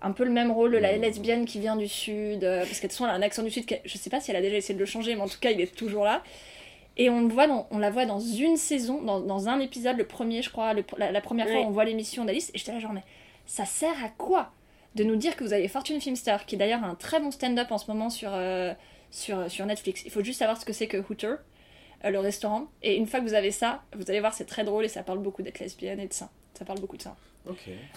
un 0.00 0.12
peu 0.12 0.24
le 0.24 0.30
même 0.30 0.50
rôle, 0.50 0.76
la 0.76 0.96
lesbienne 0.96 1.44
qui 1.44 1.58
vient 1.60 1.76
du 1.76 1.88
sud, 1.88 2.44
euh, 2.44 2.58
parce 2.60 2.80
qu'elle 2.80 2.88
de 2.88 2.92
toute 2.92 2.92
façon, 2.92 3.04
elle 3.04 3.10
a 3.10 3.14
un 3.14 3.22
accent 3.22 3.42
du 3.42 3.50
sud, 3.50 3.64
je 3.84 3.98
sais 3.98 4.10
pas 4.10 4.20
si 4.20 4.30
elle 4.30 4.36
a 4.36 4.40
déjà 4.40 4.56
essayé 4.56 4.74
de 4.74 4.78
le 4.80 4.86
changer, 4.86 5.14
mais 5.14 5.22
en 5.22 5.28
tout 5.28 5.40
cas 5.40 5.50
il 5.50 5.60
est 5.60 5.74
toujours 5.74 6.04
là. 6.04 6.22
Et 6.96 7.10
on, 7.10 7.20
le 7.22 7.28
voit 7.28 7.46
dans, 7.46 7.66
on 7.70 7.78
la 7.78 7.90
voit 7.90 8.06
dans 8.06 8.20
une 8.20 8.56
saison, 8.56 9.02
dans, 9.02 9.20
dans 9.20 9.48
un 9.48 9.60
épisode, 9.60 9.96
le 9.96 10.06
premier 10.06 10.42
je 10.42 10.50
crois, 10.50 10.72
le- 10.74 10.84
la, 10.96 11.12
la 11.12 11.20
première 11.20 11.46
fois 11.48 11.60
on 11.66 11.70
voit 11.70 11.84
l'émission 11.84 12.24
d'Alice, 12.24 12.50
et 12.54 12.58
j'étais 12.58 12.72
là 12.72 12.80
genre 12.80 12.92
mais 12.92 13.04
ça 13.46 13.64
sert 13.64 14.04
à 14.04 14.08
quoi 14.08 14.50
de 14.94 15.04
nous 15.04 15.16
dire 15.16 15.36
que 15.36 15.44
vous 15.44 15.52
avez 15.52 15.68
Fortune 15.68 16.00
Filmster, 16.00 16.44
qui 16.46 16.56
d'ailleurs 16.56 16.82
a 16.82 16.86
un 16.88 16.94
très 16.94 17.20
bon 17.20 17.30
stand-up 17.30 17.70
en 17.70 17.78
ce 17.78 17.88
moment 17.90 18.10
sur, 18.10 18.30
euh, 18.32 18.72
sur, 19.10 19.50
sur 19.50 19.64
Netflix. 19.66 20.02
Il 20.04 20.10
faut 20.10 20.24
juste 20.24 20.38
savoir 20.40 20.58
ce 20.60 20.64
que 20.64 20.72
c'est 20.72 20.88
que 20.88 20.96
Hooter, 20.96 21.34
euh, 22.04 22.10
le 22.10 22.18
restaurant. 22.18 22.66
Et 22.82 22.96
une 22.96 23.06
fois 23.06 23.20
que 23.20 23.24
vous 23.24 23.34
avez 23.34 23.50
ça, 23.52 23.82
vous 23.94 24.10
allez 24.10 24.20
voir, 24.20 24.32
c'est 24.34 24.46
très 24.46 24.64
drôle 24.64 24.84
et 24.84 24.88
ça 24.88 25.02
parle 25.02 25.18
beaucoup 25.18 25.42
d'être 25.42 25.60
lesbienne 25.60 26.00
et 26.00 26.08
de 26.08 26.12
ça. 26.12 26.30
Ça 26.54 26.64
parle 26.64 26.80
beaucoup 26.80 26.96
de 26.96 27.02
ça. 27.02 27.14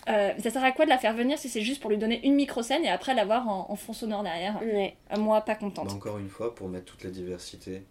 Euh, 0.09 0.31
ça 0.39 0.49
sert 0.49 0.63
à 0.63 0.71
quoi 0.71 0.85
de 0.85 0.89
la 0.89 0.97
faire 0.97 1.13
venir 1.13 1.37
si 1.37 1.49
c'est 1.49 1.61
juste 1.61 1.81
pour 1.81 1.89
lui 1.91 1.97
donner 1.97 2.25
une 2.25 2.35
micro-scène 2.35 2.83
et 2.85 2.89
après 2.89 3.13
l'avoir 3.13 3.47
en, 3.47 3.65
en 3.69 3.75
fond 3.75 3.93
sonore 3.93 4.23
derrière 4.23 4.61
Ouais. 4.61 4.95
Euh, 5.13 5.17
Moi, 5.19 5.41
pas 5.41 5.53
Bah, 5.53 5.59
contente. 5.59 5.91
encore 5.91 6.17
une 6.17 6.29
fois, 6.29 6.53
pour 6.55 6.67
mettre 6.69 6.85
toute 6.85 7.03
la 7.03 7.09
diversité 7.09 7.83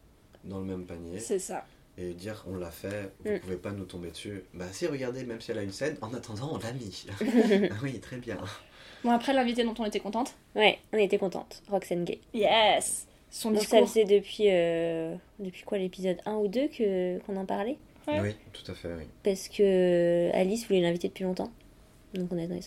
dans 0.45 0.59
le 0.59 0.65
même 0.65 0.87
panier 0.87 1.19
C'est 1.19 1.39
ça. 1.39 1.65
et 1.99 2.15
dire 2.15 2.45
on 2.49 2.57
l'a 2.57 2.71
fait, 2.71 3.13
vous 3.25 3.33
Mm. 3.33 3.39
pouvez 3.41 3.57
pas 3.57 3.73
nous 3.73 3.85
tomber 3.85 4.11
dessus. 4.11 4.43
Bah 4.55 4.65
si, 4.73 4.87
regardez, 4.87 5.25
même 5.25 5.41
si 5.41 5.51
elle 5.51 5.59
a 5.59 5.63
une 5.63 5.73
scène, 5.73 5.97
en 6.01 6.13
attendant, 6.15 6.51
on 6.53 6.59
l'a 6.59 6.73
mis. 6.73 7.07
ah 7.71 7.75
oui, 7.83 8.01
très 8.01 8.17
bien. 8.17 8.39
Bon, 9.05 9.11
après, 9.11 9.33
l'invité 9.33 9.65
dont 9.65 9.75
on 9.79 9.85
était 9.87 10.01
contente. 10.01 10.35
Ouais, 10.55 10.79
on 10.93 10.99
était 10.99 11.19
contente. 11.19 11.63
Roxane 11.71 12.05
Gay. 12.05 12.21
Yes 12.35 13.07
Son 13.31 13.51
Donc 13.51 13.61
ça 13.63 13.79
discours. 13.81 13.89
faisait 13.89 14.05
depuis, 14.05 14.45
euh, 14.51 15.15
depuis 15.39 15.63
quoi, 15.63 15.79
l'épisode 15.79 16.19
1 16.27 16.35
ou 16.35 16.49
2 16.49 16.69
que, 16.69 17.19
qu'on 17.21 17.37
en 17.37 17.47
parlait? 17.47 17.77
Ouais. 18.13 18.21
Oui, 18.21 18.35
tout 18.53 18.71
à 18.71 18.75
fait, 18.75 18.89
oui. 18.89 19.05
Parce 19.23 19.49
que 19.49 20.31
Alice 20.35 20.67
voulait 20.67 20.81
l'inviter 20.81 21.09
depuis 21.09 21.25
longtemps. 21.25 21.51
Donc 22.15 22.29
on 22.33 22.39
est 22.39 22.47
dans 22.47 22.55
les. 22.55 22.61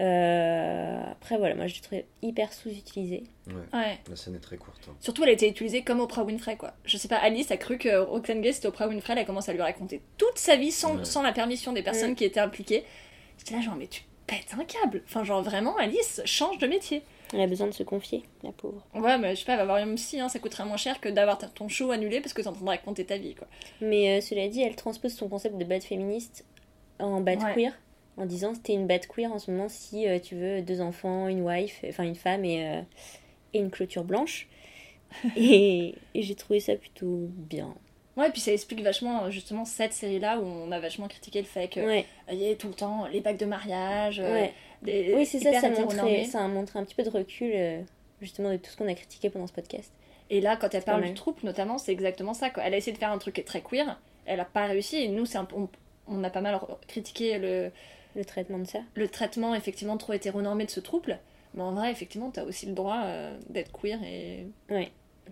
Euh, 0.00 1.02
après 1.12 1.36
voilà, 1.36 1.54
moi 1.54 1.66
je 1.66 1.76
le 1.76 1.80
trouvais 1.82 2.06
hyper 2.22 2.52
sous-utilisé. 2.52 3.24
Ouais, 3.46 3.54
Ouais. 3.78 3.98
la 4.08 4.16
scène 4.16 4.34
est 4.34 4.40
très 4.40 4.56
courte. 4.56 4.80
hein. 4.90 4.96
Surtout, 5.00 5.22
elle 5.22 5.28
a 5.28 5.32
été 5.32 5.48
utilisée 5.48 5.82
comme 5.82 6.00
Oprah 6.00 6.24
Winfrey, 6.24 6.56
quoi. 6.56 6.72
Je 6.84 6.96
sais 6.96 7.08
pas, 7.08 7.16
Alice 7.16 7.50
a 7.50 7.56
cru 7.58 7.76
que 7.78 7.98
Roxane 7.98 8.40
Gay 8.40 8.52
c'était 8.52 8.68
Oprah 8.68 8.88
Winfrey, 8.88 9.12
elle 9.12 9.18
a 9.20 9.24
commencé 9.24 9.50
à 9.50 9.54
lui 9.54 9.60
raconter 9.62 10.00
toute 10.16 10.38
sa 10.38 10.56
vie 10.56 10.72
sans, 10.72 10.96
Ouais. 10.96 11.04
sans 11.04 11.22
la 11.22 11.32
permission 11.32 11.72
des 11.72 11.82
personnes 11.82 12.12
Mm. 12.12 12.16
qui 12.16 12.24
étaient 12.24 12.40
impliquées. 12.40 12.84
J'étais 13.38 13.54
là, 13.54 13.60
genre, 13.60 13.76
mais 13.76 13.86
tu 13.86 14.02
pètes 14.26 14.54
un 14.58 14.64
câble. 14.64 15.02
Enfin, 15.04 15.24
genre, 15.24 15.42
vraiment, 15.42 15.76
Alice, 15.76 16.22
change 16.24 16.58
de 16.58 16.66
métier. 16.66 17.02
Elle 17.32 17.40
a 17.40 17.46
besoin 17.46 17.66
de 17.66 17.72
se 17.72 17.82
confier, 17.82 18.22
la 18.42 18.52
pauvre. 18.52 18.86
Ouais, 18.94 19.16
mais 19.18 19.34
je 19.34 19.40
sais 19.40 19.46
pas, 19.46 19.52
elle 19.52 19.58
va 19.58 19.62
avoir 19.62 19.78
une 19.78 19.94
psy, 19.94 20.20
hein, 20.20 20.28
ça 20.28 20.38
coûterait 20.38 20.64
moins 20.64 20.76
cher 20.76 21.00
que 21.00 21.08
d'avoir 21.08 21.38
ton 21.54 21.68
show 21.68 21.90
annulé 21.90 22.20
parce 22.20 22.32
que 22.34 22.42
t'es 22.42 22.48
en 22.48 22.52
train 22.52 22.64
de 22.64 22.68
raconter 22.70 23.04
ta 23.06 23.16
vie, 23.16 23.34
quoi. 23.34 23.46
Mais 23.80 24.18
euh, 24.18 24.20
cela 24.20 24.48
dit, 24.48 24.62
elle 24.62 24.76
transpose 24.76 25.14
son 25.14 25.28
concept 25.28 25.56
de 25.56 25.64
bad 25.64 25.82
féministe 25.82 26.44
en 26.98 27.20
bad 27.20 27.42
Ouais. 27.42 27.54
queer. 27.54 27.72
En 28.18 28.26
disant 28.26 28.54
c'était 28.54 28.74
une 28.74 28.86
bad 28.86 29.06
queer 29.06 29.32
en 29.32 29.38
ce 29.38 29.50
moment 29.50 29.68
si 29.70 30.06
euh, 30.06 30.18
tu 30.18 30.36
veux 30.36 30.60
deux 30.60 30.82
enfants, 30.82 31.28
une 31.28 31.40
wife, 31.40 31.82
enfin 31.88 32.04
une 32.04 32.14
femme 32.14 32.44
et, 32.44 32.66
euh, 32.68 32.82
et 33.54 33.58
une 33.60 33.70
clôture 33.70 34.04
blanche. 34.04 34.48
et 35.36 35.94
et 36.14 36.22
j'ai 36.22 36.34
trouvé 36.34 36.60
ça 36.60 36.74
plutôt 36.76 37.28
bien. 37.30 37.74
Ouais, 38.16 38.30
puis 38.30 38.42
ça 38.42 38.52
explique 38.52 38.82
vachement, 38.82 39.30
justement, 39.30 39.64
cette 39.64 39.94
série-là 39.94 40.38
où 40.38 40.44
on 40.44 40.70
a 40.70 40.78
vachement 40.80 41.08
critiqué 41.08 41.40
le 41.40 41.46
fait 41.46 41.68
qu'il 41.68 41.82
Ouais, 41.82 42.04
y 42.30 42.44
ait 42.44 42.56
tout 42.56 42.68
le 42.68 42.74
temps 42.74 43.06
les 43.06 43.22
bacs 43.22 43.38
de 43.38 43.46
mariage, 43.46 44.18
ouais. 44.18 44.52
Oui, 45.16 45.26
c'est 45.26 45.38
ça, 45.38 45.50
ça, 45.60 45.68
montrait, 45.82 46.24
ça 46.26 46.44
a 46.44 46.48
montré 46.48 46.78
un 46.78 46.84
petit 46.84 46.94
peu 46.94 47.02
de 47.02 47.10
recul 47.10 47.52
euh, 47.54 47.80
justement 48.20 48.50
de 48.50 48.56
tout 48.56 48.70
ce 48.70 48.76
qu'on 48.76 48.88
a 48.88 48.94
critiqué 48.94 49.30
pendant 49.30 49.46
ce 49.46 49.52
podcast. 49.52 49.92
Et 50.30 50.40
là, 50.40 50.56
quand 50.56 50.74
elle 50.74 50.82
pas 50.82 50.92
parle 50.92 51.02
du 51.04 51.14
troupe, 51.14 51.42
notamment, 51.42 51.78
c'est 51.78 51.92
exactement 51.92 52.34
ça. 52.34 52.50
Quoi. 52.50 52.62
Elle 52.64 52.74
a 52.74 52.76
essayé 52.78 52.92
de 52.92 52.98
faire 52.98 53.12
un 53.12 53.18
truc 53.18 53.42
très 53.44 53.60
queer, 53.60 54.00
elle 54.26 54.40
a 54.40 54.44
pas 54.44 54.66
réussi, 54.66 54.96
et 54.96 55.08
nous, 55.08 55.26
c'est 55.26 55.38
un 55.38 55.44
peu- 55.44 55.56
on, 55.56 55.68
on 56.08 56.24
a 56.24 56.30
pas 56.30 56.40
mal 56.40 56.58
critiqué 56.88 57.38
le, 57.38 57.70
Le 58.16 58.24
traitement 58.24 58.58
de 58.58 58.64
ça. 58.66 58.80
le 58.94 59.08
traitement 59.08 59.54
effectivement 59.54 59.96
trop 59.98 60.12
hétéronormé 60.14 60.64
de 60.64 60.70
ce 60.70 60.80
trouble. 60.80 61.18
Mais 61.54 61.62
en 61.62 61.72
vrai, 61.72 61.90
effectivement, 61.92 62.30
t'as 62.30 62.44
aussi 62.44 62.64
le 62.66 62.72
droit 62.72 63.02
euh, 63.04 63.36
d'être 63.50 63.72
queer 63.72 64.02
et. 64.04 64.46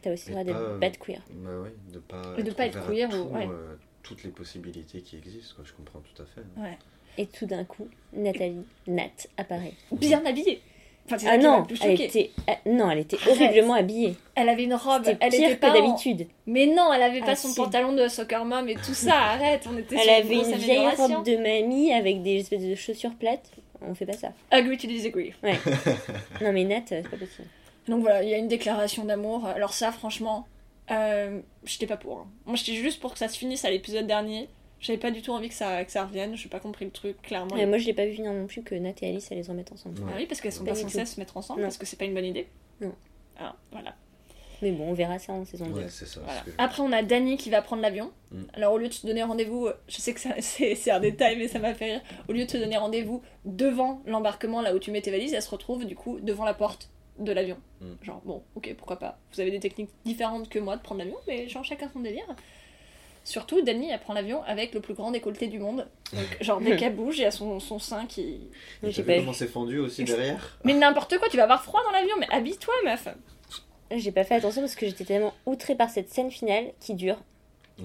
T'as 0.02 0.12
aussi 0.12 0.26
le 0.28 0.32
droit 0.34 0.44
d'être 0.44 0.54
pas, 0.56 0.60
euh, 0.62 0.78
bad 0.78 0.98
queer. 0.98 1.20
Bah 1.30 1.50
oui, 1.62 1.70
de 1.92 1.98
pas 1.98 2.22
Et 2.38 2.42
de 2.42 2.50
pas 2.52 2.66
être 2.66 2.76
ouvert 2.76 2.84
à 2.84 2.92
queer 2.92 3.08
tout, 3.10 3.16
ou- 3.16 3.34
ouais. 3.34 3.48
euh, 3.50 3.74
toutes 4.02 4.22
les 4.22 4.30
possibilités 4.30 5.00
qui 5.00 5.16
existent, 5.16 5.54
quoi, 5.56 5.64
je 5.66 5.72
comprends 5.72 6.00
tout 6.00 6.22
à 6.22 6.26
fait. 6.26 6.42
hein. 6.58 6.62
Et 7.18 7.26
tout 7.26 7.46
d'un 7.46 7.64
coup, 7.64 7.88
Nathalie, 8.12 8.64
Nat, 8.86 9.04
apparaît. 9.36 9.72
Bien 9.92 10.24
habillée 10.24 10.60
Enfin, 11.12 11.16
Ah 11.28 11.36
m'a 11.38 11.42
non, 11.42 11.66
elle 11.82 12.00
était, 12.00 12.30
ah, 12.46 12.56
non, 12.66 12.88
elle 12.90 13.00
était 13.00 13.16
Arrête. 13.16 13.28
horriblement 13.40 13.74
habillée. 13.74 14.14
Elle 14.36 14.48
avait 14.48 14.62
une 14.64 14.74
robe, 14.74 15.02
elle 15.06 15.16
pire 15.30 15.48
était 15.48 15.54
que 15.56 15.60
pas 15.60 15.70
en- 15.70 15.74
d'habitude. 15.74 16.28
Mais 16.46 16.66
non, 16.66 16.92
elle 16.92 17.02
avait 17.02 17.18
pas 17.20 17.30
Ah, 17.32 17.36
son 17.36 17.48
si. 17.48 17.56
pantalon 17.56 17.92
de 17.94 18.06
soccer 18.06 18.44
mom 18.44 18.68
et 18.68 18.74
tout 18.76 18.94
ça, 18.94 19.16
arrête, 19.16 19.66
on 19.68 19.76
était 19.76 19.96
Elle 19.96 20.02
sur 20.02 20.12
avait 20.12 20.34
une 20.52 20.56
vieille 20.58 20.88
robe 20.96 21.24
de 21.24 21.36
mamie 21.36 21.92
avec 21.92 22.22
des 22.22 22.36
espèces 22.36 22.62
de 22.62 22.74
chaussures 22.76 23.14
plates. 23.14 23.50
On 23.82 23.94
fait 23.94 24.06
pas 24.06 24.12
ça. 24.12 24.32
Agree 24.52 24.76
to 24.76 24.86
disagree. 24.86 25.32
Non 26.42 26.52
mais 26.52 26.64
Nat, 26.64 26.76
euh, 26.92 27.00
c'est 27.02 27.08
pas 27.10 27.16
possible. 27.16 27.48
Donc 27.88 28.02
voilà, 28.02 28.22
il 28.22 28.28
y 28.28 28.34
a 28.34 28.38
une 28.38 28.46
déclaration 28.48 29.04
d'amour. 29.04 29.46
Alors 29.46 29.72
ça, 29.72 29.90
franchement, 29.90 30.46
euh, 30.92 31.40
j'étais 31.64 31.86
pas 31.86 31.96
pour. 31.96 32.18
hein. 32.18 32.26
Moi, 32.46 32.56
j'étais 32.56 32.74
juste 32.78 33.00
pour 33.00 33.12
que 33.14 33.18
ça 33.18 33.26
se 33.28 33.36
finisse 33.38 33.64
à 33.64 33.70
l'épisode 33.70 34.06
dernier. 34.06 34.48
J'avais 34.80 34.98
pas 34.98 35.10
du 35.10 35.20
tout 35.22 35.32
envie 35.32 35.48
que 35.48 35.54
ça, 35.54 35.84
que 35.84 35.92
ça 35.92 36.04
revienne. 36.06 36.36
J'ai 36.36 36.48
pas 36.48 36.58
compris 36.60 36.84
le 36.86 36.90
truc, 36.90 37.20
clairement. 37.22 37.54
Ouais, 37.54 37.66
moi 37.66 37.78
je 37.78 37.86
l'ai 37.86 37.92
pas 37.94 38.06
vu 38.06 38.12
venir 38.14 38.32
non 38.32 38.46
plus 38.46 38.62
que 38.62 38.74
Nat 38.74 38.92
et 39.02 39.08
Alice 39.08 39.30
allaient 39.30 39.42
se 39.42 39.50
remettre 39.50 39.72
ensemble. 39.74 40.00
Ah 40.08 40.14
oui, 40.16 40.26
parce 40.26 40.40
qu'elles 40.40 40.52
sont 40.52 40.64
Pas 40.64 40.70
pas 40.72 40.76
censées 40.76 41.04
se 41.04 41.20
mettre 41.20 41.36
ensemble, 41.36 41.60
Non. 41.60 41.66
parce 41.66 41.76
que 41.78 41.86
c'est 41.86 41.96
pas 41.98 42.06
une 42.06 42.14
bonne 42.14 42.24
idée. 42.24 42.48
Non. 42.80 42.94
Ah, 43.38 43.54
voilà. 43.72 43.94
Mais 44.62 44.72
bon, 44.72 44.90
on 44.90 44.92
verra 44.92 45.18
ça 45.18 45.32
en 45.32 45.44
saison 45.46 45.66
2. 45.68 45.72
Ouais, 45.80 45.88
c'est 45.88 46.06
ça. 46.06 46.20
Voilà. 46.22 46.40
ce 46.40 46.44
que- 46.46 46.50
Après, 46.58 46.82
on 46.82 46.92
a 46.92 47.02
Dani 47.02 47.36
qui 47.38 47.48
va 47.48 47.62
prendre 47.62 47.80
l'avion. 47.80 48.10
Mm. 48.30 48.42
Alors, 48.52 48.74
au 48.74 48.78
lieu 48.78 48.88
de 48.88 48.92
se 48.92 49.06
donner 49.06 49.22
rendez-vous, 49.22 49.68
je 49.88 49.96
sais 49.96 50.12
que 50.12 50.20
ça- 50.20 50.34
c'est 50.40 50.74
c'est 50.74 50.90
un 50.90 51.00
détail, 51.00 51.36
mais 51.38 51.48
ça 51.48 51.58
m'a 51.58 51.72
fait 51.74 51.92
rire. 51.92 52.00
Au 52.28 52.32
lieu 52.32 52.44
de 52.44 52.50
te 52.50 52.56
donner 52.58 52.76
rendez-vous 52.76 53.22
devant 53.46 54.02
l'embarquement, 54.06 54.60
là 54.60 54.74
où 54.74 54.78
tu 54.78 54.90
mets 54.90 55.00
tes 55.00 55.10
valises, 55.10 55.32
elle 55.34 55.42
se 55.42 55.50
retrouve 55.50 55.86
du 55.86 55.94
coup 55.96 56.20
devant 56.20 56.44
la 56.44 56.52
porte 56.54 56.90
de 57.18 57.32
l'avion. 57.32 57.56
Mm. 57.80 57.86
Genre, 58.02 58.20
bon, 58.24 58.42
ok, 58.54 58.74
pourquoi 58.76 58.98
pas. 58.98 59.18
Vous 59.32 59.40
avez 59.40 59.50
des 59.50 59.60
techniques 59.60 59.90
différentes 60.04 60.48
que 60.50 60.58
moi 60.58 60.76
de 60.76 60.82
prendre 60.82 61.00
l'avion, 61.00 61.16
mais 61.26 61.48
genre 61.48 61.64
chacun 61.64 61.88
son 61.92 62.00
délire. 62.00 62.24
Surtout, 63.24 63.60
Dani, 63.62 63.90
elle 63.90 64.00
prend 64.00 64.14
l'avion 64.14 64.42
avec 64.44 64.72
le 64.74 64.80
plus 64.80 64.94
grand 64.94 65.10
décolleté 65.10 65.46
du 65.46 65.58
monde. 65.58 65.86
Donc, 66.12 66.24
genre, 66.40 66.60
dès 66.60 66.76
qu'elle 66.76 66.94
bouge, 66.96 67.18
il 67.18 67.22
y 67.22 67.26
a 67.26 67.30
son, 67.30 67.60
son 67.60 67.78
sein 67.78 68.06
qui. 68.06 68.40
Et 68.82 68.90
J'ai 68.90 69.02
pas 69.02 69.16
comment 69.16 69.32
c'est 69.32 69.46
fendu 69.46 69.78
aussi 69.78 70.04
derrière 70.04 70.58
Mais 70.64 70.74
n'importe 70.74 71.18
quoi, 71.18 71.28
tu 71.28 71.36
vas 71.36 71.44
avoir 71.44 71.62
froid 71.62 71.82
dans 71.84 71.92
l'avion, 71.92 72.14
mais 72.18 72.26
habille-toi, 72.30 72.74
meuf. 72.84 73.08
J'ai 73.94 74.12
pas 74.12 74.24
fait 74.24 74.36
attention 74.36 74.60
parce 74.62 74.74
que 74.76 74.86
j'étais 74.86 75.04
tellement 75.04 75.34
outrée 75.46 75.74
par 75.74 75.90
cette 75.90 76.10
scène 76.12 76.30
finale 76.30 76.72
qui 76.80 76.94
dure, 76.94 77.16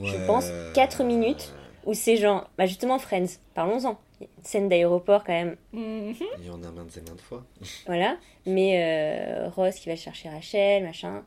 Je 0.04 0.26
pense 0.28 0.46
quatre 0.74 1.04
minutes. 1.04 1.52
où 1.86 1.94
c'est 1.94 2.16
genre, 2.18 2.48
bah 2.58 2.66
justement 2.66 2.98
Friends, 3.00 3.40
parlons-en. 3.54 3.98
Une 4.22 4.28
Scène 4.44 4.70
d'aéroport 4.70 5.24
quand 5.26 5.34
même. 5.34 5.58
Il 5.74 6.16
y 6.46 6.50
en 6.50 6.64
a 6.64 6.72
maintes 6.72 6.96
et 6.96 7.02
maintes 7.02 7.20
fois. 7.22 7.44
voilà. 7.86 8.18
Mais 8.46 8.80
euh, 8.82 9.50
Ross 9.50 9.76
qui 9.76 9.90
va 9.90 9.96
chercher 9.98 10.30
Rachel, 10.30 10.84
machin, 10.84 11.24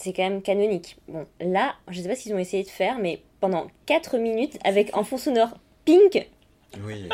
c'est 0.00 0.12
quand 0.12 0.22
même 0.22 0.42
canonique. 0.42 0.96
Bon, 1.08 1.26
là, 1.40 1.74
je 1.88 2.00
sais 2.00 2.08
pas 2.08 2.14
ce 2.16 2.22
qu'ils 2.22 2.34
ont 2.34 2.38
essayé 2.38 2.62
de 2.62 2.68
faire, 2.68 2.98
mais 2.98 3.20
pendant 3.40 3.66
4 3.86 4.18
minutes, 4.18 4.58
avec 4.64 4.96
en 4.96 5.04
fond 5.04 5.16
sonore 5.18 5.50
Pink, 5.84 6.28
Oui. 6.84 7.08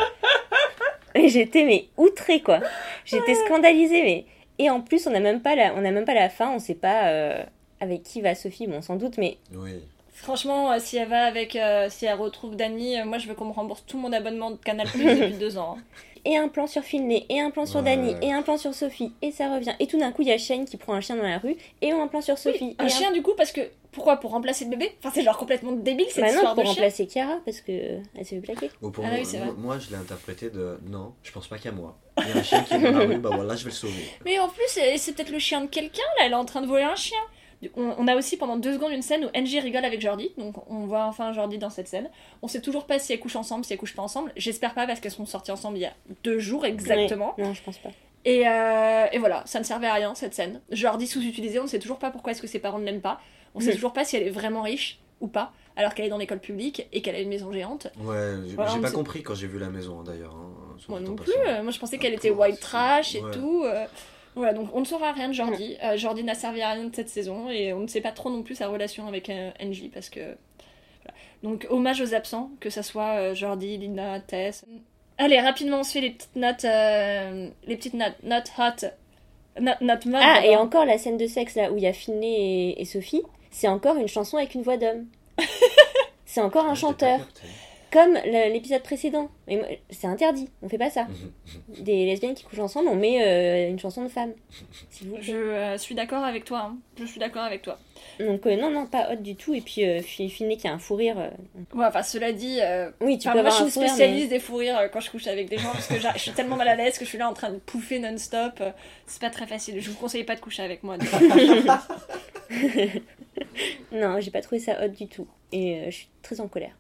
Et 1.15 1.29
j'étais 1.29 1.65
mais 1.65 1.87
outrée 1.97 2.41
quoi. 2.41 2.61
J'étais 3.07 3.35
scandalisée 3.47 4.03
mais 4.03 4.25
et 4.59 4.69
en 4.71 4.81
plus 4.83 5.07
on 5.07 5.11
n'a 5.11 5.21
même 5.21 5.41
pas 5.41 5.55
la 5.55 5.73
on 5.75 5.81
même 5.81 6.05
pas 6.05 6.13
la 6.15 6.29
fin, 6.29 6.51
on 6.53 6.59
sait 6.59 6.75
pas 6.75 7.09
euh, 7.09 7.43
avec 7.81 8.03
qui 8.03 8.21
va 8.21 8.35
Sophie, 8.35 8.67
bon 8.67 8.83
sans 8.83 8.97
doute 8.97 9.17
mais 9.19 9.39
Oui. 9.55 9.73
Franchement, 10.13 10.73
euh, 10.73 10.77
si 10.79 10.97
elle 10.97 11.09
va 11.09 11.25
avec. 11.25 11.57
euh, 11.57 11.89
si 11.91 12.07
elle 12.07 12.19
retrouve 12.19 12.57
Dani, 12.57 13.01
euh, 13.01 13.05
moi 13.05 13.19
je 13.19 13.29
veux 13.29 13.35
qu'on 13.35 13.45
me 13.47 13.53
rembourse 13.53 13.85
tout 13.87 13.99
mon 13.99 14.13
abonnement 14.13 14.51
de 14.51 14.57
Canal 14.57 14.89
Plus 14.89 15.05
depuis 15.05 15.35
deux 15.39 15.57
ans. 15.59 15.77
hein. 15.79 15.83
Et 16.27 16.37
un 16.37 16.49
plan 16.49 16.67
sur 16.67 16.83
Finlay 16.83 17.25
et 17.31 17.41
un 17.41 17.51
plan 17.51 17.65
sur 17.65 17.81
Ouais. 17.81 17.97
Dani 17.97 18.15
et 18.21 18.33
un 18.33 18.43
plan 18.43 18.59
sur 18.59 18.75
Sophie 18.75 19.13
et 19.23 19.31
ça 19.33 19.55
revient 19.55 19.73
et 19.81 19.87
tout 19.87 19.99
d'un 19.99 20.13
coup 20.13 20.21
il 20.23 20.29
y 20.29 20.33
a 20.33 20.37
Shane 20.39 20.65
qui 20.67 20.77
prend 20.77 20.93
un 20.93 21.01
chien 21.01 21.17
dans 21.17 21.23
la 21.23 21.39
rue 21.39 21.57
et 21.81 21.93
un 21.93 22.07
plan 22.09 22.21
sur 22.21 22.37
Sophie. 22.37 22.77
Un 22.79 22.89
chien 22.89 23.13
du 23.13 23.23
coup, 23.23 23.33
parce 23.37 23.53
que. 23.53 23.61
Pourquoi 23.93 24.17
Pour 24.19 24.33
remplacer 24.33 24.67
le 24.67 24.71
bébé? 24.73 24.93
Enfin, 24.99 25.11
c'est 25.15 25.23
genre 25.23 25.39
complètement 25.39 25.73
débile 25.73 26.05
cette 26.11 26.19
Bah 26.23 26.27
non, 26.29 26.35
histoire 26.35 26.55
pour 26.55 26.65
de 26.65 26.69
chien. 26.69 26.75
remplacer 26.83 27.07
Chiara 27.09 27.39
parce 27.47 27.63
que 27.63 27.73
elle 27.73 28.27
s'est 28.27 28.35
fait 28.37 28.41
plaquer. 28.43 28.71
Ou 28.83 28.91
pour 28.91 29.03
Ah 29.07 29.09
moi, 29.09 29.19
oui, 29.25 29.39
moi- 29.39 29.55
moi, 29.57 29.79
je 29.79 29.89
l'ai 29.89 29.97
interprété 29.97 30.51
de 30.51 30.79
non, 30.87 31.15
je 31.23 31.33
pense 31.33 31.47
pas 31.49 31.57
qu'à 31.57 31.73
moi. 31.73 31.97
Il 32.19 32.29
y 32.29 32.33
a 32.33 32.37
un 32.37 32.43
chien 32.43 32.63
qui 32.63 32.75
est 32.75 32.79
dans 32.79 32.91
la 32.99 33.05
rue, 33.07 33.17
bah 33.17 33.31
voilà, 33.33 33.57
je 33.57 33.65
vais 33.65 33.71
le 33.71 33.75
sauver. 33.75 34.05
Mais 34.27 34.39
en 34.39 34.51
plus, 34.51 34.65
c'est 34.99 35.15
peut-être 35.15 35.31
le 35.31 35.39
chien 35.39 35.63
de 35.63 35.69
quelqu'un 35.69 36.03
là, 36.19 36.27
elle 36.27 36.33
est 36.33 36.35
en 36.35 36.45
train 36.45 36.61
de 36.61 36.67
voler 36.67 36.85
un 36.85 36.95
chien. 36.95 37.17
On, 37.77 37.95
on 37.99 38.07
a 38.09 38.17
aussi 38.17 38.37
pendant 38.37 38.57
deux 38.57 38.75
secondes 38.75 38.93
une 38.93 39.03
scène 39.03 39.25
où 39.25 39.29
NJ 39.39 39.57
rigole 39.63 39.85
avec 39.85 40.01
Jordi, 40.01 40.31
donc 40.37 40.55
on 40.71 40.87
voit 40.87 41.05
enfin 41.05 41.33
Jordi 41.33 41.59
dans 41.59 41.71
cette 41.71 41.89
scène. 41.89 42.11
On 42.43 42.49
sait 42.49 42.61
toujours 42.61 42.85
pas 42.87 42.99
si 42.99 43.13
elles 43.13 43.21
couchent 43.21 43.37
ensemble, 43.37 43.65
si 43.65 43.73
elles 43.73 43.79
couchent 43.79 43.95
pas 43.97 44.03
ensemble. 44.03 44.33
J'espère 44.37 44.75
pas 44.75 44.87
parce 44.87 45.01
qu'elles 45.01 45.11
sont 45.13 45.27
sorties 45.27 45.51
ensemble 45.53 45.79
il 45.79 45.83
y 45.83 45.87
a 45.87 45.95
deux 46.23 46.39
jours 46.39 46.65
exactement. 46.67 47.35
Non, 47.39 47.55
je 47.55 47.63
pense 47.63 47.79
pas. 47.79 47.91
Et, 48.25 48.47
euh, 48.49 49.07
et 49.13 49.19
voilà, 49.19 49.43
ça 49.47 49.59
ne 49.59 49.65
servait 49.65 49.87
à 49.87 49.95
rien 49.95 50.15
cette 50.15 50.35
scène. 50.35 50.61
Jordi 50.71 51.07
sous-utilisé, 51.07 51.59
on 51.61 51.63
ne 51.65 51.69
sait 51.69 51.79
toujours 51.79 51.99
pas 51.99 52.11
pourquoi 52.11 52.33
est-ce 52.33 52.43
que 52.43 52.49
ses 52.49 52.59
parents 52.59 52.79
ne 52.79 52.85
l'aiment 52.85 53.01
pas. 53.01 53.21
On 53.55 53.61
sait 53.61 53.71
Mm. 53.71 53.75
toujours 53.75 53.93
pas 53.93 54.05
si 54.05 54.17
elle 54.17 54.25
est 54.25 54.31
vraiment 54.31 54.63
riche 54.63 54.99
ou 55.21 55.29
pas, 55.29 55.53
alors 55.77 55.95
qu'elle 55.95 56.05
est 56.07 56.11
dans 56.11 56.19
l'école 56.19 56.41
publique 56.41 56.87
et 56.93 57.01
qu'elle 57.01 57.15
a 57.15 57.21
une 57.21 57.29
maison 57.31 57.51
géante. 57.53 57.87
Ouais, 58.01 58.35
j'ai 58.47 58.55
Voilà, 58.55 58.75
pas 58.83 58.89
sait- 58.89 58.93
compris 58.95 59.23
quand 59.23 59.35
j'ai 59.35 59.47
vu 59.47 59.59
la 59.59 59.71
maison 59.71 60.03
d'ailleurs. 60.03 60.35
hein, 60.35 60.77
Moi 60.89 61.01
non 61.01 61.15
plus, 61.17 61.33
passant. 61.33 61.49
euh, 61.49 61.63
moi 61.63 61.73
je 61.73 61.79
pensais 61.79 61.97
qu'elle 61.99 62.13
Ah, 62.13 62.17
était 62.17 62.29
pour- 62.31 62.41
white 62.41 62.61
trash 62.61 63.15
et 63.15 63.23
ouais. 63.23 63.31
tout. 63.31 63.63
euh. 63.65 63.87
Voilà, 64.37 64.53
donc 64.53 64.69
on 64.75 64.81
ne 64.81 64.85
saura 64.85 65.13
rien 65.13 65.29
de 65.29 65.33
Jordi. 65.33 65.77
Euh, 65.83 65.97
Jordi 65.97 66.23
n'a 66.23 66.35
servi 66.35 66.63
à 66.63 66.73
rien 66.73 66.85
de 66.85 66.95
cette 66.95 67.09
saison 67.09 67.51
et 67.51 67.73
on 67.73 67.81
ne 67.81 67.87
sait 67.89 68.01
pas 68.03 68.13
trop 68.13 68.31
non 68.31 68.43
plus 68.43 68.55
sa 68.55 68.69
relation 68.69 69.09
avec 69.09 69.29
euh, 69.31 69.51
NJ 69.61 69.91
parce 69.93 70.09
que. 70.11 70.21
voilà. 70.21 71.17
Donc 71.43 71.67
hommage 71.71 72.01
aux 72.01 72.15
absents, 72.15 72.51
que 72.61 72.71
ça 72.71 72.83
soit 72.83 73.17
euh, 73.19 73.35
Jordi, 73.35 73.79
Lina, 73.79 74.21
Tess. 74.21 74.65
Allez, 75.19 75.41
rapidement 75.41 75.81
on 75.81 75.83
se 75.83 75.93
fait 75.93 76.01
les 76.03 76.11
petites 76.11 76.37
notes. 76.37 76.65
euh, 76.67 77.49
les 77.67 77.77
petites 77.77 77.95
notes. 77.95 78.17
Not 78.23 78.43
hot. 78.59 78.87
Not, 79.59 79.73
not 79.81 80.01
mad, 80.05 80.23
Ah, 80.23 80.45
et 80.45 80.55
encore 80.55 80.85
la 80.85 80.99
scène 80.99 81.17
de 81.17 81.27
sexe 81.27 81.55
là 81.55 81.73
où 81.73 81.79
il 81.79 81.83
y 81.83 81.87
a 81.87 81.95
Finlay 81.95 82.27
et, 82.29 82.81
et 82.83 82.85
Sophie, 82.85 83.23
c'est 83.51 83.69
encore 83.69 83.97
une 83.97 84.07
chanson 84.07 84.37
avec 84.37 84.55
une 84.55 84.61
voix 84.61 84.77
d'homme. 84.77 85.07
c'est 86.27 86.43
encore 86.43 86.67
un 86.67 86.75
chanteur. 86.75 87.21
Comme 87.97 88.15
l'épisode 88.53 88.83
précédent. 88.83 89.31
C'est 89.89 90.07
interdit, 90.07 90.51
on 90.61 90.69
fait 90.69 90.77
pas 90.77 90.91
ça. 90.91 91.07
Des 91.81 92.05
lesbiennes 92.05 92.35
qui 92.35 92.45
couchent 92.45 92.59
ensemble, 92.59 92.89
on 92.89 92.95
met 92.95 93.23
euh, 93.23 93.71
une 93.71 93.79
chanson 93.79 94.03
de 94.03 94.09
femme. 94.09 94.33
Vous. 95.03 95.17
Je 95.21 95.35
euh, 95.35 95.79
suis 95.79 95.95
d'accord 95.95 96.23
avec 96.23 96.45
toi. 96.45 96.59
hein. 96.73 96.77
Je 97.01 97.07
suis 97.07 97.19
d'accord 97.19 97.43
avec 97.45 97.63
toi. 97.63 97.79
Donc 98.21 98.45
euh, 98.47 98.57
non, 98.57 98.71
non, 98.71 98.87
pas 98.87 99.11
hot 99.13 99.17
du 99.17 99.35
tout. 99.35 99.55
Et 99.55 99.63
puis 99.63 99.85
euh, 99.87 100.03
Fi- 100.03 100.29
Finlay 100.29 100.57
qui 100.59 100.69
a 100.69 100.73
un 100.75 100.79
fou 100.79 100.95
rire. 100.97 101.17
euh, 101.19 101.31
Ouais, 101.75 101.87
enfin, 101.87 102.03
cela 102.03 102.33
dit, 102.33 102.59
euh, 102.61 102.91
Oui, 103.01 103.17
tu 103.17 103.29
peux 103.31 103.41
moi, 103.41 103.49
je 103.49 103.49
avoir 103.49 103.55
suis 103.55 103.63
un 103.63 103.67
une 103.67 103.73
fou 103.73 103.81
rire, 103.81 103.89
mais- 103.89 103.95
spécialiste 103.95 104.29
des 104.29 104.41
fous 104.41 104.57
rires 104.57 104.79
euh, 104.79 104.89
quand 104.93 105.01
je 105.01 105.11
couche 105.11 105.27
avec 105.27 105.49
des 105.49 105.57
gens 105.57 105.71
parce 105.73 105.87
que 105.87 105.95
je 105.99 106.19
suis 106.19 106.33
tellement 106.33 106.57
mal 106.57 106.69
à 106.69 106.75
l'aise 106.75 106.99
que 106.99 107.05
je 107.05 107.09
suis 107.11 107.19
là 107.19 107.31
en 107.31 107.35
train 107.35 107.51
de 107.51 107.57
pouffer 107.59 107.99
non-stop. 107.99 108.63
C'est 109.07 109.23
pas 109.23 109.31
très 109.31 109.47
facile. 109.47 109.81
Je 109.81 109.89
vous 109.91 109.97
conseille 109.97 110.25
pas 110.25 110.35
de 110.35 110.41
coucher 110.41 110.63
avec 110.63 110.83
moi. 110.83 110.97
Non, 113.93 114.21
j'ai 114.21 114.31
pas 114.31 114.41
trouvé 114.43 114.61
ça 114.61 114.85
hot 114.85 114.89
du 114.89 115.07
tout. 115.09 115.27
Et 115.53 115.77
euh, 115.81 115.85
je 115.87 115.97
suis 115.97 116.09
très 116.23 116.41
en 116.41 116.49
colère. 116.49 116.77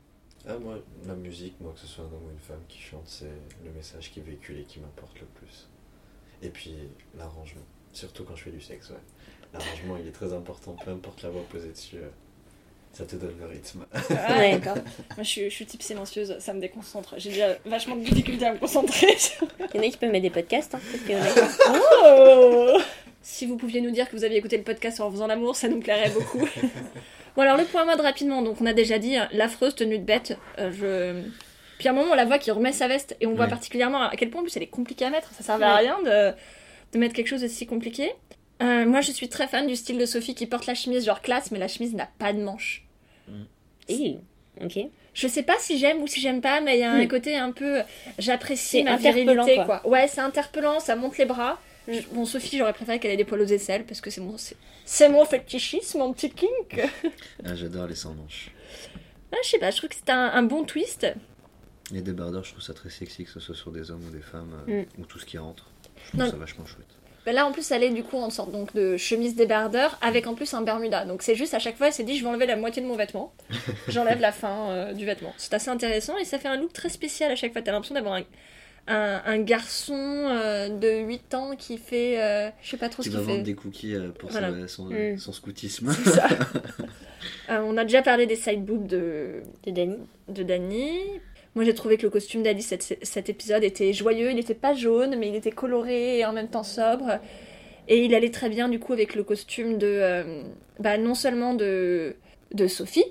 Ah, 0.48 0.56
moi, 0.60 0.78
la 1.06 1.14
musique, 1.14 1.54
moi, 1.60 1.72
que 1.74 1.80
ce 1.80 1.86
soit 1.86 2.04
un 2.04 2.08
homme 2.08 2.24
ou 2.26 2.30
une 2.30 2.38
femme 2.38 2.62
qui 2.68 2.78
chante, 2.78 3.02
c'est 3.06 3.24
le 3.64 3.70
message 3.72 4.10
qui 4.12 4.20
est 4.20 4.22
véhiculé 4.22 4.62
qui 4.64 4.78
m'importe 4.80 5.18
le 5.20 5.26
plus. 5.26 5.68
Et 6.42 6.48
puis, 6.50 6.74
l'arrangement. 7.18 7.62
Surtout 7.92 8.24
quand 8.24 8.36
je 8.36 8.44
fais 8.44 8.50
du 8.50 8.60
sexe, 8.60 8.90
ouais. 8.90 8.96
L'arrangement, 9.52 9.96
il 9.96 10.06
est 10.06 10.12
très 10.12 10.32
important, 10.32 10.76
peu 10.84 10.90
importe 10.90 11.22
la 11.22 11.30
voix 11.30 11.42
posée 11.50 11.70
dessus. 11.70 11.96
euh, 11.96 12.08
Ça 12.92 13.04
te 13.06 13.16
donne 13.16 13.36
le 13.40 13.46
rythme. 13.46 13.86
Ah, 13.92 14.38
Ouais. 14.38 14.58
d'accord. 14.58 14.82
Moi, 15.16 15.22
je 15.22 15.28
suis, 15.28 15.44
je 15.50 15.54
suis 15.54 15.66
type 15.66 15.82
silencieuse, 15.82 16.38
ça 16.38 16.52
me 16.54 16.60
déconcentre. 16.60 17.14
J'ai 17.18 17.30
déjà 17.30 17.56
vachement 17.64 17.96
de 17.96 18.02
difficulté 18.04 18.46
à 18.46 18.52
me 18.54 18.58
concentrer. 18.58 19.16
Il 19.74 19.80
y 19.80 19.84
en 19.84 19.88
a 19.88 19.90
qui 19.90 19.96
peuvent 19.96 20.10
mettre 20.10 20.22
des 20.22 20.30
podcasts, 20.30 20.74
hein, 20.74 20.80
peut-être 20.90 21.04
qu'il 21.04 21.12
y 21.12 21.16
en 21.16 21.22
a 21.22 21.26
qui- 21.26 21.40
Oh 22.04 22.78
si 23.22 23.46
vous 23.46 23.56
pouviez 23.56 23.80
nous 23.80 23.90
dire 23.90 24.08
que 24.08 24.16
vous 24.16 24.24
aviez 24.24 24.38
écouté 24.38 24.56
le 24.56 24.62
podcast 24.62 25.00
en 25.00 25.10
faisant 25.10 25.26
l'amour, 25.26 25.56
ça 25.56 25.68
nous 25.68 25.80
plairait 25.80 26.10
beaucoup. 26.10 26.46
bon 27.36 27.42
alors 27.42 27.56
le 27.56 27.64
point 27.64 27.84
mode 27.84 28.00
rapidement, 28.00 28.42
donc 28.42 28.60
on 28.60 28.66
a 28.66 28.72
déjà 28.72 28.98
dit 28.98 29.16
hein, 29.16 29.28
l'affreuse 29.32 29.74
tenue 29.74 29.98
de 29.98 30.04
bête. 30.04 30.36
Euh, 30.58 30.72
je 30.72 31.28
Puis 31.78 31.88
à 31.88 31.92
un 31.92 31.94
moment, 31.94 32.12
on 32.12 32.14
la 32.16 32.24
voit 32.24 32.38
qui 32.38 32.50
remet 32.50 32.72
sa 32.72 32.88
veste 32.88 33.16
et 33.20 33.26
on 33.26 33.34
voit 33.34 33.44
Ouais. 33.44 33.50
particulièrement 33.50 34.00
à 34.02 34.16
quel 34.16 34.30
point 34.30 34.40
en 34.40 34.44
plus 34.44 34.56
elle 34.56 34.62
est 34.62 34.66
compliquée 34.68 35.04
à 35.04 35.10
mettre. 35.10 35.30
Ça 35.34 35.42
servait 35.44 35.64
à 35.66 35.76
rien 35.76 35.98
de, 36.02 36.34
de 36.92 36.98
mettre 36.98 37.14
quelque 37.14 37.28
chose 37.28 37.42
de 37.42 37.48
si 37.48 37.66
compliqué. 37.66 38.12
Euh, 38.62 38.86
moi, 38.86 39.02
je 39.02 39.12
suis 39.12 39.28
très 39.28 39.46
fan 39.46 39.66
du 39.66 39.76
style 39.76 39.98
de 39.98 40.06
Sophie 40.06 40.34
qui 40.34 40.46
porte 40.46 40.66
la 40.66 40.74
chemise 40.74 41.04
genre 41.04 41.20
classe, 41.20 41.50
mais 41.50 41.58
la 41.58 41.68
chemise 41.68 41.92
n'a 41.94 42.08
pas 42.18 42.32
de 42.32 42.40
manches. 42.42 42.84
Et, 43.88 44.16
ok. 44.64 44.78
Je 45.14 45.28
sais 45.28 45.42
pas 45.42 45.56
si 45.58 45.78
j'aime 45.78 46.02
ou 46.02 46.06
si 46.06 46.20
j'aime 46.20 46.40
pas, 46.40 46.60
mais 46.60 46.76
il 46.76 46.80
y 46.80 46.84
a 46.84 46.90
un 46.92 47.04
Hmm. 47.04 47.08
côté 47.08 47.36
un 47.36 47.52
peu. 47.52 47.80
J'apprécie 48.18 48.82
ma 48.82 48.96
virilité, 48.96 49.56
quoi. 49.56 49.64
quoi. 49.80 49.86
Ouais, 49.88 50.08
c'est 50.08 50.20
interpellant, 50.20 50.80
ça 50.80 50.96
monte 50.96 51.18
les 51.18 51.24
bras. 51.26 51.58
Je- 51.88 52.00
Bon, 52.12 52.24
Sophie, 52.24 52.58
j'aurais 52.58 52.72
préféré 52.72 52.98
qu'elle 52.98 53.12
ait 53.12 53.16
des 53.16 53.24
poils 53.24 53.40
aux 53.40 53.46
aisselles 53.46 53.84
parce 53.84 54.00
que 54.00 54.10
c'est 54.10 54.20
mon, 54.20 54.36
c'est, 54.38 54.56
c'est 54.84 55.08
mon 55.08 55.24
fétichisme, 55.24 55.98
mon 55.98 56.12
petit 56.12 56.30
kink. 56.30 56.80
Ah, 57.44 57.54
j'adore 57.54 57.86
les 57.86 57.94
sans 57.94 58.14
manches. 58.14 58.50
Ah, 59.32 59.36
je 59.44 59.48
sais 59.50 59.58
pas, 59.58 59.70
je 59.70 59.76
trouve 59.78 59.90
que 59.90 59.96
c'est 59.96 60.10
un, 60.10 60.30
un 60.32 60.42
bon 60.42 60.64
twist. 60.64 61.06
Les 61.92 62.00
débardeurs, 62.02 62.42
je 62.44 62.50
trouve 62.52 62.62
ça 62.62 62.74
très 62.74 62.90
sexy, 62.90 63.24
que 63.24 63.30
ce 63.30 63.38
soit 63.40 63.54
sur 63.54 63.70
des 63.70 63.90
hommes 63.90 64.04
ou 64.06 64.10
des 64.10 64.20
femmes, 64.22 64.52
euh, 64.68 64.84
ou 64.98 65.04
tout 65.04 65.18
ce 65.18 65.26
qui 65.26 65.38
rentre. 65.38 65.66
Je 66.04 66.08
trouve 66.10 66.20
Non. 66.24 66.30
ça 66.30 66.36
vachement 66.36 66.66
chouette. 66.66 66.86
Bah 67.24 67.32
là, 67.32 67.44
en 67.44 67.50
plus, 67.52 67.68
elle 67.72 67.82
est 67.82 67.90
du 67.90 68.04
coup 68.04 68.18
en 68.18 68.30
sorte 68.30 68.52
donc 68.52 68.72
de 68.74 68.96
chemise 68.96 69.34
débardeur 69.34 69.98
avec 70.00 70.28
en 70.28 70.34
plus 70.34 70.54
un 70.54 70.62
bermuda. 70.62 71.04
Donc 71.04 71.22
c'est 71.22 71.34
juste 71.34 71.54
à 71.54 71.58
chaque 71.58 71.76
fois, 71.76 71.88
elle 71.88 71.92
s'est 71.92 72.04
dit, 72.04 72.16
je 72.16 72.22
vais 72.22 72.28
enlever 72.30 72.46
la 72.46 72.54
moitié 72.54 72.80
de 72.82 72.86
mon 72.86 72.94
vêtement. 72.94 73.32
J'enlève 73.88 74.20
la 74.20 74.30
fin 74.30 74.70
euh, 74.70 74.92
du 74.92 75.04
vêtement. 75.04 75.34
C'est 75.36 75.52
assez 75.54 75.68
intéressant 75.68 76.16
et 76.18 76.24
ça 76.24 76.38
fait 76.38 76.46
un 76.46 76.56
look 76.56 76.72
très 76.72 76.88
spécial 76.88 77.32
à 77.32 77.34
chaque 77.36 77.52
fois. 77.52 77.62
T'as 77.62 77.72
l'impression 77.72 77.96
d'avoir 77.96 78.14
un, 78.14 78.22
un, 78.88 79.20
un 79.24 79.38
garçon 79.38 79.94
euh, 79.96 80.68
de 80.68 81.04
8 81.06 81.34
ans 81.34 81.56
qui 81.56 81.78
fait. 81.78 82.20
euh, 82.22 82.50
je 82.62 82.70
sais 82.70 82.76
pas 82.76 82.88
trop 82.88 83.02
Qui 83.02 83.08
ce 83.10 83.14
va 83.14 83.20
qu'il 83.20 83.26
vendre 83.28 83.38
fait. 83.40 83.44
des 83.44 83.54
cookies 83.54 83.94
euh, 83.94 84.10
pour 84.10 84.30
Voilà. 84.30 84.50
sa- 84.62 84.68
son, 84.68 84.84
Mm. 84.86 85.18
son 85.18 85.32
scoutisme. 85.32 85.92
C'est 86.04 86.10
ça. 86.10 86.28
Euh, 87.50 87.60
on 87.64 87.76
a 87.76 87.82
déjà 87.84 88.02
parlé 88.02 88.26
des 88.26 88.36
side 88.36 88.64
boobs 88.64 88.86
de, 88.86 89.42
De 89.64 89.70
Danny. 89.70 89.96
de 90.28 90.42
Dany. 90.42 90.90
Moi, 91.54 91.64
j'ai 91.64 91.74
trouvé 91.74 91.96
que 91.96 92.02
le 92.02 92.10
costume 92.10 92.42
d'Alice, 92.42 92.66
cet, 92.68 92.98
cet 93.02 93.28
épisode, 93.28 93.64
était 93.64 93.92
joyeux. 93.92 94.30
Il 94.30 94.36
n'était 94.36 94.54
pas 94.54 94.74
jaune, 94.74 95.16
mais 95.18 95.28
il 95.28 95.34
était 95.34 95.50
coloré 95.52 96.18
et 96.18 96.24
en 96.24 96.32
même 96.32 96.48
temps 96.48 96.62
sobre. 96.64 97.18
Et 97.88 98.04
il 98.04 98.14
allait 98.14 98.30
très 98.30 98.48
bien, 98.48 98.68
du 98.68 98.78
coup, 98.78 98.92
avec 98.92 99.14
le 99.14 99.22
costume 99.24 99.78
de. 99.78 99.86
euh, 99.86 100.42
bah, 100.80 100.98
non 100.98 101.14
seulement 101.14 101.54
de, 101.54 102.14
de 102.52 102.66
Sophie, 102.66 103.04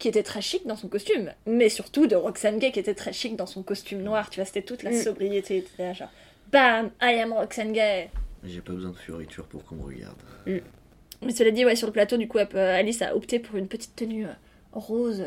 qui 0.00 0.08
était 0.08 0.22
très 0.24 0.40
chic 0.40 0.66
dans 0.66 0.74
son 0.76 0.88
costume, 0.88 1.30
mais 1.46 1.68
surtout 1.68 2.06
de 2.08 2.16
Roxane 2.16 2.58
Gay, 2.58 2.72
qui 2.72 2.80
était 2.80 2.94
très 2.94 3.12
chic 3.12 3.36
dans 3.36 3.46
son 3.46 3.62
costume 3.62 4.02
noir. 4.02 4.30
Tu 4.30 4.40
vois, 4.40 4.46
c'était 4.46 4.62
toute 4.62 4.82
la 4.82 4.90
Mm. 4.90 4.94
sobriété. 5.02 5.64
Là, 5.78 5.92
genre, 5.92 6.08
bam, 6.50 6.90
I 7.00 7.20
am 7.20 7.32
Roxane 7.32 7.72
Gay. 7.72 8.10
J'ai 8.42 8.62
pas 8.62 8.72
besoin 8.72 8.90
de 8.90 8.96
fioriture 8.96 9.44
pour 9.44 9.62
qu'on 9.64 9.76
me 9.76 9.84
regarde. 9.84 10.16
Mais 10.46 11.32
cela 11.32 11.50
dit, 11.50 11.64
ouais, 11.66 11.76
sur 11.76 11.86
le 11.86 11.92
plateau, 11.92 12.16
du 12.16 12.26
coup, 12.26 12.38
peut- 12.48 12.58
Alice 12.58 13.02
a 13.02 13.14
opté 13.14 13.38
pour 13.38 13.56
une 13.58 13.68
petite 13.68 13.94
tenue 13.94 14.24
euh, 14.26 14.30
rose, 14.72 15.22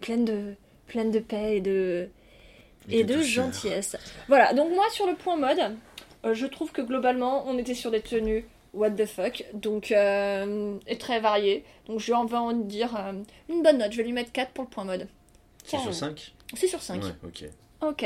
pleine 0.00 0.24
de, 0.24 0.54
pleine 0.88 1.12
de 1.12 1.20
paix 1.20 1.58
et 1.58 1.60
de, 1.60 2.08
et 2.90 3.04
de 3.04 3.22
gentillesse. 3.22 3.96
Voilà, 4.26 4.52
donc 4.52 4.72
moi, 4.74 4.84
sur 4.90 5.06
le 5.06 5.14
point 5.14 5.36
mode, 5.36 5.76
euh, 6.24 6.34
je 6.34 6.46
trouve 6.46 6.72
que 6.72 6.82
globalement, 6.82 7.44
on 7.46 7.56
était 7.56 7.74
sur 7.74 7.92
des 7.92 8.00
tenues 8.00 8.44
what 8.74 8.90
the 8.90 9.06
fuck, 9.06 9.44
donc, 9.54 9.92
euh, 9.92 10.76
et 10.86 10.98
très 10.98 11.20
variées. 11.20 11.64
Donc, 11.86 12.00
je 12.00 12.12
vais 12.12 12.14
en 12.14 12.52
dire 12.52 12.96
euh, 12.96 13.12
une 13.48 13.62
bonne 13.62 13.78
note, 13.78 13.92
je 13.92 13.96
vais 13.98 14.04
lui 14.04 14.12
mettre 14.12 14.32
4 14.32 14.52
pour 14.52 14.64
le 14.64 14.70
point 14.70 14.84
mode. 14.84 15.08
6 15.64 15.70
sur 15.70 15.78
Carrément. 15.78 15.92
5 15.92 16.34
C'est 16.54 16.68
sur 16.68 16.82
5. 16.82 17.02
Ouais, 17.02 17.10
ok. 17.24 17.44
Ok. 17.82 18.04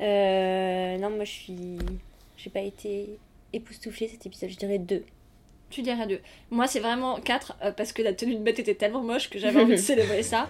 Euh, 0.00 0.98
non, 0.98 1.10
moi 1.10 1.24
je 1.24 1.30
suis. 1.30 1.78
J'ai 2.36 2.50
pas 2.50 2.60
été 2.60 3.18
époustouflée 3.52 4.08
cet 4.08 4.26
épisode, 4.26 4.50
je 4.50 4.56
dirais 4.56 4.78
2. 4.78 5.04
Tu 5.70 5.82
dirais 5.82 6.06
2. 6.06 6.20
Moi, 6.50 6.66
c'est 6.66 6.80
vraiment 6.80 7.20
4 7.20 7.56
euh, 7.62 7.72
parce 7.72 7.92
que 7.92 8.02
la 8.02 8.12
tenue 8.12 8.36
de 8.36 8.40
bête 8.40 8.58
était 8.58 8.74
tellement 8.74 9.02
moche 9.02 9.30
que 9.30 9.38
j'avais 9.38 9.60
envie 9.60 9.72
de 9.72 9.76
célébrer 9.76 10.22
ça. 10.22 10.48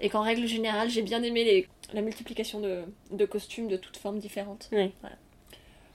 Et 0.00 0.10
qu'en 0.10 0.22
règle 0.22 0.46
générale, 0.46 0.90
j'ai 0.90 1.02
bien 1.02 1.22
aimé 1.22 1.42
les, 1.44 1.68
la 1.92 2.02
multiplication 2.02 2.60
de, 2.60 2.82
de 3.10 3.24
costumes 3.24 3.66
de 3.68 3.76
toutes 3.76 3.96
formes 3.96 4.18
différentes. 4.18 4.68
Ouais. 4.72 4.92
Voilà. 5.00 5.16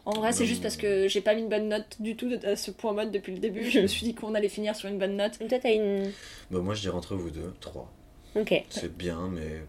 En 0.05 0.11
vrai, 0.13 0.33
c'est 0.33 0.45
juste 0.45 0.61
parce 0.61 0.75
que 0.75 1.07
j'ai 1.07 1.21
pas 1.21 1.33
mis 1.33 1.41
une 1.43 1.49
bonne 1.49 1.69
note 1.69 1.95
du 2.01 2.15
tout 2.17 2.29
à 2.43 2.55
ce 2.57 2.71
point 2.71 2.91
mode 2.91 3.11
depuis 3.11 3.31
le 3.33 3.39
début. 3.39 3.69
Je 3.69 3.79
me 3.79 3.87
suis 3.87 4.03
dit 4.05 4.13
qu'on 4.13 4.35
allait 4.35 4.49
finir 4.49 4.75
sur 4.75 4.89
une 4.89 4.99
bonne 4.99 5.15
note. 5.15 5.39
Donc 5.39 5.47
toi 5.49 5.59
t'as 5.61 5.73
une. 5.73 6.11
Bah, 6.51 6.59
moi, 6.59 6.73
je 6.73 6.81
dirais 6.81 6.95
entre 6.95 7.15
vous 7.15 7.29
deux, 7.31 7.53
3. 7.61 7.89
Ok. 8.35 8.63
C'est 8.69 8.95
bien, 8.97 9.29
mais 9.29 9.63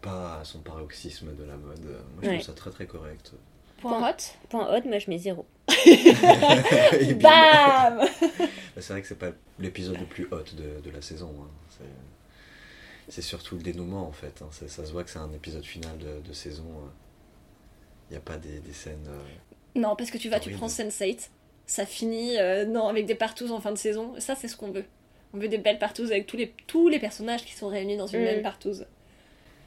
pas 0.00 0.40
à 0.40 0.44
son 0.44 0.60
paroxysme 0.60 1.34
de 1.36 1.44
la 1.44 1.56
mode. 1.56 1.82
Moi, 1.84 1.98
je 2.22 2.28
Ouais. 2.28 2.34
trouve 2.36 2.46
ça 2.46 2.52
très 2.54 2.70
très 2.70 2.86
correct. 2.86 3.32
Point 3.82 3.98
Point. 3.98 4.10
hot. 4.10 4.16
Point 4.48 4.74
haute, 4.76 4.84
moi 4.86 4.98
je 4.98 5.10
mets 5.10 5.18
0. 5.18 5.44
Et 5.86 7.14
bim. 7.14 7.28
Bam 7.28 7.98
Bah, 8.38 8.80
C'est 8.80 8.92
vrai 8.94 9.02
que 9.02 9.08
c'est 9.08 9.18
pas 9.18 9.32
l'épisode 9.58 9.98
le 9.98 10.06
plus 10.06 10.26
hot 10.30 10.44
de, 10.56 10.80
de 10.82 10.90
la 10.90 11.02
saison. 11.02 11.34
hein. 11.42 11.48
C'est- 11.70 11.84
C'est 13.08 13.22
surtout 13.22 13.56
le 13.56 13.62
dénouement 13.62 14.06
en 14.08 14.12
fait. 14.12 14.40
hein. 14.42 14.48
Ça 14.50 14.66
se 14.68 14.90
voit 14.92 15.04
que 15.04 15.10
c'est 15.10 15.18
un 15.18 15.32
épisode 15.32 15.64
final 15.64 15.96
de, 15.98 16.26
de 16.26 16.32
saison. 16.32 16.64
Il 18.08 18.12
n'y 18.12 18.16
a 18.16 18.20
pas 18.20 18.36
des, 18.38 18.60
des 18.60 18.72
scènes. 18.72 19.06
euh, 19.08 19.20
Non, 19.76 19.94
parce 19.96 20.10
que 20.10 20.18
tu 20.18 20.28
vas, 20.28 20.40
tu 20.40 20.50
prends 20.50 20.66
Sense8. 20.68 21.28
Ça 21.66 21.84
finit 21.86 22.38
euh, 22.38 22.64
non, 22.64 22.88
avec 22.88 23.06
des 23.06 23.14
partouzes 23.14 23.52
en 23.52 23.60
fin 23.60 23.72
de 23.72 23.78
saison. 23.78 24.14
Ça, 24.18 24.34
c'est 24.34 24.48
ce 24.48 24.56
qu'on 24.56 24.70
veut. 24.70 24.84
On 25.34 25.38
veut 25.38 25.48
des 25.48 25.58
belles 25.58 25.78
partouzes 25.78 26.12
avec 26.12 26.26
tous 26.26 26.36
les, 26.36 26.54
tous 26.66 26.88
les 26.88 26.98
personnages 26.98 27.44
qui 27.44 27.54
sont 27.54 27.68
réunis 27.68 27.96
dans 27.96 28.06
une 28.06 28.20
Mm. 28.20 28.24
même 28.24 28.42
partouze. 28.42 28.86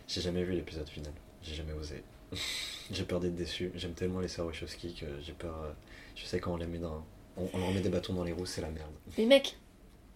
J'ai 0.08 0.22
jamais 0.22 0.44
vu 0.44 0.54
l'épisode 0.54 0.88
final. 0.90 1.12
J'ai 1.44 1.56
jamais 1.56 1.74
osé. 1.74 2.04
j'ai 2.92 3.04
peur 3.04 3.20
d'être 3.20 3.36
déçu. 3.36 3.72
J'aime 3.76 3.94
tellement 3.94 4.20
les 4.22 4.28
sœurs 4.28 4.46
Wachowski 4.48 4.94
que 4.96 5.06
j'ai 5.22 5.34
peur. 5.34 5.56
euh, 5.66 5.72
Je 6.16 6.26
sais 6.26 6.40
quand 6.40 6.54
on 6.54 6.58
les 6.58 6.66
met 6.68 6.80
dans. 6.80 7.04
On, 7.38 7.48
on 7.54 7.58
leur 7.60 7.72
met 7.72 7.82
des 7.82 7.90
bâtons 7.90 8.14
dans 8.14 8.24
les 8.24 8.32
roues, 8.32 8.46
c'est 8.46 8.62
la 8.62 8.70
merde. 8.70 8.92
Mais 9.18 9.26
mec, 9.26 9.58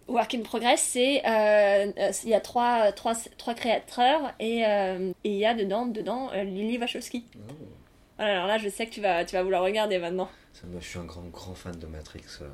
Work 0.08 0.34
in 0.34 0.40
Progress, 0.42 0.80
c'est. 0.82 1.22
euh, 1.26 1.92
euh, 1.98 2.10
Il 2.24 2.30
y 2.30 2.34
a 2.34 2.40
trois, 2.40 2.92
trois, 2.92 3.14
trois 3.38 3.54
créateurs 3.54 4.32
et 4.40 4.64
euh, 4.66 5.10
et 5.22 5.30
il 5.30 5.38
y 5.38 5.46
a 5.46 5.54
dedans, 5.54 5.86
dedans 5.86 6.30
euh, 6.32 6.42
Lily 6.44 6.78
Wachowski. 6.78 7.24
Oh. 7.36 7.52
Alors 8.18 8.46
là, 8.46 8.58
je 8.58 8.68
sais 8.68 8.86
que 8.86 8.92
tu 8.92 9.00
vas, 9.00 9.24
tu 9.24 9.34
vas 9.36 9.42
vouloir 9.42 9.62
regarder 9.62 9.98
maintenant. 9.98 10.30
Moi, 10.64 10.80
je 10.80 10.86
suis 10.86 10.98
un 10.98 11.04
grand, 11.04 11.22
grand 11.24 11.54
fan 11.54 11.76
de 11.78 11.86
Matrix. 11.86 12.22
euh. 12.42 12.48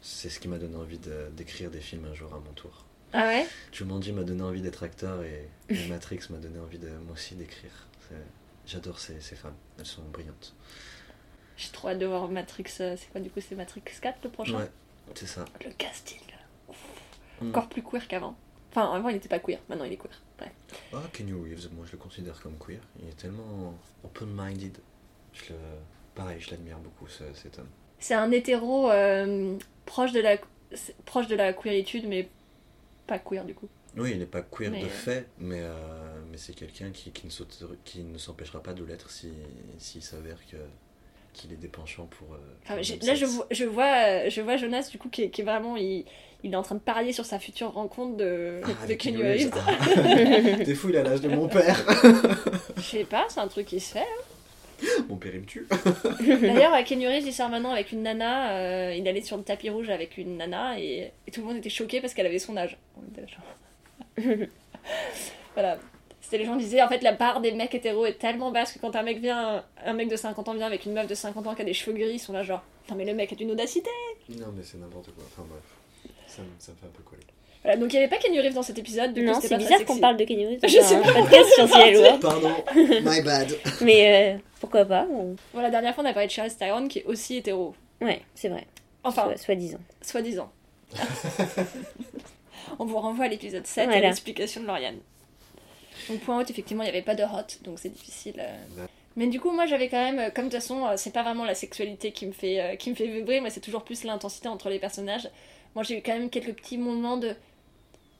C'est 0.00 0.28
ce 0.30 0.40
qui 0.40 0.48
m'a 0.48 0.58
donné 0.58 0.76
envie 0.76 0.98
de- 0.98 1.28
d'écrire 1.32 1.70
des 1.70 1.80
films 1.80 2.06
un 2.10 2.14
jour 2.14 2.32
à 2.32 2.38
mon 2.38 2.52
tour. 2.52 2.84
Ah 3.12 3.24
ouais? 3.26 3.46
Jumanji 3.72 4.12
m'a 4.12 4.22
donné 4.22 4.42
envie 4.42 4.62
d'être 4.62 4.82
acteur 4.82 5.22
et, 5.22 5.48
et 5.68 5.86
Matrix 5.88 6.20
m'a 6.30 6.38
donné 6.38 6.58
envie 6.58 6.78
de 6.78 6.88
moi 6.88 7.12
aussi 7.14 7.34
d'écrire. 7.34 7.70
J'adore 8.66 8.98
ces, 8.98 9.20
ces 9.20 9.34
femmes, 9.34 9.54
elles 9.78 9.86
sont 9.86 10.02
brillantes. 10.02 10.54
J'ai 11.56 11.70
trop 11.70 11.88
hâte 11.88 11.98
de 11.98 12.06
voir 12.06 12.28
Matrix. 12.28 12.64
euh, 12.80 12.96
C'est 12.98 13.10
quoi 13.10 13.20
du 13.20 13.30
coup 13.30 13.40
C'est 13.46 13.54
Matrix 13.54 13.82
4 14.00 14.18
le 14.24 14.30
prochain? 14.30 14.58
Ouais, 14.58 14.70
c'est 15.14 15.26
ça. 15.26 15.44
Le 15.64 15.70
casting. 15.72 16.20
Ouf. 16.68 16.76
Mm. 17.40 17.48
Encore 17.48 17.68
plus 17.68 17.82
queer 17.82 18.06
qu'avant. 18.08 18.36
Enfin, 18.70 18.92
avant, 18.92 19.08
il 19.08 19.14
n'était 19.14 19.28
pas 19.28 19.38
queer. 19.38 19.58
Maintenant, 19.68 19.84
il 19.84 19.92
est 19.92 19.96
queer. 19.96 20.12
Bref. 20.38 20.52
Ah, 20.92 21.02
Kenny 21.12 21.32
Reeves, 21.32 21.68
moi 21.74 21.84
je 21.86 21.92
le 21.92 21.98
considère 21.98 22.40
comme 22.40 22.56
queer. 22.58 22.80
Il 23.02 23.08
est 23.08 23.16
tellement 23.16 23.74
open-minded. 24.04 24.78
Je 25.32 25.52
le... 25.52 25.58
Pareil, 26.14 26.40
je 26.40 26.50
l'admire 26.50 26.78
beaucoup 26.78 27.08
ce- 27.08 27.32
cet 27.34 27.58
homme. 27.58 27.68
C'est 27.98 28.14
un 28.14 28.30
hétéro 28.30 28.90
euh, 28.90 29.56
proche, 29.86 30.12
de 30.12 30.20
la, 30.20 30.36
proche 31.04 31.26
de 31.28 31.36
la 31.36 31.52
queeritude, 31.52 32.06
mais 32.06 32.28
pas 33.06 33.18
queer 33.18 33.44
du 33.44 33.54
coup. 33.54 33.68
Oui, 33.96 34.12
il 34.12 34.18
n'est 34.18 34.26
pas 34.26 34.42
queer 34.42 34.70
Mais, 34.70 34.80
de 34.82 34.86
euh, 34.86 34.88
fait, 34.88 35.26
mais, 35.38 35.60
euh, 35.62 36.20
mais 36.30 36.36
c'est 36.36 36.52
quelqu'un 36.54 36.90
qui, 36.90 37.10
qui 37.10 38.02
ne 38.04 38.18
s'empêchera 38.18 38.62
pas 38.62 38.74
de 38.74 38.84
l'être 38.84 39.10
s'il 39.10 39.32
si, 39.78 39.92
s'il 39.92 40.02
s'avère 40.02 40.38
que 40.46 40.56
qu'il 41.40 41.52
ait 41.52 41.56
des 41.56 41.68
penchants 41.68 42.06
pour. 42.06 42.34
euh, 42.34 42.38
Enfin, 42.64 42.76
là, 42.76 43.14
je 43.14 43.24
vois, 43.26 43.46
je, 43.50 43.64
vois, 43.64 43.94
euh, 44.06 44.30
je 44.30 44.40
vois 44.40 44.56
Jonas 44.56 44.88
du 44.90 44.98
coup 44.98 45.08
qui 45.08 45.22
est, 45.24 45.30
qui 45.30 45.40
est 45.40 45.44
vraiment. 45.44 45.76
Il, 45.76 46.04
il 46.44 46.52
est 46.52 46.56
en 46.56 46.62
train 46.62 46.74
de 46.76 46.80
parier 46.80 47.12
sur 47.12 47.24
sa 47.24 47.38
future 47.38 47.72
rencontre 47.72 48.16
de, 48.16 48.60
Ah, 48.64 48.86
de 48.86 48.94
Kenny 48.94 49.22
Reeves. 49.22 49.50
Reeves. 49.52 50.58
T'es 50.64 50.74
fou, 50.74 50.88
il 50.90 50.96
a 50.96 51.02
l'âge 51.02 51.20
de 51.20 51.28
mon 51.28 51.48
père. 51.48 51.76
Je 52.76 52.82
sais 52.82 53.04
pas, 53.04 53.26
c'est 53.28 53.40
un 53.40 53.48
truc 53.48 53.66
qui 53.66 53.80
se 53.80 53.94
fait. 53.94 54.06
mon 55.08 55.16
père, 55.16 55.32
il 55.34 55.40
me 55.40 55.44
tue. 55.46 55.66
D'ailleurs, 56.40 56.74
euh, 56.74 56.82
Kenny 56.84 57.08
Reeves, 57.08 57.26
il 57.26 57.32
sort 57.32 57.48
maintenant 57.48 57.72
avec 57.72 57.90
une 57.90 58.02
nana. 58.02 58.52
euh, 58.52 58.94
il 58.96 59.06
allait 59.08 59.22
sur 59.22 59.36
le 59.36 59.42
tapis 59.42 59.68
rouge 59.70 59.90
avec 59.90 60.16
une 60.16 60.36
nana 60.36 60.78
et, 60.78 61.10
et 61.26 61.30
tout 61.32 61.40
le 61.40 61.46
monde 61.48 61.56
était 61.56 61.70
choqué 61.70 62.00
parce 62.00 62.14
qu'elle 62.14 62.26
avait 62.26 62.38
son 62.38 62.56
âge. 62.56 62.78
On 62.96 63.02
était 63.10 63.22
là, 63.22 63.26
genre- 63.26 64.46
voilà. 65.54 65.78
C'était 66.30 66.42
les 66.42 66.44
gens 66.44 66.56
disaient 66.56 66.82
en 66.82 66.88
fait 66.88 67.02
la 67.02 67.14
part 67.14 67.40
des 67.40 67.52
mecs 67.52 67.74
hétéros 67.74 68.04
est 68.04 68.18
tellement 68.18 68.50
basse 68.50 68.72
que 68.72 68.78
quand 68.80 68.94
un 68.96 69.02
mec 69.02 69.18
vient, 69.18 69.64
un 69.82 69.92
mec 69.94 70.08
de 70.10 70.16
50 70.16 70.46
ans 70.48 70.52
vient 70.52 70.66
avec 70.66 70.84
une 70.84 70.92
meuf 70.92 71.06
de 71.06 71.14
50 71.14 71.46
ans 71.46 71.54
qui 71.54 71.62
a 71.62 71.64
des 71.64 71.72
cheveux 71.72 71.96
gris, 71.96 72.10
ils 72.12 72.18
sont 72.18 72.34
là 72.34 72.42
genre 72.42 72.60
Putain, 72.82 72.96
mais 72.96 73.06
le 73.06 73.14
mec 73.14 73.32
a 73.32 73.36
une 73.40 73.50
audacité 73.52 73.88
Non, 74.28 74.48
mais 74.54 74.62
c'est 74.62 74.76
n'importe 74.76 75.06
quoi. 75.14 75.24
Enfin, 75.26 75.46
bref. 75.48 75.62
Ça, 76.26 76.42
me- 76.42 76.48
ça 76.58 76.72
me 76.72 76.76
fait 76.76 76.84
un 76.86 76.90
peu 76.94 77.02
coller. 77.02 77.22
Voilà, 77.62 77.78
donc 77.78 77.90
il 77.92 77.96
n'y 77.96 78.02
avait 78.04 78.10
pas 78.14 78.18
Kenny 78.18 78.40
Reeves 78.40 78.52
dans 78.52 78.62
cet 78.62 78.78
épisode. 78.78 79.14
Du 79.14 79.22
Non, 79.22 79.40
c'est 79.40 79.56
bizarre 79.56 79.82
qu'on 79.86 79.98
parle 79.98 80.18
de 80.18 80.24
Kenny 80.24 80.46
Reeves 80.46 80.60
Je 80.64 80.68
sais 80.82 80.96
un 80.96 81.00
pas. 81.02 81.12
podcast 81.14 81.48
sur 81.54 81.66
Ciel 81.66 81.94
et 81.94 81.98
Loire. 81.98 82.20
Pardon, 82.20 82.50
my 82.76 83.22
bad. 83.22 83.50
Mais 83.80 84.34
euh, 84.34 84.38
pourquoi 84.60 84.84
pas 84.84 85.06
on- 85.10 85.34
Voilà, 85.54 85.68
la 85.68 85.72
dernière 85.72 85.94
fois 85.94 86.04
on 86.04 86.06
a 86.08 86.12
parlé 86.12 86.26
de 86.28 86.32
Charlize 86.32 86.56
Theron 86.58 86.88
qui 86.88 86.98
est 86.98 87.04
aussi 87.04 87.36
hétéro. 87.38 87.74
Ouais, 88.02 88.20
c'est 88.34 88.48
vrai. 88.50 88.66
Enfin, 89.02 89.24
Soit- 89.24 89.38
Soi-disant. 89.38 89.78
soi-disant. 90.02 90.50
On 92.78 92.84
vous 92.84 92.98
renvoie 92.98 93.24
à 93.24 93.28
l'épisode 93.28 93.66
7 93.66 93.78
et 93.78 93.82
à 93.82 93.90
Voilà. 93.90 94.08
l'explication 94.08 94.60
de 94.62 94.66
Lauriane. 94.66 94.98
Donc 96.08 96.20
point 96.20 96.38
haut, 96.38 96.44
effectivement, 96.46 96.82
il 96.82 96.86
n'y 96.86 96.90
avait 96.90 97.02
pas 97.02 97.14
de 97.14 97.22
hot, 97.22 97.62
donc 97.64 97.78
c'est 97.78 97.90
difficile. 97.90 98.36
euh. 98.38 98.86
Mais 99.16 99.26
du 99.26 99.40
coup, 99.40 99.50
moi 99.50 99.66
j'avais 99.66 99.88
quand 99.88 100.02
même, 100.02 100.18
euh, 100.18 100.30
comme 100.30 100.44
de 100.46 100.50
toute 100.50 100.60
façon, 100.60 100.86
euh, 100.86 100.94
c'est 100.96 101.12
pas 101.12 101.22
vraiment 101.22 101.44
la 101.44 101.54
sexualité 101.54 102.12
qui 102.12 102.26
me 102.26 102.32
fait, 102.32 102.60
euh, 102.60 102.76
qui 102.76 102.90
me 102.90 102.94
fait 102.94 103.06
vibrer, 103.08 103.40
mais 103.40 103.50
c'est 103.50 103.60
toujours 103.60 103.82
plus 103.84 104.04
l'intensité 104.04 104.48
entre 104.48 104.68
les 104.70 104.78
personnages. 104.78 105.28
Moi 105.74 105.82
j'ai 105.84 105.98
eu 105.98 106.02
quand 106.02 106.12
même 106.12 106.30
quelques 106.30 106.54
petits 106.54 106.78
moments 106.78 107.16
de 107.16 107.34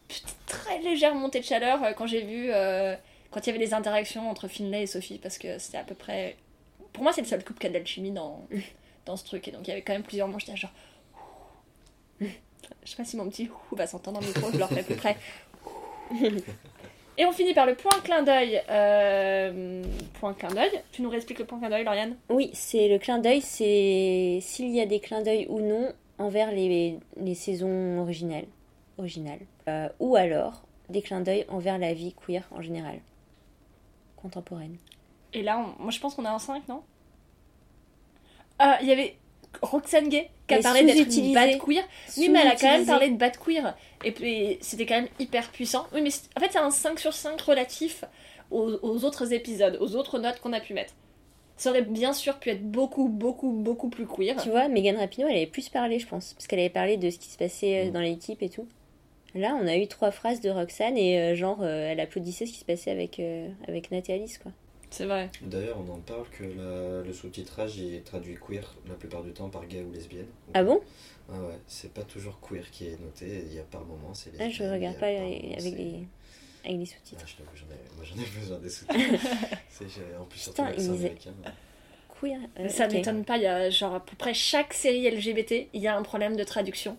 petite, 0.09 0.37
très 0.47 0.79
légère 0.81 1.15
montée 1.15 1.41
de 1.41 1.45
chaleur 1.45 1.83
euh, 1.85 1.93
quand 1.93 2.07
j'ai 2.07 2.23
vu 2.23 2.51
euh, 2.51 2.95
quand 3.31 3.41
il 3.41 3.47
y 3.47 3.51
avait 3.51 3.65
les 3.65 3.75
interactions 3.75 4.29
entre 4.29 4.49
Finlay 4.49 4.83
et 4.83 4.87
Sophie, 4.87 5.19
parce 5.19 5.39
que 5.39 5.59
c'était 5.59 5.79
à 5.79 5.85
peu 5.85 5.95
près. 5.95 6.37
Pour 6.93 7.03
moi, 7.05 7.13
c'est 7.13 7.21
le 7.21 7.27
seul 7.27 7.45
couple 7.45 7.61
qui 7.61 7.67
a 7.67 7.71
de 7.71 7.75
l'alchimie 7.75 8.11
dans, 8.11 8.47
dans 9.07 9.17
ce 9.17 9.25
truc. 9.25 9.47
Et 9.47 9.53
donc, 9.53 9.67
il 9.67 9.69
y 9.69 9.73
avait 9.73 9.83
quand 9.83 9.93
même 9.93 10.03
plusieurs 10.03 10.27
moments, 10.27 10.39
j'étais 10.41 10.57
genre. 10.57 10.73
Je 12.21 12.91
sais 12.91 12.97
pas 12.97 13.05
si 13.05 13.17
mon 13.17 13.29
petit 13.29 13.49
ouh 13.71 13.77
va 13.77 13.87
s'entendre 13.87 14.19
dans 14.21 14.27
le 14.27 14.33
micro, 14.33 14.51
je 14.53 14.59
leur 14.59 14.69
fais 14.69 14.81
à 14.81 14.83
peu 14.83 14.95
près. 14.97 15.17
Et 17.21 17.27
on 17.27 17.33
finit 17.33 17.53
par 17.53 17.67
le 17.67 17.75
point 17.75 17.99
clin 18.05 18.23
d'œil. 18.23 18.63
Euh, 18.71 19.83
point 20.21 20.35
clin 20.35 20.51
d'œil. 20.51 20.71
Tu 20.93 21.03
nous 21.03 21.11
réexpliques 21.11 21.41
le 21.41 21.45
point 21.47 21.59
clin 21.59 21.69
d'œil, 21.69 21.85
Lauriane? 21.85 22.17
Oui, 22.31 22.51
c'est 22.55 22.89
le 22.89 22.99
clin 22.99 23.19
d'œil, 23.19 23.41
c'est 23.41 24.39
s'il 24.41 24.69
y 24.71 24.81
a 24.81 24.87
des 24.87 25.01
clins 25.01 25.23
d'œil 25.23 25.47
ou 25.49 25.61
non 25.61 25.93
envers 26.19 26.53
les, 26.53 26.99
les 27.17 27.35
saisons 27.35 27.99
originales. 27.99 28.47
originales. 28.99 29.41
Euh, 29.69 29.89
ou 29.99 30.15
alors 30.17 30.63
des 30.89 31.03
clins 31.03 31.21
d'œil 31.21 31.45
envers 31.49 31.79
la 31.79 31.93
vie 31.93 32.15
queer 32.15 32.49
en 32.53 32.63
général. 32.63 33.01
Contemporaine. 34.17 34.77
Et 35.35 35.43
là, 35.43 35.59
on- 35.59 35.83
moi 35.83 35.91
je 35.91 35.99
pense 36.01 36.15
qu'on 36.15 36.25
est 36.25 36.29
en 36.29 36.39
5, 36.39 36.67
non? 36.69 36.83
Ah, 38.61 38.79
il 38.81 38.89
y 38.89 38.93
avait 38.93 39.17
Roxane 39.63 40.09
Gay 40.09 40.31
qui 40.47 40.55
a 40.55 40.57
Mais 40.59 40.63
parlé 40.63 40.85
d'être 40.85 41.17
une 41.17 41.35
bad 41.35 41.59
queer. 41.59 41.83
Oui, 42.17 42.29
mais 42.29 42.41
elle 42.41 42.49
a 42.49 42.57
quand 42.57 42.71
même 42.71 42.87
parlé 42.87 43.09
de 43.11 43.17
bad 43.17 43.37
queer. 43.37 43.77
Et 44.05 44.13
puis 44.13 44.59
c'était 44.61 44.87
quand 44.87 44.97
même 44.97 45.09
hyper 45.19 45.51
puissant. 45.51 45.87
Oui, 45.93 46.01
mais 46.03 46.11
en 46.37 46.41
fait, 46.41 46.49
c'est 46.53 46.59
un 46.59 46.71
5 46.71 46.99
sur 46.99 47.13
5 47.13 47.41
relatif 47.41 48.05
aux, 48.51 48.79
aux 48.83 49.05
autres 49.05 49.33
épisodes, 49.33 49.77
aux 49.81 49.95
autres 49.97 50.19
notes 50.19 50.41
qu'on 50.41 50.53
a 50.53 50.61
pu 50.61 50.75
mettre. 50.75 50.95
Ça 51.57 51.71
aurait 51.71 51.83
bien 51.83 52.13
sûr 52.13 52.39
pu 52.39 52.51
être 52.51 52.63
beaucoup, 52.63 53.09
beaucoup, 53.09 53.51
beaucoup 53.51 53.89
plus 53.89 54.07
queer. 54.07 54.37
Tu 54.41 54.49
vois, 54.49 54.69
Megan 54.69 54.97
Rapinoe, 54.97 55.27
elle 55.29 55.37
avait 55.37 55.47
plus 55.47 55.69
parlé, 55.69 55.99
je 55.99 56.07
pense, 56.07 56.35
parce 56.35 56.47
qu'elle 56.47 56.61
avait 56.61 56.69
parlé 56.71 56.97
de 56.97 57.11
ce 57.11 57.19
qui 57.19 57.29
se 57.29 57.37
passait 57.37 57.81
euh, 57.81 57.89
Mm. 57.89 57.93
dans 57.93 58.01
l'équipe 58.01 58.43
et 58.43 58.49
tout. 58.49 58.67
Là, 59.35 59.59
on 59.61 59.67
a 59.67 59.77
eu 59.77 59.87
trois 59.89 60.11
phrases 60.13 60.41
de 60.41 60.51
Roxane 60.51 60.97
et 60.97 61.19
euh, 61.19 61.35
genre, 61.35 61.59
euh, 61.63 61.91
elle 61.91 62.01
applaudissait 62.01 62.47
ce 62.47 62.53
qui 62.53 62.61
se 62.61 62.65
passait 62.65 62.91
avec, 62.93 63.19
euh, 63.21 63.49
avec 63.67 63.91
Nat 63.91 64.01
et 64.09 64.13
Alice, 64.15 64.39
quoi. 64.39 64.53
C'est 64.91 65.05
vrai. 65.07 65.31
D'ailleurs, 65.43 65.79
on 65.87 65.93
en 65.93 65.99
parle 66.01 66.27
que 66.31 66.45
la- 66.45 67.03
le 67.07 67.13
sous-titrage 67.13 67.79
est 67.81 68.05
traduit 68.05 68.37
queer 68.37 68.75
la 68.89 68.95
plupart 68.95 69.23
du 69.23 69.33
temps 69.33 69.49
par 69.51 69.67
gay 69.67 69.83
ou 69.83 69.93
lesbienne. 69.93 70.27
Ah 70.55 70.63
bon? 70.65 70.81
Ah 71.31 71.35
ouais, 71.43 71.59
c'est 71.67 71.93
pas 71.93 72.03
toujours 72.03 72.41
queer 72.41 72.71
qui 72.71 72.87
est 72.87 72.99
noté, 73.01 73.45
il 73.47 73.55
y 73.55 73.59
a 73.59 73.63
par 73.65 73.85
moment 73.85 74.15
c'est 74.15 74.31
Ah, 74.39 74.45
lesbienne. 74.45 74.69
je 74.69 74.75
regarde 74.75 74.99
pas 74.99 75.07
avec 75.07 75.43
les, 75.43 75.55
avec 75.59 75.75
les 75.79 76.05
Ah, 76.65 76.69
sous-titres. 76.87 77.25
je 77.55 77.63
ai- 77.65 77.67
moi 77.97 78.05
j'en 78.05 78.15
ai 78.23 78.41
besoin 78.41 78.59
des 78.59 78.69
sous-titres. 78.71 78.99
En 80.21 80.25
plus, 80.25 80.39
surtout 80.41 80.63
l'accent 80.65 80.93
américain. 80.95 81.31
Queer. 82.21 82.39
euh, 82.59 82.69
Ça 82.69 82.87
ok. 82.87 82.93
m'étonne 82.95 83.25
pas, 83.25 83.37
il 83.37 83.43
y 83.45 83.47
a 83.47 83.71
genre 83.71 83.95
à 83.95 84.01
peu 84.05 84.17
près 84.17 84.35
chaque 84.35 84.73
série 84.75 85.07
LGBT, 85.07 85.69
il 85.73 85.81
y 85.83 85.87
a 85.87 85.97
un 85.97 86.03
problème 86.03 86.35
de 86.37 86.43
traduction. 86.45 86.97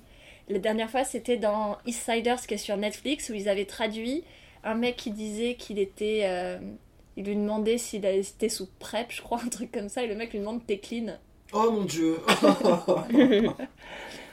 La 0.47 0.59
dernière 0.59 0.89
fois, 0.89 1.03
c'était 1.03 1.37
dans 1.37 1.77
East 1.85 2.03
Siders 2.09 2.41
qui 2.47 2.53
est 2.53 2.57
sur 2.57 2.77
Netflix 2.77 3.29
où 3.29 3.33
ils 3.33 3.49
avaient 3.49 3.65
traduit 3.65 4.23
un 4.63 4.75
mec 4.75 4.95
qui 4.95 5.11
disait 5.11 5.55
qu'il 5.55 5.77
était. 5.79 6.21
euh, 6.23 6.59
il 7.17 7.25
lui 7.25 7.35
demandait 7.35 7.77
s'il 7.77 8.05
était 8.05 8.49
sous 8.49 8.67
PrEP, 8.79 9.11
je 9.11 9.21
crois, 9.21 9.39
un 9.45 9.49
truc 9.49 9.71
comme 9.71 9.89
ça, 9.89 10.03
et 10.03 10.07
le 10.07 10.15
mec 10.15 10.31
lui 10.31 10.39
demande 10.39 10.65
T'es 10.65 10.77
clean 10.79 11.17
Oh 11.53 11.71
mon 11.71 11.83
dieu 11.83 12.17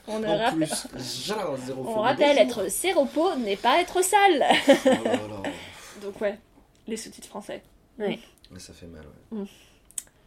On, 0.08 0.22
En 0.22 0.38
rappelle- 0.38 0.68
plus, 0.68 1.26
genre, 1.26 1.56
zéro 1.56 1.80
on 1.80 1.84
phobie. 1.94 1.98
rappelle, 2.00 2.36
Bonjour. 2.46 2.62
être 2.62 2.70
séropo 2.70 3.34
n'est 3.36 3.56
pas 3.56 3.80
être 3.80 4.02
sale 4.04 4.44
Oh 4.68 4.88
là 5.04 5.12
là. 5.14 5.50
Donc, 6.02 6.20
ouais, 6.20 6.38
les 6.86 6.96
sous-titres 6.96 7.26
français. 7.26 7.62
Ouais. 7.98 8.18
Mais 8.52 8.60
ça 8.60 8.72
fait 8.72 8.86
mal, 8.86 9.02
ouais. 9.32 9.44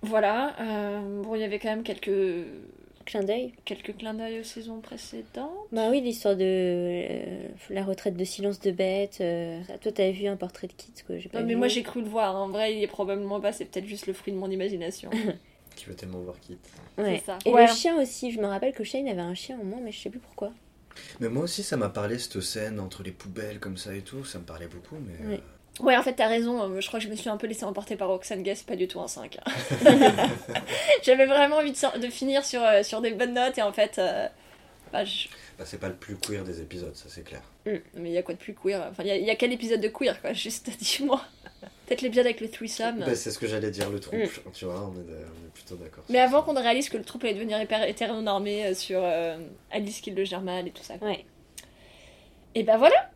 Voilà, 0.01 0.55
euh, 0.59 1.21
bon, 1.23 1.35
il 1.35 1.41
y 1.41 1.43
avait 1.45 1.59
quand 1.59 1.69
même 1.69 1.83
quelques, 1.83 2.09
Clin 3.09 3.23
d'œil. 3.23 3.53
quelques 3.65 3.97
clins 3.97 4.13
d'œil 4.13 4.39
aux 4.39 4.43
saisons 4.43 4.81
précédentes. 4.81 5.49
Bah 5.71 5.89
oui, 5.89 5.99
l'histoire 5.99 6.35
de 6.35 6.43
euh, 6.45 7.47
la 7.71 7.83
retraite 7.83 8.15
de 8.15 8.23
silence 8.23 8.59
de 8.59 8.69
bête. 8.69 9.17
euh. 9.21 9.59
Toi, 9.81 9.91
t'avais 9.91 10.11
vu 10.11 10.27
un 10.27 10.35
portrait 10.37 10.67
de 10.67 10.73
Kit. 10.73 10.93
J'ai 11.17 11.27
pas 11.27 11.41
Non, 11.41 11.47
mais 11.47 11.55
moi 11.55 11.67
j'ai 11.67 11.81
cru 11.81 12.01
le 12.03 12.07
voir. 12.07 12.35
En 12.35 12.49
vrai, 12.49 12.75
il 12.75 12.83
est 12.83 12.87
probablement 12.87 13.41
pas. 13.41 13.51
C'est 13.51 13.65
peut-être 13.65 13.87
juste 13.87 14.05
le 14.05 14.13
fruit 14.13 14.31
de 14.31 14.37
mon 14.37 14.49
imagination. 14.51 15.09
Qui 15.75 15.85
veut 15.85 15.95
tellement 15.95 16.19
voir 16.19 16.39
Kit. 16.39 16.57
Ouais. 16.99 17.17
c'est 17.17 17.25
ça. 17.25 17.39
Et 17.45 17.51
Ouais. 17.51 17.65
le 17.65 17.73
chien 17.73 17.99
aussi. 17.99 18.31
Je 18.31 18.39
me 18.39 18.45
rappelle 18.45 18.73
que 18.73 18.83
Shane 18.83 19.07
avait 19.07 19.21
un 19.21 19.33
chien 19.33 19.57
au 19.59 19.65
moins, 19.65 19.79
mais 19.83 19.91
je 19.91 19.99
sais 19.99 20.09
plus 20.11 20.19
pourquoi. 20.19 20.51
Mais 21.19 21.29
moi 21.29 21.43
aussi, 21.45 21.63
ça 21.63 21.77
m'a 21.77 21.89
parlé 21.89 22.19
cette 22.19 22.41
scène 22.41 22.79
entre 22.79 23.01
les 23.01 23.11
poubelles 23.11 23.59
comme 23.59 23.77
ça 23.77 23.95
et 23.95 24.01
tout. 24.01 24.23
Ça 24.23 24.37
me 24.39 24.43
parlait 24.43 24.67
beaucoup, 24.67 24.97
mais. 25.03 25.35
Oui. 25.35 25.39
Ouais, 25.79 25.95
en 25.95 26.03
fait, 26.03 26.13
t'as 26.13 26.27
raison. 26.27 26.61
euh, 26.75 26.81
Je 26.81 26.87
crois 26.87 26.99
que 26.99 27.05
je 27.05 27.09
me 27.11 27.15
suis 27.15 27.29
un 27.29 27.37
peu 27.37 27.47
laissé 27.47 27.63
emporter 27.63 27.95
par 27.95 28.09
Roxane 28.09 28.43
Gay. 28.43 28.55
C'est 28.55 28.65
pas 28.67 28.75
du 28.75 28.87
tout 28.87 28.99
un 28.99 29.07
5. 29.07 29.37
hein. 29.45 29.51
J'avais 31.03 31.25
vraiment 31.25 31.57
envie 31.57 31.71
de, 31.71 32.09
finir 32.09 32.43
sur, 32.45 32.61
euh, 32.63 32.83
sur 32.83 33.01
des 33.01 33.11
bonnes 33.11 33.33
notes. 33.33 33.57
Et 33.57 33.61
en 33.61 33.71
fait, 33.71 33.97
euh, 33.97 34.27
bah, 34.91 35.05
je- 35.05 35.27
bah, 35.57 35.63
c'est 35.65 35.79
pas 35.79 35.87
le 35.89 35.95
plus 35.95 36.15
queer 36.17 36.43
des 36.43 36.61
épisodes, 36.61 36.95
ça 36.95 37.05
c'est 37.07 37.23
clair. 37.23 37.41
mais 37.65 37.81
il 38.09 38.11
y 38.11 38.17
a 38.17 38.23
quoi 38.23 38.33
de 38.33 38.39
plus 38.39 38.53
queer? 38.55 38.85
Enfin, 38.91 39.03
il 39.03 39.07
y 39.07 39.11
a- 39.11 39.17
il 39.17 39.25
y, 39.25 39.29
a 39.29 39.35
quel 39.35 39.51
épisode 39.53 39.81
de 39.81 39.87
queer, 39.89 40.19
quoi 40.21 40.33
Juste 40.33 40.69
dis-moi. 40.79 41.21
Peut-être 41.85 42.01
l'épisode 42.01 42.25
avec 42.25 42.39
le 42.41 42.49
threesome. 42.49 42.99
Bah, 42.99 43.15
c'est 43.15 43.31
ce 43.31 43.39
que 43.39 43.47
j'allais 43.47 43.71
dire, 43.71 43.89
le 43.89 43.99
trouble. 43.99 44.29
Tu 44.53 44.65
vois, 44.65 44.75
on 44.89 44.93
est, 44.93 45.05
on 45.13 45.47
est 45.47 45.53
plutôt 45.53 45.75
d'accord. 45.75 46.03
Mais 46.09 46.19
avant 46.19 46.43
qu'on 46.43 46.53
ne 46.53 46.61
réalise 46.61 46.87
que 46.89 46.97
le 46.97 47.03
trouble 47.03 47.25
allait 47.25 47.35
devenir 47.35 47.59
hyper 47.61 47.83
hétéronormé 47.87 48.73
sur 48.73 48.99
euh, 49.03 49.37
Alice 49.71 50.01
qui 50.01 50.11
le 50.11 50.23
gère 50.23 50.41
mal 50.41 50.67
et 50.67 50.71
tout 50.71 50.83
ça. 50.83 50.95
Ouais. 51.01 51.25
Et 52.55 52.63
bah 52.63 52.77
voilà 52.77 53.09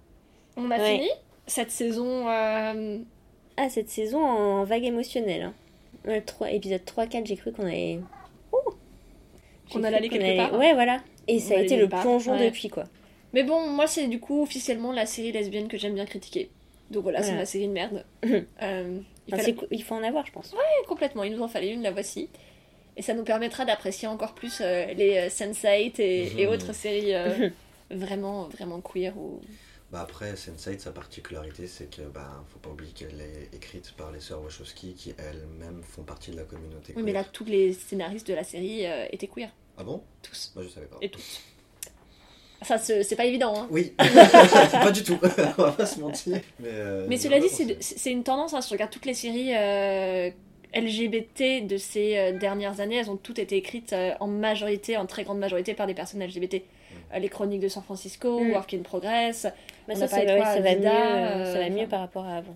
On 0.57 0.69
a 0.72 0.77
Ouais. 0.77 0.95
fini 0.98 1.10
cette 1.48 1.72
saison. 1.72 2.28
euh, 2.30 2.99
Ah, 3.57 3.70
cette 3.70 3.90
saison 3.90 4.20
en 4.26 4.64
vague 4.64 4.84
émotionnelle. 4.84 5.44
Hein. 5.44 5.53
Ouais, 6.06 6.15
le 6.20 6.26
3, 6.26 6.52
épisode 6.52 6.82
3-4, 6.86 7.26
j'ai 7.28 7.36
cru 7.38 7.52
qu'on 7.52 7.64
allait. 7.65 7.99
Qu'on 8.52 9.80
cru 9.80 9.86
allait 9.86 9.98
aller 9.98 10.10
quelque 10.10 10.24
allait- 10.24 10.38
part. 10.38 10.57
Ouais, 10.57 10.74
voilà. 10.74 11.02
Et 11.28 11.38
On 11.38 11.40
ça 11.40 11.56
a 11.56 11.60
été 11.61 11.78
le 11.78 11.88
part, 11.88 12.02
plongeon 12.02 12.34
ouais. 12.38 12.45
depuis, 12.49 12.70
quoi. 12.70 12.84
Mais 13.34 13.44
bon, 13.44 13.68
moi 13.70 13.88
c'est 13.88 14.07
du 14.07 14.20
coup 14.20 14.41
officiellement 14.44 14.91
la 14.91 15.06
série 15.06 15.32
lesbienne 15.32 15.68
que 15.68 15.78
j'aime 15.78 15.94
bien 15.95 16.06
critiquer. 16.06 16.49
Donc 16.91 17.03
voilà, 17.03 17.24
c'est 17.24 17.34
ma 17.34 17.45
série 17.45 17.68
de 17.68 17.74
merde. 17.74 18.03
Euh, 18.61 18.99
il, 19.28 19.34
Enfin, 19.34 19.41
fallait- 19.44 19.44
c'est 19.44 19.53
cou- 19.56 19.68
il 19.72 19.82
faut 19.84 19.95
en 19.95 20.03
avoir, 20.03 20.26
je 20.26 20.32
pense. 20.34 20.53
complètement, 20.88 21.24
il 21.24 21.34
nous 21.34 21.41
en 21.41 21.48
fallait 21.48 21.72
une, 21.72 21.82
la 21.82 21.91
voici. 21.91 22.28
Et 22.98 23.02
ça 23.02 23.14
nous 23.14 23.24
permettra 23.24 23.64
d'apprécier 23.65 24.07
encore 24.07 24.34
plus 24.36 24.60
euh, 24.61 24.88
les 24.94 25.18
euh, 25.18 25.28
Sense8 25.30 25.99
et, 26.02 26.41
et 26.41 26.45
Mhm. 26.45 26.53
autres 26.53 26.74
séries 26.76 27.15
euh, 27.15 27.49
vraiment, 27.91 28.44
vraiment 28.49 28.82
queer. 28.82 29.18
Ou... 29.18 29.40
Bah 29.94 30.02
après, 30.02 30.34
Sense8, 30.34 30.80
sa 30.80 30.91
particularité, 30.91 31.68
c'est 31.68 31.86
que 31.86 32.02
bah, 32.02 32.44
faut 32.52 32.57
pas 32.57 32.72
oublier 32.72 32.91
qu'elle 32.94 33.22
est 33.22 33.56
écrite 33.56 33.94
par 33.95 34.11
les 34.11 34.20
sœurs 34.20 34.41
Wachowski 34.41 34.95
qui 34.95 35.14
elles-mêmes 35.20 35.84
font 35.84 36.02
partie 36.02 36.32
de 36.32 36.38
la 36.38 36.45
communauté. 36.45 36.94
Oui, 36.95 37.03
mais 37.03 37.14
là, 37.14 37.24
tous 37.24 37.45
les 37.45 37.74
scénaristes 37.74 38.28
de 38.28 38.34
la 38.34 38.44
série 38.44 38.88
euh, 38.88 39.06
étaient 39.11 39.28
queer. 39.28 39.52
Ah 39.78 39.84
bon? 39.84 40.02
Tous. 40.24 40.52
Moi 40.56 40.64
je 40.64 40.70
savais 40.70 40.88
pas. 40.88 40.98
Et 40.99 41.11
toutes. 41.11 41.22
Ça, 42.64 42.80
c'est 42.80 43.15
pas 43.15 43.26
évident, 43.26 43.53
hein. 43.56 43.68
Oui, 43.70 43.94
pas 44.72 44.91
du 44.91 45.03
tout. 45.03 45.20
on 45.60 45.61
va 45.61 45.74
pas 45.74 45.86
se 45.86 45.99
mentir. 45.99 46.40
Mais, 46.60 46.70
euh, 46.72 47.06
Mais 47.07 47.18
cela 47.18 47.40
dit, 47.40 47.49
c'est 47.49 48.11
une 48.11 48.24
tendance, 48.24 48.56
hein, 48.56 48.61
si 48.61 48.70
tu 48.70 48.74
regardes 48.74 48.91
toutes 48.91 49.06
les 49.06 49.14
séries 49.14 49.53
euh, 49.56 50.32
LGBT 50.74 51.68
de 51.68 51.78
ces 51.78 52.34
dernières 52.40 52.80
années, 52.80 52.95
elles 52.95 53.11
ont 53.11 53.18
toutes 53.18 53.38
été 53.38 53.57
écrites 53.57 53.94
en 54.20 54.28
majorité, 54.28 54.98
en 54.98 55.06
très 55.06 55.24
grande 55.24 55.38
majorité, 55.38 55.76
par 55.76 55.86
des 55.86 55.94
personnes 55.94 56.24
LGBT. 56.24 56.64
Euh, 57.14 57.19
les 57.19 57.30
chroniques 57.30 57.61
de 57.61 57.68
San 57.68 57.84
Francisco, 57.84 58.40
Mm. 58.40 58.52
Work 58.52 58.73
in 58.73 58.81
Progress. 58.81 59.41
Ça, 59.41 59.53
a 59.90 59.95
ça, 59.95 60.07
parlé 60.07 60.26
de 60.26 60.31
va, 60.31 60.38
quoi, 60.38 60.45
ça 60.53 60.61
va 60.61 60.76
Vida, 60.76 60.91
mieux, 60.91 60.98
euh, 60.98 61.45
ça 61.53 61.60
va 61.60 61.65
euh, 61.65 61.69
mieux 61.69 61.88
par 61.88 61.99
rapport 61.99 62.26
à 62.26 62.38
avant. 62.38 62.56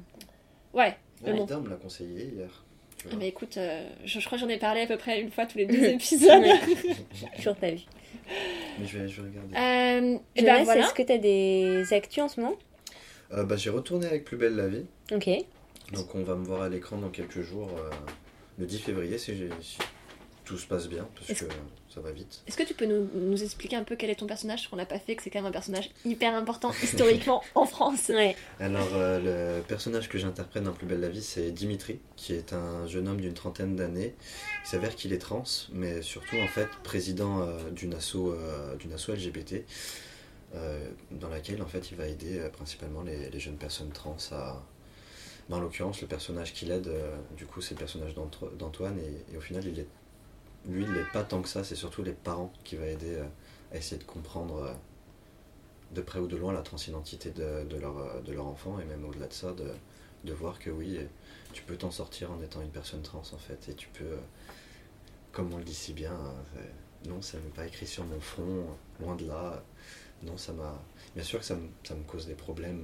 Ouais. 0.74 0.96
Ah, 1.26 1.32
bon. 1.32 1.46
Me 1.62 1.70
l'a 1.70 1.76
conseillé 1.76 2.26
hier. 2.36 2.64
tu 2.98 3.08
Ah. 3.12 3.16
Mais 3.20 3.28
écoute, 3.30 3.58
euh, 3.58 3.88
je, 4.06 4.20
je 4.20 4.26
crois 4.26 4.38
que 4.38 4.44
j'en 4.44 4.50
ai 4.50 4.58
parlé 4.58 4.82
à 4.82 4.88
peu 4.88 4.98
près 4.98 5.20
une 5.22 5.32
fois 5.32 5.46
tous 5.46 5.58
les 5.58 5.66
deux 5.66 5.84
épisodes. 5.90 6.44
Toujours 7.36 7.56
pas 7.56 7.72
vu. 7.72 7.82
Mais 8.80 8.86
je 8.86 8.98
vais, 9.00 9.08
je 9.08 9.22
vais 9.22 9.30
regarder. 9.30 9.56
Euh, 9.56 10.20
et 10.36 10.40
Jonas, 10.42 10.58
ben 10.60 10.64
voilà. 10.66 10.86
est-ce 10.86 10.94
que 10.94 11.04
t'as 11.04 11.18
des 11.18 11.86
actus 11.94 12.24
en 12.24 12.28
ce 12.28 12.40
moment? 12.42 12.56
Euh, 13.34 13.44
bah, 13.44 13.56
j'ai 13.58 13.70
retourné 13.70 14.06
avec 14.08 14.26
Plus 14.26 14.38
belle 14.38 14.56
la 14.56 14.68
vie. 14.68 14.86
Ok. 15.12 15.30
Donc 15.94 16.14
on 16.16 16.24
va 16.24 16.36
me 16.36 16.44
voir 16.46 16.62
à 16.64 16.70
l'écran 16.70 16.98
dans 16.98 17.10
quelques 17.10 17.42
jours, 17.42 17.70
euh, 17.78 17.90
le 18.58 18.66
10 18.66 18.80
février, 18.80 19.18
si, 19.18 19.34
si 19.62 19.78
tout 20.44 20.58
se 20.58 20.68
passe 20.68 20.88
bien, 20.90 21.08
parce 21.16 21.40
que 21.40 21.46
ça 21.98 22.04
va 22.04 22.12
vite. 22.12 22.44
Est-ce 22.48 22.56
que 22.58 22.64
tu 22.64 22.76
peux 22.76 22.86
nous, 22.86 23.10
nous 23.16 23.44
expliquer 23.44 23.76
un 23.76 23.84
peu 23.84 23.96
quel 23.96 24.12
est 24.12 24.16
ton 24.16 24.28
personnage, 24.28 24.62
ce 24.64 24.70
qu'on 24.70 24.76
n'a 24.76 24.86
pas 24.86 25.00
fait, 25.00 25.16
que 25.16 25.24
c'est 25.24 25.32
quand 25.32 25.40
même 25.40 25.48
un 25.48 25.52
personnage 25.52 25.90
hyper 26.06 26.36
important 26.36 26.72
historiquement 26.84 27.42
en 27.56 27.66
France 27.66 28.10
Ouais. 28.10 28.36
Alors, 28.60 28.88
euh, 28.94 29.58
le 29.58 29.64
personnage 29.64 30.08
que 30.10 30.20
j'interprète 30.20 30.62
dans 30.64 30.74
Plus 30.74 30.86
belle 30.86 31.00
la 31.00 31.10
vie, 31.10 31.24
c'est 31.24 31.50
Dimitri, 31.52 32.00
qui 32.16 32.34
est 32.34 32.54
un 32.54 32.86
jeune 32.86 33.08
homme 33.08 33.20
d'une 33.20 33.34
trentaine 33.34 33.76
d'années. 33.76 34.14
Il 34.64 34.68
s'avère 34.70 34.96
qu'il 34.96 35.12
est 35.12 35.18
trans, 35.18 35.44
mais 35.72 36.04
surtout 36.04 36.36
en 36.38 36.48
fait 36.48 36.68
président 36.84 37.42
euh, 37.42 37.72
d'une 37.72 37.96
asso, 37.96 38.16
euh, 38.16 38.76
d'une 38.76 38.94
asso 38.94 39.10
LGBT, 39.10 39.64
euh, 40.56 40.80
dans 41.12 41.30
laquelle 41.30 41.62
en 41.64 41.68
fait 41.68 41.90
il 41.92 41.98
va 41.98 42.08
aider 42.08 42.38
euh, 42.40 42.50
principalement 42.50 43.02
les, 43.02 43.30
les 43.32 43.40
jeunes 43.40 43.58
personnes 43.58 43.90
trans 43.92 44.18
à. 44.32 44.62
Dans 45.50 45.62
l'occurrence, 45.62 46.02
le 46.02 46.08
personnage 46.08 46.54
qu'il 46.54 46.72
aide, 46.72 46.88
euh, 46.90 47.16
du 47.38 47.46
coup, 47.46 47.62
c'est 47.62 47.74
le 47.74 47.80
personnage 47.80 48.14
d'Anto- 48.14 48.50
d'Antoine, 48.60 49.00
et, 49.00 49.34
et 49.34 49.38
au 49.38 49.40
final, 49.40 49.66
il 49.66 49.80
est, 49.80 49.88
lui, 50.68 50.84
il 50.84 50.92
n'est 50.92 51.06
pas 51.14 51.24
tant 51.24 51.42
que 51.42 51.50
ça, 51.50 51.64
c'est 51.64 51.76
surtout 51.76 52.04
les 52.04 52.14
parents 52.14 52.52
qui 52.64 52.76
va 52.76 52.86
aider 52.88 53.16
euh, 53.16 53.26
à 53.72 53.78
essayer 53.78 53.98
de 53.98 54.04
comprendre 54.04 54.64
euh, 54.64 54.74
de 55.94 56.02
près 56.02 56.20
ou 56.20 56.28
de 56.28 56.36
loin 56.36 56.54
la 56.54 56.62
transidentité 56.62 57.32
de, 57.32 57.64
de 57.66 57.78
leur, 57.78 57.98
euh, 57.98 58.22
de 58.22 58.34
leur 58.34 58.48
enfant 58.48 58.80
et 58.80 58.86
même 58.86 59.06
au-delà 59.06 59.28
de 59.28 59.34
ça 59.34 59.54
de, 59.54 59.70
de 60.24 60.34
voir 60.34 60.60
que 60.60 60.70
oui 60.70 61.00
tu 61.54 61.64
peux 61.64 61.78
t'en 61.78 61.92
sortir 61.92 62.32
en 62.32 62.42
étant 62.42 62.62
une 62.62 62.70
personne 62.70 63.02
trans 63.02 63.24
en 63.34 63.38
fait 63.38 63.70
et 63.70 63.74
tu 63.74 63.88
peux 63.90 64.04
euh, 64.04 64.20
comme 65.32 65.54
on 65.54 65.58
le 65.58 65.64
dit 65.64 65.74
si 65.74 65.94
bien 65.94 66.18
non 67.08 67.22
ça 67.22 67.38
n'est 67.38 67.50
pas 67.50 67.66
écrit 67.66 67.88
sur 67.88 68.04
mon 68.06 68.20
front 68.20 68.66
loin 69.00 69.16
de 69.16 69.28
là 69.28 69.64
non 70.24 70.38
ça 70.38 70.52
m'a 70.52 70.82
bien 71.16 71.24
sûr 71.24 71.40
que 71.40 71.46
ça 71.46 71.56
me, 71.56 71.68
ça 71.84 71.96
me 71.96 72.04
cause 72.04 72.28
des 72.28 72.34
problèmes 72.36 72.84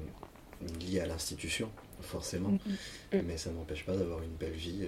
lié 0.79 1.01
à 1.01 1.05
l'institution, 1.05 1.69
forcément. 1.99 2.49
Mm, 2.49 3.17
mm. 3.17 3.21
Mais 3.25 3.37
ça 3.37 3.51
n'empêche 3.51 3.85
pas 3.85 3.97
d'avoir 3.97 4.21
une 4.23 4.35
belle 4.35 4.53
vie 4.53 4.87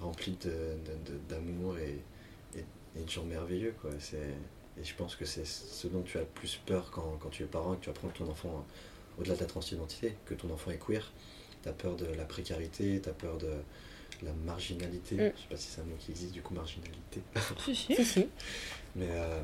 remplie 0.00 0.36
de- 0.44 0.48
de- 0.48 1.12
de- 1.12 1.18
d'amour 1.28 1.78
et, 1.78 1.98
et, 2.56 2.64
et 2.98 3.02
de 3.04 3.08
gens 3.10 3.24
merveilleux. 3.24 3.74
Quoi. 3.80 3.90
C'est- 3.98 4.34
Et 4.80 4.84
je 4.84 4.94
pense 4.94 5.16
que 5.16 5.24
c'est 5.24 5.44
ce 5.46 5.88
dont 5.88 6.02
tu 6.02 6.18
as 6.18 6.20
le 6.20 6.26
plus 6.26 6.60
peur 6.66 6.90
quand, 6.92 7.18
quand 7.20 7.30
tu 7.30 7.42
es 7.42 7.46
parent 7.46 7.74
et 7.74 7.76
que 7.78 7.82
tu 7.84 7.90
apprends 7.90 8.08
que 8.08 8.18
ton 8.18 8.28
enfant, 8.30 8.48
euh, 8.50 9.20
au-delà 9.20 9.34
de 9.34 9.40
la 9.40 9.46
transidentité, 9.46 10.14
que 10.24 10.34
ton 10.34 10.50
enfant 10.50 10.70
est 10.70 10.78
queer. 10.78 11.10
Tu 11.62 11.68
as 11.68 11.72
peur 11.72 11.96
de 11.96 12.06
la 12.06 12.24
précarité, 12.24 13.00
tu 13.02 13.08
as 13.08 13.12
peur 13.12 13.38
de 13.38 13.50
la 14.22 14.32
marginalité. 14.44 15.16
Mm. 15.16 15.32
Je 15.36 15.42
sais 15.42 15.48
pas 15.50 15.56
si 15.56 15.68
c'est 15.68 15.80
un 15.80 15.84
mot 15.84 15.96
qui 15.98 16.12
existe, 16.12 16.32
du 16.32 16.42
coup, 16.42 16.54
marginalité. 16.54 17.20
Si, 17.64 17.74
si. 17.74 17.94
Si, 17.96 18.04
si. 18.04 18.28
Mais, 18.94 19.08
euh, 19.10 19.40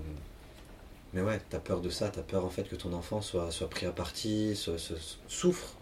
mais 1.13 1.23
ouais, 1.23 1.41
t'as 1.51 1.59
peur 1.59 1.81
de 1.81 1.91
ça, 1.91 2.09
t'as 2.11 2.23
peur 2.23 2.45
en 2.45 2.51
fait 2.51 2.65
que 2.69 2.77
ton 2.77 2.93
enfant 2.93 3.21
soit, 3.21 3.51
soit 3.51 3.69
pris 3.69 3.87
à 3.87 3.93
partie, 3.93 4.55
soit- 4.55 4.79
soit- 4.79 5.19
souffre. 5.29 5.75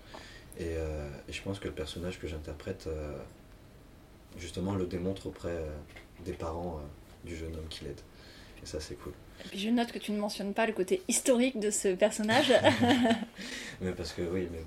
Et, 0.58 0.64
euh, 0.76 1.08
et 1.28 1.32
je 1.32 1.42
pense 1.42 1.58
que 1.58 1.68
le 1.68 1.74
personnage 1.74 2.18
que 2.18 2.26
j'interprète, 2.26 2.86
euh, 2.86 3.16
justement, 4.38 4.74
le 4.74 4.86
démontre 4.86 5.26
auprès 5.26 5.50
euh, 5.50 5.68
des 6.24 6.32
parents 6.32 6.78
euh, 6.78 7.26
du 7.28 7.36
jeune 7.36 7.54
homme 7.54 7.68
qui 7.68 7.84
l'aide. 7.84 8.00
Et 8.62 8.66
ça, 8.66 8.80
c'est 8.80 8.94
cool. 8.94 9.12
Et 9.44 9.48
puis 9.48 9.58
je 9.58 9.70
note 9.70 9.90
que 9.90 9.98
tu 9.98 10.12
ne 10.12 10.18
mentionnes 10.18 10.54
pas 10.54 10.66
le 10.66 10.72
côté 10.72 11.02
historique 11.08 11.58
de 11.58 11.70
ce 11.70 11.94
personnage. 11.94 12.52
Mais 13.80 13.92
parce 13.92 14.12
que, 14.12 14.22
oui, 14.22 14.48
mais. 14.52 14.62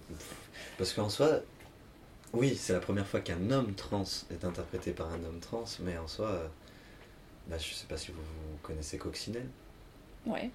Parce 0.78 0.92
qu'en 0.92 1.08
soi, 1.10 1.40
oui, 2.34 2.56
c'est 2.58 2.74
la 2.74 2.82
première 2.82 3.08
fois 3.08 3.22
qu'un 3.22 3.52
homme 3.52 3.74
trans 3.76 4.04
est 4.30 4.44
interprété 4.44 4.92
par 4.92 5.10
un 5.14 5.24
homme 5.24 5.40
trans, 5.40 5.64
mais 5.80 5.98
en 5.98 6.08
soi, 6.08 6.28
euh, 6.28 6.48
bah, 7.48 7.58
je 7.58 7.74
sais 7.74 7.86
pas 7.88 7.96
si 7.96 8.12
vous, 8.12 8.18
vous 8.22 8.58
connaissez 8.62 8.98
Coccinelle. 8.98 9.48
ouais. 10.26 10.52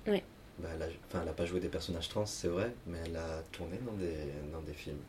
Bah, 0.58 0.68
elle, 0.74 0.82
a, 0.82 0.86
enfin, 1.06 1.20
elle 1.22 1.28
a 1.30 1.32
pas 1.32 1.46
joué 1.46 1.58
des 1.58 1.68
personnages 1.68 2.10
trans, 2.10 2.26
c'est 2.26 2.48
vrai, 2.48 2.74
mais 2.86 2.98
elle 3.06 3.16
a 3.16 3.42
tourné 3.50 3.78
dans 3.86 3.94
des, 3.94 4.14
dans 4.52 4.60
des 4.60 4.74
films. 4.74 5.00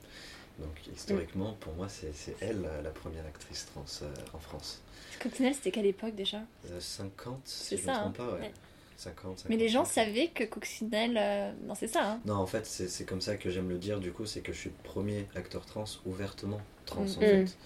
Donc 0.61 0.75
historiquement, 0.95 1.53
pour 1.59 1.73
moi, 1.73 1.88
c'est 1.89 2.13
elle 2.39 2.61
la, 2.83 2.89
première 2.91 3.25
actrice 3.25 3.67
trans 3.73 3.85
euh, 4.03 4.13
en 4.33 4.39
France. 4.39 4.81
Coccinelle, 5.19 5.53
c'était 5.55 5.71
quelle 5.71 5.85
époque 5.88 6.15
déjà? 6.15 6.39
Euh, 6.71 6.79
50, 6.79 7.41
C'est 7.45 7.75
si 7.75 7.81
je 7.81 7.85
ça, 7.85 7.91
me 7.93 7.97
trompe 7.99 8.19
hein. 8.19 8.25
pas, 8.27 8.33
ouais. 8.35 8.39
Ouais. 8.41 8.51
50, 8.97 9.45
Mais 9.49 9.57
les 9.57 9.67
gens 9.67 9.83
55. 9.83 10.05
savaient 10.05 10.27
que 10.27 10.43
Coccinelle. 10.43 11.17
euh, 11.19 11.51
Non, 11.65 11.73
c'est 11.73 11.88
ça, 11.88 12.11
hein. 12.11 12.19
Non, 12.25 12.35
en 12.35 12.45
fait, 12.45 12.65
c'est 12.67 13.05
comme 13.05 13.21
ça 13.21 13.35
que 13.35 13.49
j'aime 13.49 13.67
le 13.69 13.77
dire, 13.79 13.99
du 13.99 14.11
coup, 14.11 14.25
c'est 14.27 14.41
que 14.41 14.53
je 14.53 14.57
suis 14.59 14.69
le 14.69 14.83
premier 14.89 15.27
acteur 15.35 15.65
trans 15.65 15.85
ouvertement 16.05 16.61
trans, 16.85 17.01
Mm. 17.03 17.07
en 17.07 17.09
Mm. 17.09 17.47
fait. 17.47 17.57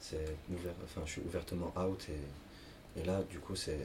C'est 0.00 0.24
ouvert, 0.52 0.74
enfin, 0.84 1.00
je 1.06 1.12
suis 1.12 1.22
ouvertement 1.22 1.72
out 1.78 2.06
et, 2.10 2.12
et 2.96 3.04
là, 3.04 3.22
du 3.30 3.38
coup, 3.38 3.54
c'est 3.56 3.78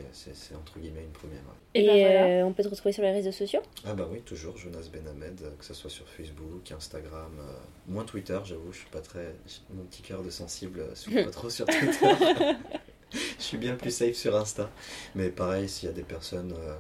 entre 0.55 0.79
guillemets 0.79 1.03
une 1.03 1.11
première. 1.11 1.41
ouais. 1.41 1.59
Et 1.73 1.83
Et, 1.83 1.85
ben 1.85 1.99
voilà. 1.99 2.25
euh, 2.41 2.43
on 2.43 2.53
peut 2.53 2.63
te 2.63 2.69
retrouver 2.69 2.91
sur 2.93 3.03
les 3.03 3.11
réseaux 3.11 3.31
sociaux? 3.31 3.61
Ah 3.85 3.93
bah 3.93 4.07
oui, 4.11 4.21
toujours 4.21 4.57
Jonas 4.57 4.89
Benhamed, 4.91 5.41
euh, 5.41 5.51
que 5.57 5.65
ce 5.65 5.73
soit 5.73 5.89
sur 5.89 6.07
Facebook, 6.07 6.71
Instagram, 6.71 7.31
euh, 7.39 7.43
moins 7.87 8.05
Twitter, 8.05 8.39
j'avoue, 8.45 8.71
je 8.71 8.79
suis 8.79 8.89
pas 8.89 9.01
très... 9.01 9.35
Mon 9.73 9.83
petit 9.85 10.01
cœur 10.01 10.23
de 10.23 10.29
sensible 10.29 10.83
s'ouvre 10.95 11.19
pas 11.21 11.31
trop 11.31 11.49
sur 11.49 11.65
Twitter. 11.65 12.07
je 13.11 13.43
suis 13.43 13.57
bien 13.57 13.75
plus 13.75 13.91
safe 13.91 14.15
sur 14.15 14.35
Insta. 14.35 14.69
Mais 15.15 15.29
pareil, 15.29 15.67
s'il 15.69 15.87
y 15.89 15.91
a 15.91 15.95
des 15.95 16.03
personnes, 16.03 16.53
euh, 16.57 16.75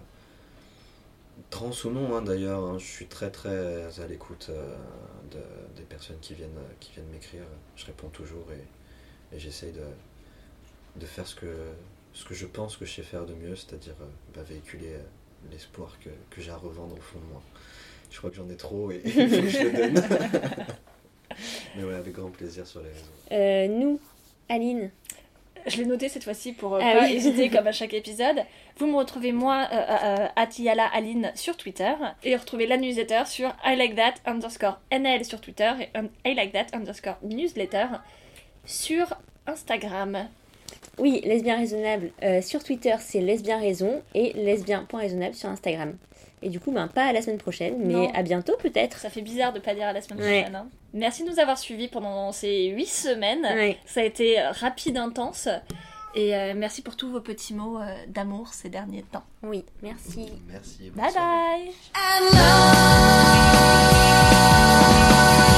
trans 1.49 1.71
ou 1.85 1.89
non 1.89 2.15
hein, 2.15 2.21
d'ailleurs, 2.21 2.63
hein, 2.63 2.77
je 2.79 2.85
suis 2.85 3.07
très 3.07 3.29
très 3.31 3.99
à 3.99 4.07
l'écoute 4.07 4.47
euh, 4.49 4.75
de- 5.31 5.75
des 5.75 5.83
personnes 5.83 6.19
qui 6.21 6.33
viennent, 6.33 6.49
qui 6.79 6.91
viennent 6.93 7.09
m'écrire. 7.11 7.43
Je 7.75 7.85
réponds 7.85 8.09
toujours 8.09 8.45
et, 8.51 9.35
et 9.35 9.39
j'essaye 9.39 9.71
de, 9.71 9.81
de 10.95 11.05
faire 11.05 11.27
ce 11.27 11.35
que, 11.35 11.45
ce 12.13 12.25
que 12.25 12.33
je 12.33 12.45
pense 12.45 12.77
que 12.77 12.85
je 12.85 12.91
sais 12.93 13.03
faire 13.03 13.25
de 13.25 13.33
mieux, 13.33 13.55
c'est-à-dire 13.55 13.95
euh, 14.01 14.05
bah, 14.35 14.41
véhiculer 14.47 14.93
euh, 14.93 15.01
l'espoir 15.51 15.97
que, 16.03 16.09
que 16.33 16.41
j'ai 16.41 16.51
à 16.51 16.57
revendre 16.57 16.95
au 16.97 17.01
fond 17.01 17.19
de 17.19 17.25
moi. 17.31 17.41
Je 18.11 18.17
crois 18.17 18.29
que 18.29 18.35
j'en 18.35 18.49
ai 18.49 18.57
trop 18.57 18.91
et 18.91 19.01
il 19.05 19.11
faut 19.11 19.19
que 19.41 19.49
je 19.49 19.59
le 19.63 19.71
donne. 19.91 20.03
Mais 21.77 21.83
ouais, 21.85 21.95
avec 21.95 22.13
grand 22.13 22.29
plaisir 22.29 22.67
sur 22.67 22.81
les 22.81 22.89
réseaux. 22.89 23.05
Euh, 23.31 23.67
Nous, 23.69 23.99
Aline, 24.49 24.91
Je 25.65 25.77
l'ai 25.77 25.85
noté 25.85 26.09
cette 26.09 26.25
fois-ci 26.25 26.51
pour 26.51 26.75
euh, 26.75 26.79
Ah 26.83 26.93
pas 26.99 27.05
oui. 27.05 27.13
hésiter 27.15 27.49
comme 27.53 27.67
à 27.67 27.71
chaque 27.71 27.93
épisode. 27.93 28.43
Vous 28.77 28.87
me 28.87 28.97
retrouvez 28.97 29.31
moi, 29.31 29.67
euh, 29.71 29.75
euh, 30.23 30.27
Atiala 30.35 30.85
Aline 30.87 31.31
sur 31.35 31.55
Twitter 31.55 31.93
et 32.23 32.35
retrouvez 32.35 32.67
la 32.67 32.75
newsletter 32.77 33.23
sur 33.27 33.55
I 33.65 33.75
like 33.77 33.95
that 33.95 34.15
underscore 34.29 34.79
NL 34.91 35.23
sur 35.23 35.39
Twitter 35.39 35.71
et 35.79 35.89
I 36.25 36.33
like 36.35 36.51
that 36.51 36.75
underscore 36.75 37.15
newsletter 37.23 37.85
sur 38.65 39.05
Instagram. 39.47 40.27
Oui, 40.99 41.21
lesbien 41.25 41.57
raisonnable 41.57 42.11
euh, 42.23 42.41
sur 42.41 42.63
Twitter, 42.63 42.95
c'est 42.99 43.21
lesbien 43.21 43.59
raison 43.59 44.01
et 44.13 44.33
lesbien.raisonnable 44.33 45.35
sur 45.35 45.49
Instagram. 45.49 45.95
Et 46.43 46.49
du 46.49 46.59
coup, 46.59 46.71
ben, 46.71 46.87
pas 46.87 47.05
à 47.05 47.13
la 47.13 47.21
semaine 47.21 47.37
prochaine, 47.37 47.75
mais 47.77 47.93
Non. 47.93 48.11
à 48.13 48.23
bientôt 48.23 48.55
peut-être. 48.57 48.97
Ça 48.97 49.09
fait 49.11 49.21
bizarre 49.21 49.53
de 49.53 49.59
pas 49.59 49.75
dire 49.75 49.85
à 49.87 49.93
la 49.93 50.01
semaine 50.01 50.19
Ouais. 50.19 50.41
prochaine. 50.41 50.55
hein. 50.55 50.67
Merci 50.93 51.23
de 51.23 51.29
nous 51.29 51.39
avoir 51.39 51.57
suivis 51.59 51.87
pendant 51.87 52.31
ces 52.31 52.65
huit 52.69 52.87
semaines. 52.87 53.43
Ouais. 53.43 53.77
Ça 53.85 54.01
a 54.01 54.03
été 54.03 54.41
rapide, 54.41 54.97
intense. 54.97 55.47
Et 56.15 56.35
euh, 56.35 56.53
merci 56.55 56.81
pour 56.81 56.97
tous 56.97 57.09
vos 57.09 57.21
petits 57.21 57.53
mots 57.53 57.77
euh, 57.79 57.93
d'amour 58.07 58.53
ces 58.53 58.69
derniers 58.69 59.03
temps. 59.03 59.23
Oui, 59.43 59.63
merci. 59.81 60.29
Merci. 60.49 60.89
Bye 60.95 61.11
soirée. 61.11 61.71
bye 65.43 65.50